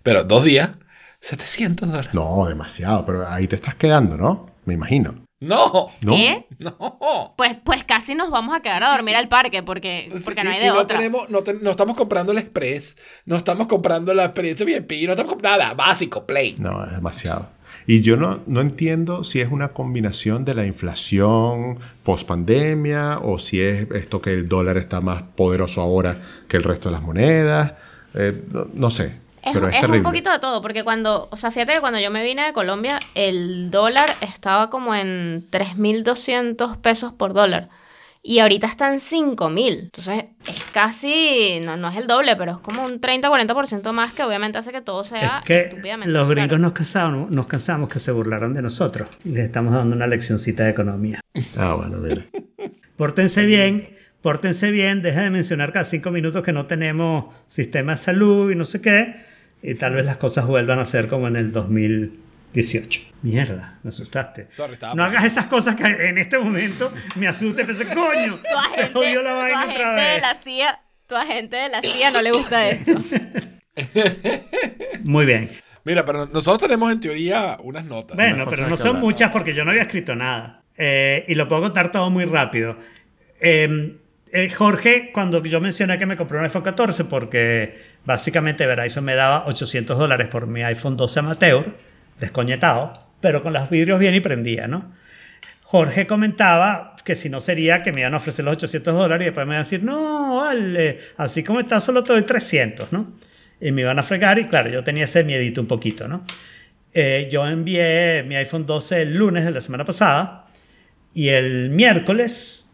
Pero 0.03 0.25
dos 0.25 0.45
días, 0.45 0.71
700 1.21 1.89
dólares. 1.89 2.15
No, 2.15 2.47
demasiado, 2.47 3.05
pero 3.07 3.29
ahí 3.29 3.47
te 3.49 3.57
estás 3.57 3.75
quedando, 3.75 4.17
¿no? 4.17 4.51
Me 4.65 4.75
imagino. 4.75 5.27
No, 5.39 5.91
¿No? 6.01 6.13
¿Qué? 6.17 6.47
no. 6.59 7.35
Pues, 7.37 7.57
pues 7.63 7.85
casi 7.85 8.15
nos 8.15 8.31
vamos 8.31 8.57
a 8.57 8.61
quedar 8.61 8.83
a 8.83 8.93
dormir 8.93 9.15
al 9.17 9.29
parque 9.29 9.63
porque, 9.63 10.11
porque 10.25 10.43
no 10.43 10.51
Y- 10.51 10.55
hay 10.55 10.61
y 10.61 10.65
de 10.65 10.69
no 10.71 10.79
otra. 10.79 10.97
Tenemos, 10.97 11.29
no, 11.29 11.43
te- 11.43 11.55
no 11.55 11.71
estamos 11.71 11.97
comprando 11.97 12.33
el 12.33 12.39
Express, 12.39 12.97
no 13.27 13.37
estamos 13.37 13.67
comprando 13.67 14.15
la 14.15 14.25
experiencia 14.25 14.65
VIP, 14.65 15.05
no 15.07 15.13
estamos 15.13 15.33
comprando 15.35 15.59
nada, 15.59 15.75
básico, 15.75 16.25
plain. 16.25 16.57
No, 16.59 16.83
es 16.85 16.91
demasiado. 16.93 17.51
Y 17.87 18.01
yo 18.01 18.17
no, 18.17 18.41
no 18.47 18.63
entiendo 18.63 19.23
si 19.25 19.41
es 19.41 19.53
una 19.53 19.69
combinación 19.69 20.45
de 20.47 20.55
la 20.55 20.65
inflación 20.67 21.79
post-pandemia 22.03 23.19
o 23.23 23.39
si 23.39 23.61
es 23.61 23.89
esto 23.93 24.21
que 24.21 24.33
el 24.33 24.49
dólar 24.49 24.77
está 24.77 25.01
más 25.01 25.23
poderoso 25.37 25.81
ahora 25.81 26.17
que 26.49 26.57
el 26.57 26.63
resto 26.65 26.89
de 26.89 26.95
las 26.95 27.03
monedas. 27.03 27.75
Eh, 28.17 28.43
no, 28.51 28.67
no 28.75 28.91
sé, 28.91 29.13
Es, 29.43 29.53
pero 29.53 29.69
es, 29.69 29.75
es 29.75 29.81
terrible. 29.81 29.99
un 29.99 30.03
poquito 30.05 30.31
de 30.33 30.39
todo, 30.39 30.61
porque 30.63 30.83
cuando, 30.85 31.29
o 31.31 31.37
sea, 31.37 31.51
fíjate 31.51 31.75
que 31.75 31.81
cuando 31.81 32.01
yo 32.01 32.11
me 32.11 32.25
vine 32.25 32.47
de 32.47 32.53
Colombia, 32.53 32.99
el 33.15 33.71
dólar 33.71 34.17
estaba 34.21 34.71
como 34.71 34.95
en 34.95 35.47
3.200 35.51 36.79
pesos 36.81 37.13
por 37.13 37.33
dólar. 37.35 37.69
Y 38.29 38.41
ahorita 38.41 38.67
está 38.67 38.91
en 38.91 38.99
5.000. 38.99 39.79
Entonces, 39.85 40.25
es 40.49 40.65
casi, 40.73 41.61
no, 41.65 41.77
no 41.77 41.89
es 41.89 41.97
el 41.97 42.09
doble, 42.09 42.35
pero 42.35 42.53
es 42.55 42.59
como 42.59 42.85
un 42.85 43.01
30-40% 43.01 43.93
más 43.93 44.13
que 44.15 44.25
obviamente 44.25 44.59
hace 44.59 44.73
que 44.73 44.81
todo 44.81 45.05
sea 45.05 45.39
Es 45.41 45.45
que 45.45 45.61
estúpidamente 45.61 46.13
los 46.13 46.29
gringos 46.29 46.49
caro. 46.49 46.59
nos 46.59 46.73
cansamos, 46.73 47.31
nos 47.31 47.47
cansamos 47.47 47.89
que 47.89 48.01
se 48.01 48.11
burlaron 48.11 48.53
de 48.55 48.63
nosotros. 48.63 49.09
Y 49.25 49.29
les 49.29 49.47
estamos 49.47 49.73
dando 49.75 49.95
una 49.95 50.09
leccioncita 50.09 50.65
de 50.65 50.71
economía. 50.71 51.21
Ah, 51.57 51.75
bueno, 51.75 51.99
mira. 51.99 52.27
Pórtense 52.97 53.47
bien, 53.47 53.96
pórtense 54.27 54.73
bien, 54.73 55.03
dejen 55.03 55.23
de 55.23 55.31
mencionar 55.31 55.73
cada 55.73 55.85
cinco 55.85 56.11
minutos 56.11 56.43
que 56.43 56.53
no 56.53 56.67
tenemos 56.67 57.33
sistema 57.47 57.93
de 57.93 57.99
salud 57.99 58.51
y 58.51 58.57
no 58.57 58.65
sé 58.65 58.81
qué, 58.81 59.15
y 59.63 59.77
tal 59.77 59.95
vez 59.95 60.05
las 60.05 60.17
cosas 60.17 60.49
vuelvan 60.49 60.81
a 60.81 60.85
ser 60.85 61.07
como 61.07 61.29
en 61.29 61.37
el 61.37 61.53
2018. 61.53 63.03
Mierda, 63.23 63.79
me 63.85 63.91
asustaste. 63.91 64.49
Sorry, 64.51 64.79
no 64.97 65.05
hagas 65.05 65.27
esas 65.27 65.47
cosas 65.47 65.77
que 65.77 65.85
en 65.85 66.19
este 66.19 66.41
momento 66.41 66.93
me 67.15 67.29
asusten, 67.29 67.69
pensé, 67.69 67.85
coño, 67.95 68.41
Tu 68.41 68.75
se 68.75 68.81
agente, 68.81 68.93
jodió 68.95 69.23
la 69.23 69.31
tu 69.31 69.37
vaina 69.37 69.65
otra 69.65 69.95
agente 69.95 70.01
de 70.01 70.13
vez. 70.15 70.23
la 70.23 70.35
CIA, 70.35 70.81
tu 71.07 71.15
agente 71.15 71.57
de 71.57 71.69
la 71.69 71.83
CIA 71.83 72.11
no 72.11 72.23
le 72.23 72.33
gusta 72.33 72.69
esto. 72.69 72.93
Muy 75.05 75.25
bien. 75.25 75.51
Mira, 75.85 76.05
pero 76.05 76.27
nosotros 76.27 76.69
tenemos 76.69 76.91
en 76.91 76.99
teoría 76.99 77.59
unas 77.63 77.85
notas. 77.85 78.17
Bueno, 78.17 78.45
cosas 78.45 78.59
pero 78.59 78.69
no 78.69 78.77
son 78.77 78.89
hablar. 78.89 79.03
muchas 79.05 79.31
porque 79.31 79.55
yo 79.55 79.65
no 79.65 79.71
había 79.71 79.83
escrito 79.83 80.17
nada. 80.17 80.65
Eh, 80.77 81.25
y 81.29 81.37
lo 81.37 81.47
puedo 81.47 81.63
contar 81.63 81.93
todo 81.93 82.11
muy 82.11 82.25
rápido. 82.25 82.77
Eh, 83.41 83.99
eh, 84.37 84.51
Jorge, 84.51 85.13
cuando 85.15 85.43
yo 85.43 85.63
mencioné 85.63 85.99
que 85.99 86.05
me 86.05 86.15
compré 86.19 86.37
un 86.37 86.45
iPhone 86.45 86.61
14 86.61 87.05
porque 87.05 87.81
básicamente 88.05 88.67
Verizon 88.67 89.03
me 89.03 89.15
daba 89.15 89.47
800 89.47 89.97
dólares 89.97 90.29
por 90.29 90.47
mi 90.47 90.63
iPhone 90.63 90.95
12 90.95 91.21
amateur, 91.21 91.65
descoñetado, 92.21 92.93
pero 93.23 93.43
con 93.43 93.55
los 93.55 93.71
vidrios 93.71 93.99
bien 93.99 94.13
y 94.13 94.21
prendía, 94.21 94.69
¿no? 94.69 94.93
Jorge 95.63 96.07
comentaba 96.07 96.97
que 97.03 97.15
si 97.15 97.31
no 97.31 97.41
sería 97.41 97.83
que 97.83 97.93
me 97.93 98.01
iban 98.01 98.13
a 98.13 98.19
ofrecer 98.19 98.45
los 98.45 98.57
800 98.57 98.95
dólares 98.95 99.25
y 99.25 99.29
después 99.31 99.47
me 99.47 99.55
iban 99.55 99.61
a 99.61 99.65
decir, 99.65 99.83
no, 99.83 100.37
vale, 100.37 100.99
así 101.17 101.43
como 101.43 101.61
está, 101.61 101.81
solo 101.81 102.05
te 102.05 102.13
doy 102.13 102.23
300, 102.23 102.93
¿no? 102.93 103.15
Y 103.59 103.73
me 103.73 103.81
iban 103.81 103.99
a 103.99 104.03
fregar 104.03 104.39
y 104.39 104.49
claro, 104.49 104.69
yo 104.69 104.85
tenía 104.85 105.05
ese 105.05 105.25
miedito 105.25 105.63
un 105.63 105.67
poquito, 105.67 106.09
¿no? 106.09 106.27
Eh, 106.93 107.31
yo 107.33 107.47
envié 107.47 108.23
mi 108.23 108.37
iPhone 108.37 108.67
12 108.67 109.01
el 109.01 109.17
lunes 109.17 109.47
de 109.47 109.51
la 109.51 109.63
semana 109.63 109.87
pasada 109.87 110.45
y 111.15 111.29
el 111.29 111.71
miércoles 111.71 112.71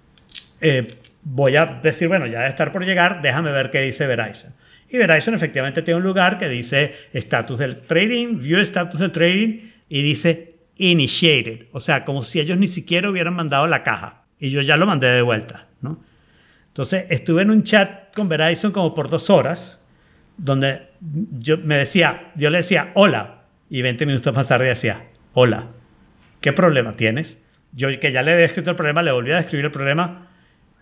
eh, 0.60 0.86
voy 1.22 1.56
a 1.56 1.66
decir, 1.66 2.08
bueno, 2.08 2.26
ya 2.26 2.38
debe 2.40 2.50
estar 2.50 2.72
por 2.72 2.84
llegar, 2.84 3.22
déjame 3.22 3.52
ver 3.52 3.70
qué 3.70 3.80
dice 3.80 4.06
Verizon. 4.06 4.52
Y 4.88 4.98
Verizon 4.98 5.34
efectivamente 5.34 5.82
tiene 5.82 5.98
un 5.98 6.04
lugar 6.04 6.38
que 6.38 6.48
dice 6.48 6.94
estatus 7.12 7.58
del 7.58 7.80
trading, 7.82 8.40
view 8.40 8.58
estatus 8.58 9.00
del 9.00 9.12
trading 9.12 9.70
y 9.88 10.02
dice 10.02 10.56
initiated, 10.76 11.66
o 11.72 11.80
sea, 11.80 12.04
como 12.04 12.22
si 12.22 12.40
ellos 12.40 12.58
ni 12.58 12.66
siquiera 12.66 13.08
hubieran 13.08 13.34
mandado 13.34 13.66
la 13.66 13.82
caja 13.82 14.24
y 14.38 14.50
yo 14.50 14.60
ya 14.60 14.76
lo 14.76 14.86
mandé 14.86 15.06
de 15.08 15.22
vuelta, 15.22 15.68
¿no? 15.80 16.02
Entonces 16.68 17.04
estuve 17.10 17.42
en 17.42 17.50
un 17.50 17.62
chat 17.62 18.14
con 18.14 18.28
Verizon 18.28 18.72
como 18.72 18.94
por 18.94 19.08
dos 19.08 19.30
horas 19.30 19.80
donde 20.36 20.88
yo 21.38 21.58
me 21.58 21.76
decía, 21.76 22.32
yo 22.34 22.50
le 22.50 22.58
decía 22.58 22.90
hola 22.94 23.44
y 23.70 23.82
20 23.82 24.06
minutos 24.06 24.34
más 24.34 24.48
tarde 24.48 24.68
decía 24.68 25.04
hola, 25.34 25.68
¿qué 26.40 26.52
problema 26.52 26.96
tienes? 26.96 27.38
Yo 27.72 27.88
que 28.00 28.12
ya 28.12 28.22
le 28.22 28.32
había 28.32 28.46
escrito 28.46 28.70
el 28.70 28.76
problema, 28.76 29.02
le 29.02 29.12
volví 29.12 29.30
a 29.32 29.36
describir 29.36 29.66
el 29.66 29.70
problema 29.70 30.28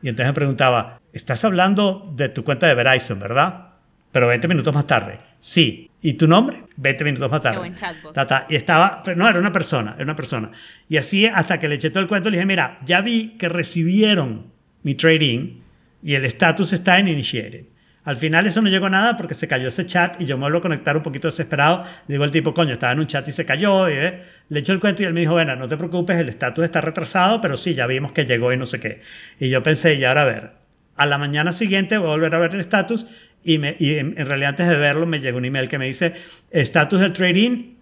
y 0.02 0.08
entonces 0.08 0.30
me 0.30 0.34
preguntaba, 0.34 1.00
¿estás 1.12 1.44
hablando 1.44 2.12
de 2.14 2.28
tu 2.28 2.44
cuenta 2.44 2.66
de 2.66 2.74
Verizon, 2.74 3.18
verdad? 3.18 3.70
Pero 4.12 4.26
20 4.28 4.48
minutos 4.48 4.74
más 4.74 4.86
tarde, 4.86 5.20
sí. 5.38 5.90
¿Y 6.02 6.14
tu 6.14 6.26
nombre? 6.26 6.64
20 6.76 7.04
minutos 7.04 7.30
más 7.30 7.42
tarde. 7.42 7.58
buen 7.58 7.74
chatbot. 7.74 8.14
Ta, 8.14 8.26
ta. 8.26 8.46
Y 8.48 8.56
estaba, 8.56 9.02
no, 9.14 9.28
era 9.28 9.38
una 9.38 9.52
persona, 9.52 9.92
era 9.94 10.04
una 10.04 10.16
persona. 10.16 10.50
Y 10.88 10.96
así 10.96 11.26
hasta 11.26 11.60
que 11.60 11.68
le 11.68 11.74
eché 11.74 11.90
todo 11.90 12.02
el 12.02 12.08
cuento, 12.08 12.30
le 12.30 12.38
dije, 12.38 12.46
mira, 12.46 12.78
ya 12.84 13.02
vi 13.02 13.36
que 13.36 13.48
recibieron 13.48 14.46
mi 14.82 14.94
trading 14.94 15.60
y 16.02 16.14
el 16.14 16.24
estatus 16.24 16.72
está 16.72 16.98
en 16.98 17.08
initiated. 17.08 17.66
Al 18.02 18.16
final 18.16 18.46
eso 18.46 18.62
no 18.62 18.70
llegó 18.70 18.86
a 18.86 18.90
nada 18.90 19.16
porque 19.16 19.34
se 19.34 19.46
cayó 19.46 19.68
ese 19.68 19.84
chat 19.84 20.20
y 20.20 20.24
yo 20.24 20.36
me 20.36 20.42
vuelvo 20.42 20.58
a 20.58 20.62
conectar 20.62 20.96
un 20.96 21.02
poquito 21.02 21.28
desesperado. 21.28 21.84
Le 22.08 22.14
digo 22.14 22.24
al 22.24 22.30
tipo, 22.30 22.54
coño, 22.54 22.72
estaba 22.72 22.92
en 22.92 23.00
un 23.00 23.06
chat 23.06 23.28
y 23.28 23.32
se 23.32 23.44
cayó. 23.44 23.88
Y, 23.90 23.92
eh, 23.92 24.22
le 24.50 24.60
echo 24.60 24.72
el 24.74 24.80
cuento 24.80 25.02
y 25.02 25.06
él 25.06 25.14
me 25.14 25.20
dijo, 25.20 25.32
bueno, 25.32 25.56
no 25.56 25.66
te 25.68 25.76
preocupes, 25.78 26.18
el 26.18 26.28
estatus 26.28 26.64
está 26.64 26.80
retrasado, 26.82 27.40
pero 27.40 27.56
sí, 27.56 27.72
ya 27.72 27.86
vimos 27.86 28.12
que 28.12 28.26
llegó 28.26 28.52
y 28.52 28.56
no 28.58 28.66
sé 28.66 28.78
qué. 28.80 29.00
Y 29.38 29.48
yo 29.48 29.62
pensé, 29.62 29.94
y 29.94 30.04
ahora 30.04 30.22
a 30.22 30.26
ver, 30.26 30.50
a 30.96 31.06
la 31.06 31.16
mañana 31.16 31.52
siguiente 31.52 31.96
voy 31.96 32.08
a 32.08 32.10
volver 32.10 32.34
a 32.34 32.38
ver 32.38 32.54
el 32.54 32.60
estatus 32.60 33.06
y, 33.42 33.56
me, 33.58 33.76
y 33.78 33.94
en, 33.96 34.14
en 34.18 34.26
realidad 34.26 34.50
antes 34.50 34.68
de 34.68 34.76
verlo 34.76 35.06
me 35.06 35.20
llegó 35.20 35.38
un 35.38 35.46
email 35.46 35.68
que 35.68 35.78
me 35.78 35.86
dice, 35.86 36.12
estatus 36.50 37.00
del 37.00 37.12
trading 37.12 37.74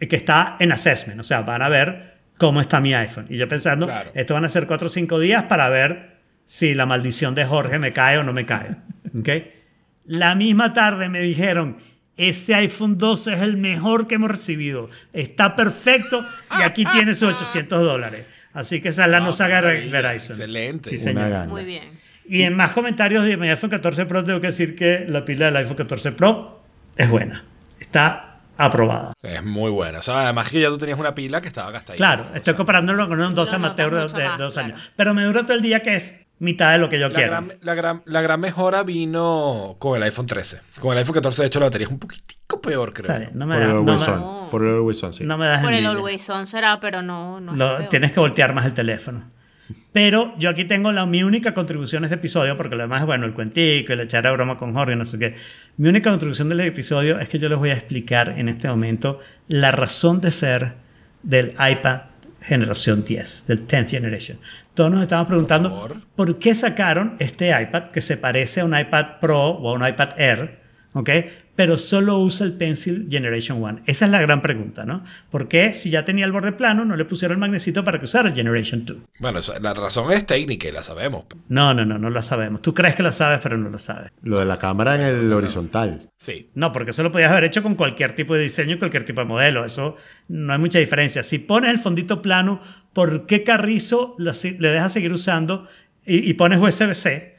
que 0.00 0.16
está 0.16 0.56
en 0.58 0.72
assessment, 0.72 1.20
o 1.20 1.22
sea, 1.22 1.42
van 1.42 1.62
a 1.62 1.68
ver 1.68 2.14
cómo 2.36 2.60
está 2.60 2.80
mi 2.80 2.92
iPhone. 2.94 3.26
Y 3.30 3.36
yo 3.36 3.46
pensando, 3.48 3.86
Claro. 3.86 4.10
esto 4.14 4.34
van 4.34 4.44
a 4.44 4.48
ser 4.48 4.66
cuatro 4.66 4.88
o 4.88 4.90
cinco 4.90 5.20
días 5.20 5.44
para 5.44 5.68
ver 5.68 6.14
si 6.46 6.74
la 6.74 6.84
maldición 6.84 7.34
de 7.34 7.44
Jorge 7.44 7.78
me 7.78 7.92
cae 7.92 8.18
o 8.18 8.24
no 8.24 8.32
me 8.32 8.44
cae. 8.44 8.76
¿ok? 9.18 9.28
La 10.06 10.34
misma 10.34 10.72
tarde 10.74 11.08
me 11.08 11.20
dijeron, 11.20 11.76
ese 12.16 12.54
iPhone 12.54 12.98
12 12.98 13.32
es 13.34 13.42
el 13.42 13.56
mejor 13.56 14.06
que 14.06 14.14
hemos 14.16 14.30
recibido. 14.30 14.88
Está 15.12 15.56
perfecto 15.56 16.24
y 16.58 16.62
aquí 16.62 16.84
tiene 16.92 17.14
sus 17.14 17.34
800 17.34 17.82
dólares. 17.82 18.26
Así 18.52 18.80
que 18.80 18.90
esa 18.90 19.04
es 19.06 19.10
la 19.10 19.20
No, 19.20 19.26
no 19.26 19.32
saga 19.32 19.60
Verizon. 19.60 20.36
excelente. 20.36 20.90
Sí, 20.90 20.96
señor. 20.98 21.46
Muy 21.48 21.64
bien. 21.64 22.04
Y 22.26 22.42
en 22.42 22.54
más 22.56 22.70
comentarios 22.72 23.24
de 23.24 23.36
mi 23.36 23.48
iPhone 23.48 23.68
14 23.70 24.06
Pro 24.06 24.24
tengo 24.24 24.40
que 24.40 24.46
decir 24.48 24.76
que 24.76 25.04
la 25.08 25.24
pila 25.24 25.46
del 25.46 25.56
iPhone 25.56 25.76
14 25.76 26.12
Pro 26.12 26.62
es 26.96 27.10
buena. 27.10 27.44
Está 27.80 28.38
aprobada. 28.56 29.12
Es 29.22 29.42
muy 29.44 29.70
buena. 29.70 29.98
O 29.98 30.02
sea, 30.02 30.22
además 30.22 30.48
que 30.48 30.60
ya 30.60 30.68
tú 30.68 30.78
tenías 30.78 30.98
una 30.98 31.14
pila 31.14 31.40
que 31.40 31.48
estaba 31.48 31.70
gastada. 31.72 31.96
Claro, 31.96 32.28
estoy 32.34 32.54
comparándolo 32.54 33.08
con 33.08 33.20
un 33.20 33.28
Sí, 33.30 33.34
12 33.34 33.52
lo 33.52 33.58
notas 33.58 33.84
amateur 33.84 33.90
de, 34.14 34.22
de 34.22 34.38
dos 34.38 34.52
claro. 34.54 34.68
años. 34.68 34.92
Pero 34.96 35.12
me 35.14 35.24
dura 35.24 35.42
todo 35.42 35.54
el 35.54 35.60
día 35.62 35.80
que 35.82 35.96
es 35.96 36.14
mitad 36.38 36.72
de 36.72 36.78
lo 36.78 36.88
que 36.88 36.98
yo 36.98 37.08
La 37.08 37.14
quiero. 37.14 37.30
gran, 37.30 37.52
la, 37.62 37.74
gran, 37.74 38.02
la 38.06 38.20
gran 38.22 38.40
mejora 38.40 38.82
vino 38.82 39.76
con 39.78 39.96
el 39.96 40.02
iPhone 40.02 40.26
13. 40.26 40.60
Con 40.80 40.92
el 40.92 40.98
iPhone 40.98 41.14
14, 41.14 41.42
de 41.42 41.46
hecho, 41.48 41.60
la 41.60 41.66
batería 41.66 41.86
es 41.86 41.92
un 41.92 41.98
poquitico 41.98 42.60
peor, 42.60 42.92
creo. 42.92 43.16
Bien, 43.18 43.30
no 43.34 43.46
me 43.46 43.54
Por 43.56 43.62
da, 43.64 43.70
el 43.70 43.84
no 43.84 43.98
me- 43.98 44.12
On. 44.12 44.50
Por 44.50 44.62
el 44.62 44.74
Always 44.74 45.02
On, 45.02 45.12
sí. 45.14 45.24
no 45.24 45.38
me 45.38 45.46
das 45.46 45.62
Por 45.62 45.72
el. 45.72 45.86
Always 45.86 46.28
On 46.30 46.46
será, 46.46 46.78
pero 46.80 47.02
no, 47.02 47.40
no 47.40 47.54
Lo- 47.54 47.76
peor. 47.78 47.88
tienes 47.88 48.12
que 48.12 48.20
voltear 48.20 48.54
más 48.54 48.66
el 48.66 48.72
teléfono. 48.74 49.30
Pero 49.92 50.34
yo 50.38 50.50
aquí 50.50 50.64
tengo 50.64 50.90
la, 50.92 51.06
mi 51.06 51.22
única 51.22 51.54
contribución 51.54 52.02
a 52.02 52.06
este 52.08 52.16
episodio, 52.16 52.56
porque 52.56 52.74
lo 52.74 52.82
demás 52.82 53.00
es 53.02 53.06
bueno, 53.06 53.26
el 53.26 53.32
cuentico, 53.32 53.92
el 53.92 54.00
echar 54.00 54.26
a 54.26 54.32
broma 54.32 54.58
con 54.58 54.74
Jorge, 54.74 54.96
no 54.96 55.04
sé 55.04 55.18
qué. 55.20 55.36
Mi 55.76 55.88
única 55.88 56.10
contribución 56.10 56.48
del 56.48 56.60
episodio 56.62 57.20
es 57.20 57.28
que 57.28 57.38
yo 57.38 57.48
les 57.48 57.56
voy 57.58 57.70
a 57.70 57.74
explicar 57.74 58.34
en 58.36 58.48
este 58.48 58.66
momento 58.68 59.20
la 59.46 59.70
razón 59.70 60.20
de 60.20 60.32
ser 60.32 60.72
del 61.22 61.54
iPad 61.58 62.00
generación 62.42 63.04
10, 63.04 63.46
del 63.46 63.66
10th 63.66 63.88
generation. 63.88 64.38
Todos 64.74 64.90
nos 64.90 65.02
estamos 65.02 65.28
preguntando 65.28 65.88
por 66.16 66.38
qué 66.40 66.52
sacaron 66.54 67.14
este 67.20 67.48
iPad 67.50 67.90
que 67.92 68.00
se 68.00 68.16
parece 68.16 68.60
a 68.60 68.64
un 68.64 68.76
iPad 68.76 69.20
Pro 69.20 69.50
o 69.50 69.70
a 69.70 69.74
un 69.74 69.86
iPad 69.86 70.18
Air, 70.18 70.58
¿ok? 70.94 71.10
Pero 71.54 71.78
solo 71.78 72.18
usa 72.18 72.44
el 72.44 72.54
Pencil 72.54 73.06
Generation 73.08 73.62
1. 73.62 73.82
Esa 73.86 74.06
es 74.06 74.10
la 74.10 74.20
gran 74.20 74.42
pregunta, 74.42 74.84
¿no? 74.84 75.04
¿Por 75.30 75.46
qué 75.46 75.72
si 75.74 75.90
ya 75.90 76.04
tenía 76.04 76.24
el 76.24 76.32
borde 76.32 76.50
plano 76.50 76.84
no 76.84 76.96
le 76.96 77.04
pusieron 77.04 77.36
el 77.36 77.40
magnesito 77.40 77.84
para 77.84 78.00
que 78.00 78.06
usara 78.06 78.30
el 78.30 78.34
Generation 78.34 78.84
2? 78.84 78.96
Bueno, 79.20 79.38
la 79.60 79.74
razón 79.74 80.10
es 80.10 80.26
técnica 80.26 80.66
y 80.66 80.72
la 80.72 80.82
sabemos. 80.82 81.26
No, 81.48 81.72
no, 81.72 81.84
no, 81.84 81.96
no 81.96 82.10
la 82.10 82.22
sabemos. 82.22 82.60
Tú 82.60 82.74
crees 82.74 82.96
que 82.96 83.04
la 83.04 83.12
sabes, 83.12 83.38
pero 83.40 83.56
no 83.56 83.70
la 83.70 83.78
sabes. 83.78 84.10
Lo 84.22 84.40
de 84.40 84.44
la 84.46 84.58
cámara 84.58 84.96
en 84.96 85.02
el 85.02 85.32
horizontal. 85.32 86.10
Sí. 86.16 86.50
No, 86.54 86.72
porque 86.72 86.90
eso 86.90 87.04
lo 87.04 87.12
podías 87.12 87.30
haber 87.30 87.44
hecho 87.44 87.62
con 87.62 87.76
cualquier 87.76 88.16
tipo 88.16 88.34
de 88.34 88.42
diseño 88.42 88.74
y 88.74 88.78
cualquier 88.78 89.04
tipo 89.04 89.20
de 89.20 89.28
modelo. 89.28 89.64
Eso 89.64 89.94
no 90.26 90.52
hay 90.52 90.58
mucha 90.58 90.80
diferencia. 90.80 91.22
Si 91.22 91.38
pones 91.38 91.70
el 91.70 91.78
fondito 91.78 92.20
plano, 92.20 92.60
¿por 92.94 93.26
qué 93.26 93.42
Carrizo 93.42 94.16
le 94.18 94.32
dejas 94.68 94.92
seguir 94.92 95.12
usando 95.12 95.68
y, 96.06 96.30
y 96.30 96.34
pones 96.34 96.58
USB-C? 96.58 97.34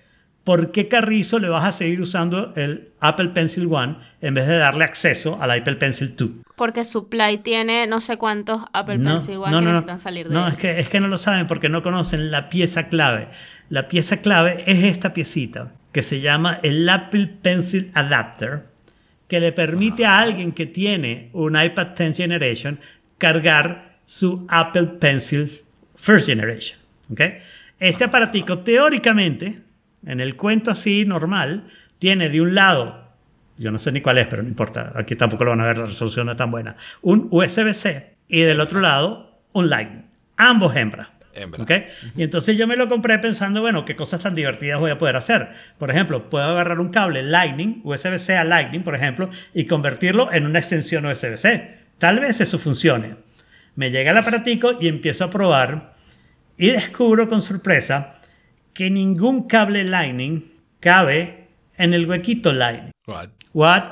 ¿Por 0.46 0.72
qué 0.72 0.88
Carrizo 0.88 1.39
le 1.39 1.50
vas 1.50 1.63
a 1.65 1.72
seguir 1.72 2.00
usando 2.02 2.54
el 2.56 2.91
Apple 3.00 3.30
Pencil 3.30 3.68
One 3.68 3.98
en 4.22 4.36
vez 4.36 4.46
de 4.46 4.58
darle 4.58 4.84
acceso 4.84 5.41
al 5.41 5.50
Apple 5.50 5.78
Pencil 5.78 6.15
2? 6.15 6.30
Porque 6.56 6.86
Supply 6.86 7.39
tiene 7.39 7.88
no 7.88 8.00
sé 8.00 8.18
cuántos 8.18 8.62
Apple 8.72 9.00
Pencil 9.00 9.38
One 9.38 9.52
que 9.52 9.65
necesitan 9.65 9.98
salir 9.98 10.28
de 10.30 10.36
no 10.36 10.46
él. 10.46 10.54
es, 10.54 10.60
que, 10.60 10.80
es 10.80 10.88
que 10.88 11.00
no 11.00 11.08
lo 11.08 11.18
saben 11.18 11.48
porque 11.48 11.68
no 11.68 11.82
conocen 11.82 12.30
la 12.30 12.50
pieza 12.50 12.89
clave. 12.89 13.30
La 13.70 13.88
pieza 13.88 14.18
clave 14.18 14.63
es 14.68 14.84
esta 14.84 15.15
piecita 15.15 15.72
que 15.91 16.04
se 16.04 16.22
llama 16.22 16.60
el 16.62 16.88
Apple 16.88 17.26
Pencil 17.41 17.89
Adapter, 17.96 18.65
que 19.28 19.39
le 19.39 19.52
permite 19.52 20.06
a 20.06 20.20
alguien 20.20 20.52
que 20.52 20.68
tiene 20.68 21.32
un 21.34 21.60
iPad 21.60 21.96
10th 21.96 22.18
Generation 22.18 22.80
cargar 23.18 23.94
su 24.06 24.46
Apple 24.50 24.88
Pencil 25.00 25.62
First 25.96 26.28
Generation. 26.28 26.80
¿ok? 27.12 27.22
Este 27.80 28.04
aparatico 28.04 28.60
teóricamente, 28.60 29.62
en 30.06 30.20
el 30.20 30.36
cuento 30.36 30.72
así 30.72 31.06
normal, 31.06 31.68
tiene 32.00 32.30
de 32.30 32.41
un 32.41 32.56
lado 32.56 33.06
yo 33.58 33.72
no 33.72 33.80
sé 33.80 33.91
ni 33.91 34.02
cuál 34.02 34.18
es, 34.18 34.28
pero 34.28 34.44
no 34.44 34.50
importa, 34.50 34.91
aquí 34.96 35.15
tampoco 35.15 35.46
lo 35.46 35.52
van 35.52 35.62
a 35.62 35.65
ver, 35.65 35.78
la 35.78 35.86
resolución 35.86 36.26
no 36.26 36.34
es 36.34 36.38
tan 36.38 36.52
buena, 36.52 36.76
un 37.02 37.28
USB-C 37.32 38.15
y 38.28 38.41
del 38.41 38.60
otro 38.60 38.82
lado 38.82 39.39
un 39.54 39.70
Lightning, 39.70 40.06
ambos 40.38 40.76
hembras. 40.76 41.10
Hembra. 41.34 41.63
¿ok? 41.63 41.72
Y 42.15 42.24
entonces 42.24 42.58
yo 42.58 42.65
me 42.65 42.78
lo 42.78 42.88
compré 42.88 43.20
pensando, 43.20 43.60
bueno, 43.60 43.84
qué 43.84 43.98
cosas 43.98 44.22
tan 44.22 44.36
divertidas 44.36 44.80
voy 44.80 44.91
a 44.91 44.98
poder 44.98 45.18
hacer. 45.18 45.50
Por 45.78 45.91
ejemplo, 45.91 46.30
puedo 46.30 46.46
agarrar 46.46 46.80
un 46.80 46.91
cable 46.91 47.24
Lightning, 47.24 47.82
USB-C 47.84 48.38
a 48.38 48.46
Lightning, 48.46 48.84
por 48.84 48.96
ejemplo, 48.96 49.30
y 49.54 49.65
convertirlo 49.65 50.32
en 50.32 50.46
una 50.46 50.60
extensión 50.60 51.06
USB-C. 51.06 51.78
Tal 52.00 52.22
vez 52.22 52.39
eso 52.39 52.58
funcione. 52.58 53.15
Me 53.76 53.92
llega 53.92 54.12
el 54.12 54.18
aparatico 54.18 54.78
y 54.80 54.88
empiezo 54.88 55.26
a 55.26 55.30
probar 55.30 55.94
y 56.58 56.68
descubro 56.68 57.28
con 57.28 57.42
sorpresa 57.42 58.16
que 58.74 58.90
ningún 58.90 59.48
cable 59.48 59.84
Lightning 59.84 60.52
cabe 60.80 61.48
en 61.78 61.94
el 61.94 62.10
huequito 62.10 62.54
Lightning. 62.54 62.92
Right. 63.06 63.32
What? 63.54 63.84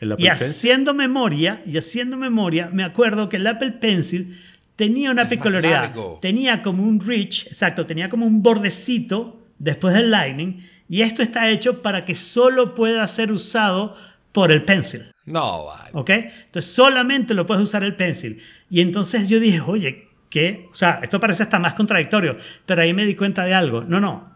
El 0.00 0.12
Apple 0.12 0.24
Y 0.24 0.28
Pencil. 0.28 0.46
haciendo 0.48 0.94
memoria, 0.94 1.62
y 1.64 1.78
haciendo 1.78 2.18
memoria, 2.18 2.68
me 2.70 2.84
acuerdo 2.84 3.30
que 3.30 3.36
el 3.36 3.46
Apple 3.46 3.72
Pencil 3.72 4.38
tenía 4.76 5.10
una 5.10 5.28
peculiaridad. 5.28 5.94
Tenía 6.20 6.62
como 6.62 6.82
un 6.82 7.00
reach, 7.00 7.46
exacto, 7.46 7.86
tenía 7.86 8.10
como 8.10 8.26
un 8.26 8.42
bordecito 8.42 9.42
después 9.58 9.94
del 9.94 10.10
Lightning, 10.10 10.68
y 10.88 11.00
esto 11.00 11.22
está 11.22 11.48
hecho 11.48 11.80
para 11.80 12.04
que 12.04 12.14
solo 12.14 12.74
pueda 12.74 13.08
ser 13.08 13.32
usado 13.32 13.96
por 14.32 14.52
el 14.52 14.64
Pencil. 14.64 15.10
No, 15.24 15.66
vale. 15.66 15.90
¿Ok? 15.92 16.10
Entonces 16.10 16.72
solamente 16.72 17.34
lo 17.34 17.46
puedes 17.46 17.64
usar 17.64 17.82
el 17.82 17.96
pencil. 17.96 18.40
Y 18.68 18.80
entonces 18.80 19.28
yo 19.28 19.40
dije, 19.40 19.60
oye, 19.60 20.08
¿qué? 20.28 20.68
O 20.70 20.74
sea, 20.74 21.00
esto 21.02 21.20
parece 21.20 21.44
hasta 21.44 21.58
más 21.58 21.74
contradictorio, 21.74 22.36
pero 22.64 22.82
ahí 22.82 22.92
me 22.92 23.04
di 23.04 23.14
cuenta 23.14 23.44
de 23.44 23.54
algo. 23.54 23.82
No, 23.82 24.00
no. 24.00 24.32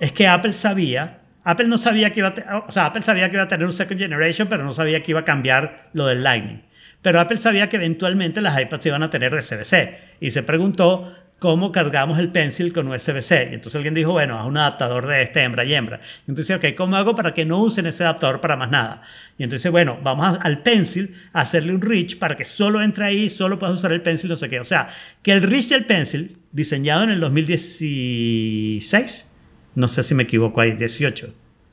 Es 0.00 0.12
que 0.12 0.26
Apple 0.26 0.52
sabía, 0.52 1.22
Apple 1.44 1.68
no 1.68 1.78
sabía 1.78 2.12
que 2.12 2.20
iba 2.20 2.34
a, 2.48 2.58
o 2.58 2.72
sea, 2.72 2.86
Apple 2.86 3.02
sabía 3.02 3.28
que 3.28 3.36
iba 3.36 3.44
a 3.44 3.48
tener 3.48 3.66
un 3.66 3.72
second 3.72 4.00
generation, 4.00 4.48
pero 4.48 4.64
no 4.64 4.72
sabía 4.72 5.02
que 5.02 5.12
iba 5.12 5.20
a 5.20 5.24
cambiar 5.24 5.90
lo 5.92 6.06
del 6.06 6.22
Lightning. 6.22 6.62
Pero 7.02 7.20
Apple 7.20 7.36
sabía 7.36 7.68
que 7.68 7.76
eventualmente 7.76 8.40
las 8.40 8.58
iPads 8.58 8.86
iban 8.86 9.02
a 9.02 9.10
tener 9.10 9.34
USB-C 9.34 9.98
y 10.20 10.30
se 10.30 10.42
preguntó 10.42 11.14
cómo 11.44 11.72
cargamos 11.72 12.18
el 12.18 12.30
pencil 12.30 12.72
con 12.72 12.88
USB-C. 12.88 13.48
Y 13.50 13.54
entonces 13.56 13.74
alguien 13.76 13.92
dijo, 13.92 14.12
bueno, 14.12 14.40
haz 14.40 14.46
un 14.46 14.56
adaptador 14.56 15.06
de 15.06 15.24
este 15.24 15.42
hembra 15.42 15.62
y 15.66 15.74
hembra. 15.74 16.00
Y 16.26 16.30
entonces, 16.30 16.56
ok, 16.56 16.74
¿cómo 16.74 16.96
hago 16.96 17.14
para 17.14 17.34
que 17.34 17.44
no 17.44 17.58
usen 17.60 17.84
ese 17.86 18.02
adaptador 18.02 18.40
para 18.40 18.56
más 18.56 18.70
nada? 18.70 19.02
Y 19.36 19.42
entonces, 19.44 19.70
bueno, 19.70 19.98
vamos 20.02 20.26
a- 20.26 20.40
al 20.40 20.62
pencil 20.62 21.14
a 21.34 21.42
hacerle 21.42 21.74
un 21.74 21.82
reach 21.82 22.18
para 22.18 22.34
que 22.34 22.46
solo 22.46 22.82
entre 22.82 23.04
ahí, 23.04 23.28
solo 23.28 23.58
puedas 23.58 23.74
usar 23.76 23.92
el 23.92 24.00
pencil, 24.00 24.30
no 24.30 24.38
sé 24.38 24.48
qué. 24.48 24.58
O 24.58 24.64
sea, 24.64 24.88
que 25.22 25.32
el 25.32 25.42
reach 25.42 25.68
del 25.68 25.84
pencil, 25.84 26.38
diseñado 26.50 27.04
en 27.04 27.10
el 27.10 27.20
2016, 27.20 29.30
no 29.74 29.86
sé 29.88 30.02
si 30.02 30.14
me 30.14 30.22
equivoco 30.22 30.62
ahí, 30.62 30.72
18, 30.72 31.30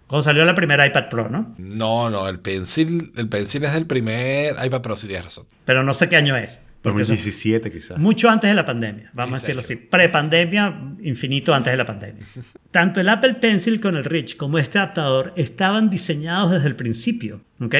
cuando 0.07 0.23
salió 0.23 0.43
la 0.43 0.53
primera 0.55 0.85
iPad 0.85 1.07
Pro, 1.09 1.29
¿no? 1.29 1.55
No, 1.57 2.09
no, 2.09 2.27
el 2.27 2.39
pencil, 2.39 3.13
el 3.15 3.29
pencil 3.29 3.63
es 3.63 3.71
del 3.73 3.85
primer 3.85 4.55
iPad 4.61 4.81
Pro, 4.81 4.97
si 4.97 5.07
tienes 5.07 5.23
razón. 5.25 5.45
Pero 5.63 5.83
no 5.83 5.93
sé 5.93 6.09
qué 6.09 6.17
año 6.17 6.35
es. 6.35 6.61
Porque 6.81 7.03
eso- 7.03 7.11
2017 7.13 7.71
quizás. 7.71 7.97
Mucho 7.97 8.29
antes 8.29 8.49
de 8.49 8.55
la 8.55 8.65
pandemia, 8.65 9.09
vamos 9.13 9.37
a 9.37 9.39
Sí, 9.39 9.43
decirlo 9.47 9.61
así. 9.61 9.75
Prepandemia, 9.75 10.75
infinito 11.03 11.53
antes 11.53 11.71
de 11.71 11.77
la 11.77 11.85
pandemia. 11.85 12.23
Tanto 12.71 12.99
el 13.01 13.09
Apple 13.09 13.35
Pencil 13.35 13.79
con 13.79 13.95
el 13.95 14.03
Reach 14.03 14.35
como 14.37 14.57
este 14.57 14.77
adaptador 14.79 15.33
estaban 15.35 15.89
diseñados 15.89 16.51
desde 16.51 16.67
el 16.67 16.75
principio, 16.75 17.41
¿ok? 17.59 17.75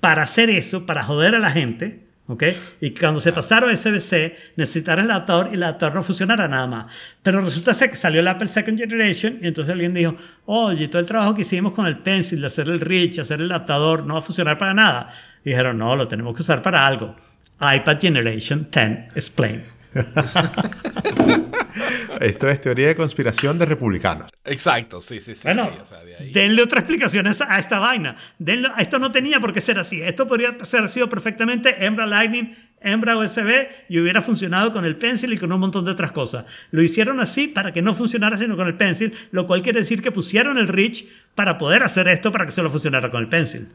Para 0.00 0.22
hacer 0.22 0.50
eso, 0.50 0.86
para 0.86 1.02
joder 1.04 1.34
a 1.34 1.38
la 1.38 1.50
gente, 1.50 2.00
¿ok? 2.26 2.42
Y 2.80 2.90
cuando 2.90 3.20
se 3.20 3.32
pasaron 3.32 3.70
a 3.70 3.72
USB-C, 3.72 4.36
necesitara 4.56 5.02
el 5.02 5.10
adaptador 5.10 5.48
y 5.50 5.54
el 5.54 5.62
adaptador 5.62 5.94
no 5.94 6.02
funcionara 6.02 6.46
nada 6.46 6.66
más. 6.66 6.86
Pero 7.22 7.40
resulta 7.40 7.72
ser 7.74 7.90
que 7.90 7.96
salió 7.96 8.20
el 8.20 8.28
Apple 8.28 8.48
Second 8.48 8.78
Generation 8.78 9.38
y 9.42 9.46
entonces 9.46 9.72
alguien 9.72 9.94
dijo, 9.94 10.16
oye, 10.46 10.88
todo 10.88 11.00
el 11.00 11.06
trabajo 11.06 11.34
que 11.34 11.42
hicimos 11.42 11.72
con 11.74 11.86
el 11.86 11.98
Pencil, 11.98 12.40
de 12.40 12.46
hacer 12.46 12.68
el 12.68 12.80
Reach, 12.80 13.18
hacer 13.18 13.40
el 13.40 13.50
adaptador, 13.50 14.04
no 14.04 14.14
va 14.14 14.20
a 14.20 14.22
funcionar 14.22 14.58
para 14.58 14.74
nada. 14.74 15.10
Y 15.44 15.50
dijeron, 15.50 15.76
no, 15.78 15.96
lo 15.96 16.06
tenemos 16.06 16.34
que 16.36 16.42
usar 16.42 16.62
para 16.62 16.86
algo. 16.86 17.16
iPad 17.76 17.98
Generation 18.00 18.68
10 18.70 19.16
Explain. 19.16 19.62
Esto 22.20 22.48
es 22.48 22.60
teoría 22.60 22.88
de 22.88 22.96
conspiración 22.96 23.58
de 23.58 23.66
republicanos. 23.66 24.30
Exacto, 24.44 25.00
sí, 25.00 25.20
sí, 25.20 25.34
sí. 25.34 25.42
Bueno, 25.44 25.70
sí, 25.72 25.78
o 25.82 25.86
sea, 25.86 26.04
de 26.04 26.16
ahí. 26.16 26.32
denle 26.32 26.62
otra 26.62 26.80
explicación 26.80 27.26
a 27.26 27.30
esta, 27.30 27.52
a 27.52 27.58
esta 27.58 27.78
vaina. 27.78 28.16
Denle- 28.38 28.72
esto 28.78 28.98
no 28.98 29.12
tenía 29.12 29.40
por 29.40 29.52
qué 29.52 29.60
ser 29.60 29.78
así. 29.78 30.00
Esto 30.00 30.26
podría 30.26 30.56
ser 30.62 30.88
sido 30.88 31.08
perfectamente 31.08 31.84
hembra 31.84 32.06
Lightning, 32.06 32.54
hembra 32.80 33.16
USB 33.16 33.66
y 33.88 33.98
hubiera 33.98 34.22
funcionado 34.22 34.72
con 34.72 34.84
el 34.84 34.96
Pencil 34.96 35.32
y 35.32 35.38
con 35.38 35.52
un 35.52 35.60
montón 35.60 35.84
de 35.84 35.90
otras 35.92 36.12
cosas. 36.12 36.44
Lo 36.70 36.82
hicieron 36.82 37.20
así 37.20 37.48
para 37.48 37.72
que 37.72 37.82
no 37.82 37.94
funcionara 37.94 38.38
sino 38.38 38.56
con 38.56 38.66
el 38.68 38.76
Pencil, 38.76 39.12
lo 39.32 39.46
cual 39.46 39.62
quiere 39.62 39.80
decir 39.80 40.02
que 40.02 40.12
pusieron 40.12 40.58
el 40.58 40.68
Reach 40.68 41.04
para 41.34 41.58
poder 41.58 41.82
hacer 41.82 42.08
esto 42.08 42.30
para 42.32 42.46
que 42.46 42.52
solo 42.52 42.70
funcionara 42.70 43.10
con 43.10 43.22
el 43.22 43.28
Pencil. 43.28 43.68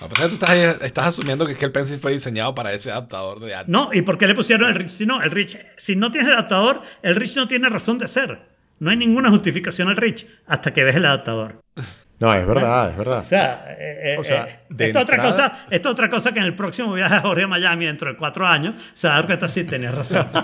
A 0.00 0.08
pesar 0.08 0.30
de 0.30 0.36
que 0.36 0.38
tú 0.38 0.44
estás, 0.44 0.82
estás 0.82 1.06
asumiendo 1.06 1.46
que, 1.46 1.52
es 1.52 1.58
que 1.58 1.64
el 1.64 1.72
pencil 1.72 1.98
fue 1.98 2.12
diseñado 2.12 2.54
para 2.54 2.72
ese 2.72 2.90
adaptador 2.90 3.40
de 3.40 3.54
arte. 3.54 3.70
No, 3.70 3.90
¿y 3.92 4.02
por 4.02 4.18
qué 4.18 4.26
le 4.26 4.34
pusieron 4.34 4.68
el 4.68 4.74
Reach? 4.74 4.90
Si 4.90 5.06
no, 5.06 5.22
el 5.22 5.30
Reach, 5.30 5.56
si 5.76 5.96
no 5.96 6.10
tienes 6.10 6.28
el 6.28 6.34
adaptador, 6.34 6.82
el 7.02 7.14
Reach 7.14 7.36
no 7.36 7.48
tiene 7.48 7.68
razón 7.68 7.98
de 7.98 8.08
ser. 8.08 8.40
No 8.78 8.90
hay 8.90 8.96
ninguna 8.96 9.30
justificación 9.30 9.88
al 9.88 9.96
Reach 9.96 10.26
hasta 10.46 10.72
que 10.72 10.84
ves 10.84 10.96
el 10.96 11.06
adaptador. 11.06 11.60
No, 12.18 12.32
es 12.32 12.46
verdad, 12.46 12.90
es 12.90 12.96
verdad. 12.96 13.18
O 13.18 13.22
sea, 13.24 13.64
eh, 13.78 14.14
eh, 14.14 14.16
O 14.18 14.24
sea, 14.24 14.44
eh, 14.48 14.60
de 14.70 14.86
esto, 14.86 14.98
es 15.00 15.02
otra 15.04 15.16
entrada- 15.16 15.66
cosa, 15.70 15.90
otra 15.90 16.10
cosa 16.10 16.32
que 16.32 16.38
en 16.38 16.46
el 16.46 16.54
próximo 16.56 16.92
viaje 16.94 17.14
a 17.14 17.20
Jorge 17.20 17.42
a 17.44 17.46
Miami 17.46 17.84
dentro 17.86 18.10
de 18.10 18.16
cuatro 18.16 18.46
años 18.46 18.74
se 18.94 19.06
va 19.06 19.14
a 19.14 19.16
dar 19.18 19.26
cuenta 19.26 19.48
si 19.48 19.64
tenías 19.64 19.94
razón. 19.94 20.26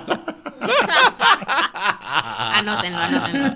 Anótenlo, 2.05 2.99
anótenlo. 2.99 3.49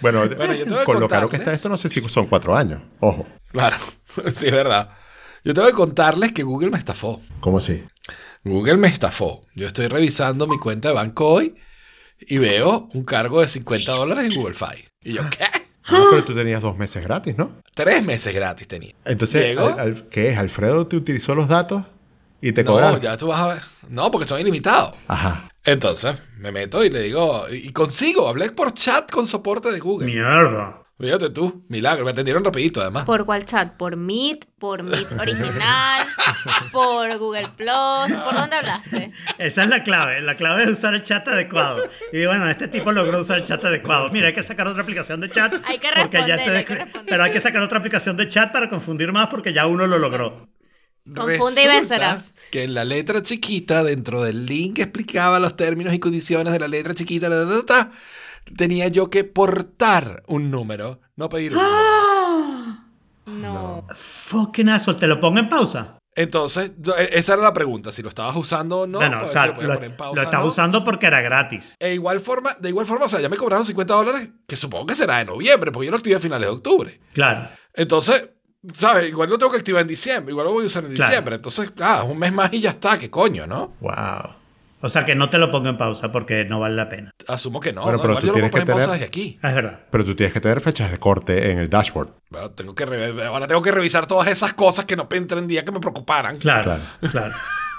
Bueno, 0.00 0.26
Bueno, 0.36 0.54
yo 0.54 0.64
tengo 0.64 0.78
que 0.80 0.84
con 0.84 1.00
lo 1.00 1.08
caro 1.08 1.28
que 1.28 1.36
está 1.36 1.52
esto, 1.52 1.68
no 1.68 1.76
sé 1.76 1.88
si 1.88 2.00
son 2.08 2.26
cuatro 2.26 2.56
años. 2.56 2.82
Ojo, 3.00 3.26
Claro, 3.52 3.76
sí, 4.34 4.46
es 4.46 4.52
verdad. 4.52 4.90
Yo 5.44 5.54
tengo 5.54 5.66
que 5.68 5.74
contarles 5.74 6.32
que 6.32 6.42
Google 6.42 6.70
me 6.70 6.78
estafó. 6.78 7.20
¿cómo 7.40 7.58
así? 7.58 7.84
Google 8.44 8.76
me 8.76 8.88
estafó. 8.88 9.42
Yo 9.54 9.66
estoy 9.66 9.86
revisando 9.88 10.46
mi 10.46 10.58
cuenta 10.58 10.88
de 10.88 10.94
banco 10.94 11.28
hoy 11.28 11.54
y 12.18 12.38
veo 12.38 12.88
un 12.94 13.04
cargo 13.04 13.40
de 13.40 13.48
50 13.48 13.92
dólares 13.92 14.24
en 14.26 14.34
Google 14.34 14.54
Fi. 14.54 14.84
Y 15.02 15.14
yo, 15.14 15.22
¿qué? 15.30 15.44
Ah, 15.86 16.06
pero 16.10 16.24
tú 16.24 16.34
tenías 16.34 16.62
dos 16.62 16.76
meses 16.78 17.02
gratis, 17.04 17.36
¿no? 17.36 17.52
Tres 17.74 18.04
meses 18.04 18.34
gratis 18.34 18.68
tenía. 18.68 18.92
Entonces, 19.04 19.42
Llego. 19.44 19.66
al- 19.66 19.78
al- 19.80 20.08
¿qué 20.08 20.30
es? 20.30 20.38
¿Alfredo 20.38 20.86
te 20.86 20.96
utilizó 20.96 21.34
los 21.34 21.48
datos 21.48 21.82
y 22.40 22.52
te 22.52 22.62
No, 22.64 22.72
cobraron? 22.72 23.00
ya 23.00 23.16
tú 23.16 23.26
vas 23.28 23.40
a 23.40 23.46
ver. 23.48 23.62
No, 23.88 24.10
porque 24.10 24.26
son 24.26 24.40
ilimitados. 24.40 24.94
Ajá. 25.08 25.48
Entonces, 25.64 26.16
me 26.38 26.50
meto 26.52 26.84
y 26.84 26.90
le 26.90 27.00
digo, 27.02 27.46
y 27.50 27.72
consigo, 27.72 28.28
hablé 28.28 28.50
por 28.52 28.74
chat 28.74 29.10
con 29.10 29.26
soporte 29.26 29.70
de 29.70 29.78
Google. 29.80 30.06
Mierda. 30.06 30.81
Fíjate 30.98 31.30
tú, 31.30 31.64
milagro, 31.68 32.04
me 32.04 32.12
atendieron 32.12 32.44
rapidito 32.44 32.80
además. 32.80 33.04
¿Por 33.04 33.24
cuál 33.24 33.44
chat? 33.44 33.76
¿Por 33.76 33.96
Meet? 33.96 34.46
¿Por 34.58 34.84
Meet 34.84 35.10
original? 35.18 36.06
¿Por 36.70 37.18
Google 37.18 37.48
Plus? 37.56 38.16
¿Por 38.24 38.34
dónde 38.34 38.56
hablaste? 38.56 39.10
Esa 39.38 39.64
es 39.64 39.68
la 39.68 39.82
clave. 39.82 40.20
La 40.20 40.36
clave 40.36 40.62
es 40.62 40.68
usar 40.68 40.94
el 40.94 41.02
chat 41.02 41.26
adecuado. 41.26 41.88
Y 42.12 42.24
bueno, 42.26 42.48
este 42.48 42.68
tipo 42.68 42.92
logró 42.92 43.20
usar 43.20 43.38
el 43.38 43.44
chat 43.44 43.64
adecuado. 43.64 44.10
Mira, 44.10 44.28
hay 44.28 44.34
que 44.34 44.44
sacar 44.44 44.68
otra 44.68 44.82
aplicación 44.82 45.20
de 45.20 45.30
chat. 45.30 45.54
Hay 45.64 45.78
que 45.78 45.88
porque 45.96 46.18
ya 46.18 46.34
hay 46.34 46.64
que 46.64 46.74
responderle. 46.74 47.08
Pero 47.08 47.24
hay 47.24 47.32
que 47.32 47.40
sacar 47.40 47.62
otra 47.62 47.78
aplicación 47.78 48.16
de 48.16 48.28
chat 48.28 48.52
para 48.52 48.68
confundir 48.68 49.10
más 49.12 49.26
porque 49.26 49.52
ya 49.52 49.66
uno 49.66 49.86
lo 49.88 49.98
logró. 49.98 50.48
Confunde 51.14 51.64
y 51.64 51.66
vencerás. 51.66 52.32
Que 52.52 52.62
en 52.62 52.74
la 52.74 52.84
letra 52.84 53.22
chiquita, 53.22 53.82
dentro 53.82 54.22
del 54.22 54.46
link 54.46 54.76
que 54.76 54.82
explicaba 54.82 55.40
los 55.40 55.56
términos 55.56 55.92
y 55.94 55.98
condiciones 55.98 56.52
de 56.52 56.60
la 56.60 56.68
letra 56.68 56.94
chiquita, 56.94 57.28
ta, 57.28 57.44
ta, 57.44 57.60
ta, 57.60 57.66
ta, 57.66 57.92
tenía 58.56 58.88
yo 58.88 59.10
que 59.10 59.24
portar 59.24 60.22
un 60.26 60.50
número, 60.50 61.00
no 61.16 61.28
pedir 61.28 61.52
un 61.52 61.58
número. 61.62 61.82
No. 63.24 63.86
Fucking 63.94 64.68
asshole, 64.68 64.98
te 64.98 65.06
lo 65.06 65.20
pongo 65.20 65.38
en 65.38 65.48
pausa. 65.48 65.96
Entonces, 66.14 66.72
e- 66.98 67.10
esa 67.12 67.34
era 67.34 67.42
la 67.42 67.52
pregunta, 67.52 67.92
si 67.92 68.02
lo 68.02 68.08
estabas 68.08 68.34
usando 68.36 68.80
o 68.80 68.86
no. 68.86 68.98
bueno, 68.98 69.20
pues, 69.20 69.30
o 69.30 69.32
sea, 69.32 69.46
lo 69.46 70.32
¿no? 70.40 70.44
usando 70.46 70.84
porque 70.84 71.06
era 71.06 71.20
gratis. 71.20 71.74
E 71.78 71.94
igual 71.94 72.20
forma, 72.20 72.54
de 72.60 72.68
igual 72.68 72.84
forma, 72.84 73.06
o 73.06 73.08
sea, 73.08 73.20
ya 73.20 73.28
me 73.28 73.36
cobraron 73.36 73.64
50 73.64 73.94
dólares, 73.94 74.28
que 74.46 74.56
supongo 74.56 74.86
que 74.86 74.94
será 74.96 75.18
de 75.18 75.24
noviembre, 75.24 75.70
porque 75.72 75.86
yo 75.86 75.90
lo 75.92 75.96
activé 75.98 76.16
a 76.16 76.20
finales 76.20 76.48
de 76.48 76.52
octubre. 76.54 77.00
Claro. 77.14 77.48
Entonces, 77.72 78.28
¿sabes? 78.74 79.08
Igual 79.08 79.30
lo 79.30 79.38
tengo 79.38 79.52
que 79.52 79.58
activar 79.58 79.82
en 79.82 79.88
diciembre, 79.88 80.32
igual 80.32 80.46
lo 80.46 80.52
voy 80.52 80.64
a 80.64 80.66
usar 80.66 80.84
en 80.84 80.92
Claro. 80.94 81.08
diciembre. 81.10 81.36
Entonces, 81.36 81.72
ah, 81.80 82.02
un 82.02 82.18
mes 82.18 82.32
más 82.32 82.52
y 82.52 82.60
ya 82.60 82.70
está, 82.70 82.98
qué 82.98 83.08
coño, 83.08 83.46
¿no? 83.46 83.74
Wow. 83.80 84.34
O 84.84 84.88
sea 84.88 85.04
que 85.04 85.14
no 85.14 85.30
te 85.30 85.38
lo 85.38 85.50
pongo 85.50 85.68
en 85.68 85.76
pausa 85.76 86.10
porque 86.12 86.44
no 86.44 86.58
vale 86.60 86.74
la 86.74 86.88
pena. 86.88 87.10
Asumo 87.28 87.60
que 87.60 87.72
no. 87.72 87.82
Bueno, 87.82 87.98
¿no? 87.98 88.02
pero 88.02 88.14
tú 88.16 88.20
yo 88.22 88.26
lo 88.28 88.32
tienes 88.34 88.50
que 88.50 88.58
en 88.60 88.66
pausa 88.66 88.80
tener- 88.80 88.92
desde 88.94 89.06
aquí. 89.06 89.38
Ah, 89.42 89.48
Es 89.50 89.54
verdad. 89.54 89.80
Pero 89.90 90.04
tú 90.04 90.14
tienes 90.16 90.32
que 90.32 90.40
tener 90.40 90.60
fechas 90.60 90.90
de 90.90 90.98
corte 90.98 91.50
en 91.52 91.58
el 91.58 91.68
dashboard. 91.70 92.08
Bueno, 92.30 92.50
tengo 92.50 92.74
que 92.74 92.84
re- 92.84 93.24
ahora 93.24 93.46
tengo 93.46 93.62
que 93.62 93.70
revisar 93.72 94.06
todas 94.06 94.28
esas 94.28 94.54
cosas 94.54 94.84
que 94.84 94.96
no 94.96 95.06
entendía 95.10 95.64
que 95.64 95.72
me 95.72 95.80
preocuparan. 95.80 96.36
Claro, 96.38 96.64
Claro. 96.64 96.82
claro. 97.12 97.34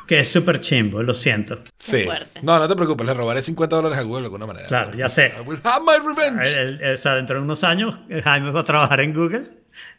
Que 0.08 0.20
es 0.20 0.30
súper 0.32 0.60
chimbo, 0.60 1.02
lo 1.02 1.14
siento. 1.14 1.60
Sí. 1.80 2.06
No, 2.42 2.60
no 2.60 2.68
te 2.68 2.76
preocupes, 2.76 3.06
le 3.06 3.14
robaré 3.14 3.42
50 3.42 3.76
dólares 3.78 3.98
a 3.98 4.02
Google 4.02 4.22
de 4.22 4.26
alguna 4.26 4.46
manera. 4.46 4.68
Claro, 4.68 4.94
ya 4.94 5.08
sé. 5.10 5.34
I 5.38 5.48
will 5.48 5.60
have 5.64 5.82
my 5.86 5.98
revenge. 6.06 6.46
El- 6.58 6.82
el- 6.82 6.94
o 6.96 6.98
sea, 6.98 7.16
dentro 7.16 7.38
de 7.38 7.42
unos 7.44 7.64
años, 7.64 7.96
eh, 8.10 8.22
Jaime 8.22 8.52
va 8.52 8.62
a 8.62 8.66
trabajar 8.66 9.00
en 9.00 9.14
Google 9.14 9.44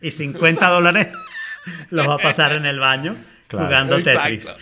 y 0.02 0.10
50 0.10 0.68
dólares 0.68 1.08
los 1.90 2.06
va 2.08 2.14
a 2.14 2.18
pasar 2.18 2.52
en 2.52 2.66
el 2.66 2.78
baño 2.80 3.16
Claro. 3.54 3.66
jugando 3.66 3.96
Tetris. 4.02 4.44
Exacto. 4.46 4.60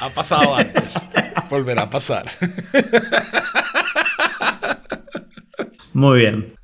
Ha 0.00 0.08
pasado 0.10 0.56
antes. 0.56 0.94
Volverá 1.50 1.82
a 1.82 1.90
pasar. 1.90 2.24
Muy 5.92 6.18
bien. 6.18 6.54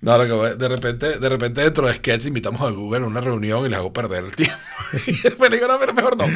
No, 0.00 0.18
lo 0.18 0.26
que 0.26 0.32
voy- 0.32 0.56
de 0.56 0.68
repente, 0.68 1.18
de 1.18 1.28
repente 1.28 1.60
dentro 1.62 1.86
de 1.86 1.94
Sketch 1.94 2.26
invitamos 2.26 2.60
a 2.60 2.70
Google 2.70 3.04
a 3.04 3.06
una 3.08 3.20
reunión 3.20 3.64
y 3.64 3.68
les 3.68 3.78
hago 3.78 3.92
perder 3.92 4.24
el 4.24 4.34
tiempo. 4.36 4.56
Y 5.06 5.20
después 5.20 5.50
digo, 5.50 5.66
no, 5.66 5.78
pero 5.80 5.92
mejor 5.94 6.16
no. 6.16 6.26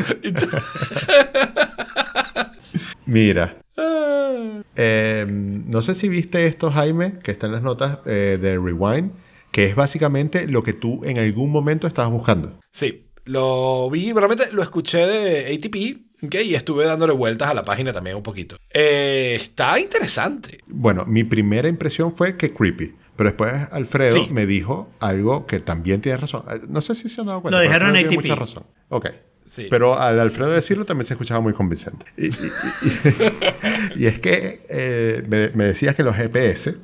Mira. 3.07 3.57
eh, 4.77 5.25
no 5.29 5.83
sé 5.83 5.95
si 5.95 6.09
viste 6.09 6.47
esto, 6.47 6.71
Jaime, 6.71 7.19
que 7.23 7.31
está 7.31 7.47
en 7.47 7.53
las 7.53 7.63
notas 7.63 7.99
eh, 8.07 8.39
de 8.41 8.59
Rewind, 8.59 9.13
que 9.53 9.67
es 9.67 9.75
básicamente 9.77 10.47
lo 10.49 10.63
que 10.63 10.73
tú 10.73 11.05
en 11.05 11.19
algún 11.19 11.51
momento 11.51 11.87
estabas 11.87 12.11
buscando. 12.11 12.59
Sí, 12.73 13.07
lo 13.25 13.89
vi, 13.91 14.13
realmente 14.13 14.51
lo 14.53 14.63
escuché 14.63 15.07
de 15.07 15.55
ATP, 15.55 16.25
¿ok? 16.27 16.35
Y 16.45 16.55
estuve 16.55 16.85
dándole 16.85 17.13
vueltas 17.13 17.49
a 17.51 17.55
la 17.55 17.63
página 17.63 17.93
también 17.93 18.17
un 18.17 18.23
poquito. 18.23 18.57
Eh, 18.71 19.35
está 19.41 19.79
interesante. 19.79 20.59
Bueno, 20.67 21.05
mi 21.07 21.25
primera 21.25 21.69
impresión 21.69 22.15
fue 22.15 22.37
que 22.37 22.53
creepy. 22.53 22.95
Pero 23.17 23.31
después 23.31 23.53
Alfredo 23.71 24.15
Sí. 24.25 24.29
me 24.33 24.47
dijo 24.47 24.89
algo 24.99 25.47
que 25.47 25.61
también 25.61 26.01
tiene 26.01 26.17
razón. 26.17 26.43
Eh, 26.51 26.61
No 26.69 26.81
sé 26.81 26.95
si 26.95 27.09
se 27.11 27.21
han 27.21 27.27
dado 27.27 27.43
cuenta. 27.43 27.59
Lo 27.59 27.63
dijeron 27.63 27.91
en 27.91 27.97
Alfredo 27.97 28.09
tiene 28.09 28.33
ATP. 28.33 28.41
mucha 28.41 28.41
razón. 28.41 28.65
Ok. 28.89 29.07
Sí. 29.45 29.67
Pero 29.69 29.99
al 29.99 30.19
Alfredo 30.21 30.51
decirlo 30.53 30.87
también 30.87 31.05
se 31.07 31.15
escuchaba 31.15 31.41
muy 31.41 31.53
convincente. 31.53 32.07
Y, 32.17 32.27
y- 32.27 32.31
y- 32.83 34.03
y 34.03 34.07
es 34.07 34.21
que 34.21 34.61
eh, 34.71 35.23
me, 35.29 35.51
me 35.51 35.65
decías 35.65 35.95
que 35.97 36.03
los 36.03 36.15
GPS... 36.17 36.77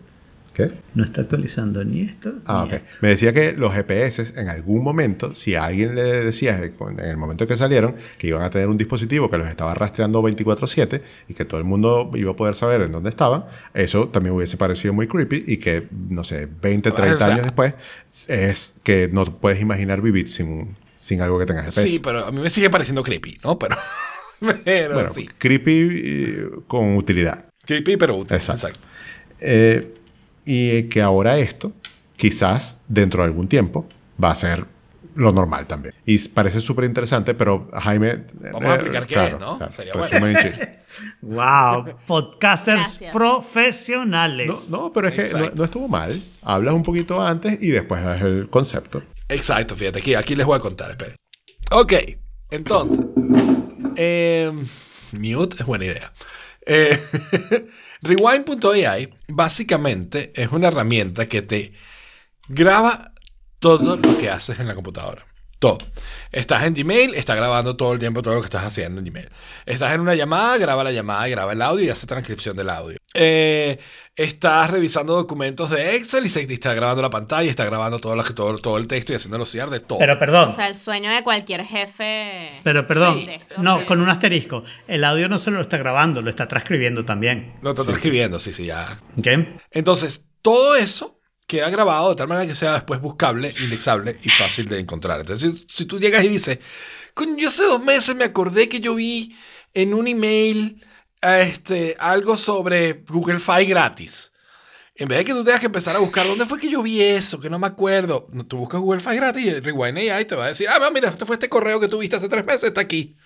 ¿Qué? 0.56 0.70
No 0.94 1.04
está 1.04 1.20
actualizando 1.20 1.84
ni 1.84 2.00
esto. 2.00 2.32
Ah, 2.46 2.62
ni 2.66 2.68
ok. 2.76 2.82
esto. 2.82 2.96
Me 3.02 3.08
decía 3.08 3.30
que 3.34 3.52
los 3.52 3.74
GPS 3.74 4.32
en 4.40 4.48
algún 4.48 4.82
momento, 4.82 5.34
si 5.34 5.54
a 5.54 5.66
alguien 5.66 5.94
le 5.94 6.02
decía 6.02 6.56
en 6.56 6.98
el 6.98 7.18
momento 7.18 7.46
que 7.46 7.58
salieron 7.58 7.96
que 8.16 8.28
iban 8.28 8.40
a 8.40 8.48
tener 8.48 8.68
un 8.68 8.78
dispositivo 8.78 9.28
que 9.28 9.36
los 9.36 9.48
estaba 9.48 9.74
rastreando 9.74 10.22
24/7 10.22 11.02
y 11.28 11.34
que 11.34 11.44
todo 11.44 11.58
el 11.58 11.64
mundo 11.66 12.10
iba 12.14 12.32
a 12.32 12.36
poder 12.36 12.54
saber 12.54 12.80
en 12.80 12.92
dónde 12.92 13.10
estaban, 13.10 13.44
eso 13.74 14.08
también 14.08 14.34
hubiese 14.34 14.56
parecido 14.56 14.94
muy 14.94 15.06
creepy 15.06 15.44
y 15.46 15.58
que, 15.58 15.88
no 16.08 16.24
sé, 16.24 16.48
20, 16.62 16.90
30 16.90 17.14
O 17.16 17.18
sea- 17.18 17.26
años 17.34 17.42
después 17.42 17.74
es 18.28 18.72
que 18.82 19.10
no 19.12 19.26
puedes 19.26 19.60
imaginar 19.60 20.00
vivir 20.00 20.32
sin, 20.32 20.74
sin 20.98 21.20
algo 21.20 21.38
que 21.38 21.44
tenga 21.44 21.64
GPS. 21.64 21.82
Sí, 21.82 21.98
pero 21.98 22.24
a 22.24 22.32
mí 22.32 22.40
me 22.40 22.48
sigue 22.48 22.70
pareciendo 22.70 23.02
creepy, 23.02 23.38
¿no? 23.44 23.58
Pero, 23.58 23.76
pero 24.64 24.94
bueno, 24.94 25.10
sí. 25.10 25.28
creepy 25.36 25.88
eh, 26.02 26.48
con 26.66 26.96
utilidad. 26.96 27.44
Creepy, 27.66 27.98
pero 27.98 28.16
útil. 28.16 28.36
Exacto. 28.36 28.68
Exacto. 28.68 28.88
Eh, 29.38 29.92
y 30.46 30.84
que 30.84 31.02
ahora 31.02 31.38
esto, 31.38 31.72
quizás 32.16 32.78
dentro 32.88 33.22
de 33.22 33.26
algún 33.28 33.48
tiempo, 33.48 33.86
va 34.22 34.30
a 34.30 34.34
ser 34.34 34.64
lo 35.14 35.32
normal 35.32 35.66
también. 35.66 35.94
Y 36.04 36.18
parece 36.28 36.60
súper 36.60 36.84
interesante, 36.84 37.34
pero 37.34 37.70
Jaime... 37.72 38.24
Vamos 38.52 38.64
a 38.64 38.74
explicar 38.74 39.06
qué 39.06 39.24
es, 39.24 39.38
¿no? 39.40 39.58
Sería 39.72 39.94
bueno. 39.94 40.08
resumen 40.08 40.36
en 40.36 40.42
chiste. 40.42 40.78
Wow, 41.22 41.96
podcasters 42.06 42.80
Gracias. 42.80 43.12
profesionales. 43.12 44.46
No, 44.46 44.78
no, 44.78 44.92
pero 44.92 45.08
es 45.08 45.14
que 45.14 45.22
no, 45.22 45.26
Exacto. 45.26 45.52
no 45.56 45.64
estuvo 45.64 45.88
mal. 45.88 46.22
Hablas 46.42 46.74
un 46.74 46.82
poquito 46.82 47.20
antes 47.20 47.58
y 47.62 47.68
después 47.68 48.04
das 48.04 48.20
el 48.22 48.48
concepto. 48.50 49.02
Exacto, 49.28 49.74
fíjate, 49.74 49.98
aquí, 50.00 50.14
aquí 50.14 50.36
les 50.36 50.46
voy 50.46 50.56
a 50.56 50.60
contar, 50.60 50.90
esperen. 50.90 51.16
Ok, 51.72 51.94
entonces. 52.50 53.00
eh, 53.96 54.52
mute 55.12 55.56
es 55.58 55.66
buena 55.66 55.86
idea. 55.86 56.12
Eh, 56.66 56.98
Rewind.ai 58.02 59.14
básicamente 59.28 60.32
es 60.34 60.52
una 60.52 60.68
herramienta 60.68 61.28
que 61.28 61.42
te 61.42 61.72
graba 62.48 63.12
todo 63.58 63.96
lo 63.96 64.18
que 64.18 64.30
haces 64.30 64.58
en 64.60 64.66
la 64.66 64.74
computadora. 64.74 65.24
Todo. 65.58 65.78
Estás 66.32 66.64
en 66.64 66.74
Gmail, 66.74 67.14
está 67.14 67.34
grabando 67.34 67.76
todo 67.76 67.94
el 67.94 67.98
tiempo 67.98 68.20
todo 68.20 68.34
lo 68.34 68.40
que 68.40 68.46
estás 68.46 68.64
haciendo 68.64 69.00
en 69.00 69.06
Gmail. 69.06 69.30
Estás 69.64 69.92
en 69.94 70.02
una 70.02 70.14
llamada, 70.14 70.58
graba 70.58 70.84
la 70.84 70.92
llamada, 70.92 71.26
graba 71.28 71.52
el 71.52 71.62
audio 71.62 71.86
y 71.86 71.88
hace 71.88 72.06
transcripción 72.06 72.54
del 72.56 72.68
audio. 72.68 72.98
Eh, 73.14 73.78
estás 74.14 74.70
revisando 74.70 75.14
documentos 75.14 75.70
de 75.70 75.96
Excel 75.96 76.26
y 76.26 76.28
se 76.28 76.46
te 76.46 76.52
está 76.52 76.74
grabando 76.74 77.00
la 77.00 77.08
pantalla, 77.08 77.48
está 77.48 77.64
grabando 77.64 77.98
todo, 78.00 78.14
lo 78.14 78.22
que- 78.22 78.34
todo, 78.34 78.58
todo 78.58 78.76
el 78.76 78.86
texto 78.86 79.14
y 79.14 79.16
haciéndolo 79.16 79.46
CR 79.46 79.70
de 79.70 79.80
todo. 79.80 79.98
Pero 79.98 80.18
perdón, 80.18 80.50
O 80.50 80.52
sea, 80.52 80.68
el 80.68 80.74
sueño 80.74 81.10
de 81.10 81.22
cualquier 81.24 81.64
jefe. 81.64 82.50
pero 82.62 82.86
perdón. 82.86 83.18
Sí, 83.24 83.30
no, 83.56 83.86
con 83.86 84.02
un 84.02 84.10
asterisco. 84.10 84.62
El 84.86 85.04
audio 85.04 85.30
no 85.30 85.38
solo 85.38 85.56
lo 85.56 85.62
está 85.62 85.78
grabando, 85.78 86.20
lo 86.20 86.28
está 86.28 86.46
transcribiendo 86.48 87.06
también. 87.06 87.54
lo 87.62 87.70
está 87.70 87.84
transcribiendo, 87.84 88.38
sí, 88.38 88.52
sí, 88.52 88.66
ya. 88.66 88.98
¿Ok? 89.18 89.26
Entonces, 89.70 90.26
todo 90.42 90.76
eso 90.76 91.15
queda 91.46 91.70
grabado 91.70 92.10
de 92.10 92.16
tal 92.16 92.28
manera 92.28 92.46
que 92.46 92.54
sea 92.54 92.74
después 92.74 93.00
buscable, 93.00 93.54
indexable 93.62 94.18
y 94.22 94.28
fácil 94.28 94.68
de 94.68 94.78
encontrar. 94.78 95.20
Entonces, 95.20 95.52
si, 95.52 95.66
si 95.68 95.84
tú 95.84 96.00
llegas 96.00 96.24
y 96.24 96.28
dices, 96.28 96.58
"Coño, 97.14 97.36
yo 97.36 97.48
hace 97.48 97.62
dos 97.64 97.82
meses 97.82 98.14
me 98.14 98.24
acordé 98.24 98.68
que 98.68 98.80
yo 98.80 98.94
vi 98.94 99.36
en 99.74 99.94
un 99.94 100.08
email 100.08 100.82
este, 101.22 101.96
algo 101.98 102.36
sobre 102.36 103.04
Google 103.08 103.40
Fi 103.40 103.64
gratis. 103.66 104.32
En 104.94 105.08
vez 105.08 105.18
de 105.18 105.24
que 105.26 105.32
tú 105.32 105.44
tengas 105.44 105.60
que 105.60 105.66
empezar 105.66 105.94
a 105.94 105.98
buscar 105.98 106.26
dónde 106.26 106.46
fue 106.46 106.58
que 106.58 106.70
yo 106.70 106.82
vi 106.82 107.02
eso, 107.02 107.38
que 107.38 107.50
no 107.50 107.58
me 107.58 107.66
acuerdo, 107.66 108.28
tú 108.48 108.56
buscas 108.58 108.80
Google 108.80 109.00
Fi 109.00 109.16
gratis 109.16 109.44
y 109.44 109.60
Rewind 109.60 109.98
AI 109.98 110.24
te 110.24 110.34
va 110.34 110.46
a 110.46 110.48
decir, 110.48 110.68
ah, 110.70 110.78
no, 110.78 110.90
mira, 110.90 111.10
este 111.10 111.26
fue 111.26 111.36
este 111.36 111.50
correo 111.50 111.78
que 111.78 111.88
tuviste 111.88 112.16
hace 112.16 112.28
tres 112.28 112.46
meses, 112.46 112.64
está 112.64 112.80
aquí. 112.80 113.16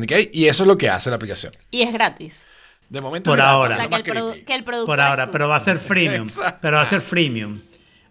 ¿Ok? 0.00 0.12
Y 0.32 0.46
eso 0.46 0.62
es 0.62 0.68
lo 0.68 0.78
que 0.78 0.88
hace 0.88 1.10
la 1.10 1.16
aplicación. 1.16 1.52
Y 1.70 1.82
es 1.82 1.92
gratis. 1.92 2.44
De 2.92 3.00
momento 3.00 3.30
Por 3.30 3.38
gratis, 3.38 3.52
ahora. 3.52 3.74
O 3.74 3.76
sea, 3.76 3.98
es 3.98 4.02
que 4.02 4.10
el, 4.10 4.44
que 4.44 4.54
el 4.54 4.64
producto. 4.64 4.86
Por 4.86 5.00
ahora, 5.00 5.26
pero 5.32 5.48
va 5.48 5.56
a 5.56 5.60
ser 5.60 5.78
freemium. 5.78 6.28
Exacto. 6.28 6.58
pero 6.60 6.76
va 6.76 6.82
a 6.82 6.86
ser 6.86 7.00
freemium. 7.00 7.60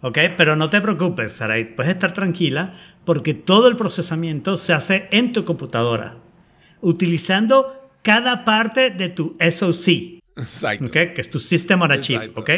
¿Ok? 0.02 0.18
Pero 0.36 0.56
no 0.56 0.72
te 0.72 0.82
preocupes, 0.82 1.34
Sarai. 1.34 1.76
Puedes 1.76 1.92
estar 1.92 2.16
tranquila 2.16 2.74
porque 3.06 3.36
todo 3.36 3.68
el 3.68 3.78
procesamiento 3.78 4.58
se 4.58 4.74
hace 4.74 5.08
en 5.12 5.34
tu 5.34 5.46
computadora. 5.46 6.16
Utilizando 6.82 7.92
cada 8.02 8.44
parte 8.44 8.90
de 8.90 9.10
tu 9.10 9.38
SOC. 9.40 10.24
Exacto. 10.36 10.86
¿ok? 10.86 11.14
Que 11.14 11.22
es 11.22 11.30
tu 11.30 11.38
System 11.38 11.80
on 11.84 11.92
a 11.92 12.00
Chip, 12.00 12.20
Exacto. 12.20 12.42
¿ok? 12.42 12.50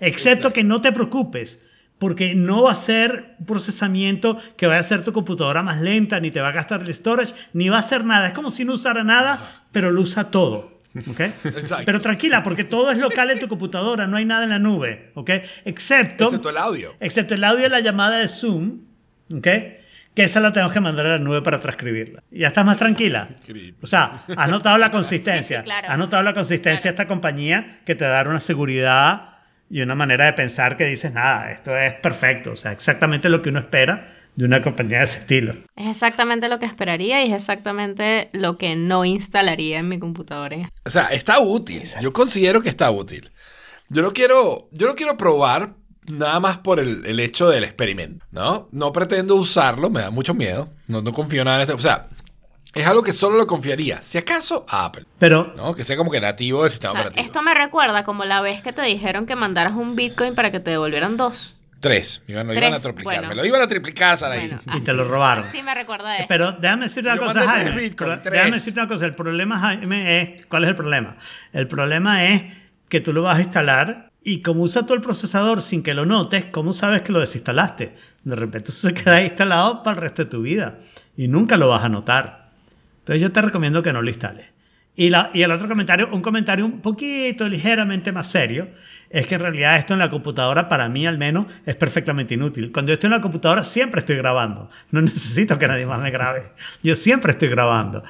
Excepto 0.00 0.52
que 0.52 0.62
no 0.62 0.82
te 0.82 0.92
preocupes, 0.92 1.62
porque 1.98 2.34
no 2.34 2.64
va 2.64 2.72
a 2.72 2.76
ser 2.76 3.36
un 3.38 3.46
procesamiento 3.46 4.36
que 4.58 4.66
vaya 4.66 4.78
a 4.78 4.80
hacer 4.80 5.02
tu 5.02 5.14
computadora 5.14 5.62
más 5.62 5.80
lenta, 5.80 6.20
ni 6.20 6.30
te 6.30 6.42
va 6.42 6.48
a 6.48 6.52
gastar 6.52 6.82
el 6.82 6.92
storage, 6.92 7.32
ni 7.54 7.70
va 7.70 7.78
a 7.78 7.80
hacer 7.80 8.04
nada. 8.04 8.26
Es 8.26 8.32
como 8.34 8.50
si 8.50 8.66
no 8.66 8.74
usara 8.74 9.02
nada, 9.02 9.64
pero 9.72 9.90
lo 9.90 10.02
usa 10.02 10.30
todo. 10.30 10.69
¿Ok? 11.08 11.20
Exacto. 11.44 11.84
Pero 11.86 12.00
tranquila, 12.00 12.42
porque 12.42 12.64
todo 12.64 12.90
es 12.90 12.98
local 12.98 13.30
en 13.30 13.40
tu 13.40 13.48
computadora, 13.48 14.06
no 14.06 14.16
hay 14.16 14.24
nada 14.24 14.44
en 14.44 14.50
la 14.50 14.58
nube, 14.58 15.10
¿ok? 15.14 15.30
Excepto, 15.64 16.24
Excepto 16.24 16.50
el 16.50 16.56
audio. 16.56 16.94
excepto 17.00 17.34
el 17.34 17.44
audio 17.44 17.62
de 17.64 17.68
la 17.70 17.80
llamada 17.80 18.18
de 18.18 18.28
Zoom, 18.28 18.80
¿ok? 19.32 19.46
Que 20.14 20.24
esa 20.24 20.40
la 20.40 20.52
tenemos 20.52 20.72
que 20.72 20.80
mandar 20.80 21.06
a 21.06 21.10
la 21.10 21.18
nube 21.20 21.40
para 21.40 21.60
transcribirla. 21.60 22.22
¿Ya 22.32 22.48
estás 22.48 22.64
más 22.64 22.76
tranquila? 22.76 23.28
Increíble. 23.42 23.74
O 23.80 23.86
sea, 23.86 24.24
has 24.36 24.48
notado 24.50 24.76
la 24.76 24.90
consistencia. 24.90 25.58
Sí, 25.58 25.62
sí, 25.62 25.64
claro. 25.64 25.88
Has 25.88 25.98
notado 25.98 26.22
la 26.24 26.34
consistencia 26.34 26.90
de 26.90 26.94
esta 26.94 27.06
compañía 27.06 27.78
que 27.84 27.94
te 27.94 28.04
da 28.04 28.22
una 28.22 28.40
seguridad 28.40 29.28
y 29.70 29.82
una 29.82 29.94
manera 29.94 30.24
de 30.24 30.32
pensar 30.32 30.76
que 30.76 30.84
dices, 30.86 31.12
nada, 31.12 31.52
esto 31.52 31.76
es 31.76 31.94
perfecto. 31.94 32.50
O 32.52 32.56
sea, 32.56 32.72
exactamente 32.72 33.28
lo 33.28 33.40
que 33.40 33.50
uno 33.50 33.60
espera 33.60 34.16
de 34.36 34.44
una 34.44 34.62
compañía 34.62 34.98
de 34.98 35.04
ese 35.04 35.18
estilo. 35.20 35.52
Es 35.76 35.88
exactamente 35.88 36.48
lo 36.48 36.58
que 36.58 36.66
esperaría 36.66 37.24
y 37.24 37.28
es 37.28 37.34
exactamente 37.34 38.30
lo 38.32 38.56
que 38.58 38.76
no 38.76 39.04
instalaría 39.04 39.78
en 39.78 39.88
mi 39.88 39.98
computadora. 39.98 40.70
O 40.84 40.90
sea, 40.90 41.06
está 41.06 41.40
útil. 41.40 41.82
Yo 42.00 42.12
considero 42.12 42.62
que 42.62 42.68
está 42.68 42.90
útil. 42.90 43.30
Yo 43.88 44.02
lo 44.02 44.12
quiero, 44.12 44.68
yo 44.72 44.86
lo 44.86 44.94
quiero 44.94 45.16
probar 45.16 45.74
nada 46.06 46.40
más 46.40 46.58
por 46.58 46.80
el, 46.80 47.04
el 47.06 47.20
hecho 47.20 47.48
del 47.48 47.64
experimento, 47.64 48.24
¿no? 48.30 48.68
No 48.72 48.92
pretendo 48.92 49.34
usarlo, 49.36 49.90
me 49.90 50.00
da 50.00 50.10
mucho 50.10 50.32
miedo. 50.34 50.68
No, 50.86 51.02
no 51.02 51.12
confío 51.12 51.44
nada 51.44 51.56
en 51.58 51.62
esto. 51.62 51.74
O 51.74 51.78
sea, 51.78 52.08
es 52.72 52.86
algo 52.86 53.02
que 53.02 53.12
solo 53.12 53.36
lo 53.36 53.46
confiaría, 53.48 54.00
si 54.00 54.16
acaso, 54.16 54.64
a 54.68 54.84
Apple, 54.86 55.04
Pero 55.18 55.52
¿no? 55.56 55.74
Que 55.74 55.82
sea 55.84 55.96
como 55.96 56.10
que 56.10 56.20
nativo 56.20 56.62
del 56.62 56.70
sistema 56.70 56.92
O 56.92 56.94
sea, 56.94 57.00
operativo. 57.02 57.24
esto 57.26 57.42
me 57.42 57.52
recuerda 57.52 58.04
como 58.04 58.24
la 58.24 58.40
vez 58.40 58.62
que 58.62 58.72
te 58.72 58.82
dijeron 58.82 59.26
que 59.26 59.34
mandaras 59.34 59.74
un 59.74 59.96
Bitcoin 59.96 60.34
para 60.36 60.52
que 60.52 60.60
te 60.60 60.70
devolvieran 60.70 61.16
dos. 61.16 61.56
Tres. 61.80 62.22
Me 62.26 62.34
iban, 62.34 62.46
lo 62.46 62.52
Tres, 62.52 62.62
iban 62.68 62.74
a 62.78 62.82
triplicar. 62.82 63.14
bueno. 63.16 63.28
Me 63.30 63.34
lo 63.34 63.44
iban 63.46 63.62
a 63.62 63.66
triplicar, 63.66 64.18
Saraí. 64.18 64.48
Bueno, 64.48 64.78
Y 64.78 64.80
te 64.82 64.92
lo 64.92 65.04
robaron. 65.04 65.44
Así 65.44 65.62
me 65.62 65.74
recuerda 65.74 66.12
de 66.12 66.26
Pero 66.28 66.52
déjame 66.52 66.84
decir 66.84 67.02
una 67.04 67.16
Yo 67.16 67.22
cosa, 67.22 67.34
mandé 67.44 67.52
tres 67.54 67.64
Jaime. 67.64 67.80
Bitcoin, 67.82 68.10
Pero 68.10 68.22
tres. 68.22 68.32
Déjame 68.34 68.50
decir 68.52 68.72
una 68.74 68.86
cosa. 68.88 69.06
El 69.06 69.14
problema, 69.14 69.58
Jaime, 69.58 70.20
es... 70.20 70.46
¿Cuál 70.46 70.64
es 70.64 70.70
el 70.70 70.76
problema? 70.76 71.16
El 71.52 71.66
problema 71.68 72.24
es 72.26 72.44
que 72.88 73.00
tú 73.00 73.12
lo 73.12 73.22
vas 73.22 73.38
a 73.38 73.42
instalar 73.42 74.10
y 74.22 74.42
como 74.42 74.62
usa 74.62 74.82
todo 74.82 74.94
el 74.94 75.00
procesador 75.00 75.62
sin 75.62 75.82
que 75.82 75.94
lo 75.94 76.04
notes, 76.04 76.46
¿cómo 76.46 76.72
sabes 76.74 77.00
que 77.02 77.12
lo 77.12 77.20
desinstalaste? 77.20 77.96
De 78.24 78.36
repente 78.36 78.70
eso 78.70 78.86
se 78.88 78.92
queda 78.92 79.14
ahí 79.16 79.26
instalado 79.26 79.82
para 79.82 79.96
el 79.96 80.02
resto 80.02 80.24
de 80.24 80.30
tu 80.30 80.42
vida 80.42 80.78
y 81.16 81.28
nunca 81.28 81.56
lo 81.56 81.68
vas 81.68 81.82
a 81.84 81.88
notar. 81.88 82.50
Entonces 82.98 83.22
yo 83.22 83.32
te 83.32 83.40
recomiendo 83.40 83.82
que 83.82 83.92
no 83.94 84.02
lo 84.02 84.10
instales. 84.10 84.46
Y, 85.00 85.08
la, 85.08 85.30
y 85.32 85.40
el 85.40 85.50
otro 85.50 85.66
comentario, 85.66 86.10
un 86.12 86.20
comentario 86.20 86.66
un 86.66 86.82
poquito 86.82 87.48
ligeramente 87.48 88.12
más 88.12 88.30
serio, 88.30 88.68
es 89.08 89.26
que 89.26 89.36
en 89.36 89.40
realidad 89.40 89.78
esto 89.78 89.94
en 89.94 89.98
la 89.98 90.10
computadora, 90.10 90.68
para 90.68 90.90
mí 90.90 91.06
al 91.06 91.16
menos, 91.16 91.46
es 91.64 91.74
perfectamente 91.74 92.34
inútil. 92.34 92.70
Cuando 92.70 92.90
yo 92.90 92.94
estoy 92.94 93.08
en 93.08 93.12
la 93.12 93.22
computadora 93.22 93.64
siempre 93.64 94.00
estoy 94.00 94.16
grabando. 94.16 94.68
No 94.90 95.00
necesito 95.10 95.56
que 95.58 95.66
nadie 95.66 95.86
más 95.86 96.02
me 96.02 96.10
grabe. 96.10 96.52
Yo 96.82 96.94
siempre 96.96 97.32
estoy 97.32 97.48
grabando. 97.48 98.04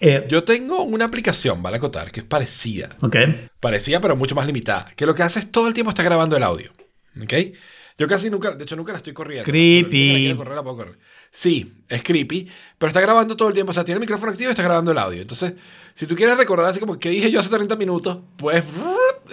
Eh, 0.00 0.24
Yo 0.30 0.42
tengo 0.42 0.82
una 0.82 1.04
aplicación, 1.04 1.62
vale 1.62 1.76
acotar, 1.76 2.10
que 2.10 2.20
es 2.20 2.26
parecida. 2.26 2.88
ok. 3.02 3.16
Parecida, 3.60 4.00
pero 4.00 4.16
mucho 4.16 4.34
más 4.34 4.46
limitada. 4.46 4.90
Que 4.96 5.04
lo 5.04 5.14
que 5.14 5.22
hace 5.22 5.40
es 5.40 5.52
todo 5.52 5.68
el 5.68 5.74
tiempo 5.74 5.90
está 5.90 6.02
grabando 6.02 6.38
el 6.38 6.42
audio. 6.42 6.70
¿Ok? 7.22 7.34
Yo 7.98 8.08
casi 8.08 8.30
nunca, 8.30 8.52
de 8.52 8.64
hecho 8.64 8.76
nunca 8.76 8.92
la 8.92 8.98
estoy 8.98 9.12
corriendo. 9.12 9.44
Creepy. 9.44 10.28
La 10.28 10.36
correr, 10.36 10.54
la 10.54 10.62
puedo 10.62 10.76
correr. 10.78 10.98
Sí, 11.30 11.84
es 11.86 12.02
creepy, 12.02 12.48
pero 12.78 12.88
está 12.88 13.02
grabando 13.02 13.36
todo 13.36 13.48
el 13.48 13.54
tiempo. 13.54 13.72
O 13.72 13.74
sea, 13.74 13.84
tiene 13.84 13.96
el 13.96 14.00
micrófono 14.00 14.32
activo 14.32 14.48
y 14.48 14.52
está 14.52 14.62
grabando 14.62 14.90
el 14.90 14.96
audio. 14.96 15.20
Entonces, 15.20 15.52
si 16.00 16.06
tú 16.06 16.16
quieres 16.16 16.38
recordar 16.38 16.64
así 16.64 16.80
como 16.80 16.98
que 16.98 17.10
dije 17.10 17.30
yo 17.30 17.40
hace 17.40 17.50
30 17.50 17.76
minutos, 17.76 18.20
puedes 18.38 18.64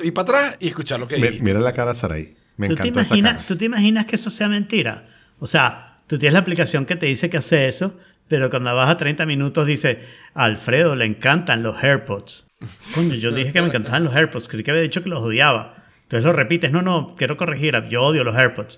ir 0.03 0.13
para 0.13 0.23
atrás 0.23 0.57
y 0.59 0.67
escuchar 0.67 0.99
lo 0.99 1.07
que 1.07 1.15
dijiste. 1.15 1.41
mira 1.41 1.61
la 1.61 1.71
cara 1.71 1.93
de 1.93 1.97
Sarai. 1.97 2.35
Me 2.57 2.67
¿Tú 2.67 2.75
te, 2.75 2.89
esa 2.89 3.07
cara. 3.07 3.37
¿Tú 3.37 3.55
te 3.55 3.63
imaginas 3.63 4.05
que 4.05 4.17
eso 4.17 4.29
sea 4.29 4.49
mentira? 4.49 5.07
O 5.39 5.47
sea, 5.47 6.01
tú 6.07 6.19
tienes 6.19 6.33
la 6.33 6.39
aplicación 6.39 6.85
que 6.85 6.97
te 6.97 7.05
dice 7.05 7.29
que 7.29 7.37
hace 7.37 7.69
eso, 7.69 7.97
pero 8.27 8.49
cuando 8.49 8.75
vas 8.75 8.89
a 8.89 8.97
30 8.97 9.25
minutos 9.25 9.65
dice, 9.65 10.01
a 10.33 10.43
Alfredo 10.43 10.97
le 10.97 11.05
encantan 11.05 11.63
los 11.63 11.81
AirPods. 11.81 12.49
Coño, 12.93 13.15
yo 13.15 13.31
dije 13.31 13.53
que 13.53 13.61
me 13.61 13.67
encantaban 13.67 14.03
los 14.03 14.13
AirPods, 14.13 14.49
creí 14.49 14.65
que 14.65 14.71
había 14.71 14.83
dicho 14.83 15.01
que 15.01 15.07
los 15.07 15.21
odiaba. 15.21 15.85
Entonces 16.01 16.25
lo 16.25 16.33
repites, 16.33 16.73
no, 16.73 16.81
no, 16.81 17.15
quiero 17.17 17.37
corregir, 17.37 17.81
yo 17.89 18.01
odio 18.03 18.25
los 18.25 18.35
AirPods. 18.35 18.77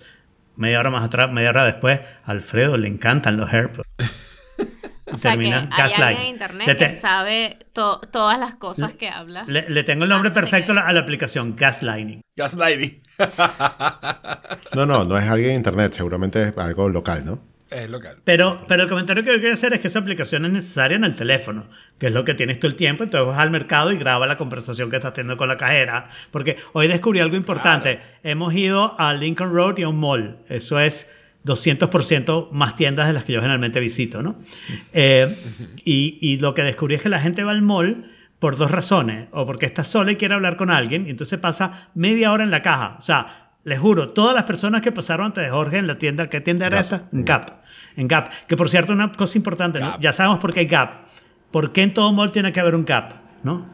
Media 0.58 0.80
hora 0.80 0.92
más 0.92 1.06
atrás, 1.06 1.34
media 1.34 1.50
hora 1.50 1.66
después, 1.66 2.02
a 2.24 2.30
Alfredo 2.30 2.78
le 2.78 2.88
encantan 2.88 3.36
los 3.36 3.52
AirPods. 3.52 3.90
O 5.12 5.18
sea, 5.18 5.32
que 5.32 5.38
Termina 5.38 5.60
hay 5.72 5.78
gaslight. 5.78 6.02
alguien 6.02 6.22
en 6.22 6.28
internet 6.34 6.68
Le 6.68 6.78
que 6.78 6.86
te- 6.86 7.00
sabe 7.00 7.60
to- 7.74 8.02
todas 8.12 8.40
las 8.40 8.56
cosas 8.56 8.94
que 8.94 9.10
habla. 9.10 9.44
Le, 9.48 9.70
le 9.70 9.84
tengo 9.84 10.04
el 10.04 10.10
nombre 10.10 10.32
perfecto 10.32 10.72
a 10.72 10.76
que- 10.76 10.82
la, 10.82 10.88
a 10.88 10.94
la 10.94 11.00
aplicación, 11.02 11.56
Gaslighting. 11.56 12.22
Gaslighting. 12.36 13.02
No, 14.76 14.86
no, 14.86 15.04
no 15.04 15.18
es 15.18 15.28
alguien 15.30 15.52
en 15.52 15.56
internet, 15.58 15.94
seguramente 15.94 16.42
es 16.50 16.58
algo 16.58 16.90
local, 16.90 17.26
¿no? 17.26 17.40
es 17.70 17.88
local. 17.88 18.18
Pero, 18.24 18.66
pero 18.68 18.82
el 18.84 18.90
comentario 18.90 19.24
que 19.24 19.32
yo 19.32 19.38
quiero 19.38 19.54
hacer 19.54 19.74
es 19.74 19.80
que 19.80 19.90
esa 19.90 20.00
aplicación 20.00 20.44
es 20.46 20.52
necesaria 20.52 20.96
en 20.98 21.04
el 21.04 21.14
teléfono, 21.14 21.68
que 22.00 22.08
es 22.08 22.14
lo 22.14 22.26
que 22.26 22.34
tienes 22.34 22.60
todo 22.60 22.68
el 22.72 22.76
tiempo. 22.76 23.04
Entonces 23.04 23.28
vas 23.28 23.38
al 23.38 23.52
mercado 23.52 23.92
y 23.92 23.98
graba 24.00 24.26
la 24.26 24.38
conversación 24.40 24.90
que 24.90 24.96
estás 24.96 25.14
teniendo 25.14 25.38
con 25.38 25.50
la 25.50 25.58
cajera. 25.58 26.10
Porque 26.32 26.58
hoy 26.74 26.88
descubrí 26.88 27.20
algo 27.20 27.36
importante. 27.36 28.00
Hemos 28.24 28.56
ido 28.56 29.00
a 29.00 29.14
Lincoln 29.14 29.54
Road 29.54 29.78
y 29.78 29.84
a 29.84 29.90
un 29.90 30.00
mall. 30.00 30.38
Eso 30.50 30.80
es 30.80 31.08
200% 31.46 32.52
más 32.52 32.76
tiendas 32.76 33.08
de 33.08 33.14
las 33.14 33.24
que 33.24 33.34
yo 33.34 33.40
generalmente 33.40 33.80
visito, 33.80 34.22
¿no? 34.22 34.38
Eh, 34.94 35.36
y, 35.86 36.18
y 36.22 36.40
lo 36.40 36.54
que 36.54 36.64
descubrí 36.64 36.96
es 36.96 37.02
que 37.02 37.10
la 37.10 37.20
gente 37.20 37.44
va 37.44 37.52
al 37.52 37.62
mall 37.62 38.06
por 38.40 38.58
dos 38.58 38.72
razones. 38.72 39.28
O 39.32 39.46
porque 39.46 39.66
está 39.66 39.84
sola 39.84 40.12
y 40.12 40.16
quiere 40.16 40.34
hablar 40.34 40.58
con 40.58 40.72
alguien, 40.72 41.08
y 41.08 41.12
entonces 41.12 41.38
pasa 41.40 41.90
media 41.94 42.32
hora 42.32 42.44
en 42.44 42.52
la 42.52 42.62
caja. 42.62 42.96
O 42.98 43.02
sea, 43.02 43.52
les 43.64 43.80
juro, 43.80 44.10
todas 44.10 44.34
las 44.34 44.46
personas 44.46 44.82
que 44.82 44.92
pasaron 44.92 45.28
antes 45.28 45.44
de 45.44 45.50
Jorge 45.50 45.78
en 45.78 45.88
la 45.88 45.98
tienda, 45.98 46.30
¿qué 46.30 46.42
tienda 46.42 46.68
era 46.68 46.80
esa? 46.80 47.10
En 47.12 47.26
Gap. 47.26 47.62
En 47.96 48.08
Gap. 48.08 48.32
Que 48.48 48.56
por 48.56 48.70
cierto, 48.70 48.94
una 48.94 49.12
cosa 49.12 49.38
importante, 49.38 49.80
ya 50.00 50.14
sabemos 50.14 50.40
por 50.40 50.54
qué 50.54 50.62
hay 50.62 50.66
Gap. 50.66 51.08
¿Por 51.52 51.72
qué 51.72 51.84
en 51.84 51.94
todo 51.94 52.12
mall 52.14 52.32
tiene 52.32 52.52
que 52.52 52.60
haber 52.60 52.76
un 52.76 52.86
Gap? 52.86 53.14
¿No? 53.44 53.68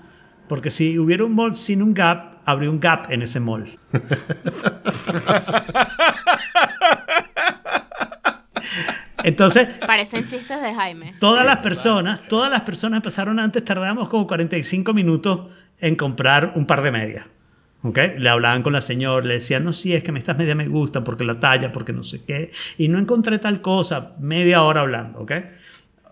Porque 0.47 0.69
si 0.69 0.97
hubiera 0.97 1.25
un 1.25 1.35
mall 1.35 1.55
sin 1.55 1.81
un 1.81 1.93
Gap, 1.93 2.39
habría 2.45 2.69
un 2.69 2.79
Gap 2.79 3.11
en 3.11 3.21
ese 3.21 3.39
mall. 3.39 3.77
Entonces, 9.23 9.67
Parecen 9.85 10.25
chistes 10.25 10.61
de 10.61 10.73
Jaime. 10.73 11.15
todas 11.19 11.45
las 11.45 11.57
personas, 11.57 12.21
todas 12.27 12.51
las 12.51 12.61
personas 12.61 12.97
empezaron 12.97 13.39
antes, 13.39 13.63
tardamos 13.63 14.09
como 14.09 14.27
45 14.27 14.93
minutos 14.93 15.47
en 15.79 15.95
comprar 15.95 16.53
un 16.55 16.65
par 16.65 16.81
de 16.81 16.91
medias. 16.91 17.25
¿Ok? 17.83 17.99
Le 18.17 18.29
hablaban 18.29 18.63
con 18.63 18.73
la 18.73 18.81
señora, 18.81 19.25
le 19.25 19.35
decían, 19.35 19.63
no, 19.63 19.71
sí, 19.71 19.93
es 19.93 20.03
que 20.03 20.11
estas 20.17 20.37
medias 20.37 20.55
me 20.55 20.67
gustan 20.67 21.03
porque 21.03 21.23
la 21.23 21.39
talla, 21.39 21.71
porque 21.71 21.93
no 21.93 22.03
sé 22.03 22.23
qué. 22.25 22.51
Y 22.77 22.87
no 22.87 22.97
encontré 22.97 23.37
tal 23.37 23.61
cosa, 23.61 24.13
media 24.19 24.63
hora 24.63 24.81
hablando, 24.81 25.19
¿ok? 25.19 25.31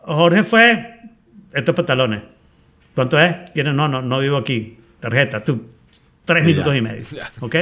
Jorge 0.04 0.44
fue, 0.44 1.00
estos 1.52 1.74
pantalones. 1.74 2.22
¿Cuánto 2.94 3.20
es? 3.20 3.52
Tiene, 3.54 3.74
no, 3.74 3.88
no, 3.88 4.02
no 4.02 4.20
vivo 4.20 4.38
aquí. 4.38 4.78
Tarjeta, 5.00 5.44
tú, 5.44 5.66
tres 6.26 6.46
minutos 6.46 6.74
ya. 6.74 6.78
y 6.78 6.82
medio. 6.82 7.06
¿Ok? 7.40 7.56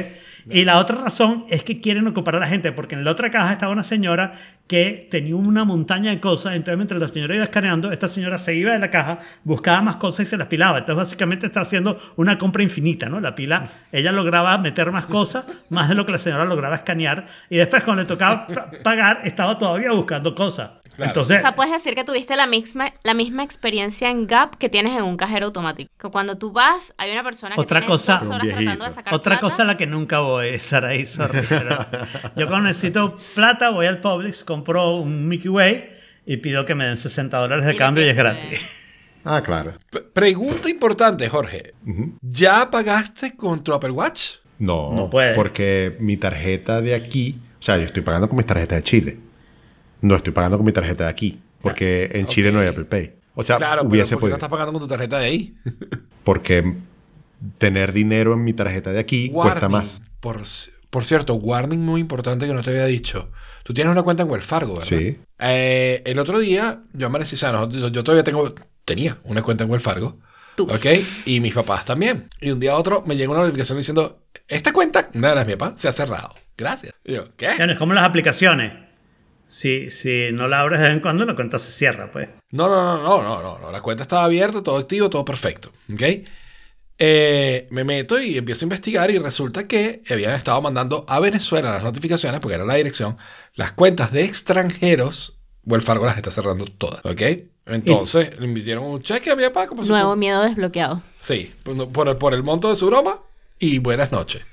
Y 0.49 0.65
la 0.65 0.79
otra 0.79 0.97
razón 0.97 1.45
es 1.49 1.63
que 1.63 1.79
quieren 1.79 2.07
ocupar 2.07 2.35
a 2.35 2.39
la 2.39 2.47
gente, 2.47 2.71
porque 2.71 2.95
en 2.95 3.03
la 3.03 3.11
otra 3.11 3.29
caja 3.31 3.53
estaba 3.53 3.71
una 3.71 3.83
señora 3.83 4.33
que 4.71 5.09
tenía 5.11 5.35
una 5.35 5.65
montaña 5.65 6.11
de 6.11 6.21
cosas, 6.21 6.55
entonces 6.55 6.77
mientras 6.77 6.97
la 6.97 7.09
señora 7.09 7.35
iba 7.35 7.43
escaneando, 7.43 7.91
esta 7.91 8.07
señora 8.07 8.37
se 8.37 8.55
iba 8.55 8.71
de 8.71 8.79
la 8.79 8.89
caja, 8.89 9.19
buscaba 9.43 9.81
más 9.81 9.97
cosas 9.97 10.21
y 10.21 10.29
se 10.29 10.37
las 10.37 10.47
pilaba. 10.47 10.77
Entonces 10.77 10.95
básicamente 10.95 11.45
está 11.47 11.59
haciendo 11.59 11.99
una 12.15 12.37
compra 12.37 12.63
infinita, 12.63 13.09
¿no? 13.09 13.19
La 13.19 13.35
pila, 13.35 13.69
ella 13.91 14.13
lograba 14.13 14.57
meter 14.59 14.89
más 14.93 15.07
cosas, 15.07 15.45
más 15.67 15.89
de 15.89 15.95
lo 15.95 16.05
que 16.05 16.13
la 16.13 16.19
señora 16.19 16.45
lograba 16.45 16.77
escanear, 16.77 17.25
y 17.49 17.57
después 17.57 17.83
cuando 17.83 18.03
le 18.03 18.07
tocaba 18.07 18.47
pa- 18.47 18.71
pagar, 18.81 19.19
estaba 19.25 19.57
todavía 19.57 19.91
buscando 19.91 20.33
cosas. 20.33 20.69
Claro. 20.95 21.11
Entonces, 21.11 21.37
O 21.37 21.41
sea, 21.41 21.55
puedes 21.55 21.71
decir 21.71 21.95
que 21.95 22.03
tuviste 22.03 22.35
la 22.35 22.47
misma, 22.47 22.91
la 23.03 23.13
misma 23.13 23.43
experiencia 23.43 24.09
en 24.11 24.27
Gap 24.27 24.57
que 24.57 24.67
tienes 24.67 24.91
en 24.91 25.03
un 25.03 25.15
cajero 25.15 25.45
automático. 25.45 25.89
Que 25.97 26.09
cuando 26.09 26.37
tú 26.37 26.51
vas, 26.51 26.93
hay 26.97 27.09
una 27.13 27.23
persona 27.23 27.55
que 27.55 27.61
Otra 27.61 27.79
tiene 27.79 27.87
cosa- 27.93 28.15
dos 28.19 28.23
Un 28.27 28.33
horas 28.35 28.47
tratando 28.47 28.69
de 28.71 28.75
viejito. 28.75 28.95
sacar 28.95 29.13
Otra 29.13 29.29
plata. 29.31 29.41
cosa 29.41 29.63
a 29.63 29.65
la 29.67 29.77
que 29.77 29.87
nunca 29.87 30.19
voy, 30.19 30.59
Saraí, 30.59 31.05
sorry, 31.05 31.39
pero 31.47 31.69
yo 32.35 32.45
cuando 32.47 32.67
necesito 32.67 33.15
plata 33.35 33.69
voy 33.69 33.85
al 33.85 33.99
Publix, 34.01 34.43
compro 34.63 34.97
un 34.97 35.27
Mickey 35.27 35.49
Way 35.49 35.89
y 36.25 36.37
pido 36.37 36.65
que 36.65 36.75
me 36.75 36.85
den 36.85 36.97
60 36.97 37.37
dólares 37.37 37.65
de 37.65 37.75
cambio 37.75 38.05
y 38.05 38.09
es 38.09 38.15
gratis. 38.15 38.59
Ah, 39.23 39.43
claro. 39.43 39.73
P- 39.91 39.99
pregunta 40.01 40.67
importante, 40.67 41.29
Jorge. 41.29 41.75
¿Ya 42.23 42.71
pagaste 42.71 43.35
con 43.35 43.63
tu 43.63 43.71
Apple 43.71 43.91
Watch? 43.91 44.37
No, 44.57 44.91
No 44.93 45.11
puede. 45.11 45.35
porque 45.35 45.95
mi 45.99 46.17
tarjeta 46.17 46.81
de 46.81 46.95
aquí, 46.95 47.39
o 47.59 47.61
sea, 47.61 47.77
yo 47.77 47.83
estoy 47.83 48.01
pagando 48.01 48.27
con 48.27 48.37
mis 48.37 48.47
tarjetas 48.47 48.77
de 48.79 48.83
Chile. 48.83 49.17
No 50.01 50.15
estoy 50.15 50.33
pagando 50.33 50.57
con 50.57 50.65
mi 50.65 50.71
tarjeta 50.73 51.03
de 51.03 51.11
aquí, 51.11 51.39
porque 51.61 52.09
en 52.13 52.25
Chile 52.25 52.51
no 52.51 52.61
hay 52.61 52.67
Apple 52.69 52.85
Pay. 52.85 53.13
O 53.35 53.43
sea, 53.43 53.57
claro, 53.57 53.81
pero 53.81 53.89
hubiese 53.91 54.15
¿por 54.15 54.23
qué 54.23 54.29
no 54.29 54.35
estás 54.37 54.49
pagando 54.49 54.73
con 54.73 54.81
tu 54.81 54.87
tarjeta 54.87 55.19
de 55.19 55.25
ahí? 55.25 55.55
Porque 56.23 56.77
tener 57.59 57.93
dinero 57.93 58.33
en 58.33 58.43
mi 58.43 58.53
tarjeta 58.53 58.91
de 58.91 58.99
aquí 59.01 59.29
cuesta 59.29 59.69
más. 59.69 60.01
Por, 60.19 60.41
por 60.91 61.05
cierto, 61.05 61.35
warning 61.35 61.79
muy 61.79 62.01
importante 62.01 62.45
que 62.45 62.53
no 62.53 62.61
te 62.61 62.69
había 62.69 62.85
dicho. 62.85 63.31
Tú 63.63 63.73
tienes 63.73 63.91
una 63.91 64.03
cuenta 64.03 64.23
en 64.23 64.29
Wells 64.29 64.45
Fargo, 64.45 64.73
¿verdad? 64.75 64.87
Sí. 64.87 65.17
Eh, 65.39 66.03
el 66.05 66.19
otro 66.19 66.37
día, 66.37 66.81
yo 66.93 67.07
amanecí 67.07 67.37
sano. 67.37 67.69
Yo, 67.69 67.87
yo 67.87 68.03
todavía 68.03 68.25
tengo, 68.25 68.53
tenía 68.85 69.17
una 69.23 69.41
cuenta 69.41 69.63
en 69.63 69.71
Wells 69.71 69.83
Fargo. 69.83 70.19
Tú. 70.55 70.63
¿Ok? 70.69 70.85
Y 71.25 71.39
mis 71.39 71.53
papás 71.53 71.85
también. 71.85 72.27
Y 72.41 72.51
un 72.51 72.59
día 72.59 72.73
a 72.73 72.75
otro 72.75 73.03
me 73.07 73.15
llega 73.15 73.31
una 73.31 73.39
notificación 73.39 73.77
diciendo, 73.77 74.23
esta 74.49 74.73
cuenta, 74.73 75.09
nada, 75.13 75.41
es 75.41 75.47
mi 75.47 75.55
papá, 75.55 75.75
se 75.77 75.87
ha 75.87 75.93
cerrado. 75.93 76.35
Gracias. 76.57 76.93
Y 77.05 77.13
yo, 77.13 77.35
¿qué? 77.37 77.51
Es 77.51 77.77
como 77.77 77.93
las 77.93 78.03
aplicaciones. 78.03 78.73
Si, 79.47 79.89
si 79.89 80.29
no 80.33 80.47
la 80.47 80.59
abres 80.59 80.79
de 80.79 80.87
vez 80.87 80.93
en 80.93 81.01
cuando, 81.01 81.25
la 81.25 81.35
cuenta 81.35 81.57
se 81.57 81.71
cierra, 81.71 82.11
pues. 82.11 82.27
No, 82.51 82.67
no, 82.67 82.83
no, 82.83 83.01
no, 83.01 83.23
no, 83.23 83.41
no, 83.41 83.59
no. 83.59 83.71
La 83.71 83.81
cuenta 83.81 84.03
estaba 84.03 84.25
abierta, 84.25 84.61
todo 84.61 84.77
activo, 84.77 85.09
todo 85.09 85.23
perfecto. 85.23 85.71
¿Ok? 85.93 86.03
Eh, 87.03 87.67
me 87.71 87.83
meto 87.83 88.21
y 88.21 88.37
empiezo 88.37 88.63
a 88.63 88.67
investigar 88.67 89.09
y 89.09 89.17
resulta 89.17 89.67
que 89.67 90.03
habían 90.07 90.35
estado 90.35 90.61
mandando 90.61 91.03
a 91.07 91.19
Venezuela 91.19 91.71
las 91.71 91.81
notificaciones, 91.81 92.39
porque 92.41 92.53
era 92.53 92.63
la 92.63 92.75
dirección, 92.75 93.17
las 93.55 93.71
cuentas 93.71 94.11
de 94.11 94.23
extranjeros, 94.23 95.39
Wells 95.65 95.83
Fargo 95.83 96.05
las 96.05 96.17
está 96.17 96.29
cerrando 96.29 96.65
todas. 96.65 97.03
¿Ok? 97.03 97.21
Entonces 97.65 98.39
le 98.39 98.45
emitieron 98.45 98.83
un 98.83 99.01
cheque 99.01 99.31
a 99.31 99.35
mi 99.35 99.41
papá. 99.41 99.65
como 99.65 99.83
Nuevo 99.83 100.15
miedo 100.15 100.43
desbloqueado. 100.43 101.01
Sí, 101.19 101.51
por, 101.63 102.33
el 102.35 102.43
monto 102.43 102.69
de 102.69 102.75
su 102.75 102.85
broma 102.85 103.19
y 103.57 103.79
buenas 103.79 104.11
noches. 104.11 104.43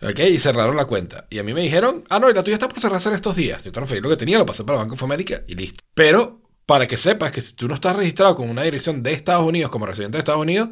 ¿Ok? 0.00 0.20
Y 0.30 0.38
cerraron 0.38 0.76
la 0.76 0.84
cuenta. 0.84 1.26
Y 1.28 1.40
a 1.40 1.42
mí 1.42 1.52
me 1.52 1.62
dijeron, 1.62 2.04
ah, 2.08 2.20
no, 2.20 2.30
y 2.30 2.34
la 2.34 2.44
tuya 2.44 2.54
está 2.54 2.68
por 2.68 2.78
cerrarse 2.78 3.08
en 3.08 3.16
estos 3.16 3.34
días. 3.34 3.64
Yo 3.64 3.72
transferí 3.72 4.00
lo 4.00 4.08
que 4.08 4.16
tenía, 4.16 4.38
lo 4.38 4.46
pasé 4.46 4.62
para 4.62 4.78
Banco 4.78 4.94
of 4.94 5.02
America 5.02 5.42
y 5.48 5.56
listo. 5.56 5.82
Pero 5.94 6.40
para 6.66 6.86
que 6.86 6.96
sepas 6.96 7.32
que 7.32 7.40
si 7.40 7.54
tú 7.54 7.66
no 7.66 7.74
estás 7.74 7.96
registrado 7.96 8.36
con 8.36 8.48
una 8.48 8.62
dirección 8.62 9.02
de 9.02 9.12
Estados 9.12 9.44
Unidos 9.44 9.72
como 9.72 9.86
residente 9.86 10.18
de 10.18 10.20
Estados 10.20 10.40
Unidos, 10.40 10.68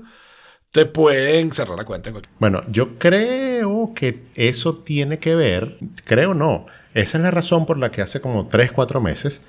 te 0.70 0.86
pueden 0.86 1.52
cerrar 1.52 1.76
la 1.78 1.84
cuenta. 1.84 2.10
en 2.10 2.14
cualquier- 2.14 2.34
Bueno, 2.38 2.62
yo 2.70 2.98
creo 2.98 3.92
que 3.94 4.22
eso 4.34 4.76
tiene 4.78 5.18
que 5.18 5.34
ver, 5.34 5.78
creo 6.04 6.34
no, 6.34 6.66
esa 6.94 7.18
es 7.18 7.24
la 7.24 7.30
razón 7.30 7.66
por 7.66 7.78
la 7.78 7.90
que 7.90 8.02
hace 8.02 8.20
como 8.20 8.48
3, 8.48 8.72
4 8.72 9.00
meses 9.00 9.40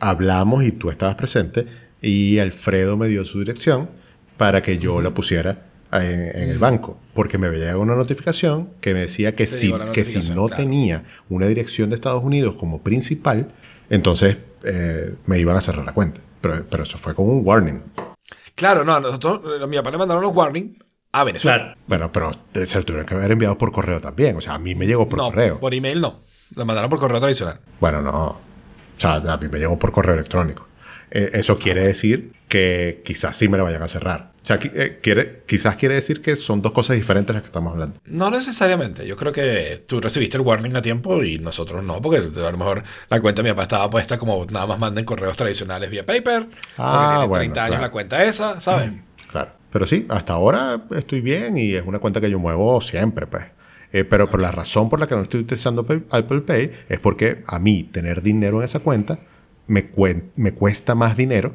hablamos 0.00 0.64
y 0.64 0.72
tú 0.72 0.90
estabas 0.90 1.14
presente 1.16 1.66
y 2.02 2.38
Alfredo 2.38 2.96
me 2.96 3.08
dio 3.08 3.24
su 3.24 3.38
dirección 3.38 3.88
para 4.36 4.62
que 4.62 4.78
yo 4.78 5.00
la 5.00 5.10
pusiera 5.14 5.62
en, 5.92 6.02
en 6.42 6.50
el 6.50 6.58
banco, 6.58 6.98
porque 7.14 7.38
me 7.38 7.48
veía 7.48 7.78
una 7.78 7.94
notificación 7.94 8.70
que 8.80 8.94
me 8.94 9.00
decía 9.00 9.34
que, 9.36 9.46
si, 9.46 9.72
que 9.92 10.04
si 10.04 10.30
no 10.32 10.46
claro. 10.48 10.62
tenía 10.62 11.04
una 11.28 11.46
dirección 11.46 11.88
de 11.90 11.94
Estados 11.96 12.24
Unidos 12.24 12.56
como 12.56 12.82
principal, 12.82 13.52
entonces 13.90 14.38
eh, 14.64 15.14
me 15.26 15.38
iban 15.38 15.56
a 15.56 15.60
cerrar 15.60 15.84
la 15.84 15.92
cuenta. 15.92 16.20
Pero, 16.40 16.64
pero 16.68 16.82
eso 16.82 16.98
fue 16.98 17.14
con 17.14 17.28
un 17.28 17.42
warning. 17.46 17.80
Claro, 18.54 18.84
no, 18.84 19.00
nosotros, 19.00 19.40
eh, 19.60 19.66
mi 19.66 19.76
papá 19.76 19.90
le 19.90 19.98
mandaron 19.98 20.22
los 20.22 20.34
warning 20.34 20.78
a 21.12 21.24
Venezuela. 21.24 21.58
Claro. 21.58 21.78
Bueno, 21.86 22.12
pero 22.12 22.32
se 22.66 22.78
lo 22.78 22.84
tuvieron 22.84 23.06
que 23.06 23.14
haber 23.14 23.32
enviado 23.32 23.58
por 23.58 23.72
correo 23.72 24.00
también. 24.00 24.36
O 24.36 24.40
sea, 24.40 24.54
a 24.54 24.58
mí 24.58 24.74
me 24.74 24.86
llegó 24.86 25.08
por 25.08 25.18
no, 25.18 25.26
correo. 25.26 25.60
por 25.60 25.74
email 25.74 26.00
no. 26.00 26.20
Lo 26.54 26.64
mandaron 26.64 26.90
por 26.90 26.98
correo 26.98 27.20
tradicional. 27.20 27.60
Bueno, 27.80 28.00
no. 28.02 28.26
O 28.26 28.40
sea, 29.00 29.14
a 29.14 29.36
mí 29.36 29.48
me 29.48 29.58
llegó 29.58 29.78
por 29.78 29.92
correo 29.92 30.14
electrónico. 30.14 30.68
Eh, 31.10 31.30
eso 31.34 31.58
quiere 31.58 31.84
decir 31.86 32.32
que 32.48 33.02
quizás 33.04 33.36
sí 33.36 33.48
me 33.48 33.56
la 33.56 33.64
vayan 33.64 33.82
a 33.82 33.88
cerrar. 33.88 34.32
O 34.44 34.46
sea, 34.46 34.58
eh, 34.62 34.98
quiere, 35.02 35.42
quizás 35.46 35.74
quiere 35.76 35.94
decir 35.94 36.20
que 36.20 36.36
son 36.36 36.60
dos 36.60 36.72
cosas 36.72 36.96
diferentes 36.96 37.32
las 37.32 37.42
que 37.42 37.46
estamos 37.46 37.72
hablando. 37.72 37.98
No 38.04 38.30
necesariamente. 38.30 39.06
Yo 39.06 39.16
creo 39.16 39.32
que 39.32 39.82
tú 39.86 40.02
recibiste 40.02 40.36
el 40.36 40.42
warning 40.42 40.76
a 40.76 40.82
tiempo 40.82 41.22
y 41.24 41.38
nosotros 41.38 41.82
no, 41.82 42.02
porque 42.02 42.18
a 42.18 42.50
lo 42.50 42.58
mejor 42.58 42.82
la 43.08 43.20
cuenta 43.22 43.40
de 43.42 43.48
mi 43.48 43.52
papá 43.54 43.62
estaba 43.62 43.88
puesta 43.88 44.18
como 44.18 44.44
nada 44.44 44.66
más 44.66 44.78
manden 44.78 45.06
correos 45.06 45.34
tradicionales 45.34 45.88
vía 45.90 46.04
paper. 46.04 46.46
Ah, 46.76 47.12
tiene 47.14 47.28
bueno, 47.28 47.40
30 47.40 47.60
años 47.62 47.68
claro. 47.70 47.82
la 47.84 47.90
cuenta 47.90 48.24
esa, 48.24 48.60
¿sabes? 48.60 48.90
Claro. 49.32 49.50
Pero 49.72 49.86
sí, 49.86 50.04
hasta 50.10 50.34
ahora 50.34 50.82
estoy 50.94 51.22
bien 51.22 51.56
y 51.56 51.72
es 51.74 51.82
una 51.86 51.98
cuenta 51.98 52.20
que 52.20 52.30
yo 52.30 52.38
muevo 52.38 52.80
siempre, 52.82 53.26
pues. 53.26 53.44
Eh, 53.94 54.04
pero 54.04 54.28
por 54.28 54.42
la 54.42 54.50
razón 54.50 54.90
por 54.90 55.00
la 55.00 55.06
que 55.06 55.14
no 55.16 55.22
estoy 55.22 55.40
utilizando 55.40 55.86
Apple 56.10 56.40
Pay 56.42 56.70
es 56.90 57.00
porque 57.00 57.44
a 57.46 57.58
mí 57.58 57.84
tener 57.84 58.20
dinero 58.22 58.58
en 58.58 58.64
esa 58.66 58.80
cuenta 58.80 59.18
me, 59.68 59.90
cuen- 59.90 60.24
me 60.36 60.52
cuesta 60.52 60.94
más 60.94 61.16
dinero 61.16 61.54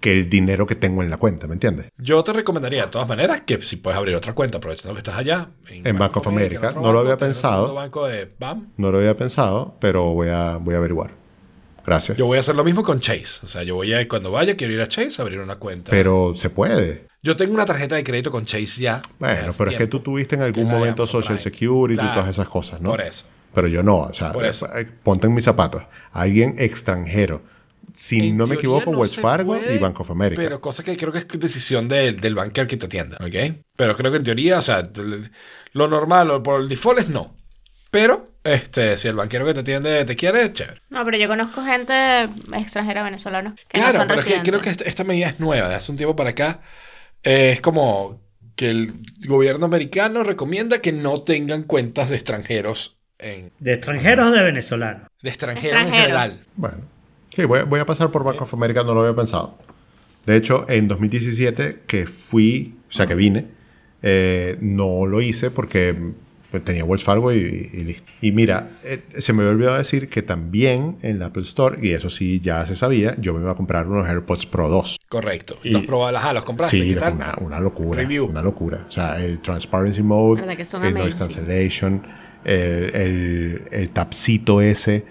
que 0.00 0.12
el 0.12 0.30
dinero 0.30 0.66
que 0.66 0.74
tengo 0.76 1.02
en 1.02 1.10
la 1.10 1.16
cuenta, 1.16 1.46
¿me 1.48 1.54
entiendes? 1.54 1.86
Yo 1.98 2.22
te 2.22 2.32
recomendaría 2.32 2.84
de 2.84 2.88
todas 2.90 3.08
maneras 3.08 3.40
que 3.42 3.60
si 3.62 3.76
puedes 3.76 3.98
abrir 3.98 4.14
otra 4.14 4.32
cuenta, 4.32 4.58
aprovechando 4.58 4.94
que 4.94 4.98
estás 5.00 5.16
allá. 5.16 5.48
En 5.68 5.98
Bank 5.98 6.16
of 6.16 6.26
America. 6.28 6.70
en 6.74 6.82
No 6.82 6.92
lo 6.92 7.00
había 7.00 7.16
pensado. 7.16 7.74
banco 7.74 8.06
de 8.06 8.30
BAM. 8.38 8.68
No 8.76 8.92
lo 8.92 8.98
había 8.98 9.16
pensado, 9.16 9.74
pero 9.80 10.12
voy 10.14 10.28
a, 10.28 10.56
voy 10.58 10.74
a 10.74 10.78
averiguar. 10.78 11.10
Gracias. 11.84 12.18
Yo 12.18 12.26
voy 12.26 12.36
a 12.36 12.40
hacer 12.40 12.54
lo 12.54 12.64
mismo 12.64 12.82
con 12.82 13.00
Chase. 13.00 13.40
O 13.44 13.48
sea, 13.48 13.62
yo 13.62 13.74
voy 13.76 13.92
a, 13.94 14.06
cuando 14.06 14.30
vaya, 14.30 14.54
quiero 14.56 14.74
ir 14.74 14.80
a 14.82 14.86
Chase 14.88 15.20
a 15.20 15.24
abrir 15.24 15.40
una 15.40 15.56
cuenta. 15.56 15.90
Pero 15.90 16.34
se 16.36 16.50
puede. 16.50 17.06
Yo 17.22 17.34
tengo 17.34 17.54
una 17.54 17.64
tarjeta 17.64 17.96
de 17.96 18.04
crédito 18.04 18.30
con 18.30 18.44
Chase 18.44 18.80
ya. 18.82 19.02
Bueno, 19.18 19.52
pero 19.56 19.70
es 19.70 19.78
que 19.78 19.86
tú 19.86 20.00
tuviste 20.00 20.36
en 20.36 20.42
algún 20.42 20.68
momento 20.68 21.06
Social 21.06 21.38
Prime. 21.38 21.40
Security 21.40 22.04
y 22.04 22.12
todas 22.12 22.28
esas 22.28 22.48
cosas, 22.48 22.80
¿no? 22.80 22.90
Por 22.90 23.00
eso. 23.00 23.24
Pero 23.54 23.66
yo 23.66 23.82
no, 23.82 24.00
o 24.00 24.12
sea, 24.14 24.32
Por 24.32 24.44
eso. 24.44 24.68
eh, 24.76 24.86
ponte 25.02 25.26
en 25.26 25.34
mis 25.34 25.44
zapatos. 25.44 25.82
Alguien 26.12 26.54
extranjero. 26.58 27.40
Si 28.00 28.28
En 28.28 28.36
no 28.36 28.46
me 28.46 28.54
equivoco, 28.54 28.92
no 28.92 28.98
Wells 28.98 29.16
Fargo 29.16 29.56
puede, 29.58 29.74
y 29.74 29.78
Bank 29.78 29.98
of 29.98 30.08
America. 30.12 30.40
Pero 30.40 30.60
cosa 30.60 30.84
que 30.84 30.96
creo 30.96 31.12
que 31.12 31.18
es 31.18 31.26
decisión 31.28 31.88
del, 31.88 32.20
del 32.20 32.36
banquero 32.36 32.68
que 32.68 32.76
te 32.76 32.86
atienda, 32.86 33.16
¿ok? 33.20 33.56
Pero 33.74 33.96
creo 33.96 34.12
que 34.12 34.18
en 34.18 34.22
teoría, 34.22 34.58
o 34.58 34.62
sea, 34.62 34.88
lo 35.72 35.88
normal 35.88 36.30
o 36.30 36.40
por 36.40 36.60
el 36.60 36.68
default 36.68 37.00
es 37.00 37.08
no. 37.08 37.34
Pero, 37.90 38.24
este, 38.44 38.96
si 38.98 39.08
el 39.08 39.16
banquero 39.16 39.44
que 39.44 39.52
te 39.52 39.60
atiende 39.60 40.04
te 40.04 40.14
quiere, 40.14 40.52
chévere. 40.52 40.80
No, 40.90 41.04
pero 41.04 41.18
yo 41.18 41.26
conozco 41.26 41.64
gente 41.64 42.28
extranjera 42.56 43.02
venezolana 43.02 43.56
que 43.66 43.80
no 43.80 43.84
claro, 43.84 43.98
son 43.98 44.06
pero 44.08 44.20
es 44.20 44.26
que 44.26 44.42
creo 44.42 44.60
que 44.60 44.70
esta, 44.70 45.02
medida 45.02 45.26
es 45.26 45.40
nueva, 45.40 45.68
de 45.68 45.74
hace 45.74 45.90
un 45.90 45.98
tiempo 45.98 46.14
para 46.14 46.30
acá. 46.30 46.60
Eh, 47.24 47.50
es 47.54 47.60
como 47.60 48.20
que 48.54 48.70
el 48.70 48.94
gobierno 49.26 49.66
americano 49.66 50.22
recomienda 50.22 50.80
que 50.80 50.92
no 50.92 51.22
tengan 51.22 51.64
cuentas 51.64 52.10
de 52.10 52.14
extranjeros 52.16 52.96
en, 53.18 53.50
De 53.58 53.72
extranjeros 53.72 54.28
o 54.28 54.30
de 54.30 54.42
venezolanos. 54.44 55.08
de 55.20 55.28
extranjeros 55.30 55.80
en 55.80 55.88
Extranjeros. 55.88 56.22
general. 56.22 56.46
Bueno, 56.54 56.76
sí, 57.38 57.44
voy, 57.46 57.60
voy 57.62 57.78
a 57.80 57.86
pasar 57.86 58.10
por 58.10 58.24
Bank 58.24 58.42
of 58.42 58.52
America, 58.52 58.82
no 58.82 58.94
lo 58.94 59.00
había 59.02 59.14
pensado. 59.14 59.56
De 60.26 60.36
hecho, 60.36 60.66
en 60.68 60.88
2017, 60.88 61.82
que 61.86 62.06
fui, 62.06 62.74
o 62.88 62.92
sea, 62.92 63.06
que 63.06 63.14
vine, 63.14 63.46
eh, 64.02 64.56
no 64.60 65.06
lo 65.06 65.22
hice 65.22 65.50
porque 65.50 65.94
pues, 66.50 66.64
tenía 66.64 66.84
Wells 66.84 67.04
Fargo 67.04 67.32
y, 67.32 67.36
y 67.72 67.84
listo. 67.84 68.10
Y 68.20 68.32
mira, 68.32 68.72
eh, 68.82 69.04
se 69.18 69.32
me 69.32 69.42
había 69.42 69.52
olvidado 69.52 69.78
decir 69.78 70.08
que 70.08 70.22
también 70.22 70.96
en 71.02 71.18
la 71.20 71.26
Apple 71.26 71.44
Store, 71.44 71.78
y 71.80 71.92
eso 71.92 72.10
sí 72.10 72.40
ya 72.40 72.66
se 72.66 72.74
sabía, 72.74 73.14
yo 73.20 73.32
me 73.34 73.40
iba 73.40 73.52
a 73.52 73.54
comprar 73.54 73.86
unos 73.86 74.06
AirPods 74.08 74.46
Pro 74.46 74.68
2. 74.68 74.98
Correcto. 75.08 75.56
Y- 75.62 75.70
los 75.70 75.86
probadas, 75.86 76.20
ajá, 76.20 76.32
los 76.32 76.44
compraste. 76.44 76.82
Sí, 76.82 76.88
¿qué 76.88 76.96
tal? 76.96 77.14
una, 77.14 77.34
una 77.40 77.60
locura. 77.60 78.00
Review. 78.02 78.26
Una 78.26 78.42
locura. 78.42 78.84
O 78.88 78.90
sea, 78.90 79.22
el 79.24 79.38
Transparency 79.40 80.02
Mode, 80.02 80.40
Verdad 80.40 80.56
que 80.56 80.64
son 80.66 80.84
el 80.84 80.92
Noise 80.94 81.14
amazing. 81.14 81.36
Cancellation, 81.36 82.02
el, 82.44 82.94
el, 82.94 83.62
el 83.70 83.90
tapcito 83.90 84.60
ese, 84.60 85.04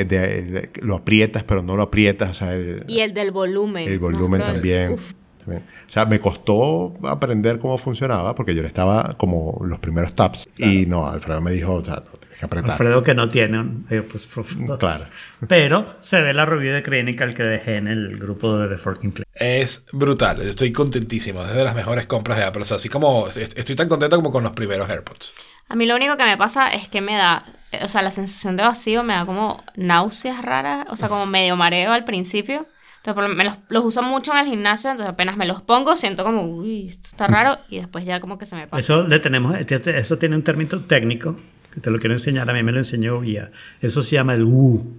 eh, 0.00 0.04
de- 0.04 0.38
el- 0.38 0.70
lo 0.86 0.96
aprietas 0.96 1.44
pero 1.44 1.62
no 1.62 1.76
lo 1.76 1.82
aprietas. 1.82 2.30
O 2.30 2.34
sea, 2.34 2.54
el, 2.54 2.84
Y 2.88 3.00
el 3.00 3.14
del 3.14 3.30
volumen. 3.30 3.88
el 3.88 3.98
volumen 3.98 4.40
¿no? 4.40 4.46
también. 4.46 4.92
Uf. 4.92 5.12
también. 5.38 5.64
O 5.88 5.90
sea, 5.92 6.06
me 6.06 6.20
costó 6.20 6.94
aprender 7.04 7.58
cómo 7.58 7.76
funcionaba 7.76 8.34
porque 8.34 8.54
yo 8.54 8.62
le 8.62 8.68
estaba 8.68 9.14
como 9.18 9.60
los 9.66 9.78
primeros 9.78 10.14
taps. 10.14 10.48
Y 10.56 10.86
no, 10.86 11.06
Alfredo 11.08 11.40
me 11.42 11.50
dijo, 11.52 11.74
o 11.74 11.84
sea, 11.84 11.96
no, 11.96 12.18
tienes 12.18 12.38
que 12.38 12.46
apretar. 12.46 12.70
Alfredo 12.70 13.02
que 13.02 13.14
no 13.14 13.28
tiene 13.28 13.60
un 13.60 13.86
AirPods 13.90 14.26
Pro. 14.26 14.78
Claro. 14.78 15.04
Pero 15.48 15.86
se 16.00 16.22
ve 16.22 16.32
la 16.32 16.46
review 16.46 16.72
de 16.72 16.82
Clinical 16.82 17.34
que 17.34 17.42
dejé 17.42 17.76
en 17.76 17.88
el 17.88 18.16
grupo 18.18 18.56
de 18.56 18.68
The 18.68 18.78
Forking 18.78 19.12
Play. 19.12 19.24
Es 19.34 19.84
brutal. 19.92 20.40
Estoy 20.40 20.72
contentísimo. 20.72 21.44
Es 21.44 21.54
de 21.54 21.64
las 21.64 21.74
mejores 21.74 22.06
compras 22.06 22.38
de 22.38 22.44
Apple. 22.44 22.62
O 22.62 22.64
sea, 22.64 22.76
así 22.78 22.88
como 22.88 23.26
est- 23.28 23.58
estoy 23.58 23.76
tan 23.76 23.88
contento 23.88 24.16
como 24.16 24.30
con 24.32 24.44
los 24.44 24.52
primeros 24.52 24.88
AirPods. 24.88 25.34
A 25.72 25.74
mí 25.74 25.86
lo 25.86 25.96
único 25.96 26.18
que 26.18 26.24
me 26.24 26.36
pasa 26.36 26.68
es 26.68 26.86
que 26.86 27.00
me 27.00 27.16
da, 27.16 27.46
o 27.80 27.88
sea, 27.88 28.02
la 28.02 28.10
sensación 28.10 28.58
de 28.58 28.62
vacío 28.62 29.02
me 29.04 29.14
da 29.14 29.24
como 29.24 29.64
náuseas 29.74 30.42
raras, 30.44 30.84
o 30.90 30.96
sea, 30.96 31.08
como 31.08 31.24
medio 31.24 31.56
mareo 31.56 31.92
al 31.92 32.04
principio. 32.04 32.66
Entonces, 33.02 33.34
me 33.34 33.42
los, 33.44 33.54
los 33.70 33.82
uso 33.82 34.02
mucho 34.02 34.32
en 34.32 34.38
el 34.40 34.46
gimnasio, 34.48 34.90
entonces 34.90 35.10
apenas 35.14 35.38
me 35.38 35.46
los 35.46 35.62
pongo, 35.62 35.96
siento 35.96 36.24
como, 36.24 36.42
uy, 36.42 36.88
esto 36.88 37.08
está 37.08 37.26
raro, 37.26 37.58
y 37.70 37.78
después 37.78 38.04
ya 38.04 38.20
como 38.20 38.36
que 38.36 38.44
se 38.44 38.54
me 38.54 38.66
pasa. 38.66 38.80
Eso 38.80 39.04
le 39.04 39.18
tenemos, 39.18 39.58
este- 39.58 39.98
eso 39.98 40.18
tiene 40.18 40.36
un 40.36 40.42
término 40.44 40.78
técnico 40.80 41.40
que 41.72 41.80
te 41.80 41.90
lo 41.90 41.98
quiero 41.98 42.12
enseñar. 42.16 42.50
A 42.50 42.52
mí 42.52 42.62
me 42.62 42.72
lo 42.72 42.76
enseñó 42.78 43.20
Vía. 43.20 43.50
Eso 43.80 44.02
se 44.02 44.16
llama 44.16 44.34
el 44.34 44.42
U. 44.44 44.94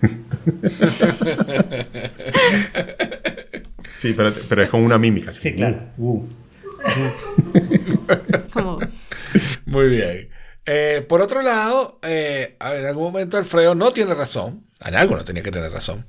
Sí, 3.98 4.12
pero, 4.14 4.30
pero 4.48 4.62
es 4.62 4.68
con 4.68 4.82
una 4.82 4.98
mímica. 4.98 5.32
Sí, 5.32 5.54
claro. 5.54 5.78
U. 5.96 6.26
Como, 8.52 8.78
Muy 9.66 9.88
bien. 9.88 10.30
Eh, 10.64 11.04
por 11.08 11.20
otro 11.20 11.42
lado, 11.42 11.98
eh, 12.02 12.56
en 12.60 12.86
algún 12.86 13.04
momento 13.04 13.36
Alfredo 13.36 13.74
no 13.74 13.92
tiene 13.92 14.14
razón. 14.14 14.66
En 14.84 14.94
algo 14.94 15.16
no 15.16 15.24
tenía 15.24 15.42
que 15.42 15.52
tener 15.52 15.70
razón. 15.70 16.04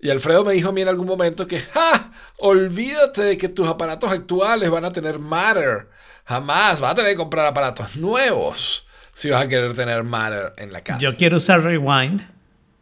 Y 0.00 0.10
Alfredo 0.10 0.44
me 0.44 0.52
dijo 0.52 0.68
a 0.68 0.72
mí 0.72 0.82
en 0.82 0.88
algún 0.88 1.06
momento 1.06 1.46
que, 1.46 1.60
¡ja! 1.60 2.12
Olvídate 2.38 3.22
de 3.22 3.38
que 3.38 3.48
tus 3.48 3.68
aparatos 3.68 4.10
actuales 4.10 4.68
van 4.68 4.84
a 4.84 4.92
tener 4.92 5.18
Matter. 5.18 5.88
Jamás. 6.26 6.80
Vas 6.80 6.92
a 6.92 6.94
tener 6.96 7.12
que 7.12 7.16
comprar 7.16 7.46
aparatos 7.46 7.96
nuevos 7.96 8.86
si 9.14 9.30
vas 9.30 9.44
a 9.44 9.48
querer 9.48 9.74
tener 9.74 10.02
Matter 10.02 10.52
en 10.56 10.72
la 10.72 10.82
casa. 10.82 10.98
Yo 10.98 11.16
quiero 11.16 11.36
usar 11.36 11.62
Rewind 11.62 12.33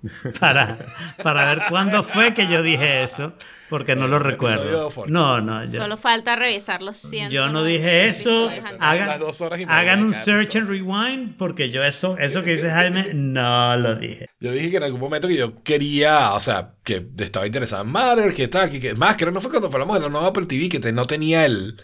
para, 0.40 0.78
para 1.22 1.46
ver 1.54 1.62
cuándo 1.68 2.02
fue 2.02 2.34
que 2.34 2.46
yo 2.48 2.62
dije 2.62 3.04
eso, 3.04 3.34
porque 3.70 3.94
no 3.96 4.06
lo 4.08 4.16
episodio 4.16 4.58
recuerdo. 4.88 5.06
No, 5.06 5.40
no. 5.40 5.64
yo- 5.64 5.80
solo 5.80 5.96
falta 5.96 6.34
revisar 6.36 6.82
los 6.82 6.96
100. 6.96 7.30
Yo 7.30 7.48
no 7.48 7.62
dije 7.64 8.08
eso. 8.08 8.50
Hagan, 8.80 9.18
dos 9.20 9.40
horas 9.40 9.60
y 9.60 9.66
media 9.66 9.78
hagan 9.78 10.02
un 10.02 10.12
search 10.14 10.56
and 10.56 10.68
rewind 10.68 11.36
porque 11.36 11.70
yo 11.70 11.82
eso, 11.84 12.16
eso 12.18 12.42
que 12.42 12.52
dice 12.52 12.70
Jaime, 12.70 13.10
no 13.14 13.76
lo 13.76 13.94
dije. 13.94 14.26
Yo 14.40 14.52
dije 14.52 14.70
que 14.70 14.76
en 14.78 14.82
algún 14.84 15.00
momento 15.00 15.28
que 15.28 15.36
yo 15.36 15.62
quería, 15.62 16.32
o 16.34 16.40
sea, 16.40 16.72
que 16.82 17.06
estaba 17.18 17.46
interesado 17.46 17.82
en 17.84 17.90
Matter, 17.90 18.34
que 18.34 18.48
tal, 18.48 18.68
que, 18.70 18.80
que 18.80 18.94
más, 18.94 19.16
creo 19.16 19.28
que 19.28 19.34
no 19.34 19.40
fue 19.40 19.50
cuando 19.50 19.68
hablamos 19.68 19.94
de 19.96 20.02
la 20.02 20.08
nueva 20.08 20.28
Apple 20.28 20.46
TV, 20.46 20.68
que 20.68 20.80
te- 20.80 20.92
no 20.92 21.06
tenía 21.06 21.46
el, 21.46 21.80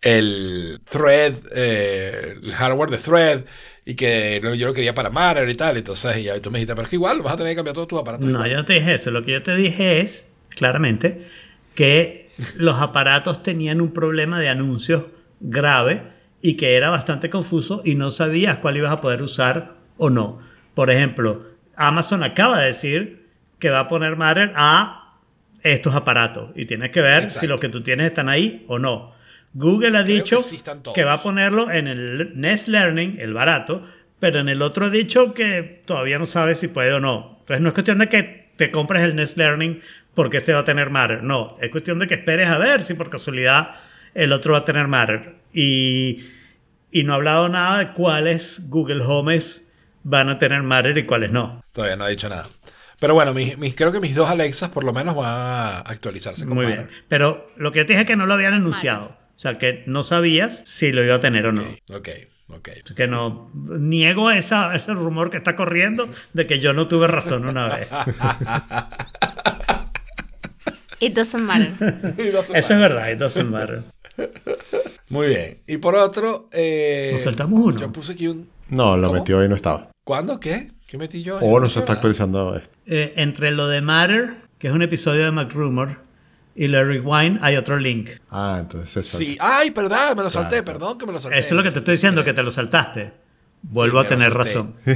el 0.00 0.80
thread, 0.90 1.34
eh, 1.54 2.34
el 2.42 2.52
hardware 2.54 2.90
de 2.90 2.98
thread, 2.98 3.44
y 3.84 3.94
que 3.94 4.40
yo 4.56 4.66
lo 4.66 4.74
quería 4.74 4.94
para 4.94 5.10
Matter 5.10 5.48
y 5.48 5.54
tal, 5.54 5.76
entonces 5.76 6.16
y 6.18 6.28
ahí 6.28 6.40
tú 6.40 6.50
me 6.50 6.58
dijiste, 6.58 6.74
pero 6.74 6.84
es 6.84 6.90
que 6.90 6.96
igual 6.96 7.20
vas 7.20 7.34
a 7.34 7.36
tener 7.36 7.52
que 7.52 7.56
cambiar 7.56 7.74
todos 7.74 7.88
tus 7.88 8.00
aparatos. 8.00 8.26
No, 8.26 8.32
igual". 8.32 8.50
yo 8.50 8.56
no 8.58 8.64
te 8.64 8.74
dije 8.74 8.94
eso. 8.94 9.10
Lo 9.10 9.24
que 9.24 9.32
yo 9.32 9.42
te 9.42 9.54
dije 9.56 10.00
es, 10.00 10.26
claramente, 10.50 11.26
que 11.74 12.30
los 12.56 12.80
aparatos 12.80 13.42
tenían 13.42 13.80
un 13.80 13.92
problema 13.92 14.38
de 14.38 14.48
anuncios 14.48 15.04
grave 15.40 16.02
y 16.40 16.54
que 16.54 16.76
era 16.76 16.90
bastante 16.90 17.30
confuso 17.30 17.82
y 17.84 17.94
no 17.94 18.10
sabías 18.10 18.58
cuál 18.58 18.76
ibas 18.76 18.92
a 18.92 19.00
poder 19.00 19.22
usar 19.22 19.74
o 19.96 20.10
no. 20.10 20.40
Por 20.74 20.90
ejemplo, 20.90 21.46
Amazon 21.76 22.22
acaba 22.22 22.60
de 22.60 22.66
decir 22.66 23.28
que 23.58 23.70
va 23.70 23.80
a 23.80 23.88
poner 23.88 24.16
Matter 24.16 24.52
a 24.56 25.18
estos 25.62 25.94
aparatos 25.94 26.50
y 26.56 26.66
tienes 26.66 26.90
que 26.90 27.00
ver 27.00 27.30
si 27.30 27.46
los 27.46 27.60
que 27.60 27.68
tú 27.68 27.82
tienes 27.82 28.06
están 28.06 28.28
ahí 28.28 28.64
o 28.68 28.78
no. 28.78 29.12
Google 29.54 29.98
ha 29.98 30.04
Creo 30.04 30.16
dicho 30.16 30.36
que 30.38 30.42
sí 30.44 30.56
están 30.56 30.82
todos. 30.82 30.94
que 30.94 31.04
va 31.04 31.14
a 31.14 31.22
ponerlo 31.22 31.70
en 31.70 31.86
el 31.86 32.32
Nest 32.40 32.68
Learning, 32.68 33.18
el 33.20 33.34
barato, 33.34 33.82
pero 34.18 34.40
en 34.40 34.48
el 34.48 34.62
otro 34.62 34.86
ha 34.86 34.90
dicho 34.90 35.34
que 35.34 35.82
todavía 35.84 36.18
no 36.18 36.26
sabe 36.26 36.54
si 36.54 36.68
puede 36.68 36.92
o 36.94 37.00
no. 37.00 37.36
Entonces 37.40 37.60
no 37.60 37.68
es 37.68 37.74
cuestión 37.74 37.98
de 37.98 38.08
que 38.08 38.50
te 38.56 38.70
compres 38.70 39.02
el 39.02 39.14
Nest 39.16 39.36
Learning 39.36 39.80
porque 40.14 40.40
se 40.40 40.52
va 40.52 40.60
a 40.60 40.64
tener 40.64 40.90
Matter. 40.90 41.22
No, 41.22 41.56
es 41.60 41.70
cuestión 41.70 41.98
de 41.98 42.06
que 42.06 42.14
esperes 42.14 42.48
a 42.48 42.58
ver 42.58 42.82
si 42.82 42.94
por 42.94 43.10
casualidad 43.10 43.70
el 44.14 44.32
otro 44.32 44.52
va 44.52 44.60
a 44.60 44.64
tener 44.64 44.86
Matter. 44.88 45.34
Y, 45.52 46.24
y 46.90 47.02
no 47.04 47.12
ha 47.12 47.16
hablado 47.16 47.48
nada 47.48 47.78
de 47.78 47.92
cuáles 47.92 48.68
Google 48.68 49.02
Homes 49.04 49.68
van 50.02 50.28
a 50.28 50.38
tener 50.38 50.62
Matter 50.62 50.96
y 50.98 51.04
cuáles 51.06 51.30
no. 51.30 51.62
Todavía 51.72 51.96
no 51.96 52.04
ha 52.04 52.08
dicho 52.08 52.28
nada. 52.28 52.48
Pero 53.00 53.14
bueno, 53.14 53.34
mis, 53.34 53.58
mis- 53.58 53.74
creo 53.74 53.90
que 53.90 54.00
mis 54.00 54.14
dos 54.14 54.30
Alexas 54.30 54.70
por 54.70 54.84
lo 54.84 54.92
menos 54.92 55.16
van 55.16 55.26
a 55.28 55.78
actualizarse. 55.80 56.44
con 56.46 56.54
Muy 56.54 56.66
Matter. 56.66 56.86
bien. 56.86 57.00
Pero 57.08 57.50
lo 57.56 57.72
que 57.72 57.80
yo 57.80 57.86
te 57.86 57.92
dije 57.94 58.02
es 58.02 58.06
que 58.06 58.16
no 58.16 58.26
lo 58.26 58.34
habían 58.34 58.54
anunciado. 58.54 59.16
O 59.42 59.48
sea, 59.48 59.58
que 59.58 59.82
no 59.86 60.04
sabías 60.04 60.62
si 60.64 60.92
lo 60.92 61.02
iba 61.02 61.16
a 61.16 61.20
tener 61.20 61.46
o 61.46 61.52
no. 61.52 61.64
Ok, 61.92 62.08
ok. 62.46 62.68
Así 62.84 62.94
que 62.94 63.08
no 63.08 63.50
niego 63.54 64.30
esa, 64.30 64.72
ese 64.76 64.94
rumor 64.94 65.30
que 65.30 65.36
está 65.36 65.56
corriendo 65.56 66.08
de 66.32 66.46
que 66.46 66.60
yo 66.60 66.72
no 66.74 66.86
tuve 66.86 67.08
razón 67.08 67.46
una 67.46 67.66
vez. 67.66 67.88
It 71.00 71.14
doesn't 71.16 71.42
matter. 71.42 71.72
Eso 72.16 72.54
es 72.54 72.68
verdad, 72.68 73.10
it 73.10 73.18
doesn't 73.18 73.50
matter. 73.50 73.82
Muy 75.08 75.26
bien. 75.26 75.58
Y 75.66 75.78
por 75.78 75.96
otro, 75.96 76.48
eh, 76.52 77.10
Nos 77.14 77.22
saltamos 77.24 77.60
uno. 77.60 77.80
yo 77.80 77.90
puse 77.90 78.12
aquí 78.12 78.28
un... 78.28 78.48
No, 78.68 78.96
lo 78.96 79.08
¿Cómo? 79.08 79.18
metió 79.18 79.44
y 79.44 79.48
no 79.48 79.56
estaba. 79.56 79.88
¿Cuándo? 80.04 80.38
¿Qué? 80.38 80.70
¿Qué 80.86 80.98
metí 80.98 81.24
yo? 81.24 81.38
O 81.38 81.54
Yo 81.54 81.58
no 81.60 81.68
se 81.68 81.80
está 81.80 81.94
actualizando 81.94 82.54
esto. 82.54 82.70
Eh, 82.86 83.14
entre 83.16 83.50
lo 83.50 83.66
de 83.66 83.80
Matter, 83.80 84.34
que 84.60 84.68
es 84.68 84.72
un 84.72 84.82
episodio 84.82 85.24
de 85.24 85.32
McRumor, 85.32 85.98
y 86.54 86.68
lo 86.68 86.78
de 86.78 86.84
Rewind, 86.84 87.38
hay 87.42 87.56
otro 87.56 87.78
link. 87.78 88.10
Ah, 88.30 88.58
entonces 88.60 89.06
eso. 89.06 89.18
Sí. 89.18 89.36
Ay, 89.40 89.70
perdón, 89.70 90.16
me 90.16 90.22
lo 90.22 90.30
salté. 90.30 90.62
Claro. 90.62 90.64
Perdón 90.78 90.98
que 90.98 91.06
me 91.06 91.12
lo 91.12 91.20
salté. 91.20 91.38
Eso 91.38 91.48
es 91.48 91.52
lo 91.54 91.62
que 91.62 91.70
te 91.70 91.78
estoy 91.78 91.92
diciendo, 91.94 92.24
que 92.24 92.32
te 92.32 92.42
lo 92.42 92.50
saltaste. 92.50 93.12
Vuelvo 93.62 94.00
Sí, 94.00 94.06
a 94.06 94.08
tener 94.08 94.34
razón. 94.34 94.76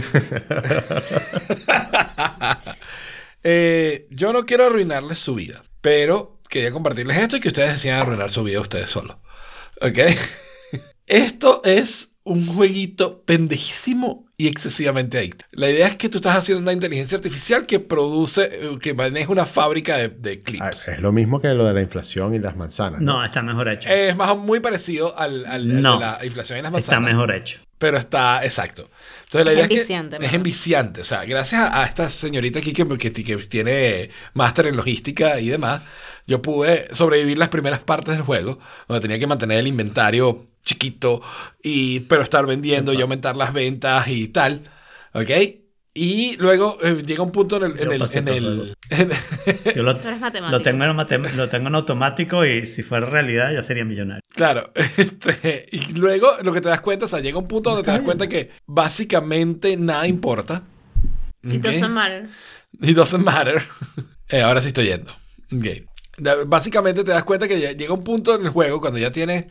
Eh, 3.48 4.09
yo 4.11 4.32
no 4.32 4.44
quiero 4.44 4.66
arruinarles 4.66 5.20
su 5.20 5.36
vida, 5.36 5.62
pero 5.80 6.40
quería 6.48 6.72
compartirles 6.72 7.16
esto 7.18 7.36
y 7.36 7.40
que 7.40 7.46
ustedes 7.46 7.74
decían 7.74 7.98
arruinar 8.00 8.28
su 8.28 8.42
vida 8.42 8.59
ustedes 8.61 8.90
solos. 8.90 9.18
¿Ok? 9.80 9.98
Esto 11.07 11.61
es 11.64 12.16
un 12.27 12.47
jueguito 12.47 13.22
pendejísimo 13.24 14.27
y 14.37 14.49
excesivamente 14.49 15.16
adicto. 15.18 15.45
La 15.53 15.70
idea 15.70 15.87
es 15.87 15.97
que 15.97 16.09
tú 16.09 16.18
estás 16.18 16.37
haciendo 16.37 16.61
una 16.62 16.72
inteligencia 16.72 17.16
artificial 17.16 17.64
que 17.66 17.81
produce, 17.81 18.51
eh, 18.53 18.79
que 18.83 18.93
maneja 18.93 19.33
una 19.33 19.47
fábrica 19.47 19.97
de, 19.97 20.09
de 20.09 20.33
Ah, 20.33 20.45
clips. 20.45 20.89
es 20.89 21.01
lo 21.01 21.12
mismo 21.12 21.41
que 21.41 21.49
lo 21.55 21.64
de 21.64 21.72
la 21.72 21.81
inflación 21.83 22.35
y 22.35 22.39
las 22.39 22.57
manzanas. 22.57 23.01
No, 23.01 23.24
está 23.24 23.41
mejor 23.43 23.68
hecho. 23.68 23.89
Es 23.89 24.14
más 24.16 24.37
muy 24.37 24.61
parecido 24.61 25.18
al, 25.18 25.81
No. 25.83 25.95
de 25.99 26.01
la 26.05 26.24
inflación 26.24 26.59
y 26.59 26.62
las 26.62 26.74
Está 26.74 26.93
manzanas. 27.01 27.11
mejor 27.14 27.35
hecho. 27.35 27.61
Pero 27.79 27.99
está, 27.99 28.43
exacto. 28.45 28.91
Entonces 29.24 29.45
la 29.45 29.53
Es 29.53 29.57
idea 29.57 29.64
es 29.64 29.70
enviciante, 29.70 30.18
que 30.18 30.27
es 30.27 30.33
enviciante. 30.33 31.01
O 31.03 31.05
sea, 31.05 31.24
gracias 31.24 31.61
a, 31.62 31.83
a 31.83 31.87
esta 31.87 32.09
señorita 32.09 32.59
aquí 32.59 32.72
que, 32.72 32.87
que- 32.99 33.12
que 33.12 33.37
tiene 33.37 34.11
máster 34.35 34.66
en 34.66 34.77
logística 34.77 35.39
y 35.41 35.49
demás, 35.49 35.83
yo 36.27 36.41
pude 36.43 36.89
sobrevivir 36.95 37.37
las 37.39 37.49
primeras 37.51 37.81
partes 37.81 38.14
del 38.14 38.22
juego, 38.22 38.59
donde 38.89 39.01
tenía 39.03 39.18
que 39.18 39.27
mantener 39.27 39.59
el 39.59 39.66
inventario 39.66 40.47
chiquito, 40.67 41.23
y, 41.62 42.01
pero 42.01 42.23
estar 42.23 42.45
vendiendo 42.45 42.93
y 42.93 43.01
aumentar 43.01 43.37
las 43.37 43.55
ventas 43.55 44.07
y 44.09 44.29
tal. 44.29 44.64
¿Ok? 45.14 45.31
Y 45.99 46.37
luego 46.37 46.77
eh, 46.83 47.03
llega 47.07 47.23
un 47.23 47.33
punto 47.33 47.57
en 47.57 47.62
el... 47.62 47.71
En 47.73 47.79
Yo 47.79 47.93
el, 47.93 48.03
en 48.12 48.29
el 48.29 48.37
el- 48.37 48.75
en- 48.91 49.75
Yo 49.75 49.83
lo, 49.83 49.97
Tú 50.01 50.09
eres 50.09 50.21
matemático. 50.21 50.59
lo 50.59 50.62
tengo 50.62 50.85
en 50.85 50.91
matem- 50.95 51.33
lo 51.33 51.49
tengo 51.49 51.69
en 51.69 51.75
automático 51.75 52.45
y 52.45 52.67
si 52.67 52.83
fuera 52.83 53.07
realidad 53.07 53.51
ya 53.55 53.62
sería 53.62 53.83
millonario. 53.87 54.21
Claro, 54.35 54.71
este, 54.99 55.64
y 55.73 55.95
luego 55.95 56.33
lo 56.43 56.53
que 56.53 56.61
te 56.61 56.69
das 56.69 56.83
cuenta, 56.83 57.07
o 57.07 57.09
sea, 57.09 57.21
llega 57.21 57.39
un 57.39 57.49
punto 57.49 57.71
donde 57.71 57.85
te 57.87 57.93
das 57.93 58.03
cuenta 58.03 58.27
que 58.29 58.51
básicamente 58.67 59.77
nada 59.79 60.07
importa. 60.07 60.64
It 61.43 61.62
doesn't 61.62 61.89
matter. 61.95 62.29
It 62.83 62.95
doesn't 62.97 63.25
matter. 63.25 63.62
Eh, 64.29 64.43
ahora 64.43 64.61
sí 64.61 64.69
estoy 64.69 64.87
yendo. 64.89 65.12
Ok. 65.51 65.89
Da- 66.19 66.45
Básicamente 66.47 67.05
te 67.05 67.11
das 67.12 67.25
cuenta 67.25 67.47
que 67.49 67.75
llega 67.75 67.95
un 67.95 68.05
punto 68.05 68.35
en 68.35 68.43
el 68.45 68.51
juego 68.51 68.81
cuando 68.81 68.99
ya 68.99 69.11
tienes 69.12 69.47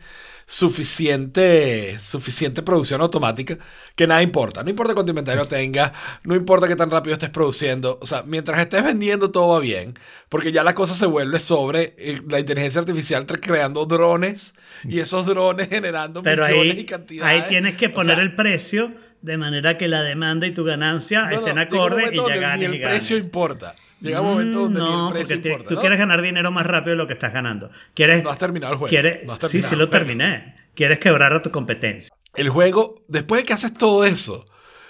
suficiente, 0.46 1.98
suficiente 1.98 2.62
producción 2.62 3.00
automática 3.00 3.58
que 3.96 4.06
nada 4.06 4.22
importa. 4.22 4.62
No 4.62 4.70
importa 4.70 4.94
cuánto 4.94 5.10
inventario 5.10 5.44
tengas, 5.44 5.92
no 6.22 6.36
importa 6.36 6.68
qué 6.68 6.76
tan 6.76 6.90
rápido 6.90 7.14
estés 7.14 7.30
produciendo. 7.30 7.98
O 8.00 8.06
sea, 8.06 8.22
mientras 8.22 8.60
estés 8.60 8.84
vendiendo 8.84 9.30
todo 9.32 9.54
va 9.54 9.60
bien, 9.60 9.94
porque 10.28 10.52
ya 10.52 10.62
la 10.62 10.74
cosa 10.74 10.94
se 10.94 11.06
vuelve 11.06 11.40
sobre 11.40 11.94
eh, 11.98 12.20
la 12.28 12.38
inteligencia 12.38 12.80
artificial 12.80 13.26
creando 13.26 13.86
drones 13.86 14.54
y 14.84 15.00
esos 15.00 15.26
drones 15.26 15.68
generando 15.68 16.22
Pero 16.22 16.46
millones 16.46 16.74
y 16.74 16.78
ahí, 16.78 16.84
cantidades. 16.84 17.42
ahí 17.42 17.48
tienes 17.48 17.76
que 17.76 17.86
O 17.86 17.94
poner 17.94 18.16
sea, 18.16 18.24
el 18.24 18.36
precio 18.36 18.94
de 19.22 19.38
manera 19.38 19.76
que 19.76 19.88
la 19.88 20.02
demanda 20.02 20.46
y 20.46 20.54
tu 20.54 20.62
ganancia 20.62 21.22
no, 21.22 21.30
no, 21.30 21.36
estén 21.38 21.54
un 21.54 21.58
acorde 21.58 22.14
y 22.14 22.16
ya 22.16 22.36
ganes 22.36 22.62
y 22.62 22.64
el 22.76 22.80
precio 22.80 23.16
importa. 23.16 23.74
Llega 24.00 24.20
un 24.20 24.26
momento 24.28 24.60
donde 24.60 24.80
Mm, 24.80 24.84
ni 24.84 24.90
no, 24.90 25.06
el 25.08 25.12
precio 25.14 25.36
porque 25.36 25.42
te- 25.42 25.48
importa. 25.48 25.68
tú 25.70 25.74
¿no? 25.76 25.80
quieres 25.80 25.98
ganar 25.98 26.22
dinero 26.22 26.50
más 26.50 26.66
rápido 26.66 26.90
de 26.92 26.96
lo 26.98 27.06
que 27.06 27.14
estás 27.14 27.32
ganando. 27.32 27.70
Quieres, 27.94 28.22
No 28.22 28.30
has 28.30 28.38
terminado 28.38 28.72
el 28.74 28.78
juego. 28.78 28.90
quieres- 28.90 29.24
No 29.24 29.32
has 29.32 29.38
sí, 29.38 29.46
terminado 29.46 29.70
sí 29.70 29.76
lo 29.76 29.88
terminé. 29.88 30.56
Quieres 30.74 30.98
quebrar 30.98 31.32
a 31.32 31.40
tu 31.42 31.50
competencia. 31.50 32.10
El 32.34 32.50
juego, 32.50 33.02
después 33.08 33.40
de 33.40 33.46
que 33.46 33.52
haces 33.54 33.72
todo 33.72 34.04
eso, 34.04 34.46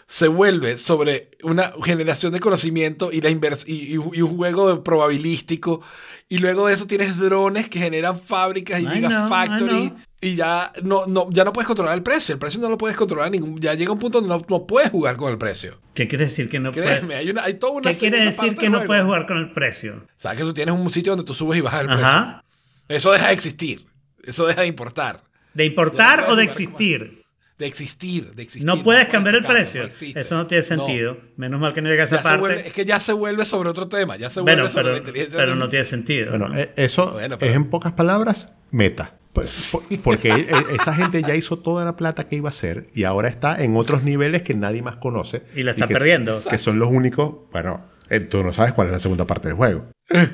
se 0.09 0.27
vuelve 0.29 0.79
sobre 0.79 1.31
una 1.45 1.73
generación 1.85 2.33
de 2.33 2.41
conocimiento 2.41 3.11
y, 3.13 3.21
la 3.21 3.31
invers 3.31 3.67
y, 3.69 3.93
y- 3.93 3.93
y 3.95 4.23
un 4.23 4.37
juego 4.37 4.83
probabilístico. 4.83 5.83
Y 6.29 6.39
luego 6.39 6.67
de 6.67 6.75
eso 6.75 6.87
tienes 6.89 7.17
drones 7.17 7.69
que 7.69 7.79
generan 7.79 8.19
fábricas 8.19 8.81
y 8.81 8.85
I 8.85 8.89
gigafactory. 8.89 9.89
Know. 9.91 10.01
Y 10.21 10.35
ya 10.35 10.73
no, 10.83 11.05
no, 11.07 11.29
ya 11.31 11.45
no 11.45 11.53
puedes 11.53 11.67
controlar 11.67 11.95
el 11.95 12.03
precio. 12.03 12.33
El 12.33 12.39
precio 12.39 12.59
no 12.61 12.69
lo 12.71 12.79
puedes 12.79 12.97
controlar. 12.97 13.31
Ningún, 13.31 13.61
ya 13.61 13.75
llega 13.75 13.93
un 13.93 13.99
punto 13.99 14.21
donde 14.21 14.35
no, 14.35 14.45
no 14.49 14.67
puedes 14.67 14.91
jugar 14.91 15.17
con 15.17 15.31
el 15.31 15.37
precio. 15.39 15.79
¿Qué 15.95 16.09
quiere 16.09 16.25
decir 16.25 16.49
que 16.49 16.59
no 16.59 16.73
puedes? 16.73 17.03
Hay, 17.11 17.31
una, 17.31 17.45
hay 17.45 17.55
toda 17.55 17.73
una 17.75 17.91
¿Qué 17.93 17.99
quiere 17.99 18.25
decir 18.25 18.57
que 18.57 18.71
no 18.71 18.83
puedes 18.85 19.05
jugar 19.05 19.27
con 19.27 19.37
el 19.37 19.53
precio? 19.53 20.07
Sabes 20.17 20.39
que 20.39 20.45
tú 20.45 20.55
tienes 20.55 20.75
un 20.75 20.89
sitio 20.91 21.13
donde 21.13 21.25
tú 21.27 21.35
subes 21.35 21.59
y 21.59 21.61
bajas 21.61 21.83
el 21.83 21.87
precio. 21.89 22.43
Eso 22.89 23.13
deja 23.13 23.27
de 23.29 23.33
existir. 23.35 23.87
Eso 24.25 24.47
deja 24.47 24.63
de 24.63 24.67
importar. 24.69 25.23
¿De 25.55 25.65
importar 25.67 26.23
no 26.27 26.29
o 26.33 26.37
de 26.37 26.45
existir? 26.45 27.23
De 27.59 27.67
existir, 27.67 28.33
de 28.35 28.43
existir. 28.43 28.67
No 28.67 28.83
puedes 28.83 29.09
cambiar 29.09 29.37
el 29.37 29.45
precio. 29.45 29.85
Eso 29.85 30.35
no 30.35 30.47
tiene 30.47 30.63
No. 30.63 30.67
sentido. 30.67 31.19
Menos 31.37 31.61
mal 31.61 31.73
que 31.75 31.81
no 31.83 31.89
llega 31.89 32.03
a 32.03 32.07
esa 32.07 32.23
parte. 32.23 32.39
vuelve- 32.41 32.67
es 32.67 32.73
que 32.73 32.85
ya 32.85 33.01
se 33.01 33.13
vuelve 33.13 33.45
sobre 33.45 33.69
otro 33.71 33.89
tema, 33.89 34.17
ya 34.17 34.29
se 34.31 34.41
vuelve 34.41 34.63
bueno, 34.63 34.71
sobre 34.71 34.83
pero, 34.85 34.93
la 34.93 34.99
inteligencia 34.99 35.39
pero 35.39 35.55
no 35.55 35.69
tiene 35.69 35.85
sentido. 35.85 36.31
Bueno, 36.31 36.49
¿no? 36.49 36.59
eh, 36.59 36.73
eso 36.77 37.13
Bueno, 37.13 37.39
pero- 37.39 37.51
es 37.51 37.57
en 37.57 37.71
pocas 37.71 37.93
palabras 37.93 38.51
meta. 38.71 39.16
Pues, 39.37 39.69
por- 39.71 39.83
porque 40.03 40.31
e- 40.31 40.41
e- 40.41 40.75
esa 40.81 40.95
gente 40.95 41.23
ya 41.23 41.35
hizo 41.37 41.59
toda 41.59 41.85
la 41.85 41.95
plata 41.97 42.27
que 42.29 42.37
iba 42.37 42.49
a 42.49 42.51
hacer 42.51 42.89
y 42.95 43.05
ahora 43.05 43.29
está 43.29 43.63
en 43.63 43.77
otros 43.77 44.03
niveles 44.03 44.43
que 44.43 44.55
nadie 44.55 44.83
más 44.83 44.97
conoce. 44.97 45.43
Y 45.55 45.63
la 45.63 45.71
está 45.73 45.87
que- 45.87 45.95
perdiendo. 45.95 46.39
Que 46.49 46.59
son 46.59 46.79
los 46.79 46.91
únicos. 46.91 47.35
Bueno, 47.53 47.81
eh, 48.11 48.21
tú 48.21 48.43
no 48.43 48.53
sabes 48.53 48.73
cuál 48.73 48.89
es 48.89 48.93
la 48.95 48.99
segunda 48.99 49.27
parte 49.27 49.49
del 49.49 49.57
juego. 49.57 49.87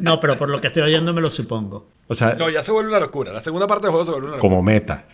No, 0.00 0.18
pero 0.18 0.36
por 0.36 0.48
lo 0.48 0.60
que 0.60 0.66
estoy 0.68 0.82
oyendo 0.82 1.12
me 1.14 1.20
lo 1.20 1.30
supongo. 1.30 1.86
O 2.08 2.14
sea, 2.16 2.34
No, 2.34 2.50
ya 2.50 2.62
se 2.64 2.72
vuelve 2.72 2.88
una 2.90 2.98
locura. 2.98 3.32
La 3.32 3.40
segunda 3.42 3.66
parte 3.68 3.82
del 3.86 3.90
juego 3.92 4.04
se 4.04 4.10
vuelve 4.10 4.26
una 4.28 4.36
locura. 4.36 4.50
como 4.50 4.62
meta. 4.62 5.04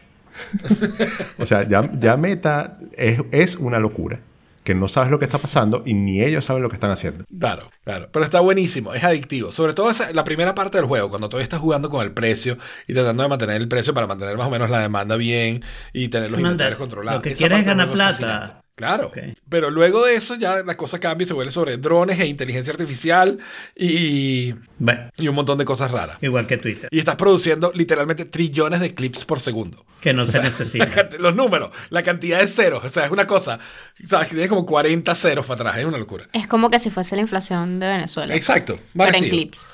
o 1.39 1.45
sea, 1.47 1.69
ya, 1.69 1.91
ya 1.99 2.17
meta 2.17 2.79
es, 2.97 3.21
es 3.31 3.57
una 3.57 3.79
locura. 3.81 4.21
Que 4.69 4.75
no 4.75 4.87
sabes 4.87 5.11
lo 5.11 5.19
que 5.19 5.25
está 5.25 5.39
pasando 5.39 5.83
y 5.87 5.95
ni 5.95 6.23
ellos 6.23 6.45
saben 6.45 6.63
lo 6.63 6.69
que 6.69 6.75
están 6.77 6.91
haciendo. 6.91 7.25
Claro, 7.41 7.69
claro. 7.85 8.11
Pero 8.13 8.23
está 8.23 8.41
buenísimo, 8.41 8.93
es 8.93 9.03
adictivo. 9.03 9.51
Sobre 9.51 9.73
todo 9.73 9.89
esa- 9.89 10.13
la 10.13 10.25
primera 10.25 10.55
parte 10.55 10.77
del 10.77 10.87
juego, 10.87 11.09
cuando 11.09 11.31
todavía 11.31 11.45
estás 11.45 11.61
jugando 11.61 11.89
con 11.89 12.05
el 12.05 12.13
precio 12.13 12.59
y 12.87 12.93
tratando 12.93 13.23
de 13.23 13.31
mantener 13.31 13.57
el 13.57 13.67
precio 13.67 13.95
para 13.95 14.07
mantener 14.07 14.37
más 14.37 14.47
o 14.47 14.51
menos 14.51 14.69
la 14.69 14.81
demanda 14.81 15.17
bien 15.17 15.65
y 15.95 16.09
tener 16.09 16.31
los 16.31 16.39
inventarios 16.41 16.79
controlados. 16.79 17.21
lo 17.21 17.23
que 17.23 17.35
quieres 17.35 17.61
es 17.61 17.65
ganar 17.65 17.91
plata. 17.93 18.61
Claro. 18.79 19.11
Pero 19.49 19.71
luego 19.71 20.07
de 20.07 20.15
eso 20.15 20.37
ya 20.37 20.63
la 20.63 20.77
cosa 20.77 21.01
cambia 21.01 21.25
y 21.25 21.27
se 21.27 21.35
vuelve 21.35 21.51
sobre 21.51 21.77
drones 21.79 22.19
e 22.21 22.27
inteligencia 22.27 22.73
artificial 22.73 23.39
y, 23.77 24.55
Bueno, 24.79 25.11
y 25.17 25.27
un 25.27 25.35
montón 25.35 25.59
de 25.59 25.65
cosas 25.65 25.91
raras. 25.91 26.17
igual 26.21 26.47
que 26.47 26.59
Twitter. 26.59 26.89
Y 26.93 27.01
estás 27.01 27.17
produciendo 27.17 27.73
literalmente 27.75 28.25
trillones 28.25 28.79
de 28.81 28.95
clips 28.95 29.25
por 29.25 29.41
segundo. 29.41 29.85
Que 30.01 30.13
no 30.13 30.25
se 30.25 30.39
La 30.39 30.45
necesita. 30.45 30.87
cant- 30.87 31.19
Los 31.19 31.35
números, 31.35 31.71
la 31.91 32.05
cantidad 32.05 32.39
de 32.39 32.47
ceros, 32.47 32.85
o 32.85 32.89
sea, 32.89 33.05
es 33.07 33.11
una 33.11 33.27
cosa, 33.27 33.59
sabes 34.05 34.29
que 34.29 34.35
tienes 34.35 34.49
como 34.49 34.65
40 34.65 35.13
ceros 35.17 35.45
para 35.45 35.63
atrás, 35.63 35.79
es 35.79 35.85
una 35.85 35.99
locura. 35.99 36.27
Es 36.33 36.47
como 36.47 36.71
que 36.71 36.79
si 36.79 36.91
fuese 36.91 37.17
la 37.17 37.23
inflación 37.23 37.81
de 37.81 37.89
Venezuela. 37.89 38.35
Exacto, 38.37 38.79
Pero 38.97 39.17
en 39.17 39.29
clips. 39.29 39.67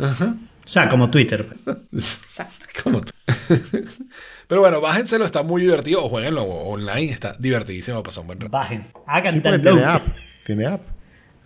O 0.00 0.68
sea, 0.68 0.88
como 0.88 1.10
Twitter. 1.10 1.48
Exacto. 1.92 2.66
Como. 2.84 3.02
Pero 4.48 4.60
bueno, 4.60 4.80
bájenselo, 4.80 5.24
está 5.24 5.42
muy 5.42 5.62
divertido, 5.62 6.04
o 6.04 6.08
jueguenlo 6.08 6.44
online, 6.44 7.10
está 7.12 7.34
divertidísimo, 7.38 8.02
pasa 8.02 8.20
un 8.20 8.26
buen 8.28 8.40
rato. 8.40 8.50
Bájense. 8.50 8.92
Hagan 9.06 9.34
Sí, 9.34 9.40
porque 9.40 9.58
download. 9.58 9.74
tiene 9.74 9.86
app. 9.94 10.06
Tiene 10.46 10.66
app. 10.66 10.82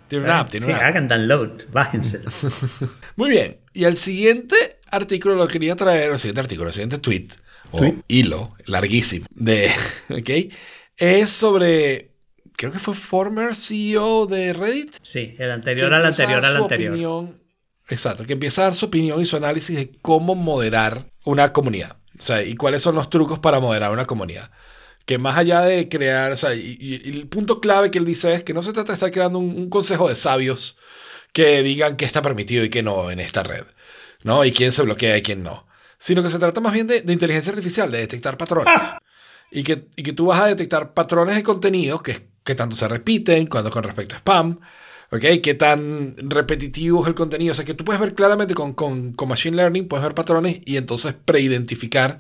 Tiene 0.09 0.24
una 0.24 0.38
app, 0.40 0.51
tiene 0.51 0.66
Sí, 0.66 0.72
una 0.72 0.80
app. 0.80 0.86
hagan 0.86 1.09
download. 1.09 1.51
Bájenselo. 1.70 2.30
Muy 3.16 3.30
bien, 3.30 3.59
y 3.74 3.84
el 3.84 3.96
siguiente 3.96 4.57
artículo 4.90 5.34
lo 5.36 5.46
quería 5.49 5.76
traer, 5.76 6.11
el 6.12 6.18
siguiente 6.18 6.40
artículo, 6.40 6.68
el 6.68 6.72
siguiente 6.74 6.99
tweet, 6.99 7.28
o 7.70 7.78
Tweet. 7.78 7.94
hilo 8.09 8.49
larguísimo, 8.66 9.26
de, 9.30 9.70
¿ok? 10.09 10.53
Es 10.96 11.30
sobre, 11.30 12.12
creo 12.57 12.72
que 12.72 12.78
fue 12.78 12.94
former 12.94 13.55
CEO 13.55 14.26
de 14.26 14.53
Reddit. 14.55 14.94
Sí, 15.03 15.34
el 15.38 15.51
anterior 15.51 15.92
al 15.92 16.07
anterior 16.07 16.44
al 16.44 16.57
anterior. 16.57 16.92
opinión- 16.92 17.38
exacto, 17.88 18.24
que 18.24 18.32
empieza 18.32 18.62
a 18.62 18.64
dar 18.64 18.74
su 18.74 18.86
opinión 18.86 19.20
y 19.20 19.26
su 19.26 19.36
análisis 19.36 19.76
de 19.76 19.92
cómo 20.03 20.34
moderar 20.34 21.07
una 21.24 21.53
comunidad. 21.53 21.99
O 22.18 22.22
sea, 22.22 22.42
y 22.42 22.54
cuáles 22.54 22.82
son 22.82 22.94
los 22.94 23.10
trucos 23.10 23.38
para 23.38 23.60
moderar 23.60 23.92
una 23.92 24.06
comunidad. 24.06 24.50
Que 25.06 25.18
más 25.18 25.38
allá 25.38 25.62
de 25.62 25.88
crear, 25.88 26.32
o 26.32 26.36
sea, 26.36 26.54
y, 26.54 27.00
el 27.04 27.28
punto 27.28 27.60
clave 27.60 27.90
que 27.90 27.98
él 27.98 28.04
dice 28.04 28.32
es 28.34 28.42
que 28.42 28.54
no 28.54 28.62
se 28.62 28.72
trata 28.72 28.92
de 28.92 28.94
estar 28.94 29.10
creando 29.10 29.38
un, 29.38 29.56
un 29.56 29.70
consejo 29.70 30.08
de 30.08 30.16
sabios 30.16 30.76
que 31.32 31.62
digan 31.62 31.96
qué 31.96 32.04
está 32.04 32.22
permitido 32.22 32.64
y 32.64 32.70
qué 32.70 32.82
no 32.82 33.10
en 33.10 33.20
esta 33.20 33.42
red. 33.42 33.64
¿no? 34.22 34.44
Y 34.44 34.52
quién 34.52 34.72
se 34.72 34.82
bloquea 34.82 35.16
y 35.16 35.22
quién 35.22 35.42
no. 35.42 35.66
Sino 35.98 36.22
que 36.22 36.30
se 36.30 36.38
trata 36.38 36.60
más 36.60 36.72
bien 36.72 36.86
de, 36.86 37.00
de 37.00 37.12
inteligencia 37.12 37.52
artificial, 37.52 37.90
de 37.90 37.98
detectar 37.98 38.36
patrones. 38.36 38.74
Y, 39.50 39.62
que, 39.62 39.88
y 39.96 40.02
que 40.02 40.12
tú 40.12 40.26
vas 40.26 40.40
a 40.40 40.46
detectar 40.46 40.92
patrones 40.94 41.36
de 41.36 41.42
contenido 41.42 42.02
que, 42.02 42.28
que 42.44 42.54
tanto 42.54 42.76
se 42.76 42.86
repiten, 42.86 43.46
cuando 43.46 43.70
con 43.70 43.82
respecto 43.82 44.14
a 44.14 44.18
spam, 44.18 44.60
¿ok? 45.11 45.24
Qué 45.42 45.54
tan 45.54 46.14
repetitivo 46.18 47.02
es 47.02 47.09
el 47.09 47.14
contenido. 47.14 47.52
O 47.52 47.54
sea, 47.54 47.64
que 47.64 47.74
tú 47.74 47.84
puedes 47.84 48.00
ver 48.00 48.14
claramente 48.14 48.54
con, 48.54 48.72
con, 48.74 49.12
con 49.12 49.28
Machine 49.28 49.56
Learning, 49.56 49.88
puedes 49.88 50.04
ver 50.04 50.14
patrones 50.14 50.61
y 50.64 50.76
entonces 50.76 51.14
preidentificar 51.24 52.18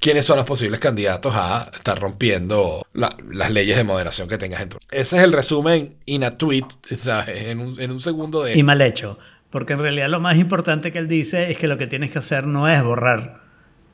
quiénes 0.00 0.26
son 0.26 0.36
los 0.36 0.44
posibles 0.44 0.78
candidatos 0.78 1.32
a 1.34 1.70
estar 1.74 1.98
rompiendo 1.98 2.86
la- 2.92 3.16
las 3.32 3.50
leyes 3.50 3.76
de 3.76 3.84
moderación 3.84 4.28
que 4.28 4.36
tengas 4.38 4.60
en 4.60 4.68
tu... 4.68 4.78
Ese 4.90 5.16
es 5.16 5.22
el 5.22 5.32
resumen 5.32 5.96
in 6.04 6.24
a 6.24 6.34
tweet, 6.36 6.64
¿sabes? 6.98 7.46
En 7.46 7.60
un, 7.60 7.80
en 7.80 7.90
un 7.90 8.00
segundo. 8.00 8.46
Y 8.48 8.62
mal 8.62 8.80
hecho. 8.82 9.18
Porque 9.50 9.72
en 9.72 9.78
realidad 9.78 10.08
lo 10.10 10.20
más 10.20 10.36
importante 10.36 10.92
que 10.92 10.98
él 10.98 11.08
dice 11.08 11.50
es 11.50 11.56
que 11.56 11.66
lo 11.66 11.78
que 11.78 11.86
tienes 11.86 12.10
que 12.10 12.18
hacer 12.18 12.46
no 12.46 12.68
es 12.68 12.82
borrar 12.82 13.40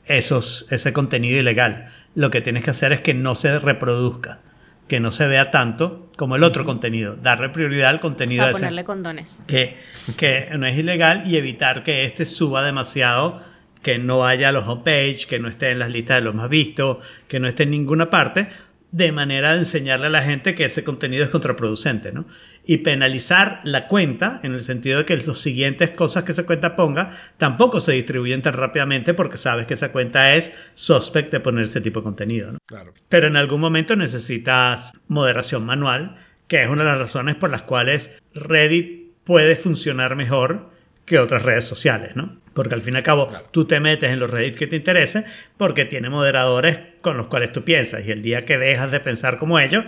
esos, 0.05 0.65
ese 0.69 0.91
contenido 0.91 1.39
ilegal. 1.39 1.93
Lo 2.15 2.29
que 2.31 2.41
tienes 2.41 2.63
que 2.63 2.71
hacer 2.71 2.91
es 2.91 3.01
que 3.01 3.13
no 3.13 3.35
se 3.35 3.57
reproduzca, 3.59 4.39
que 4.87 4.99
no 4.99 5.11
se 5.11 5.27
vea 5.27 5.51
tanto 5.51 6.09
como 6.17 6.35
el 6.35 6.43
otro 6.43 6.65
contenido. 6.65 7.15
Darle 7.15 7.49
prioridad 7.49 7.89
al 7.89 7.97
O 7.97 8.01
contenido 8.01 8.43
ese 8.43 8.53
ponerle 8.53 8.83
condones. 8.83 9.39
que, 9.47 9.77
que 10.17 10.49
no 10.57 10.67
es 10.67 10.77
ilegal 10.77 11.23
y 11.25 11.37
evitar 11.37 11.83
que 11.83 12.05
este 12.05 12.25
suba 12.25 12.63
demasiado, 12.63 13.41
que 13.81 13.97
no 13.97 14.19
vaya 14.19 14.49
a 14.49 14.51
los 14.51 14.67
homepage, 14.67 15.25
que 15.27 15.39
no 15.39 15.47
esté 15.47 15.71
en 15.71 15.79
las 15.79 15.91
listas 15.91 16.17
de 16.17 16.21
los 16.21 16.35
más 16.35 16.49
vistos, 16.49 16.97
que 17.27 17.39
no 17.39 17.47
esté 17.47 17.63
en 17.63 17.71
ninguna 17.71 18.09
parte, 18.09 18.47
de 18.93 19.11
manera 19.11 19.53
de 19.53 19.59
enseñarle 19.59 20.05
a 20.05 20.11
la 20.11 20.21
gente 20.21 20.53
que 20.53 20.65
ese 20.65 20.83
contenido 20.83 21.23
es 21.23 21.31
contraproducente, 21.31 22.11
¿no? 22.11 22.27
Y 22.63 22.77
penalizar 22.77 23.59
la 23.63 23.87
cuenta, 23.87 24.39
en 24.43 24.53
el 24.53 24.61
sentido 24.61 24.99
de 24.99 25.05
que 25.05 25.17
las 25.17 25.39
siguientes 25.39 25.89
cosas 25.89 26.23
que 26.23 26.31
esa 26.31 26.45
cuenta 26.45 26.75
ponga 26.75 27.09
tampoco 27.37 27.81
se 27.81 27.93
distribuyen 27.93 28.43
tan 28.43 28.53
rápidamente 28.53 29.15
porque 29.15 29.37
sabes 29.37 29.65
que 29.65 29.73
esa 29.73 29.91
cuenta 29.91 30.35
es 30.35 30.51
suspect 30.75 31.31
de 31.31 31.39
poner 31.39 31.65
ese 31.65 31.81
tipo 31.81 32.01
de 32.01 32.03
contenido, 32.03 32.51
¿no? 32.51 32.59
Claro. 32.67 32.93
Pero 33.09 33.25
en 33.25 33.35
algún 33.35 33.61
momento 33.61 33.95
necesitas 33.95 34.93
moderación 35.07 35.65
manual, 35.65 36.15
que 36.47 36.61
es 36.61 36.69
una 36.69 36.83
de 36.83 36.91
las 36.91 36.99
razones 36.99 37.35
por 37.35 37.49
las 37.49 37.63
cuales 37.63 38.15
Reddit 38.35 39.11
puede 39.23 39.55
funcionar 39.55 40.15
mejor 40.15 40.69
que 41.05 41.19
otras 41.19 41.43
redes 41.43 41.63
sociales, 41.65 42.15
¿no? 42.15 42.37
Porque 42.53 42.75
al 42.75 42.81
fin 42.81 42.93
y 42.93 42.97
al 42.97 43.03
cabo 43.03 43.27
Claro. 43.27 43.45
tú 43.51 43.65
te 43.65 43.79
metes 43.79 44.11
en 44.11 44.19
los 44.19 44.29
Reddit 44.29 44.55
que 44.55 44.67
te 44.67 44.75
interese 44.75 45.25
porque 45.57 45.85
tiene 45.85 46.09
moderadores 46.09 46.77
con 47.01 47.17
los 47.17 47.27
cuales 47.27 47.51
tú 47.51 47.63
piensas 47.63 48.05
y 48.05 48.11
el 48.11 48.21
día 48.21 48.43
que 48.45 48.57
dejas 48.57 48.91
de 48.91 48.99
pensar 48.99 49.37
como 49.39 49.59
ellos, 49.59 49.83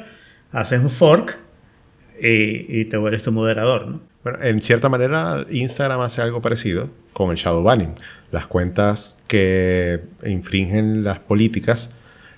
haces 0.52 0.80
un 0.80 0.90
fork 0.90 1.38
y, 2.20 2.82
y 2.82 2.86
te 2.86 2.98
vuelves 2.98 3.24
tu 3.24 3.32
moderador, 3.32 3.88
¿no? 3.88 4.02
Bueno, 4.24 4.40
en 4.42 4.60
cierta 4.62 4.90
manera, 4.90 5.46
Instagram 5.52 6.02
hace 6.02 6.22
algo 6.22 6.42
parecido 6.42 6.90
con 7.14 7.30
el 7.30 7.38
shadow 7.38 7.62
banning. 7.62 7.94
Las 8.32 8.48
cuentas 8.48 9.18
que 9.28 10.00
infringen 10.26 11.04
las 11.04 11.20
políticas 11.20 11.92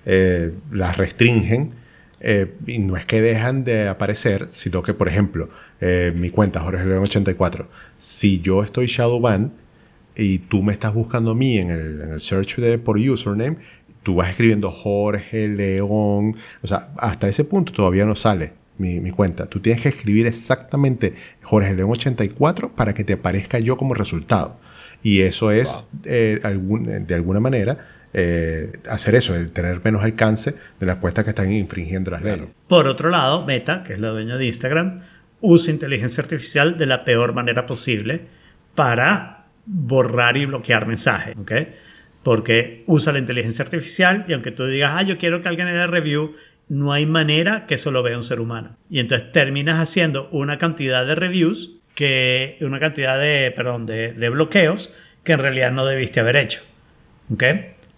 eh, 0.06 0.52
las 0.72 0.98
restringen 0.98 1.74
eh, 2.20 2.54
y 2.66 2.80
no 2.80 2.98
es 2.98 3.06
que 3.06 3.22
dejan 3.22 3.64
de 3.64 3.88
aparecer, 3.88 4.48
sino 4.50 4.82
que, 4.84 4.94
por 4.94 5.08
ejemplo, 5.08 5.50
eh, 5.82 6.12
mi 6.16 6.30
cuenta 6.32 6.60
Jorge 6.62 6.86
León 6.86 7.04
84, 7.04 7.68
si 7.98 8.40
yo 8.42 8.64
estoy 8.64 8.88
shadow 8.88 9.20
ban 9.20 9.52
y 10.16 10.40
tú 10.40 10.64
me 10.64 10.74
estás 10.74 10.94
buscando 10.94 11.32
a 11.32 11.36
mí 11.36 11.58
en 11.58 11.70
el, 11.72 12.02
en 12.02 12.12
el 12.14 12.22
search 12.22 12.58
de, 12.58 12.80
por 12.80 12.98
username, 12.98 13.58
tú 14.04 14.16
vas 14.16 14.30
escribiendo 14.30 14.72
Jorge 14.72 15.48
León, 15.48 16.36
o 16.64 16.68
sea, 16.68 16.90
hasta 16.98 17.28
ese 17.28 17.44
punto 17.44 17.72
todavía 17.74 18.06
no 18.06 18.16
sale 18.16 18.54
mi, 18.80 19.00
mi 19.00 19.12
cuenta. 19.12 19.48
Tú 19.48 19.60
tienes 19.60 19.82
que 19.84 19.90
escribir 19.90 20.26
exactamente 20.28 21.14
Jorge 21.44 21.74
León 21.76 21.92
84 21.92 22.72
para 22.76 22.94
que 22.94 23.04
te 23.04 23.14
aparezca 23.14 23.60
yo 23.60 23.78
como 23.78 23.94
resultado. 23.94 24.58
Y 25.04 25.22
eso 25.22 25.52
es, 25.52 25.74
Wow. 25.74 25.84
eh, 26.06 26.40
algún- 26.44 27.06
de 27.06 27.14
alguna 27.16 27.40
manera, 27.40 27.86
eh, 28.14 28.72
hacer 28.90 29.16
eso, 29.16 29.36
el 29.36 29.52
tener 29.52 29.82
menos 29.84 30.04
alcance 30.04 30.56
de 30.80 30.86
las 30.86 30.98
cuentas 30.98 31.24
que 31.24 31.32
están 31.32 31.52
infringiendo 31.52 32.12
las 32.12 32.22
leyes. 32.22 32.48
Por 32.68 32.88
otro 32.88 33.10
lado, 33.10 33.46
Meta, 33.46 33.84
que 33.84 33.94
es 33.94 34.00
la 34.00 34.10
dueña 34.10 34.38
de 34.38 34.46
Instagram, 34.46 35.02
usa 35.42 35.72
inteligencia 35.72 36.22
artificial 36.24 36.78
de 36.78 36.86
la 36.86 37.04
peor 37.06 37.34
manera 37.34 37.66
posible 37.66 38.22
para 38.76 39.46
borrar 39.66 40.38
y 40.38 40.46
bloquear 40.46 40.88
mensajes, 40.88 41.36
¿ok? 41.38 41.52
Porque 42.24 42.84
usa 42.88 43.14
la 43.14 43.20
inteligencia 43.20 43.64
artificial 43.64 44.26
y 44.28 44.34
aunque 44.34 44.52
tú 44.52 44.66
digas, 44.66 44.94
ah, 44.96 45.04
yo 45.04 45.18
quiero 45.18 45.42
que 45.42 45.50
alguien 45.50 45.68
haga 45.68 45.88
review, 45.88 46.36
no 46.70 46.94
hay 46.94 47.06
manera 47.06 47.66
que 47.66 47.76
eso 47.76 47.92
lo 47.92 48.04
vea 48.04 48.18
un 48.18 48.24
ser 48.24 48.40
humano. 48.40 48.78
Y 48.90 49.00
entonces 49.00 49.32
terminas 49.32 49.82
haciendo 49.82 50.30
una 50.32 50.58
cantidad 50.58 51.06
de 51.06 51.16
reviews, 51.16 51.74
que, 51.96 52.58
una 52.62 52.80
cantidad 52.80 53.20
de, 53.20 53.52
perdón, 53.56 53.86
de, 53.86 54.14
de 54.14 54.30
bloqueos 54.30 54.94
que 55.24 55.34
en 55.34 55.40
realidad 55.40 55.72
no 55.72 55.86
debiste 55.86 56.20
haber 56.20 56.38
hecho. 56.38 56.62
¿ok? 57.34 57.44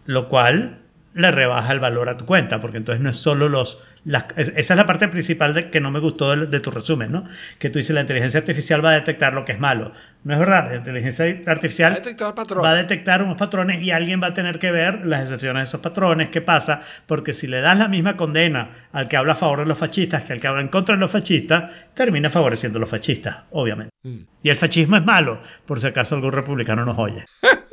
Lo 0.10 0.28
cual 0.28 0.80
le 1.14 1.32
rebaja 1.32 1.72
el 1.74 1.80
valor 1.80 2.10
a 2.10 2.18
tu 2.18 2.26
cuenta, 2.26 2.62
porque 2.62 2.78
entonces 2.78 3.02
no 3.04 3.10
es 3.10 3.18
solo 3.18 3.48
los... 3.50 3.78
las- 4.06 4.26
esa 4.38 4.54
es 4.56 4.76
la 4.78 4.86
parte 4.88 5.08
principal 5.08 5.54
de, 5.54 5.70
que 5.70 5.80
no 5.82 5.92
me 5.92 6.00
gustó 6.00 6.36
de, 6.36 6.48
de 6.48 6.60
tu 6.60 6.72
resumen, 6.72 7.12
¿no? 7.12 7.26
Que 7.60 7.70
tú 7.70 7.78
dices, 7.78 7.94
la 7.94 8.02
inteligencia 8.02 8.40
artificial 8.40 8.84
va 8.84 8.92
a 8.92 8.94
detectar 8.94 9.34
lo 9.34 9.44
que 9.46 9.52
es 9.52 9.60
malo. 9.60 9.92
No 10.24 10.34
es 10.34 10.40
verdad, 10.40 10.70
la 10.70 10.78
inteligencia 10.78 11.26
artificial 11.48 11.92
Va 11.92 11.96
a 11.96 12.00
detectar 12.00 12.34
patrones. 12.36 12.64
va 12.66 12.70
a 12.72 12.76
detectar 12.76 13.22
unos 13.24 13.38
patrones 13.38 13.82
y 13.84 13.92
alguien 13.92 14.22
va 14.22 14.28
a 14.28 14.34
tener 14.34 14.58
que 14.60 14.72
ver 14.72 15.06
las 15.06 15.22
excepciones 15.24 15.62
de 15.62 15.64
esos 15.66 15.82
patrones, 15.82 16.30
qué 16.30 16.42
pasa, 16.42 16.82
porque 17.06 17.34
si 17.34 17.48
le 17.48 17.62
das 17.62 17.78
la 17.78 17.88
misma 17.88 18.16
condena 18.18 18.70
al 18.92 19.08
que 19.08 19.18
habla 19.18 19.34
a 19.34 19.36
favor 19.36 19.60
de 19.60 19.66
los 19.66 19.78
fascistas 19.78 20.24
que 20.24 20.34
al 20.34 20.40
que 20.40 20.48
habla 20.48 20.62
en 20.62 20.70
contra 20.70 20.96
de 20.96 21.02
los 21.02 21.12
fascistas, 21.12 21.72
termina 21.94 22.30
favoreciendo 22.30 22.78
a 22.78 22.82
los 22.82 22.90
fascistas, 22.90 23.38
obviamente. 23.52 23.92
Mm. 24.04 24.20
Y 24.44 24.50
el 24.50 24.56
fascismo 24.56 24.96
es 24.98 25.04
malo, 25.06 25.42
por 25.66 25.80
si 25.80 25.88
acaso 25.88 26.16
algún 26.16 26.32
republicano 26.32 26.84
nos 26.86 26.98
oye. 26.98 27.26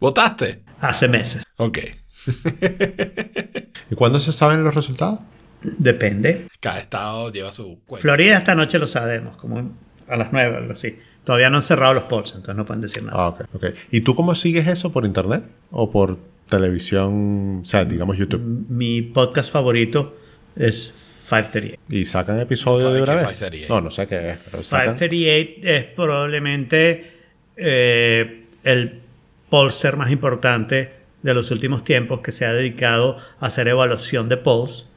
¿Votaste? 0.00 0.62
Hace 0.80 1.08
meses. 1.08 1.44
Ok. 1.56 1.78
¿Y 3.90 3.94
cuándo 3.94 4.18
se 4.18 4.32
saben 4.32 4.64
los 4.64 4.74
resultados? 4.74 5.20
Depende. 5.62 6.46
Cada 6.58 6.78
estado 6.78 7.30
lleva 7.30 7.52
su 7.52 7.80
cuenta. 7.86 8.02
Florida 8.02 8.38
esta 8.38 8.54
noche 8.54 8.78
lo 8.78 8.86
sabemos, 8.86 9.36
como 9.36 9.76
a 10.08 10.16
las 10.16 10.32
9 10.32 10.54
o 10.54 10.58
algo 10.58 10.72
así. 10.72 10.98
Todavía 11.24 11.50
no 11.50 11.58
han 11.58 11.62
cerrado 11.62 11.92
los 11.92 12.04
polls, 12.04 12.30
entonces 12.30 12.56
no 12.56 12.64
pueden 12.64 12.80
decir 12.80 13.02
nada. 13.02 13.18
Ah, 13.18 13.28
ok, 13.28 13.42
ok. 13.52 13.66
¿Y 13.90 14.00
tú 14.00 14.14
cómo 14.14 14.34
sigues 14.34 14.66
eso 14.66 14.90
por 14.90 15.04
internet? 15.04 15.44
¿O 15.70 15.90
por 15.90 16.18
televisión, 16.48 17.60
o 17.62 17.64
sea, 17.66 17.84
digamos 17.84 18.16
YouTube? 18.16 18.40
Mi 18.68 19.02
podcast 19.02 19.52
favorito 19.52 20.16
es 20.56 21.26
538. 21.28 21.82
¿Y 21.90 22.04
sacan 22.06 22.40
episodios 22.40 22.84
No 22.84 22.94
de 22.94 23.02
una 23.02 23.14
vez? 23.16 23.24
es 23.24 23.28
538. 23.34 23.74
No, 23.74 23.80
no 23.82 23.90
sé 23.90 24.06
qué 24.06 24.30
es, 24.30 24.48
pero 24.50 24.62
sacan... 24.62 24.96
538 24.96 25.60
es 25.62 25.84
probablemente 25.94 27.12
eh, 27.56 28.46
el 28.64 29.02
polser 29.50 29.96
más 29.96 30.10
importante 30.10 30.94
de 31.22 31.34
los 31.34 31.50
últimos 31.50 31.84
tiempos 31.84 32.20
que 32.20 32.32
se 32.32 32.46
ha 32.46 32.52
dedicado 32.52 33.18
a 33.40 33.46
hacer 33.46 33.68
evaluación 33.68 34.28
de 34.28 34.36
polls 34.36 34.88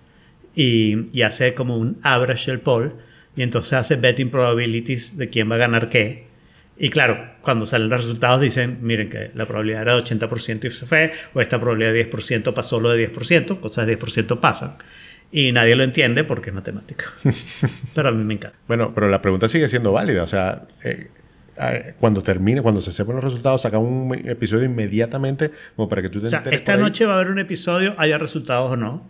y, 0.56 1.10
y 1.12 1.24
hace 1.24 1.54
como 1.54 1.78
un 1.78 2.00
average 2.04 2.52
del 2.52 2.62
poll 2.62 2.94
y 3.36 3.42
entonces 3.42 3.74
hace 3.74 3.96
betting 3.96 4.30
probabilities 4.30 5.18
de 5.18 5.30
quién 5.30 5.50
va 5.50 5.56
a 5.56 5.60
ganar 5.60 5.90
qué. 5.90 6.28
Y 6.78 6.90
claro, 6.90 7.34
cuando 7.42 7.66
salen 7.66 7.90
los 7.90 8.04
resultados 8.04 8.42
dicen, 8.42 8.80
miren 8.82 9.10
que 9.10 9.32
la 9.36 9.46
probabilidad 9.46 9.84
era 9.84 9.96
de 9.96 10.04
80% 10.04 10.66
y 10.66 10.70
se 10.72 10.86
fue, 10.86 11.12
o 11.34 11.42
esta 11.42 11.60
probabilidad 11.60 11.94
de 11.94 12.10
10% 12.10 12.54
pasó 12.54 12.80
lo 12.80 12.90
de 12.92 13.12
10%, 13.12 13.60
cosas 13.60 13.86
de 13.86 14.00
10% 14.00 14.40
pasan. 14.40 14.76
Y 15.32 15.52
nadie 15.52 15.76
lo 15.76 15.84
entiende 15.84 16.24
porque 16.24 16.50
es 16.50 16.56
matemática. 16.56 17.06
Pero 17.96 18.10
a 18.10 18.12
mí 18.12 18.24
me 18.24 18.36
encanta. 18.36 18.58
Bueno, 18.68 18.94
pero 18.94 19.10
la 19.10 19.20
pregunta 19.20 19.48
sigue 19.48 19.68
siendo 19.68 19.92
válida. 19.92 20.22
O 20.22 20.28
sea, 20.28 20.68
eh, 20.84 21.08
cuando 22.00 22.22
termine, 22.22 22.62
cuando 22.62 22.82
se 22.82 22.92
sepan 22.92 23.16
los 23.16 23.24
resultados, 23.24 23.62
sacan 23.62 23.82
un 23.82 24.14
episodio 24.26 24.66
inmediatamente 24.66 25.52
como 25.76 25.88
para 25.90 26.02
que 26.02 26.10
tú 26.10 26.20
te 26.20 26.28
O 26.28 26.30
sea, 26.30 26.40
enteres 26.40 26.60
esta 26.60 26.78
noche 26.78 27.06
va 27.06 27.14
a 27.14 27.16
haber 27.18 27.32
un 27.32 27.40
episodio, 27.40 27.96
haya 27.98 28.18
resultados 28.18 28.72
o 28.72 28.76
no, 28.76 29.08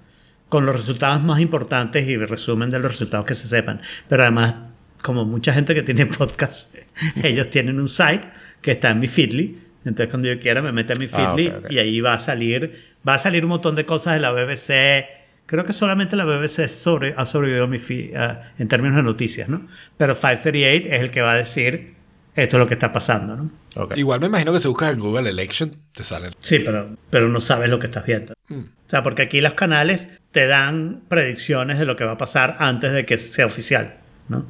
con 0.50 0.66
los 0.66 0.76
resultados 0.76 1.24
más 1.24 1.40
importantes 1.40 2.08
y 2.08 2.18
resumen 2.18 2.70
de 2.70 2.80
los 2.80 2.92
resultados 2.92 3.26
que 3.26 3.34
se 3.34 3.48
sepan. 3.48 3.82
Pero 4.08 4.24
además, 4.24 4.56
como 5.02 5.26
mucha 5.26 5.54
gente 5.54 5.74
que 5.74 5.84
tiene 5.84 6.06
podcast, 6.18 6.74
ellos 7.24 7.50
tienen 7.50 7.80
un 7.80 7.88
site 7.88 8.30
que 8.62 8.72
está 8.72 8.92
en 8.92 9.00
mi 9.00 9.08
Feedly. 9.08 9.60
Entonces, 9.86 10.10
cuando 10.10 10.28
yo 10.32 10.40
quiera, 10.40 10.62
me 10.62 10.72
meto 10.72 10.94
en 10.94 11.00
mi 11.00 11.10
Ah, 11.12 11.32
Feedly 11.32 11.48
ok, 11.48 11.56
ok. 11.66 11.72
y 11.72 11.80
ahí 11.80 12.02
va 12.02 12.14
a 12.14 12.20
salir, 12.20 12.80
va 13.08 13.16
a 13.16 13.18
salir 13.18 13.44
un 13.44 13.50
montón 13.50 13.76
de 13.76 13.86
cosas 13.86 14.14
de 14.14 14.20
la 14.20 14.32
BBC. 14.32 15.06
Creo 15.46 15.66
que 15.66 15.74
solamente 15.74 16.16
la 16.16 16.24
BBC 16.24 16.70
sobre, 16.70 17.14
ha 17.18 17.26
sobrevivido 17.26 17.66
a 17.66 17.68
mi 17.68 17.78
feed, 17.78 18.16
ah, 18.16 18.54
en 18.58 18.68
términos 18.70 18.96
de 18.96 19.04
noticias, 19.04 19.50
¿no? 19.50 19.68
Pero 19.98 20.16
538 20.16 20.88
es 20.90 21.02
el 21.02 21.12
que 21.12 21.22
va 21.22 21.34
a 21.34 21.36
decir 21.36 21.93
esto 22.36 22.58
es 22.58 22.60
lo 22.60 22.68
que 22.68 22.74
está 22.74 22.92
pasando, 22.92 23.36
¿no? 23.38 23.52
Ok. 23.76 23.96
Igual 23.98 24.20
me 24.20 24.26
imagino 24.28 24.52
que 24.54 24.60
si 24.60 24.68
buscas 24.68 24.90
el 24.92 24.98
Google 25.00 25.30
Election, 25.30 25.76
te 25.92 26.04
salen. 26.04 26.32
Sí, 26.40 26.60
pero, 26.60 26.96
pero 27.10 27.30
no 27.30 27.40
sabes 27.42 27.70
lo 27.70 27.80
que 27.80 27.88
estás 27.88 28.06
viendo. 28.06 28.34
Mm. 28.50 28.60
O 28.60 28.90
sea, 28.90 29.04
porque 29.04 29.22
aquí 29.24 29.42
los 29.42 29.54
canales 29.54 30.10
te 30.32 30.48
dan 30.48 31.02
predicciones 31.08 31.80
de 31.80 31.86
lo 31.86 31.96
que 31.96 32.06
va 32.06 32.14
a 32.14 32.18
pasar 32.18 32.58
antes 32.60 32.92
de 32.94 33.06
que 33.06 33.18
sea 33.18 33.46
oficial, 33.46 33.96
¿no? 34.30 34.46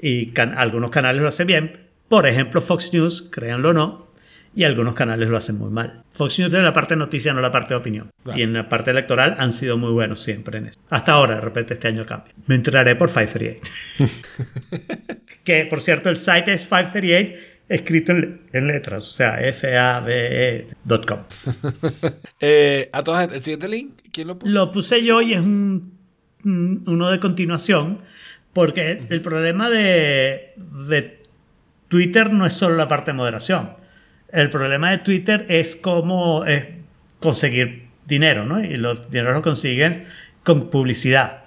Y 0.00 0.26
can- 0.32 0.56
algunos 0.58 0.90
canales 0.90 1.22
lo 1.22 1.28
hacen 1.28 1.46
bien. 1.46 1.80
Por 2.08 2.26
ejemplo, 2.26 2.60
Fox 2.60 2.92
News, 2.92 3.28
créanlo 3.30 3.70
o 3.70 3.72
no, 3.72 4.04
y 4.56 4.62
algunos 4.64 4.94
canales 4.94 5.28
lo 5.28 5.36
hacen 5.36 5.56
muy 5.58 5.70
mal. 5.70 6.02
Fox 6.12 6.38
News 6.38 6.50
tiene 6.50 6.64
la 6.64 6.72
parte 6.72 6.94
de 6.94 6.98
noticia, 6.98 7.32
no 7.32 7.40
la 7.40 7.50
parte 7.50 7.70
de 7.74 7.76
opinión. 7.80 8.10
Claro. 8.22 8.38
Y 8.38 8.42
en 8.42 8.52
la 8.52 8.68
parte 8.68 8.90
electoral 8.92 9.34
han 9.38 9.52
sido 9.52 9.76
muy 9.76 9.90
buenos 9.90 10.20
siempre 10.22 10.58
en 10.58 10.66
eso. 10.66 10.78
Hasta 10.90 11.12
ahora, 11.12 11.36
de 11.36 11.40
repente, 11.40 11.74
este 11.74 11.88
año 11.88 12.06
cambia. 12.06 12.32
Me 12.46 12.54
enteraré 12.54 12.94
por 12.94 13.10
538. 13.10 13.60
que, 15.44 15.66
por 15.66 15.80
cierto, 15.80 16.08
el 16.08 16.16
site 16.16 16.52
es 16.54 16.64
538 16.66 17.54
escrito 17.66 18.12
en, 18.12 18.42
en 18.52 18.66
letras, 18.66 19.06
o 19.06 19.10
sea, 19.10 19.38
fabe.com. 19.54 21.20
Eh, 22.40 22.90
a 22.92 23.02
todas, 23.02 23.32
el 23.32 23.40
siguiente 23.42 23.68
link, 23.68 23.92
¿quién 24.12 24.28
lo 24.28 24.38
puso? 24.38 24.52
Lo 24.52 24.70
puse 24.70 25.02
yo 25.02 25.22
y 25.22 25.32
es 25.34 25.40
un, 25.40 25.96
un- 26.44 26.84
uno 26.86 27.10
de 27.10 27.18
continuación, 27.20 28.00
porque 28.52 29.02
el 29.08 29.22
problema 29.22 29.70
de, 29.70 30.52
de 30.88 31.22
Twitter 31.88 32.30
no 32.32 32.44
es 32.46 32.52
solo 32.52 32.76
la 32.76 32.86
parte 32.88 33.12
de 33.12 33.16
moderación. 33.16 33.70
El 34.30 34.50
problema 34.50 34.90
de 34.90 34.98
Twitter 34.98 35.46
es 35.48 35.74
cómo 35.76 36.44
es 36.44 36.66
conseguir 37.20 37.84
dinero, 38.06 38.44
¿no? 38.44 38.62
Y 38.62 38.76
los 38.76 39.10
dineros 39.10 39.34
lo 39.36 39.42
consiguen 39.42 40.04
con 40.42 40.68
publicidad. 40.70 41.43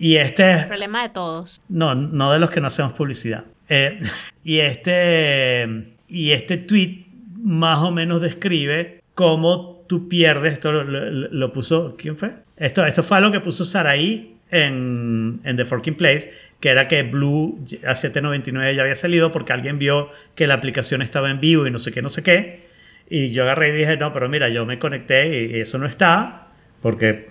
Y 0.00 0.16
este 0.16 0.52
es 0.52 0.64
Problema 0.66 1.02
de 1.02 1.10
todos. 1.10 1.60
no, 1.68 1.94
no 1.94 2.32
de 2.32 2.38
los 2.38 2.48
que 2.50 2.60
no 2.60 2.68
hacemos 2.68 2.94
publicidad. 2.94 3.44
Eh, 3.68 4.00
y, 4.44 4.58
este, 4.60 5.68
y 6.08 6.30
este 6.32 6.56
tweet 6.56 7.04
más 7.36 7.78
o 7.80 7.90
menos 7.90 8.20
describe 8.22 9.02
cómo 9.14 9.84
tú 9.86 10.08
pierdes. 10.08 10.54
Esto 10.54 10.72
lo, 10.72 10.84
lo- 10.84 11.10
lo 11.10 11.52
puso. 11.52 11.96
¿Quién 11.98 12.16
fue? 12.16 12.30
Esto, 12.56 12.84
esto 12.86 13.02
fue 13.02 13.18
algo 13.18 13.30
que 13.30 13.40
puso 13.40 13.64
Saraí 13.64 14.36
en, 14.50 15.40
en 15.44 15.56
The 15.56 15.64
Forking 15.66 15.94
Place, 15.96 16.32
que 16.60 16.70
era 16.70 16.88
que 16.88 17.02
Blue 17.02 17.58
a 17.86 17.94
799 17.94 18.74
ya 18.74 18.82
había 18.82 18.94
salido 18.94 19.30
porque 19.32 19.52
alguien 19.52 19.78
vio 19.78 20.08
que 20.34 20.46
la 20.46 20.54
aplicación 20.54 21.02
estaba 21.02 21.30
en 21.30 21.40
vivo 21.40 21.66
y 21.66 21.70
no 21.70 21.78
sé 21.78 21.92
qué, 21.92 22.00
no 22.02 22.08
sé 22.08 22.22
qué. 22.22 22.68
Y 23.10 23.30
yo 23.30 23.42
agarré 23.42 23.68
y 23.68 23.72
dije, 23.78 23.96
no, 23.98 24.12
pero 24.14 24.28
mira, 24.30 24.48
yo 24.48 24.64
me 24.66 24.78
conecté 24.78 25.44
y 25.44 25.60
eso 25.60 25.78
no 25.78 25.86
está, 25.86 26.48
porque 26.82 27.28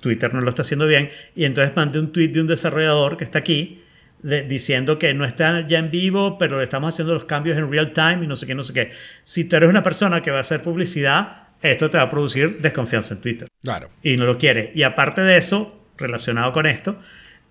Twitter 0.00 0.32
no 0.34 0.40
lo 0.40 0.48
está 0.50 0.62
haciendo 0.62 0.86
bien. 0.86 1.10
Y 1.36 1.44
entonces 1.44 1.74
mandé 1.76 1.98
un 1.98 2.12
tweet 2.12 2.28
de 2.28 2.40
un 2.40 2.46
desarrollador 2.46 3.16
que 3.16 3.24
está 3.24 3.38
aquí 3.40 3.82
de- 4.22 4.42
diciendo 4.42 4.98
que 4.98 5.14
no 5.14 5.24
está 5.24 5.66
ya 5.66 5.78
en 5.78 5.90
vivo, 5.90 6.36
pero 6.38 6.58
le 6.58 6.64
estamos 6.64 6.92
haciendo 6.94 7.14
los 7.14 7.24
cambios 7.24 7.56
en 7.56 7.70
real 7.70 7.92
time 7.92 8.20
y 8.24 8.26
no 8.26 8.36
sé 8.36 8.46
qué, 8.46 8.54
no 8.54 8.62
sé 8.64 8.72
qué. 8.72 8.92
Si 9.24 9.44
tú 9.44 9.56
eres 9.56 9.68
una 9.68 9.82
persona 9.82 10.20
que 10.22 10.30
va 10.30 10.38
a 10.38 10.40
hacer 10.42 10.62
publicidad, 10.62 11.48
esto 11.62 11.90
te 11.90 11.96
va 11.98 12.04
a 12.04 12.10
producir 12.10 12.60
desconfianza 12.60 13.14
en 13.14 13.20
Twitter 13.20 13.48
Claro. 13.62 13.90
y 14.02 14.16
no 14.16 14.24
lo 14.26 14.36
quiere. 14.38 14.72
Y 14.74 14.82
aparte 14.82 15.20
de 15.22 15.36
eso, 15.36 15.78
relacionado 15.98 16.52
con 16.52 16.66
esto, 16.66 16.98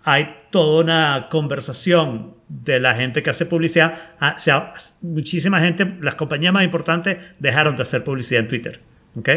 hay 0.04 0.36
toda 0.52 0.84
una 0.84 1.28
conversación 1.30 2.36
de 2.48 2.80
la 2.80 2.96
gente 2.96 3.22
que 3.22 3.30
hace 3.30 3.46
publicidad. 3.46 4.14
Ah, 4.20 4.34
o 4.38 4.40
sea, 4.40 4.74
muchísima 5.02 5.60
gente, 5.60 5.86
las 6.02 6.16
compañías 6.16 6.54
más 6.54 6.64
importantes 6.64 7.18
dejaron 7.38 7.76
de 7.76 7.82
hacer 7.84 8.04
publicidad 8.04 8.42
en 8.42 8.48
Twitter. 8.48 8.80
¿Ok? 9.16 9.30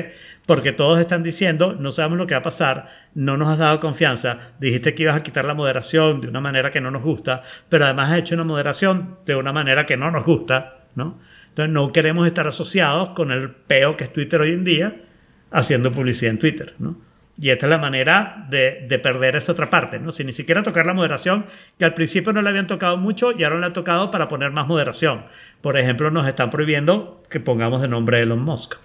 Porque 0.47 0.73
todos 0.73 0.99
están 1.01 1.23
diciendo, 1.23 1.77
no 1.79 1.91
sabemos 1.91 2.19
lo 2.19 2.27
que 2.27 2.35
va 2.35 2.41
a 2.41 2.43
pasar, 2.43 2.89
no 3.15 3.37
nos 3.37 3.49
has 3.49 3.59
dado 3.59 3.81
confianza, 3.81 4.53
dijiste 4.61 4.95
que 4.95 5.05
ibas 5.05 5.17
a 5.17 5.23
quitar 5.23 5.45
la 5.45 5.55
moderación 5.55 6.21
de 6.21 6.29
una 6.29 6.41
manera 6.41 6.71
que 6.71 6.81
no 6.81 6.91
nos 6.91 7.03
gusta, 7.03 7.43
pero 7.69 7.85
además 7.85 8.11
has 8.11 8.19
hecho 8.19 8.35
una 8.35 8.45
moderación 8.45 9.19
de 9.27 9.37
una 9.37 9.53
manera 9.53 9.87
que 9.87 9.97
no 9.97 10.11
nos 10.11 10.25
gusta, 10.25 10.85
¿no? 10.95 11.19
Entonces 11.49 11.73
no 11.73 11.93
queremos 11.93 12.27
estar 12.27 12.47
asociados 12.47 13.11
con 13.11 13.31
el 13.31 13.51
peo 13.51 13.97
que 13.97 14.05
es 14.05 14.13
Twitter 14.13 14.41
hoy 14.41 14.53
en 14.53 14.65
día, 14.65 14.97
haciendo 15.51 15.93
publicidad 15.93 16.33
en 16.33 16.39
Twitter, 16.39 16.75
¿no? 16.79 16.97
Y 17.39 17.51
esta 17.51 17.67
es 17.67 17.71
la 17.71 17.79
manera 17.79 18.47
de, 18.51 18.87
de 18.89 18.99
perder 18.99 19.37
esa 19.37 19.53
otra 19.53 19.69
parte, 19.69 19.99
¿no? 19.99 20.13
Si 20.13 20.23
ni 20.23 20.33
siquiera 20.33 20.63
tocar 20.63 20.87
la 20.87 20.95
moderación, 20.95 21.47
que 21.79 21.85
al 21.85 21.95
principio 21.95 22.33
no 22.33 22.43
le 22.43 22.49
habían 22.49 22.67
tocado 22.67 22.97
mucho 22.97 23.33
y 23.33 23.43
ahora 23.43 23.59
le 23.59 23.67
han 23.67 23.73
tocado 23.73 24.11
para 24.11 24.29
poner 24.29 24.51
más 24.51 24.67
moderación. 24.67 25.25
Por 25.61 25.79
ejemplo, 25.79 26.11
nos 26.11 26.27
están 26.27 26.51
prohibiendo 26.51 27.23
que 27.31 27.41
pongamos 27.41 27.81
de 27.83 27.89
nombre 27.89 28.21
Elon 28.21 28.43
Musk. 28.43 28.77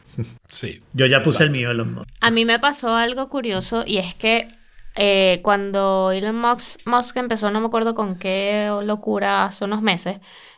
Sí. 0.50 0.82
Yo 0.94 1.06
ya 1.06 1.22
puse 1.24 1.44
el 1.44 1.52
mío, 1.52 1.72
Elon 1.72 1.94
Musk. 1.94 2.10
A 2.22 2.32
mí 2.32 2.46
me 2.46 2.60
pasó 2.60 2.96
algo 2.96 3.30
curioso 3.30 3.84
y 3.86 3.98
es 3.98 4.16
que 4.16 4.48
eh, 4.96 5.40
cuando 5.44 6.12
Elon 6.12 6.40
Musk, 6.40 6.80
Musk 6.86 7.18
empezó, 7.18 7.52
no 7.52 7.60
me 7.60 7.68
acuerdo 7.68 7.94
con 7.96 8.18
qué 8.18 8.72
locura 8.84 9.46
hace 9.46 9.64
unos 9.66 9.82
meses, 9.82 10.18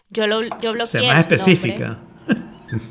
yo, 0.10 0.28
lo, 0.28 0.42
yo 0.60 0.74
bloqueé. 0.74 0.86
Sé 0.86 0.98
el 1.00 1.08
más 1.08 1.18
nombre. 1.18 1.36
específica. 1.36 2.00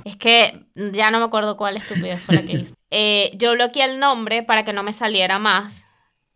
Es 0.05 0.16
que 0.16 0.66
ya 0.75 1.11
no 1.11 1.19
me 1.19 1.25
acuerdo 1.25 1.57
cuál 1.57 1.77
estupidez 1.77 2.21
fue 2.21 2.37
la 2.37 2.43
que 2.43 2.53
hice. 2.53 2.75
Eh, 2.91 3.33
yo 3.37 3.53
bloqueé 3.53 3.85
el 3.85 4.01
nombre 4.01 4.43
para 4.43 4.64
que 4.64 4.73
no 4.73 4.83
me 4.83 4.95
saliera 4.95 5.39
más 5.39 5.85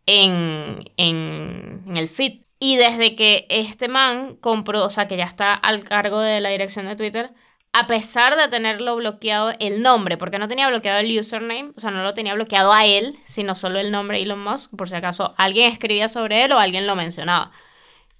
en, 0.05 0.91
en, 0.97 1.81
en 1.87 1.97
el 1.97 2.07
feed. 2.09 2.41
Y 2.59 2.75
desde 2.75 3.15
que 3.15 3.47
este 3.49 3.87
man 3.87 4.35
compró, 4.35 4.85
o 4.85 4.89
sea, 4.91 5.07
que 5.07 5.17
ya 5.17 5.23
está 5.23 5.55
al 5.55 5.83
cargo 5.83 6.19
de 6.19 6.41
la 6.41 6.49
dirección 6.49 6.85
de 6.85 6.95
Twitter, 6.95 7.31
a 7.75 7.87
pesar 7.87 8.35
de 8.35 8.47
tenerlo 8.49 8.95
bloqueado 8.95 9.51
el 9.59 9.81
nombre, 9.81 10.17
porque 10.17 10.37
no 10.37 10.47
tenía 10.47 10.67
bloqueado 10.67 10.99
el 10.99 11.19
username, 11.19 11.71
o 11.75 11.79
sea, 11.79 11.89
no 11.91 12.03
lo 12.03 12.13
tenía 12.13 12.33
bloqueado 12.35 12.71
a 12.71 12.85
él, 12.85 13.17
sino 13.25 13.55
solo 13.55 13.79
el 13.79 13.91
nombre 13.91 14.21
Elon 14.21 14.41
Musk, 14.43 14.71
por 14.77 14.89
si 14.89 14.95
acaso 14.95 15.33
alguien 15.37 15.71
escribía 15.71 16.07
sobre 16.07 16.43
él 16.45 16.51
o 16.51 16.59
alguien 16.59 16.85
lo 16.85 16.95
mencionaba. 16.95 17.51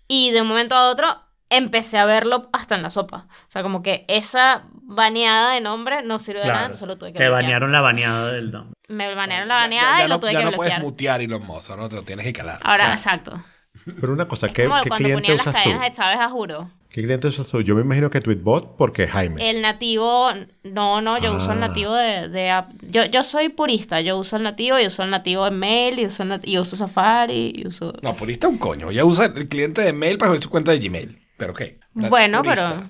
Y 0.07 0.31
de 0.31 0.41
un 0.41 0.47
momento 0.47 0.75
a 0.75 0.89
otro 0.89 1.07
empecé 1.49 1.99
a 1.99 2.05
verlo 2.05 2.49
hasta 2.51 2.73
en 2.75 2.81
la 2.81 2.89
sopa. 2.89 3.27
O 3.47 3.51
sea, 3.51 3.61
como 3.61 3.83
que 3.83 4.05
esa 4.07 4.63
baneada 4.73 5.51
de 5.53 5.61
nombre 5.61 6.01
no 6.03 6.19
sirve 6.19 6.39
de 6.39 6.47
nada, 6.47 6.53
Claro. 6.59 6.65
entonces 6.73 6.87
lo 6.87 6.97
tuve 6.97 7.13
que 7.13 7.19
Te 7.19 7.25
bloquear. 7.27 7.43
banearon 7.43 7.71
la 7.71 7.81
baneada 7.81 8.31
del 8.31 8.51
nombre. 8.51 8.73
Me 8.89 9.13
banearon 9.13 9.47
la 9.47 9.55
Ya- 9.57 9.61
baneada 9.61 9.97
ya 9.99 10.05
y 10.05 10.07
lo 10.07 10.15
no, 10.15 10.19
tuve 10.19 10.33
ya 10.33 10.39
que 10.39 10.45
no 10.45 10.51
puedes 10.53 10.73
bloquear. 10.73 10.81
mutear 10.81 11.21
Elon 11.21 11.45
Musk, 11.45 11.69
¿no? 11.77 11.89
Te 11.89 11.95
lo 11.95 12.01
tienes 12.03 12.25
que 12.25 12.33
calar. 12.33 12.59
Ahora, 12.63 12.85
Claro. 12.85 12.93
exacto. 12.93 13.43
Pero 13.85 14.13
una 14.13 14.27
cosa, 14.27 14.47
Es 14.47 14.53
¿qué, 14.53 14.65
como 14.67 14.81
qué 14.81 14.89
cuando 14.89 15.03
cliente 15.05 15.21
ponían 15.21 15.37
las 15.37 15.47
usas 15.47 15.63
tú? 15.63 15.69
cadenas 15.69 15.83
de 15.85 15.91
Chávez 15.95 16.19
a 16.19 16.29
juro. 16.29 16.71
¿Qué 16.93 17.01
cliente 17.01 17.27
usas 17.27 17.47
tú? 17.47 17.59
Yo 17.61 17.73
me 17.73 17.81
imagino 17.81 18.11
que 18.11 18.21
Tweetbot 18.21 18.77
porque 18.77 19.07
Jaime. 19.07 19.49
El 19.49 19.63
nativo, 19.63 20.29
no, 20.63 21.01
no, 21.01 21.17
yo 21.17 21.35
uso 21.35 21.51
el 21.51 21.57
Ah. 21.57 21.67
nativo 21.67 21.91
de, 21.95 22.29
de 22.29 22.51
app. 22.51 22.71
Yo, 22.87 23.03
yo 23.05 23.23
soy 23.23 23.49
purista, 23.49 23.99
yo 23.99 24.15
uso 24.19 24.37
el 24.37 24.43
nativo 24.43 24.79
y 24.79 24.85
uso 24.85 25.01
el 25.01 25.09
nativo 25.09 25.47
en 25.47 25.57
mail 25.57 25.97
y 25.99 26.05
uso, 26.05 26.21
el 26.21 26.29
nat- 26.29 26.47
y 26.47 26.59
uso 26.59 26.75
Safari 26.75 27.51
y 27.55 27.67
uso... 27.67 27.93
No, 28.03 28.15
purista 28.15 28.47
un 28.47 28.59
coño. 28.59 28.91
Ya 28.91 29.03
usa 29.05 29.25
el 29.25 29.49
cliente 29.49 29.81
de 29.81 29.91
mail 29.91 30.19
para 30.19 30.29
ver 30.31 30.39
su 30.39 30.51
cuenta 30.51 30.71
de 30.71 30.77
Gmail. 30.77 31.19
¿Pero 31.35 31.55
qué? 31.55 31.79
Bueno, 31.95 32.43
Purista. 32.43 32.73
pero... 32.77 32.89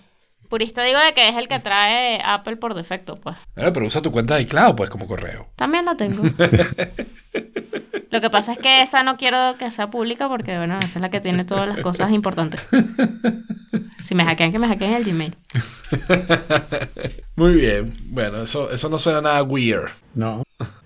Purista 0.53 0.83
digo 0.83 0.99
de 0.99 1.15
que 1.15 1.29
es 1.29 1.35
el 1.35 1.47
que 1.47 1.57
trae 1.57 2.21
Apple 2.23 2.57
por 2.57 2.75
defecto, 2.75 3.15
pues. 3.15 3.35
Pero 3.55 3.87
usa 3.87 4.03
tu 4.03 4.11
cuenta 4.11 4.35
de 4.35 4.43
iCloud, 4.43 4.75
pues, 4.75 4.87
como 4.87 5.07
correo. 5.07 5.49
También 5.55 5.83
la 5.83 5.97
tengo. 5.97 6.21
Lo 8.11 8.21
que 8.21 8.29
pasa 8.29 8.51
es 8.53 8.59
que 8.59 8.83
esa 8.83 9.01
no 9.01 9.17
quiero 9.17 9.55
que 9.57 9.71
sea 9.71 9.89
pública 9.89 10.29
porque, 10.29 10.55
bueno, 10.55 10.77
esa 10.77 10.99
es 10.99 11.01
la 11.01 11.09
que 11.09 11.21
tiene 11.21 11.43
todas 11.43 11.67
las 11.67 11.79
cosas 11.79 12.11
importantes. 12.13 12.61
Si 13.97 14.13
me 14.13 14.25
hackean, 14.25 14.51
que 14.51 14.59
me 14.59 14.67
hackeen 14.67 14.93
el 14.93 15.03
Gmail. 15.03 15.35
Muy 17.35 17.53
bien. 17.53 17.97
Bueno, 18.09 18.43
eso, 18.43 18.69
eso 18.69 18.89
no 18.89 18.99
suena 18.99 19.21
nada 19.21 19.41
weird. 19.41 19.89
No. 20.13 20.43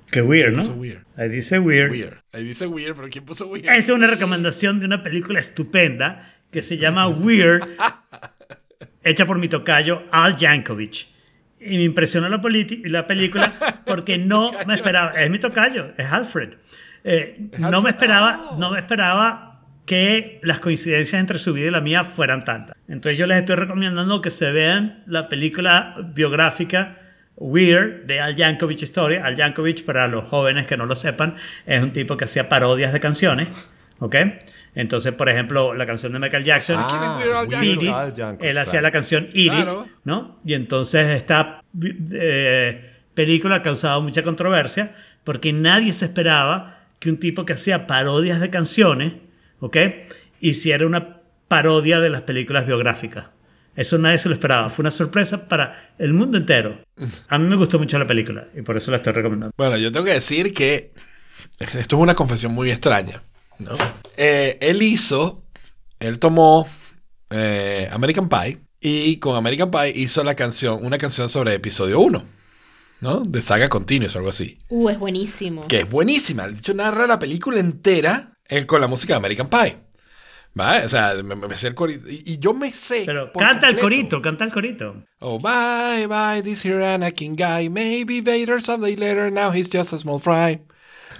Qué 0.09 0.21
weird, 0.21 0.53
¿no? 0.53 0.63
weird. 0.75 1.03
Ahí 1.17 1.27
dice 1.27 1.59
weird. 1.59 1.91
Weird. 1.91 2.21
Ahí 2.31 2.45
dice 2.45 2.67
weird, 2.67 2.95
pero 2.95 3.09
¿quién 3.09 3.25
puso 3.25 3.47
weird? 3.47 3.65
Esta 3.65 3.77
es 3.77 3.89
una 3.89 4.07
recomendación 4.07 4.79
de 4.79 4.85
una 4.85 5.03
película 5.03 5.41
estupenda 5.41 6.37
que 6.51 6.61
se 6.61 6.77
llama 6.77 7.07
Weird, 7.07 7.67
hecha 9.09 9.25
por 9.25 9.39
mi 9.39 9.47
tocayo 9.47 10.03
Al 10.11 10.35
Yankovic. 10.35 11.07
Y 11.59 11.77
me 11.77 11.83
impresionó 11.83 12.29
la, 12.29 12.41
la 12.85 13.07
película 13.07 13.81
porque 13.85 14.17
no 14.19 14.51
me 14.65 14.75
esperaba. 14.75 15.11
Es 15.11 15.29
mi 15.29 15.39
tocayo, 15.39 15.91
es 15.97 16.05
Alfred. 16.05 16.53
Eh, 17.03 17.49
no 17.57 17.81
me 17.81 17.89
esperaba, 17.89 18.51
no 18.57 18.71
me 18.71 18.79
esperaba 18.79 19.47
que 19.85 20.39
las 20.43 20.59
coincidencias 20.59 21.19
entre 21.19 21.39
su 21.39 21.53
vida 21.53 21.67
y 21.67 21.71
la 21.71 21.81
mía 21.81 22.03
fueran 22.03 22.43
tantas. 22.43 22.75
Entonces 22.89 23.17
yo 23.17 23.25
les 23.25 23.37
estoy 23.37 23.55
recomendando 23.55 24.21
que 24.21 24.29
se 24.29 24.51
vean 24.51 25.03
la 25.07 25.29
película 25.29 25.95
biográfica 26.13 26.97
Weird 27.37 28.05
de 28.05 28.19
Al 28.19 28.35
Yankovic 28.35 28.81
Historia. 28.81 29.25
Al 29.25 29.35
Yankovic, 29.37 29.85
para 29.85 30.07
los 30.07 30.27
jóvenes 30.27 30.67
que 30.67 30.75
no 30.75 30.85
lo 30.85 30.95
sepan, 30.95 31.35
es 31.65 31.81
un 31.81 31.93
tipo 31.93 32.17
que 32.17 32.25
hacía 32.25 32.49
parodias 32.49 32.91
de 32.91 32.99
canciones. 32.99 33.47
¿Ok? 33.99 34.15
Entonces, 34.77 35.11
por 35.11 35.27
ejemplo, 35.27 35.73
la 35.73 35.87
canción 35.87 36.13
de 36.13 36.19
Michael 36.19 36.43
Jackson, 36.43 36.85
¿quién 36.87 37.01
es 37.01 37.09
Weird 37.17 37.35
Al 37.35 37.47
Weird 37.47 37.61
Beat 37.61 37.81
It, 37.81 37.89
Al 37.89 38.13
Yankovic, 38.13 38.47
él 38.47 38.57
hacía 38.59 38.71
claro. 38.73 38.83
la 38.83 38.91
canción 38.91 39.29
Eat 39.33 39.59
It. 39.59 39.91
¿no? 40.03 40.39
Y 40.45 40.53
entonces 40.53 41.17
esta 41.17 41.63
eh, 42.11 42.91
película 43.15 43.55
ha 43.55 43.61
causado 43.63 44.03
mucha 44.03 44.21
controversia 44.21 44.95
porque 45.23 45.51
nadie 45.51 45.93
se 45.93 46.05
esperaba 46.05 46.77
que 46.99 47.09
un 47.09 47.17
tipo 47.17 47.43
que 47.43 47.53
hacía 47.53 47.87
parodias 47.87 48.39
de 48.39 48.51
canciones, 48.51 49.13
¿ok? 49.61 49.77
Hiciera 50.41 50.85
una 50.85 51.21
parodia 51.47 51.99
de 51.99 52.11
las 52.11 52.21
películas 52.21 52.67
biográficas. 52.67 53.25
Eso 53.75 53.97
nadie 53.97 54.19
se 54.19 54.29
lo 54.29 54.35
esperaba. 54.35 54.69
Fue 54.69 54.83
una 54.83 54.91
sorpresa 54.91 55.47
para 55.49 55.93
el 55.97 56.13
mundo 56.13 56.37
entero. 56.37 56.77
A 57.29 57.39
mí 57.39 57.47
me 57.47 57.55
gustó 57.55 57.79
mucho 57.79 57.97
la 57.97 58.05
película 58.05 58.45
y 58.55 58.61
por 58.61 58.77
eso 58.77 58.91
la 58.91 58.97
estoy 58.97 59.13
recomendando. 59.13 59.55
Bueno, 59.57 59.75
yo 59.77 59.91
tengo 59.91 60.05
que 60.05 60.13
decir 60.13 60.53
que 60.53 60.91
esto 61.59 61.95
es 61.95 62.01
una 62.01 62.13
confesión 62.13 62.51
muy 62.53 62.69
extraña, 62.69 63.23
¿no? 63.59 63.71
Eh, 64.15 64.57
él 64.61 64.81
hizo, 64.81 65.43
él 65.99 66.19
tomó 66.19 66.67
eh, 67.29 67.89
American 67.91 68.29
Pie 68.29 68.59
y 68.79 69.17
con 69.17 69.35
American 69.35 69.71
Pie 69.71 69.91
hizo 69.95 70.23
la 70.23 70.35
canción, 70.35 70.85
una 70.85 70.97
canción 70.97 71.29
sobre 71.29 71.53
episodio 71.53 71.99
1, 71.99 72.23
¿no? 73.01 73.19
De 73.21 73.41
saga 73.41 73.69
Continuous 73.69 74.15
o 74.15 74.19
algo 74.19 74.29
así. 74.29 74.57
Uh, 74.69 74.89
es 74.89 74.99
buenísimo. 74.99 75.67
Que 75.67 75.79
es 75.79 75.89
buenísima. 75.89 76.47
De 76.47 76.57
hecho, 76.57 76.73
narra 76.73 77.07
la 77.07 77.19
película 77.19 77.59
entera 77.59 78.33
eh, 78.47 78.65
con 78.65 78.81
la 78.81 78.87
música 78.87 79.13
de 79.13 79.17
American 79.17 79.49
Pie. 79.49 79.77
¿Vale? 80.53 80.85
O 80.85 80.89
sea, 80.89 81.13
me, 81.23 81.35
me 81.35 81.55
sé 81.55 81.67
el 81.67 81.75
corito. 81.75 82.09
Y, 82.09 82.23
y 82.25 82.39
yo 82.39 82.55
me 82.55 82.71
sé. 82.71 83.03
Pero 83.05 83.31
por 83.31 83.43
canta 83.43 83.69
el 83.69 83.77
corito, 83.77 84.23
canta 84.23 84.43
el 84.43 84.51
corito. 84.51 85.03
Oh, 85.19 85.37
bye, 85.37 86.07
bye, 86.07 86.41
this 86.41 86.65
here 86.65 86.83
Anakin 86.83 87.35
guy. 87.35 87.69
Maybe 87.69 88.21
Vader 88.21 88.59
someday 88.59 88.95
later, 88.95 89.29
now 89.29 89.51
he's 89.51 89.69
just 89.71 89.93
a 89.93 89.99
small 89.99 90.17
fry. 90.17 90.59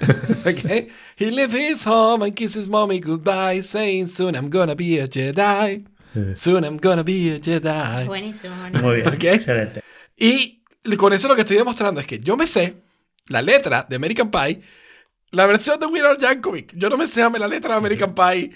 okay? 0.46 0.90
He 1.16 1.32
left 1.32 1.54
his 1.54 1.84
home 1.86 2.24
and 2.24 2.36
kissed 2.36 2.56
his 2.56 2.68
mommy 2.68 3.00
goodbye, 3.00 3.62
saying 3.62 4.08
soon 4.08 4.36
I'm 4.36 4.50
gonna 4.50 4.76
be 4.76 5.00
a 5.00 5.08
Jedi. 5.08 5.86
Soon 6.36 6.64
I'm 6.64 6.78
gonna 6.78 7.04
be 7.04 7.30
a 7.36 7.40
Jedi. 7.40 8.06
Buenísimo, 8.08 8.56
buenísimo. 8.60 8.82
Muy 8.88 8.96
bien, 8.98 9.08
Ok. 9.10 9.24
excelente. 9.26 9.82
Y 10.18 10.62
con 10.98 11.14
eso 11.14 11.28
lo 11.28 11.36
que 11.36 11.42
estoy 11.42 11.58
demostrando 11.58 12.00
es 12.02 12.08
que 12.08 12.20
yo 12.20 12.36
me 12.38 12.48
sé 12.48 12.76
la 13.28 13.42
letra 13.42 13.86
de 13.88 13.96
American 13.98 14.32
Pie, 14.32 14.62
la 15.32 15.46
versión 15.46 15.80
de 15.80 15.86
Weird 15.86 16.08
Al 16.08 16.18
Yankovic. 16.18 16.74
Yo 16.76 16.90
no 16.90 16.98
me 16.98 17.08
sé 17.08 17.22
la 17.38 17.48
letra 17.48 17.72
de 17.74 17.78
American 17.78 18.16
Pie, 18.16 18.52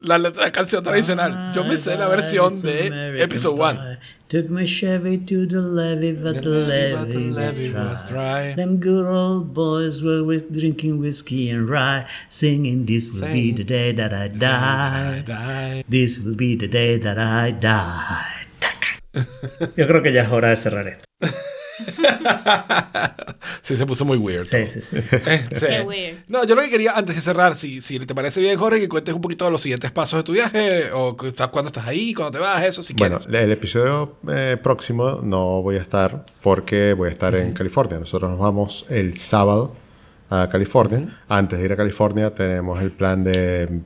la, 0.00 0.18
letra- 0.18 0.42
la 0.42 0.52
canción 0.52 0.82
tradicional. 0.84 1.52
Yo 1.54 1.64
me 1.64 1.76
sé 1.78 1.96
la 1.96 2.08
versión 2.08 2.60
de 2.60 3.22
Episode 3.22 3.54
1. 3.54 3.98
Took 4.28 4.50
my 4.50 4.64
Chevy 4.64 5.18
to 5.18 5.46
the 5.46 5.60
levee, 5.60 6.10
but 6.10 6.42
the 6.42 6.50
levee 6.50 7.72
was 7.72 8.08
dry. 8.08 8.54
Them 8.54 8.78
good 8.78 9.06
old 9.06 9.54
boys 9.54 10.02
were 10.02 10.24
with 10.24 10.52
drinking 10.52 10.98
whiskey 10.98 11.48
and 11.48 11.68
rye, 11.68 12.08
singing, 12.28 12.86
This 12.86 13.08
will 13.08 13.32
be 13.32 13.52
the 13.52 13.62
day 13.62 13.92
that 13.92 14.12
I 14.12 14.26
die. 14.26 15.84
This 15.88 16.18
will 16.18 16.34
be 16.34 16.56
the 16.56 16.66
day 16.66 16.98
that 16.98 17.18
I 17.20 17.52
die. 17.52 18.46
Yo 19.76 19.86
creo 19.86 20.02
que 20.02 20.12
ya 20.12 20.24
es 20.24 20.28
hora 20.28 20.48
de 20.48 20.56
cerrar 20.56 20.88
esto. 20.88 21.04
Sí, 23.62 23.76
se 23.76 23.84
puso 23.86 24.04
muy 24.04 24.16
weird. 24.18 24.44
Sí, 24.46 24.66
sí, 24.72 24.80
sí. 24.80 24.96
Este, 25.26 25.66
Qué 25.68 25.80
weird. 25.82 26.18
No, 26.28 26.44
yo 26.44 26.54
lo 26.54 26.62
que 26.62 26.70
quería, 26.70 26.92
antes 26.96 27.14
de 27.16 27.20
cerrar, 27.22 27.54
si, 27.56 27.80
si 27.80 27.98
te 27.98 28.14
parece 28.14 28.40
bien, 28.40 28.56
Jorge, 28.58 28.80
que 28.80 28.88
cuentes 28.88 29.14
un 29.14 29.20
poquito 29.20 29.44
de 29.44 29.50
los 29.50 29.60
siguientes 29.60 29.90
pasos 29.90 30.18
de 30.20 30.22
tu 30.24 30.32
viaje, 30.32 30.92
o 30.92 31.16
que 31.16 31.28
estás- 31.28 31.48
cuándo 31.48 31.68
estás 31.68 31.86
ahí, 31.86 32.14
cuándo 32.14 32.32
te 32.32 32.38
vas, 32.38 32.62
eso, 32.64 32.82
si 32.82 32.94
Bueno, 32.94 33.18
quieres. 33.18 33.42
el 33.44 33.50
episodio 33.52 34.16
eh, 34.28 34.56
próximo 34.62 35.20
no 35.22 35.62
voy 35.62 35.76
a 35.76 35.82
estar 35.82 36.24
porque 36.42 36.92
voy 36.92 37.08
a 37.08 37.12
estar 37.12 37.34
en 37.34 37.52
California. 37.54 37.98
Nosotros 37.98 38.30
nos 38.30 38.38
vamos 38.40 38.86
el 38.88 39.16
sábado 39.18 39.74
a 40.30 40.48
California. 40.50 41.18
Antes 41.28 41.58
de 41.58 41.64
ir 41.64 41.72
a 41.72 41.76
California 41.76 42.34
tenemos 42.34 42.80
el 42.82 42.92
plan 42.92 43.24
de 43.24 43.80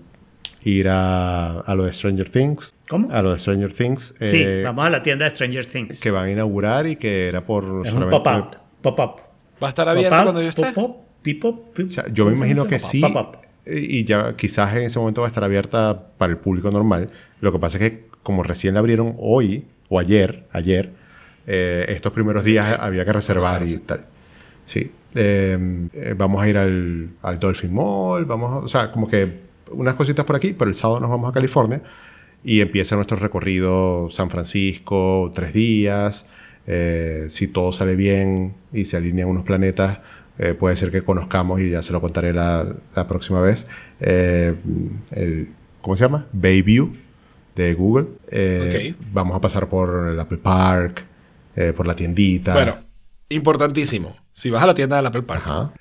ir 0.63 0.89
a, 0.89 1.61
a 1.61 1.75
lo 1.75 1.85
de 1.85 1.93
Stranger 1.93 2.29
Things. 2.31 2.75
¿Cómo? 2.89 3.11
A 3.13 3.23
lo 3.23 3.33
de 3.33 3.39
Stranger 3.39 3.73
Things. 3.73 4.15
Sí, 4.19 4.43
eh, 4.43 4.63
vamos 4.65 4.85
a 4.87 4.91
la 4.91 5.03
tienda 5.03 5.25
de 5.25 5.31
Stranger 5.35 5.67
Things. 5.67 6.01
Que 6.01 6.11
van 6.11 6.27
a 6.27 6.31
inaugurar 6.31 6.87
y 6.87 6.97
que 6.97 7.29
era 7.29 7.45
por 7.45 7.87
Es 7.87 7.93
un 7.93 8.09
pop-up. 8.11 8.57
Pop-up. 8.83 9.21
¿Va 9.63 9.67
a 9.67 9.71
estar 9.71 9.89
abierto 9.89 10.11
Pop-up, 10.11 10.25
cuando 10.25 10.43
yo 10.43 10.49
esté? 10.49 10.73
pop-up, 10.73 10.97
pip-up, 11.23 11.73
pip- 11.75 11.89
O 11.89 11.91
sea, 11.91 12.05
yo 12.13 12.25
me 12.27 12.33
¿cómo 12.33 12.45
se 12.45 12.51
imagino 12.51 12.67
que 12.69 12.79
sí. 12.81 13.01
Pop-up. 13.01 13.39
Y 13.67 13.99
y 13.99 14.05
ya 14.05 14.35
quizás 14.37 14.75
en 14.77 14.83
ese 14.85 14.99
momento 14.99 15.21
va 15.21 15.27
a 15.27 15.31
estar 15.31 15.45
abierta 15.45 16.03
para 16.19 16.31
el 16.33 16.39
público 16.39 16.71
normal. 16.71 17.11
Lo 17.41 17.53
que 17.53 17.59
pasa 17.59 17.79
es 17.79 17.91
que 17.91 18.05
como 18.23 18.43
recién 18.43 18.75
la 18.75 18.81
abrieron 18.81 19.15
hoy 19.19 19.65
o 19.89 19.99
ayer, 19.99 20.45
ayer, 20.53 20.91
eh, 21.47 21.85
estos 21.89 22.13
primeros 22.13 22.45
días 22.45 22.79
había 22.81 23.05
que 23.05 23.13
reservar 23.13 23.67
y 23.67 23.77
tal. 23.79 24.05
Sí. 24.65 24.91
Eh, 25.15 25.59
eh, 25.93 26.15
vamos 26.17 26.43
a 26.43 26.49
ir 26.49 26.57
al, 26.57 27.09
al 27.23 27.39
Dolphin 27.41 27.73
Mall, 27.75 28.25
vamos 28.25 28.53
a- 28.53 28.65
o 28.65 28.69
sea, 28.69 28.93
como 28.93 29.09
que 29.09 29.50
unas 29.71 29.95
cositas 29.95 30.25
por 30.25 30.37
aquí, 30.37 30.55
pero 30.57 30.69
el 30.69 30.75
sábado 30.75 31.01
nos 31.01 31.11
vamos 31.11 31.31
a 31.31 31.33
California 31.33 31.83
y 32.43 32.61
empieza 32.61 32.97
nuestro 32.97 33.17
recorrido 33.17 34.09
San 34.11 34.31
Francisco, 34.31 35.31
tres 35.35 35.53
días. 35.53 36.27
Eh, 36.67 37.27
si 37.31 37.49
todo 37.49 37.73
sale 37.73 37.97
bien 37.97 38.55
y 38.73 38.85
se 38.85 38.97
alinean 38.97 39.29
unos 39.29 39.45
planetas, 39.45 40.01
eh, 40.39 40.55
puede 40.55 40.77
ser 40.77 40.91
que 40.91 41.03
conozcamos, 41.03 41.61
y 41.61 41.71
ya 41.71 41.83
se 41.83 41.93
lo 41.93 42.01
contaré 42.01 42.33
la, 42.33 42.67
la 42.95 43.07
próxima 43.09 43.41
vez, 43.41 43.67
eh, 44.01 44.55
el, 45.11 45.49
¿cómo 45.81 45.97
se 45.97 46.05
llama? 46.05 46.27
Bayview 46.33 46.95
de 47.57 47.75
Google. 47.75 48.07
Eh, 48.31 48.95
Vamos 49.13 49.37
a 49.37 49.41
pasar 49.41 49.69
por 49.69 50.09
el 50.09 50.21
Apple 50.21 50.39
Park, 50.39 51.05
eh, 51.57 51.73
por 51.77 51.87
la 51.87 51.95
tiendita. 51.95 52.55
Bueno, 52.55 52.77
importantísimo. 53.29 54.17
Si 54.33 54.51
vas 54.51 54.63
a 54.63 54.67
la 54.67 54.75
tienda 54.75 54.97
del 54.97 55.07
Apple 55.07 55.23
Park, 55.23 55.43
Ajá. 55.45 55.73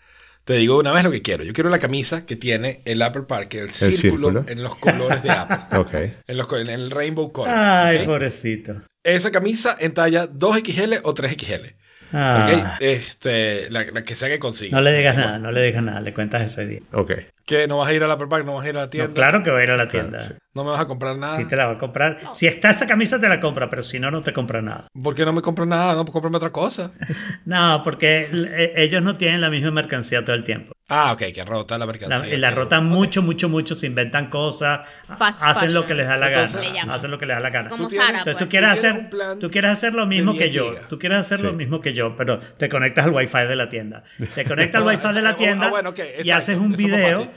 Te 0.44 0.54
digo 0.54 0.80
una 0.80 0.92
vez 0.92 1.04
lo 1.04 1.12
que 1.12 1.22
quiero. 1.22 1.44
Yo 1.44 1.54
quiero 1.54 1.70
la 1.70 1.80
camisa 1.80 2.26
que 2.26 2.36
tiene 2.36 2.82
el 2.86 3.02
Apple 3.02 3.24
Park, 3.24 3.54
el, 3.56 3.72
círculo, 3.72 4.30
círculo. 4.30 4.46
en 4.48 4.64
los 4.64 4.76
colores 4.76 5.22
de 5.24 5.30
Apple. 5.30 5.58
Ok. 5.80 5.94
en, 5.94 6.38
los, 6.38 6.52
en 6.54 6.70
el 6.70 6.92
rainbow 6.92 7.32
color. 7.32 7.54
Ay, 7.54 8.06
pobrecito. 8.06 8.82
Esa 9.04 9.32
camisa 9.32 9.76
en 9.80 9.94
talla 9.94 10.30
2XL 10.30 11.02
o 11.04 11.14
3XL. 11.14 11.76
Ah. 12.14 12.78
Este, 12.80 13.70
la, 13.70 13.86
la 13.91 14.03
que 14.03 14.16
sea 14.16 14.30
que 14.30 14.39
consiga. 14.39 14.76
No 14.78 14.82
le 14.82 14.91
digas 14.95 15.16
nada, 15.16 15.39
no 15.39 15.51
le 15.51 15.62
digas 15.64 15.84
nada, 15.84 16.01
le 16.01 16.14
cuentas 16.14 16.41
ese 16.43 16.66
día. 16.66 16.80
Ok. 16.93 17.12
¿Qué? 17.45 17.68
¿No 17.68 17.78
vas 17.80 17.89
a 17.89 17.93
ir 17.93 18.03
al 18.03 18.12
Apple 18.12 18.28
Park? 18.28 18.45
¿No 18.45 18.55
vas 18.55 18.66
a 18.66 18.70
ir 18.70 18.78
a 18.78 18.82
la 18.82 18.89
tienda? 18.89 19.07
No, 19.10 19.14
claro 19.16 19.43
que 19.43 19.49
va 19.51 19.60
a 19.60 19.64
ir 19.64 19.72
a 19.72 19.78
la 19.78 19.88
tienda. 19.88 20.20
sí. 20.22 20.34
¿No 20.53 20.64
me 20.64 20.72
vas 20.72 20.82
a 20.82 20.86
comprar 20.88 21.16
nada? 21.18 21.38
Si 21.38 21.45
te 21.45 21.55
la 21.55 21.68
va 21.68 21.74
a 21.74 21.78
comprar. 21.78 22.20
Si 22.34 22.45
está 22.47 22.72
esa 22.72 22.86
camisa, 22.86 23.20
te 23.20 23.30
la 23.30 23.39
compra, 23.39 23.70
pero 23.70 23.82
si 23.82 23.99
no, 23.99 24.12
no 24.12 24.22
te 24.24 24.34
compra 24.34 24.62
nada. 24.62 24.88
¿Por 25.01 25.16
qué 25.16 25.26
no 25.26 25.34
me 25.34 25.41
compras 25.41 25.68
nada? 25.68 25.93
No, 25.95 26.05
pues 26.05 26.14
cómprame 26.14 26.38
otra 26.38 26.51
cosa. 26.51 26.91
No, 27.45 27.82
porque 27.84 28.30
eh, 28.32 28.74
ellos 28.76 29.01
no 29.01 29.14
tienen 29.16 29.41
la 29.41 29.49
misma 29.49 29.72
mercancía 29.72 30.24
todo 30.24 30.36
el 30.36 30.43
tiempo. 30.43 30.74
Ah, 30.92 31.14
ok, 31.14 31.20
que 31.34 31.46
rota 31.46 31.76
la 31.78 31.86
La, 31.86 31.92
mercancía. 31.92 32.38
la 32.38 32.50
sí. 32.50 32.56
rotan 32.56 32.86
mucho, 32.86 33.22
mucho, 33.22 33.48
mucho, 33.48 33.76
se 33.76 33.86
inventan 33.86 34.28
cosas, 34.30 34.82
Fast 35.18 35.44
hacen 35.44 35.72
lo 35.74 35.86
que 35.86 35.94
les 35.94 36.08
da 36.08 36.18
la 36.18 36.30
Entonces, 36.30 36.74
gana. 36.74 36.96
Hacen 36.96 37.12
lo 37.12 37.20
que 37.20 37.28
les 37.28 37.36
da 37.36 37.40
la 37.42 37.50
gana. 37.52 37.70
Como 37.70 37.84
Tú 37.84 37.90
tienes- 37.90 38.08
Sara, 38.08 38.18
Entonces 38.20 38.34
pues. 38.36 38.46
tú 38.46 38.50
quieres 38.50 38.70
hacer, 38.72 39.10
tú 39.40 39.52
quieres 39.52 39.72
hacer 39.72 39.94
lo 39.94 40.06
mismo 40.08 40.34
que 40.34 40.46
10 40.46 40.54
yo. 40.56 40.74
Tú 40.90 40.98
quieres 40.98 41.20
hacer 41.20 41.42
lo 41.42 41.54
mismo 41.54 41.80
que 41.80 41.94
yo, 41.94 42.16
pero 42.18 42.40
te 42.40 42.68
conectas 42.70 43.06
al 43.06 43.14
wifi 43.14 43.38
de 43.48 43.56
la 43.56 43.70
tienda. 43.70 44.04
Te 44.34 44.44
conectas 44.46 44.82
al 44.82 44.88
wifi 44.88 45.14
de 45.14 45.22
la 45.22 45.30
Ah, 45.30 45.36
tienda 45.36 45.70
bueno, 45.70 45.90
ok, 45.92 46.00
y 46.24 46.30
haces 46.32 46.58
un 46.58 46.72
video. 46.74 47.28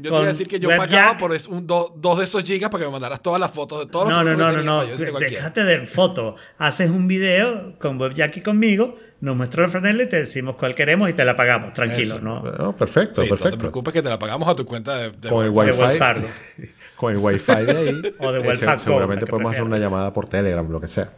Yo 0.00 0.10
te 0.10 0.16
iba 0.16 0.20
a 0.20 0.26
decir 0.26 0.46
que 0.46 0.60
yo 0.60 0.68
pagaba 0.68 1.18
por 1.18 1.34
es- 1.34 1.48
un 1.48 1.66
do- 1.66 1.92
dos 1.96 2.18
de 2.18 2.24
esos 2.24 2.44
gigas 2.44 2.70
para 2.70 2.82
que 2.82 2.86
me 2.86 2.92
mandaras 2.92 3.20
todas 3.20 3.40
las 3.40 3.50
fotos 3.50 3.80
de 3.80 3.86
todos 3.90 4.08
los 4.08 4.12
No, 4.16 4.22
no, 4.22 4.36
no, 4.36 4.52
no, 4.52 4.62
no. 4.62 4.86
cualquiera. 4.86 5.18
Déjate 5.28 5.64
de 5.64 5.86
foto. 5.88 6.36
Haces 6.56 6.88
un 6.88 7.08
video 7.08 7.76
con 7.80 8.00
WebJack 8.00 8.36
y 8.36 8.40
conmigo, 8.42 8.96
nos 9.20 9.36
muestra 9.36 9.64
la 9.64 9.68
franela 9.68 10.02
y 10.04 10.08
te 10.08 10.16
decimos 10.16 10.56
cuál 10.56 10.74
queremos 10.74 11.10
y 11.10 11.12
te 11.12 11.24
la 11.24 11.36
pagamos. 11.36 11.74
Tranquilo, 11.74 12.16
Eso. 12.16 12.20
¿no? 12.20 12.40
Bueno, 12.40 12.76
perfecto, 12.76 13.22
Sí, 13.22 13.28
no 13.28 13.36
te 13.36 13.42
perfecto. 13.42 13.58
preocupes 13.58 13.92
que 13.94 14.02
te 14.02 14.08
la 14.08 14.18
pagamos 14.18 14.48
a 14.48 14.54
tu 14.54 14.64
cuenta 14.64 14.96
de, 14.96 15.10
de 15.10 15.28
Con 15.28 15.44
el 15.44 15.50
Wi-Fi. 15.50 15.98
De 16.22 16.78
con 16.96 17.12
el 17.12 17.18
wifi 17.18 17.52
de 17.64 17.76
ahí, 17.76 18.14
O 18.18 18.32
de 18.32 18.40
eh, 18.40 18.42
Wells 18.42 18.60
Fargo, 18.60 18.82
seguramente 18.82 19.26
podemos 19.26 19.52
hacer 19.52 19.62
una 19.64 19.78
llamada 19.78 20.12
por 20.12 20.28
Telegram, 20.28 20.68
lo 20.68 20.80
que 20.80 20.88
sea. 20.88 21.12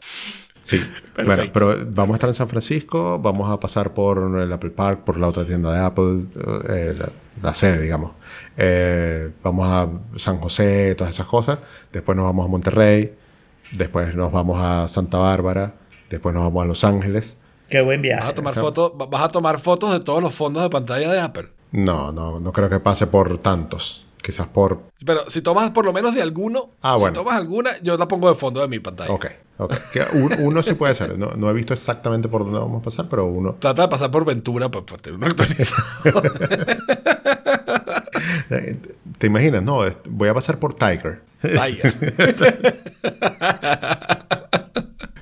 Sí, 0.63 0.79
Perfecto. 1.17 1.25
bueno, 1.25 1.51
pero 1.53 1.87
vamos 1.95 2.15
a 2.15 2.17
estar 2.17 2.29
en 2.29 2.35
San 2.35 2.49
Francisco, 2.51 3.19
vamos 3.19 3.51
a 3.51 3.59
pasar 3.59 3.95
por 3.95 4.39
el 4.41 4.53
Apple 4.53 4.71
Park, 4.71 5.05
por 5.05 5.19
la 5.19 5.29
otra 5.29 5.47
tienda 5.47 5.73
de 5.73 5.81
Apple, 5.81 6.25
eh, 6.69 6.95
la, 6.99 7.09
la 7.43 7.55
sede, 7.55 7.81
digamos. 7.81 8.13
Eh, 8.59 9.31
vamos 9.43 9.67
a 9.67 10.19
San 10.19 10.37
José, 10.39 10.95
todas 10.97 11.15
esas 11.15 11.27
cosas. 11.27 11.59
Después 11.93 12.15
nos 12.15 12.27
vamos 12.27 12.45
a 12.45 12.49
Monterrey, 12.49 13.15
después 13.73 14.15
nos 14.15 14.31
vamos 14.31 14.59
a 14.61 14.87
Santa 14.87 15.17
Bárbara, 15.17 15.75
después 16.11 16.35
nos 16.35 16.45
vamos 16.45 16.63
a 16.63 16.67
Los 16.67 16.85
Ángeles. 16.85 17.39
Qué 17.71 17.81
buen 17.81 18.03
viaje. 18.03 18.21
Vas 18.23 18.31
a 18.31 18.35
tomar 18.35 18.55
fotos, 18.55 18.93
va- 19.01 19.07
vas 19.07 19.23
a 19.23 19.29
tomar 19.29 19.59
fotos 19.61 19.93
de 19.93 20.01
todos 20.01 20.23
los 20.23 20.35
fondos 20.35 20.63
de 20.63 20.71
pantalla 20.71 21.11
de 21.13 21.21
Apple. 21.21 21.49
No, 21.73 22.11
no, 22.13 22.41
no 22.41 22.53
creo 22.53 22.69
que 22.69 22.81
pase 22.81 23.07
por 23.07 23.39
tantos. 23.39 24.07
Quizás 24.23 24.49
por... 24.49 24.81
Pero 25.07 25.31
si 25.31 25.41
tomas 25.41 25.71
por 25.71 25.85
lo 25.87 25.93
menos 25.95 26.15
de 26.15 26.21
alguno, 26.21 26.71
Ah, 26.83 26.95
si 26.97 27.01
bueno. 27.01 27.15
tomas 27.15 27.37
alguna, 27.37 27.71
yo 27.83 27.97
la 27.97 28.07
pongo 28.07 28.29
de 28.29 28.35
fondo 28.35 28.61
de 28.61 28.69
mi 28.69 28.79
pantalla. 28.79 29.11
Ok, 29.13 29.27
uno 30.41 30.63
sí 30.63 30.75
puede 30.75 30.95
ser. 30.95 31.17
No, 31.19 31.29
no 31.37 31.49
he 31.49 31.53
visto 31.55 31.73
exactamente 31.73 32.29
por 32.29 32.45
dónde 32.45 32.59
vamos 32.59 32.81
a 32.81 32.85
pasar, 32.85 33.09
pero 33.09 33.27
uno... 33.27 33.57
Trata 33.59 33.83
de 33.83 33.89
pasar 33.89 34.11
por 34.11 34.25
Ventura 34.27 34.69
para, 34.71 34.85
para 34.85 35.01
tener 35.01 35.17
uno 35.19 35.27
actualizado. 35.29 35.83
¿Te 39.19 39.27
imaginas? 39.27 39.63
No, 39.63 39.81
voy 40.07 40.29
a 40.29 40.35
pasar 40.35 40.59
por 40.59 40.75
Tiger. 40.75 41.23
Tiger. 41.41 42.83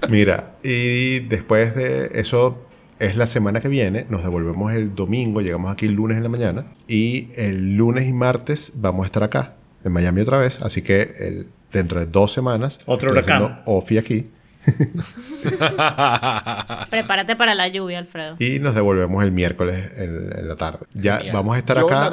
Mira, 0.09 0.57
y 0.63 1.21
después 1.21 1.75
de 1.75 2.11
eso 2.15 2.65
es 2.99 3.17
la 3.17 3.27
semana 3.27 3.61
que 3.61 3.69
viene, 3.69 4.07
nos 4.09 4.23
devolvemos 4.23 4.73
el 4.73 4.95
domingo, 4.95 5.41
llegamos 5.41 5.71
aquí 5.73 5.87
el 5.87 5.93
lunes 5.93 6.17
en 6.17 6.23
la 6.25 6.29
mañana 6.29 6.65
y 6.89 7.29
el 7.37 7.77
lunes 7.77 8.09
y 8.09 8.13
martes 8.13 8.73
vamos 8.75 9.05
a 9.05 9.07
estar 9.07 9.23
acá, 9.23 9.55
en 9.85 9.93
Miami 9.93 10.23
otra 10.23 10.39
vez, 10.39 10.61
así 10.63 10.83
que 10.83 11.03
el- 11.19 11.47
dentro 11.73 12.01
de 12.01 12.07
dos 12.07 12.33
semanas... 12.33 12.79
Otro 12.87 13.11
huracán. 13.11 13.61
Ofi 13.67 13.99
aquí 13.99 14.31
Prepárate 16.91 17.37
para 17.37 17.55
la 17.55 17.69
lluvia, 17.69 17.99
Alfredo. 17.99 18.37
y 18.39 18.59
nos 18.59 18.75
devolvemos 18.75 19.23
el 19.25 19.33
miércoles 19.33 19.91
en, 19.97 20.33
en 20.37 20.49
la 20.49 20.57
tarde. 20.57 20.87
Ya 20.95 21.19
Genial. 21.19 21.37
vamos 21.37 21.57
a 21.57 21.59
estar 21.59 21.79
Yo, 21.79 21.87
acá 21.89 22.12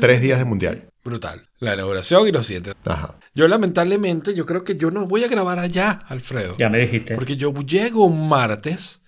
tres 0.00 0.20
días 0.20 0.38
de 0.38 0.44
mundial. 0.44 0.84
Brutal. 1.04 1.42
La 1.60 1.74
inauguración 1.74 2.28
y 2.28 2.32
los 2.32 2.46
siguientes. 2.46 2.74
Ajá. 2.84 3.14
Yo 3.34 3.48
lamentablemente, 3.48 4.34
yo 4.34 4.44
creo 4.44 4.64
que 4.64 4.76
yo 4.76 4.90
no 4.90 5.06
voy 5.06 5.24
a 5.24 5.28
grabar 5.28 5.58
allá, 5.58 6.02
Alfredo. 6.08 6.54
Ya 6.58 6.68
me 6.68 6.78
dijiste. 6.80 7.14
Porque 7.14 7.36
yo 7.36 7.52
llego 7.62 8.04
un 8.04 8.28
martes, 8.28 9.00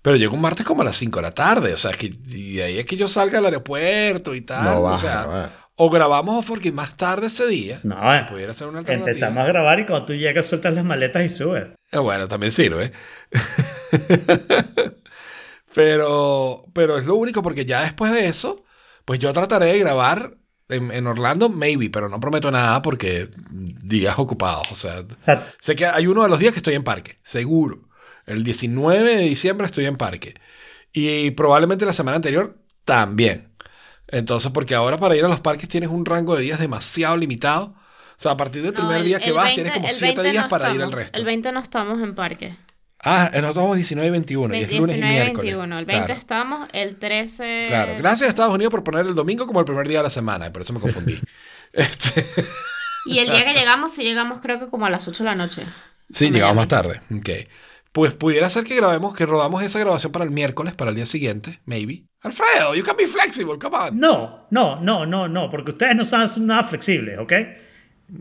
pero 0.00 0.16
llego 0.16 0.34
un 0.34 0.40
martes 0.40 0.64
como 0.64 0.82
a 0.82 0.84
las 0.86 0.96
5 0.96 1.18
de 1.18 1.22
la 1.22 1.32
tarde. 1.32 1.74
O 1.74 1.76
sea, 1.76 1.92
que 1.92 2.06
y 2.28 2.54
de 2.56 2.62
ahí 2.62 2.78
es 2.78 2.86
que 2.86 2.96
yo 2.96 3.08
salga 3.08 3.38
al 3.38 3.44
aeropuerto 3.46 4.34
y 4.34 4.40
tal. 4.40 4.64
No 4.64 4.80
o 4.80 4.82
baja, 4.84 4.98
sea, 4.98 5.22
no 5.22 5.28
baja. 5.28 5.50
O 5.76 5.90
grabamos 5.90 6.44
porque 6.46 6.72
más 6.72 6.96
tarde 6.96 7.26
ese 7.28 7.46
día. 7.46 7.80
No, 7.82 7.96
pudiera 8.28 8.54
ser 8.54 8.68
una 8.68 8.80
alternativa. 8.80 9.10
empezamos 9.10 9.42
a 9.44 9.46
grabar 9.46 9.80
y 9.80 9.86
cuando 9.86 10.06
tú 10.06 10.14
llegas 10.14 10.46
sueltas 10.46 10.74
las 10.74 10.84
maletas 10.84 11.24
y 11.24 11.28
subes. 11.28 11.68
Eh, 11.90 11.98
Bueno, 11.98 12.28
también 12.28 12.52
sirve. 12.52 12.92
pero, 15.74 16.64
pero 16.72 16.98
es 16.98 17.06
lo 17.06 17.16
único 17.16 17.42
porque 17.42 17.64
ya 17.64 17.82
después 17.82 18.12
de 18.12 18.26
eso, 18.26 18.64
pues 19.04 19.18
yo 19.18 19.32
trataré 19.32 19.66
de 19.66 19.78
grabar 19.78 20.36
en, 20.68 20.90
en 20.90 21.06
Orlando, 21.06 21.48
maybe, 21.48 21.90
pero 21.90 22.08
no 22.08 22.20
prometo 22.20 22.50
nada 22.50 22.82
porque 22.82 23.28
días 23.50 24.18
ocupados. 24.18 24.70
O 24.70 24.76
sea, 24.76 25.00
O 25.00 25.24
sea, 25.24 25.52
sé 25.58 25.74
que 25.74 25.86
hay 25.86 26.06
uno 26.06 26.22
de 26.22 26.28
los 26.28 26.38
días 26.38 26.52
que 26.52 26.60
estoy 26.60 26.74
en 26.74 26.84
parque, 26.84 27.18
seguro. 27.22 27.88
El 28.26 28.44
19 28.44 29.16
de 29.16 29.22
diciembre 29.22 29.66
estoy 29.66 29.86
en 29.86 29.96
parque. 29.96 30.34
Y 30.92 31.30
probablemente 31.32 31.86
la 31.86 31.92
semana 31.92 32.16
anterior 32.16 32.58
también. 32.84 33.51
Entonces, 34.12 34.52
porque 34.52 34.74
ahora 34.76 34.98
para 34.98 35.16
ir 35.16 35.24
a 35.24 35.28
los 35.28 35.40
parques 35.40 35.68
tienes 35.68 35.90
un 35.90 36.04
rango 36.04 36.36
de 36.36 36.42
días 36.42 36.60
demasiado 36.60 37.16
limitado. 37.16 37.74
O 37.74 38.22
sea, 38.22 38.32
a 38.32 38.36
partir 38.36 38.62
del 38.62 38.72
No, 38.72 38.78
primer 38.78 38.98
el- 38.98 39.04
día 39.06 39.18
que 39.18 39.32
vas 39.32 39.46
20 39.46 39.54
tienes 39.62 39.72
como 39.72 39.88
el 39.88 39.94
7 39.94 40.14
20 40.22 40.30
días 40.30 40.48
para 40.48 40.66
ir 40.68 40.74
estamos. 40.76 40.94
al 40.94 40.98
resto. 41.00 41.18
El 41.18 41.24
20 41.24 41.50
no 41.52 41.60
estamos 41.60 42.00
en 42.00 42.14
parque. 42.14 42.56
Ah, 43.04 43.30
nosotros 43.32 43.56
vamos 43.56 43.76
19 43.78 44.06
y 44.06 44.10
21 44.12 44.54
y 44.54 44.58
es 44.60 44.68
lunes 44.70 44.96
y 44.96 45.00
19 45.00 45.12
y 45.12 45.16
miércoles. 45.18 45.42
21. 45.56 45.78
El 45.80 45.84
20 45.86 46.04
Claro. 46.06 46.20
estamos, 46.20 46.68
el 46.72 46.96
13. 46.96 47.64
Claro, 47.66 47.94
gracias 47.98 48.28
a 48.28 48.30
Estados 48.30 48.54
Unidos 48.54 48.70
por 48.70 48.84
poner 48.84 49.06
el 49.06 49.16
domingo 49.16 49.44
como 49.48 49.58
el 49.58 49.66
primer 49.66 49.88
día 49.88 49.98
de 49.98 50.04
la 50.04 50.10
semana, 50.10 50.52
por 50.52 50.62
eso 50.62 50.72
me 50.72 50.78
confundí. 50.78 51.18
Este, 51.72 52.24
Y 53.06 53.18
el 53.18 53.28
día 53.30 53.44
que 53.46 53.54
llegamos, 53.54 53.92
sí 53.94 54.02
llegamos 54.04 54.38
creo 54.40 54.60
que 54.60 54.68
como 54.68 54.84
a 54.86 54.90
las 54.90 55.08
8 55.08 55.24
de 55.24 55.30
la 55.30 55.34
noche. 55.34 55.64
sí, 56.12 56.30
llegamos 56.30 56.54
más 56.54 56.68
tarde. 56.68 57.00
Ok. 57.16 57.30
Pues 57.92 58.12
pudiera 58.14 58.48
ser 58.48 58.64
que 58.64 58.74
grabemos, 58.76 59.14
que 59.14 59.26
rodamos 59.26 59.62
esa 59.62 59.78
grabación 59.78 60.12
para 60.12 60.24
el 60.24 60.30
miércoles, 60.30 60.72
para 60.74 60.90
el 60.90 60.96
día 60.96 61.04
siguiente, 61.06 61.60
maybe. 61.66 62.04
Alfredo, 62.22 62.74
you 62.74 62.82
can 62.84 62.96
be 62.96 63.06
flexible, 63.06 63.58
come 63.58 63.76
on. 63.76 63.98
No, 63.98 64.46
no, 64.50 64.80
no, 64.80 65.04
no, 65.04 65.28
no, 65.28 65.50
porque 65.50 65.72
ustedes 65.72 65.94
no 65.96 66.02
están 66.02 66.28
nada 66.46 66.64
flexibles, 66.64 67.18
¿ok? 67.18 67.32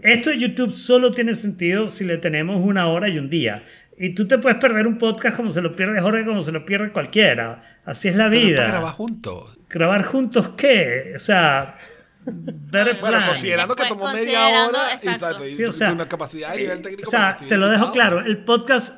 Esto 0.03 0.29
de 0.31 0.37
YouTube 0.39 0.73
solo 0.73 1.11
tiene 1.11 1.35
sentido 1.35 1.87
si 1.87 2.03
le 2.03 2.17
tenemos 2.17 2.57
una 2.63 2.87
hora 2.87 3.07
y 3.09 3.17
un 3.17 3.29
día. 3.29 3.63
Y 3.97 4.13
tú 4.15 4.27
te 4.27 4.37
puedes 4.39 4.57
perder 4.59 4.87
un 4.87 4.97
podcast 4.97 5.35
como 5.37 5.51
se 5.51 5.61
lo 5.61 5.75
pierde 5.75 6.01
Jorge, 6.01 6.25
como 6.25 6.41
se 6.41 6.51
lo 6.51 6.65
pierde 6.65 6.91
cualquiera. 6.91 7.61
Así 7.85 8.07
es 8.07 8.15
la 8.15 8.29
Pero 8.29 8.41
vida. 8.41 8.67
grabar 8.67 8.93
juntos. 8.93 9.57
¿Grabar 9.69 10.03
juntos 10.03 10.49
qué? 10.57 11.13
O 11.15 11.19
sea, 11.19 11.77
better 12.25 12.99
Bueno, 12.99 13.17
plan. 13.17 13.27
considerando 13.29 13.75
que 13.75 13.83
Después, 13.83 13.99
tomó 14.01 14.13
media 14.13 14.67
hora, 14.67 14.93
exacto. 14.93 15.09
exacto, 15.11 15.47
y 15.47 15.55
Sí, 15.55 15.63
o 15.65 15.71
sea, 15.71 15.91
una 15.91 16.07
capacidad 16.07 16.51
de 16.51 16.57
nivel 16.57 16.81
técnico. 16.81 17.07
o 17.09 17.11
sea, 17.11 17.37
te 17.47 17.57
lo 17.57 17.69
dejo 17.69 17.91
claro. 17.91 18.21
El 18.21 18.43
podcast, 18.43 18.95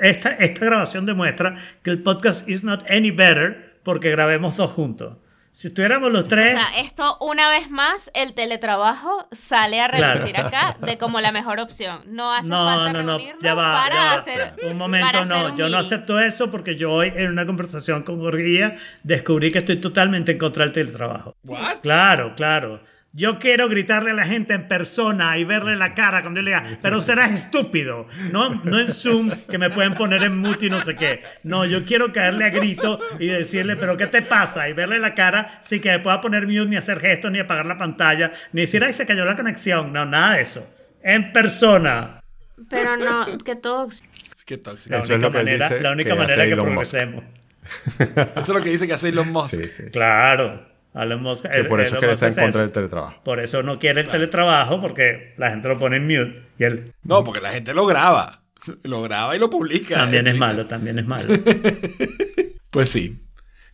esta, 0.00 0.30
esta 0.30 0.64
grabación 0.66 1.06
demuestra 1.06 1.54
que 1.82 1.90
el 1.90 2.02
podcast 2.02 2.48
is 2.48 2.64
not 2.64 2.88
any 2.90 3.10
better 3.10 3.78
porque 3.82 4.10
grabemos 4.10 4.56
dos 4.56 4.72
juntos. 4.72 5.16
Si 5.50 5.68
estuviéramos 5.68 6.10
los 6.10 6.24
O 6.24 6.26
tres, 6.26 6.50
sea, 6.50 6.80
esto 6.80 7.16
una 7.20 7.48
vez 7.48 7.70
más, 7.70 8.10
el 8.14 8.34
teletrabajo 8.34 9.28
sale 9.30 9.80
a 9.80 9.88
Claro. 9.88 10.14
reducir 10.14 10.36
acá 10.36 10.76
de 10.84 10.98
como 10.98 11.20
la 11.20 11.30
mejor 11.30 11.60
opción. 11.60 12.00
No 12.08 12.32
hace 12.32 12.48
no, 12.48 12.64
falta 12.64 12.92
no, 12.92 13.02
no, 13.04 13.16
reunirnos 13.18 13.40
ya 13.42 13.54
va, 13.54 13.72
para 13.84 13.94
ya 13.94 14.04
va. 14.04 14.12
hacer 14.14 14.54
Un 14.68 14.76
momento, 14.76 15.24
no, 15.26 15.46
un 15.46 15.56
yo 15.56 15.68
no 15.68 15.70
meeting. 15.70 15.74
acepto 15.76 16.18
eso 16.18 16.50
porque 16.50 16.74
yo 16.74 16.90
hoy 16.90 17.12
en 17.14 17.28
una 17.30 17.46
conversación 17.46 18.02
con 18.02 18.18
Gorguía 18.18 18.76
descubrí 19.04 19.52
que 19.52 19.58
estoy 19.58 19.76
totalmente 19.76 20.32
en 20.32 20.38
contra 20.38 20.64
del 20.64 20.72
teletrabajo. 20.72 21.36
What? 21.44 21.82
Claro, 21.82 22.34
claro. 22.34 22.80
Yo 23.16 23.38
quiero 23.38 23.68
gritarle 23.68 24.10
a 24.10 24.14
la 24.14 24.26
gente 24.26 24.54
en 24.54 24.66
persona 24.66 25.38
y 25.38 25.44
verle 25.44 25.76
la 25.76 25.94
cara 25.94 26.22
cuando 26.22 26.40
yo 26.40 26.44
le 26.44 26.50
diga, 26.50 26.78
pero 26.82 27.00
serás 27.00 27.30
estúpido. 27.30 28.08
No, 28.32 28.60
no 28.64 28.80
en 28.80 28.90
Zoom 28.90 29.30
que 29.48 29.56
me 29.56 29.70
pueden 29.70 29.94
poner 29.94 30.24
en 30.24 30.36
mute 30.36 30.66
y 30.66 30.70
no 30.70 30.80
sé 30.84 30.96
qué. 30.96 31.22
No, 31.44 31.64
yo 31.64 31.84
quiero 31.84 32.12
caerle 32.12 32.46
a 32.46 32.48
grito 32.48 32.98
y 33.20 33.28
decirle, 33.28 33.76
pero 33.76 33.96
¿qué 33.96 34.08
te 34.08 34.20
pasa? 34.20 34.68
Y 34.68 34.72
verle 34.72 34.98
la 34.98 35.14
cara 35.14 35.60
sin 35.62 35.80
que 35.80 35.92
me 35.92 36.00
pueda 36.00 36.20
poner 36.20 36.48
mute 36.48 36.66
ni 36.66 36.74
hacer 36.74 36.98
gestos 36.98 37.30
ni 37.30 37.38
apagar 37.38 37.66
la 37.66 37.78
pantalla, 37.78 38.32
ni 38.52 38.62
decir, 38.62 38.82
ay, 38.82 38.92
se 38.92 39.06
cayó 39.06 39.24
la 39.24 39.36
conexión. 39.36 39.92
No, 39.92 40.04
nada 40.04 40.34
de 40.34 40.42
eso. 40.42 40.66
En 41.00 41.32
persona. 41.32 42.20
Pero 42.68 42.96
no, 42.96 43.26
que. 43.26 43.54
Qué 44.44 44.58
tóxico. 44.58 44.92
La 44.92 44.98
es 44.98 45.08
única 45.08 45.18
lo 45.18 45.30
que 45.30 45.38
él 45.38 45.44
manera, 45.44 45.70
la 45.80 45.92
única 45.92 46.10
que 46.10 46.18
manera 46.18 46.44
que 46.46 46.56
progresemos. 46.56 47.22
Eso 48.08 48.40
es 48.40 48.48
lo 48.48 48.60
que 48.60 48.70
dice 48.70 48.88
que 48.88 48.94
hace 48.94 49.10
Elon 49.10 49.30
Musk. 49.30 49.54
Sí, 49.54 49.64
sí. 49.70 49.84
Claro. 49.92 50.73
Elon 50.94 51.22
Musk- 51.22 51.50
Que 51.50 51.64
por 51.64 51.80
eso 51.80 51.96
Elon 51.96 51.96
es 51.96 52.00
que 52.00 52.06
Musk 52.06 52.22
está 52.22 52.40
en 52.40 52.46
contra 52.46 52.60
del 52.62 52.70
teletrabajo. 52.72 53.22
Por 53.24 53.40
eso 53.40 53.62
no 53.62 53.78
quiere 53.78 54.02
el 54.02 54.08
teletrabajo 54.08 54.80
porque 54.80 55.34
la 55.36 55.50
gente 55.50 55.68
lo 55.68 55.78
pone 55.78 55.96
en 55.96 56.06
mute 56.06 56.42
y 56.58 56.64
él 56.64 56.92
No, 57.02 57.24
porque 57.24 57.40
la 57.40 57.50
gente 57.50 57.74
lo 57.74 57.84
graba. 57.86 58.40
Lo 58.82 59.02
graba 59.02 59.36
y 59.36 59.38
lo 59.38 59.50
publica. 59.50 59.96
también 59.96 60.26
es 60.26 60.36
malo, 60.38 60.64
también 60.66 60.98
es 60.98 61.06
malo. 61.06 61.34
Pues 62.70 62.90
sí. 62.90 63.20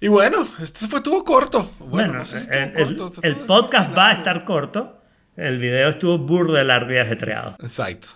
Y 0.01 0.09
bueno, 0.09 0.47
esto 0.61 0.87
fue 0.89 0.99
estuvo 0.99 1.25
corto. 1.25 1.71
Bueno, 1.79 1.91
Bueno, 1.91 2.13
no 2.15 2.25
sé 2.25 2.41
si 2.41 2.51
estuvo 2.51 2.89
el, 2.89 2.97
corto, 2.97 3.21
el 3.23 3.33
estuvo- 3.33 3.47
podcast 3.47 3.97
va 3.97 4.09
a 4.11 4.13
estar 4.15 4.45
corto. 4.45 5.01
El 5.37 5.59
video 5.59 5.89
estuvo 5.91 6.19
burdo 6.19 6.55
de 6.55 6.65
largo 6.65 6.93
y 6.93 6.99
ajetreado. 6.99 7.57
Exacto. 7.61 8.09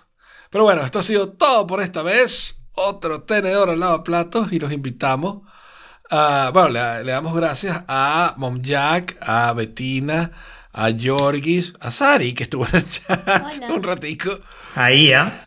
Pero 0.51 0.65
bueno, 0.65 0.83
esto 0.83 0.99
ha 0.99 1.03
sido 1.03 1.31
todo 1.33 1.67
por 1.67 1.81
esta 1.81 2.03
vez. 2.03 2.61
Otro 2.73 3.23
tenedor 3.23 3.71
al 3.71 3.81
lavaplatos 3.81 4.53
y 4.53 4.59
los 4.59 4.73
invitamos. 4.73 5.43
A- 6.11 6.51
bueno, 6.53 6.69
le, 6.71 7.05
le 7.05 7.13
damos 7.13 7.35
gracias 7.35 7.83
a 7.89 8.35
Mom 8.37 8.61
Jack, 8.63 9.17
a 9.21 9.53
Bettina, 9.53 10.31
a 10.73 10.91
Yorgis, 10.91 11.73
a 11.81 11.91
Sari, 11.91 12.35
que 12.35 12.45
estuvo 12.45 12.67
en 12.67 12.77
el 12.77 12.89
chat 12.89 13.21
Hola. 13.29 13.73
un 13.75 13.83
ratico. 13.83 14.41
Ahí 14.75 15.09
ya. 15.09 15.45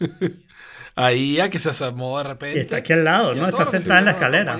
A 0.96 1.14
Ia, 1.14 1.50
que 1.50 1.60
se 1.60 1.70
asomó 1.70 2.18
de 2.18 2.24
repente. 2.24 2.62
Está 2.62 2.78
aquí 2.78 2.94
al 2.94 3.04
lado, 3.04 3.36
Y 3.36 3.40
¿no? 3.40 3.48
Está 3.50 3.66
sentada 3.66 4.00
en 4.00 4.06
la 4.06 4.12
escalera. 4.12 4.58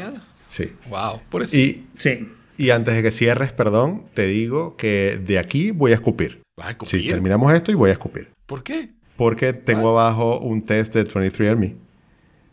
Sí. 0.50 0.72
Wow, 0.90 1.22
por 1.30 1.44
eso. 1.44 1.58
Y, 1.58 1.88
Sí. 1.98 2.28
y 2.58 2.70
antes 2.70 2.94
de 2.96 3.02
que 3.04 3.12
cierres, 3.12 3.52
perdón, 3.52 4.04
te 4.14 4.26
digo 4.28 4.76
que 4.78 5.20
de 5.26 5.40
aquí 5.40 5.72
voy 5.72 5.92
a 5.92 5.96
escupir. 5.96 6.42
¿Vas 6.58 6.68
a 6.68 6.72
escupir? 6.72 7.02
Sí, 7.02 7.08
terminamos 7.10 7.54
esto 7.54 7.72
y 7.72 7.76
voy 7.76 7.90
a 7.90 7.94
escupir. 7.94 8.30
¿Por 8.46 8.64
qué? 8.64 8.90
Porque 9.16 9.54
tengo 9.54 9.90
abajo 9.98 10.40
un 10.40 10.64
test 10.66 10.94
de 10.94 11.06
23andMe 11.08 11.76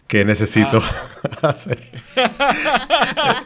que 0.07 0.25
necesito 0.25 0.83
Ah. 0.83 1.09
hacer. 1.49 1.91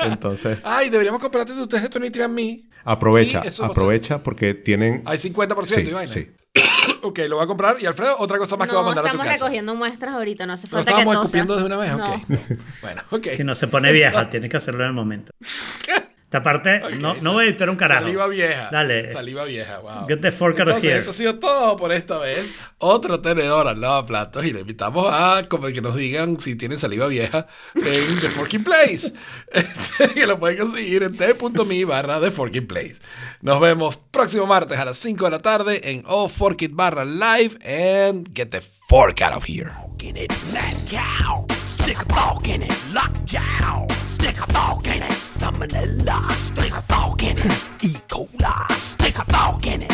Entonces, 0.01 0.59
Ay, 0.65 0.91
deberíamos 0.91 1.21
comprarte 1.21 1.53
tu 1.53 1.67
test 1.67 1.93
de 1.95 2.01
23andMe. 2.13 2.65
aprovecha, 2.85 3.43
Sí, 3.43 3.49
eso 3.49 3.63
va 3.63 3.69
a 3.69 3.71
aprovecha 3.71 4.23
porque 4.23 4.55
tienen... 4.55 5.03
Hay 5.05 5.19
50% 5.19 5.65
Sí, 5.67 5.85
vaina. 5.93 6.13
sí. 6.13 6.29
Ok, 7.03 7.21
lo 7.29 7.37
voy 7.37 7.45
a 7.45 7.47
comprar. 7.47 7.77
Y 7.81 7.87
Alfredo, 7.87 8.17
otra 8.19 8.39
cosa 8.39 8.57
más 8.57 8.67
que 8.69 8.75
va 8.75 8.81
a 8.81 8.83
No 8.83 8.87
mandar 8.89 9.05
a 9.05 9.09
tu 9.09 9.15
estamos 9.17 9.27
casa. 9.33 9.45
recogiendo 9.45 9.75
muestras 9.77 10.15
ahorita, 10.15 10.47
no 10.47 10.53
hace 10.55 10.67
¿Lo 10.67 10.71
falta 10.79 10.93
que 10.93 10.99
estábamos 11.01 11.15
todo 11.15 11.25
escupiendo 11.25 11.57
de 11.57 11.65
una 11.65 11.77
vez? 11.77 11.97
No. 11.97 12.05
Ok. 12.15 12.59
Bueno, 12.83 13.03
ok. 13.11 13.27
Si 13.37 13.45
no 13.45 13.55
se 13.55 13.69
pone 13.69 13.93
vieja, 13.93 14.29
tienes 14.31 14.51
que 14.51 14.57
hacerlo 14.57 14.83
en 14.83 14.89
el 14.89 14.95
momento. 14.95 15.33
Esta 16.29 16.43
parte, 16.43 16.83
no, 17.01 17.15
no 17.23 17.33
voy 17.33 17.47
a 17.47 17.49
editar 17.49 17.71
un 17.71 17.77
carajo. 17.77 18.03
Saliva 18.03 18.27
vieja. 18.29 18.69
Dale. 18.71 19.11
Saliva 19.11 19.45
vieja, 19.45 19.79
wow. 19.79 20.07
Get 20.07 20.21
the 20.21 20.31
fork 20.31 20.61
out 20.61 20.69
of 20.69 20.85
here. 20.85 20.99
esto 20.99 21.09
ha 21.09 21.15
sido 21.15 21.39
todo 21.39 21.79
por 21.79 21.91
esta 21.91 22.19
vez. 22.19 22.55
Otro 22.77 23.19
tenedor 23.21 23.67
al 23.67 23.81
lavaplatos 23.81 24.45
y 24.45 24.53
le 24.53 24.61
invitamos 24.61 25.07
a 25.11 25.49
como 25.49 25.69
que 25.69 25.81
nos 25.81 25.97
digan 25.97 26.39
si 26.39 26.55
tienen 26.55 26.79
saliva 26.79 27.07
vieja 27.07 27.47
en 27.75 28.21
The 28.21 28.29
Forking 28.29 28.63
Place. 28.63 29.15
Este, 29.53 30.09
que 30.11 30.27
lo 30.27 30.39
pueden 30.39 30.59
conseguir 30.59 31.03
en 31.03 31.17
t.me 31.17 31.85
barra 31.87 32.21
The 32.21 32.31
Forking 32.31 32.67
Place. 32.67 32.97
Nos 33.41 33.59
vemos 33.59 33.97
próximo 33.97 34.47
martes 34.47 34.79
a 34.79 34.85
las 34.85 34.99
5 34.99 35.25
de 35.25 35.31
la 35.31 35.39
tarde 35.39 35.81
en 35.83 36.03
All 36.07 36.29
Fork 36.29 36.61
It 36.61 36.73
barra 36.75 37.07
live 37.07 37.57
and 37.65 38.29
get 38.35 38.51
the 38.51 38.61
fork 38.61 39.23
out 39.23 39.35
of 39.35 39.49
here. 39.49 39.73
in 40.01 40.17
it, 40.17 40.33
black 40.51 40.77
cow. 40.91 41.58
Stick 41.89 42.03
a 42.03 42.15
fork 42.15 42.49
in 42.51 42.63
it, 42.63 42.85
lockjaw. 42.93 43.87
Stick 44.05 44.41
a 44.43 44.53
fork 44.53 44.87
in 44.89 45.03
it, 45.03 45.11
salmonella. 45.11 46.31
Stick 46.33 46.75
a 46.75 46.83
fork 46.83 47.23
in 47.23 47.39
it, 47.39 47.47
E. 47.83 47.95
coli. 48.07 48.73
Stick 48.73 49.19
a 49.19 49.25
fork 49.25 49.67
in 49.67 49.81
it. 49.81 49.93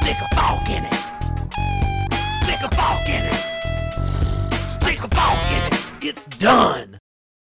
Stick 0.00 0.16
a 0.18 0.34
fork 0.34 0.68
in 0.68 0.84
it. 0.86 0.94
Stick 2.42 2.62
a 2.64 2.74
fork 2.74 3.08
in 3.08 3.24
it. 3.26 3.40
Stick 4.72 5.04
a 5.04 5.08
fork 5.14 5.50
in 5.52 5.72
it. 5.72 5.86
It's 6.02 6.24
done. 6.38 6.99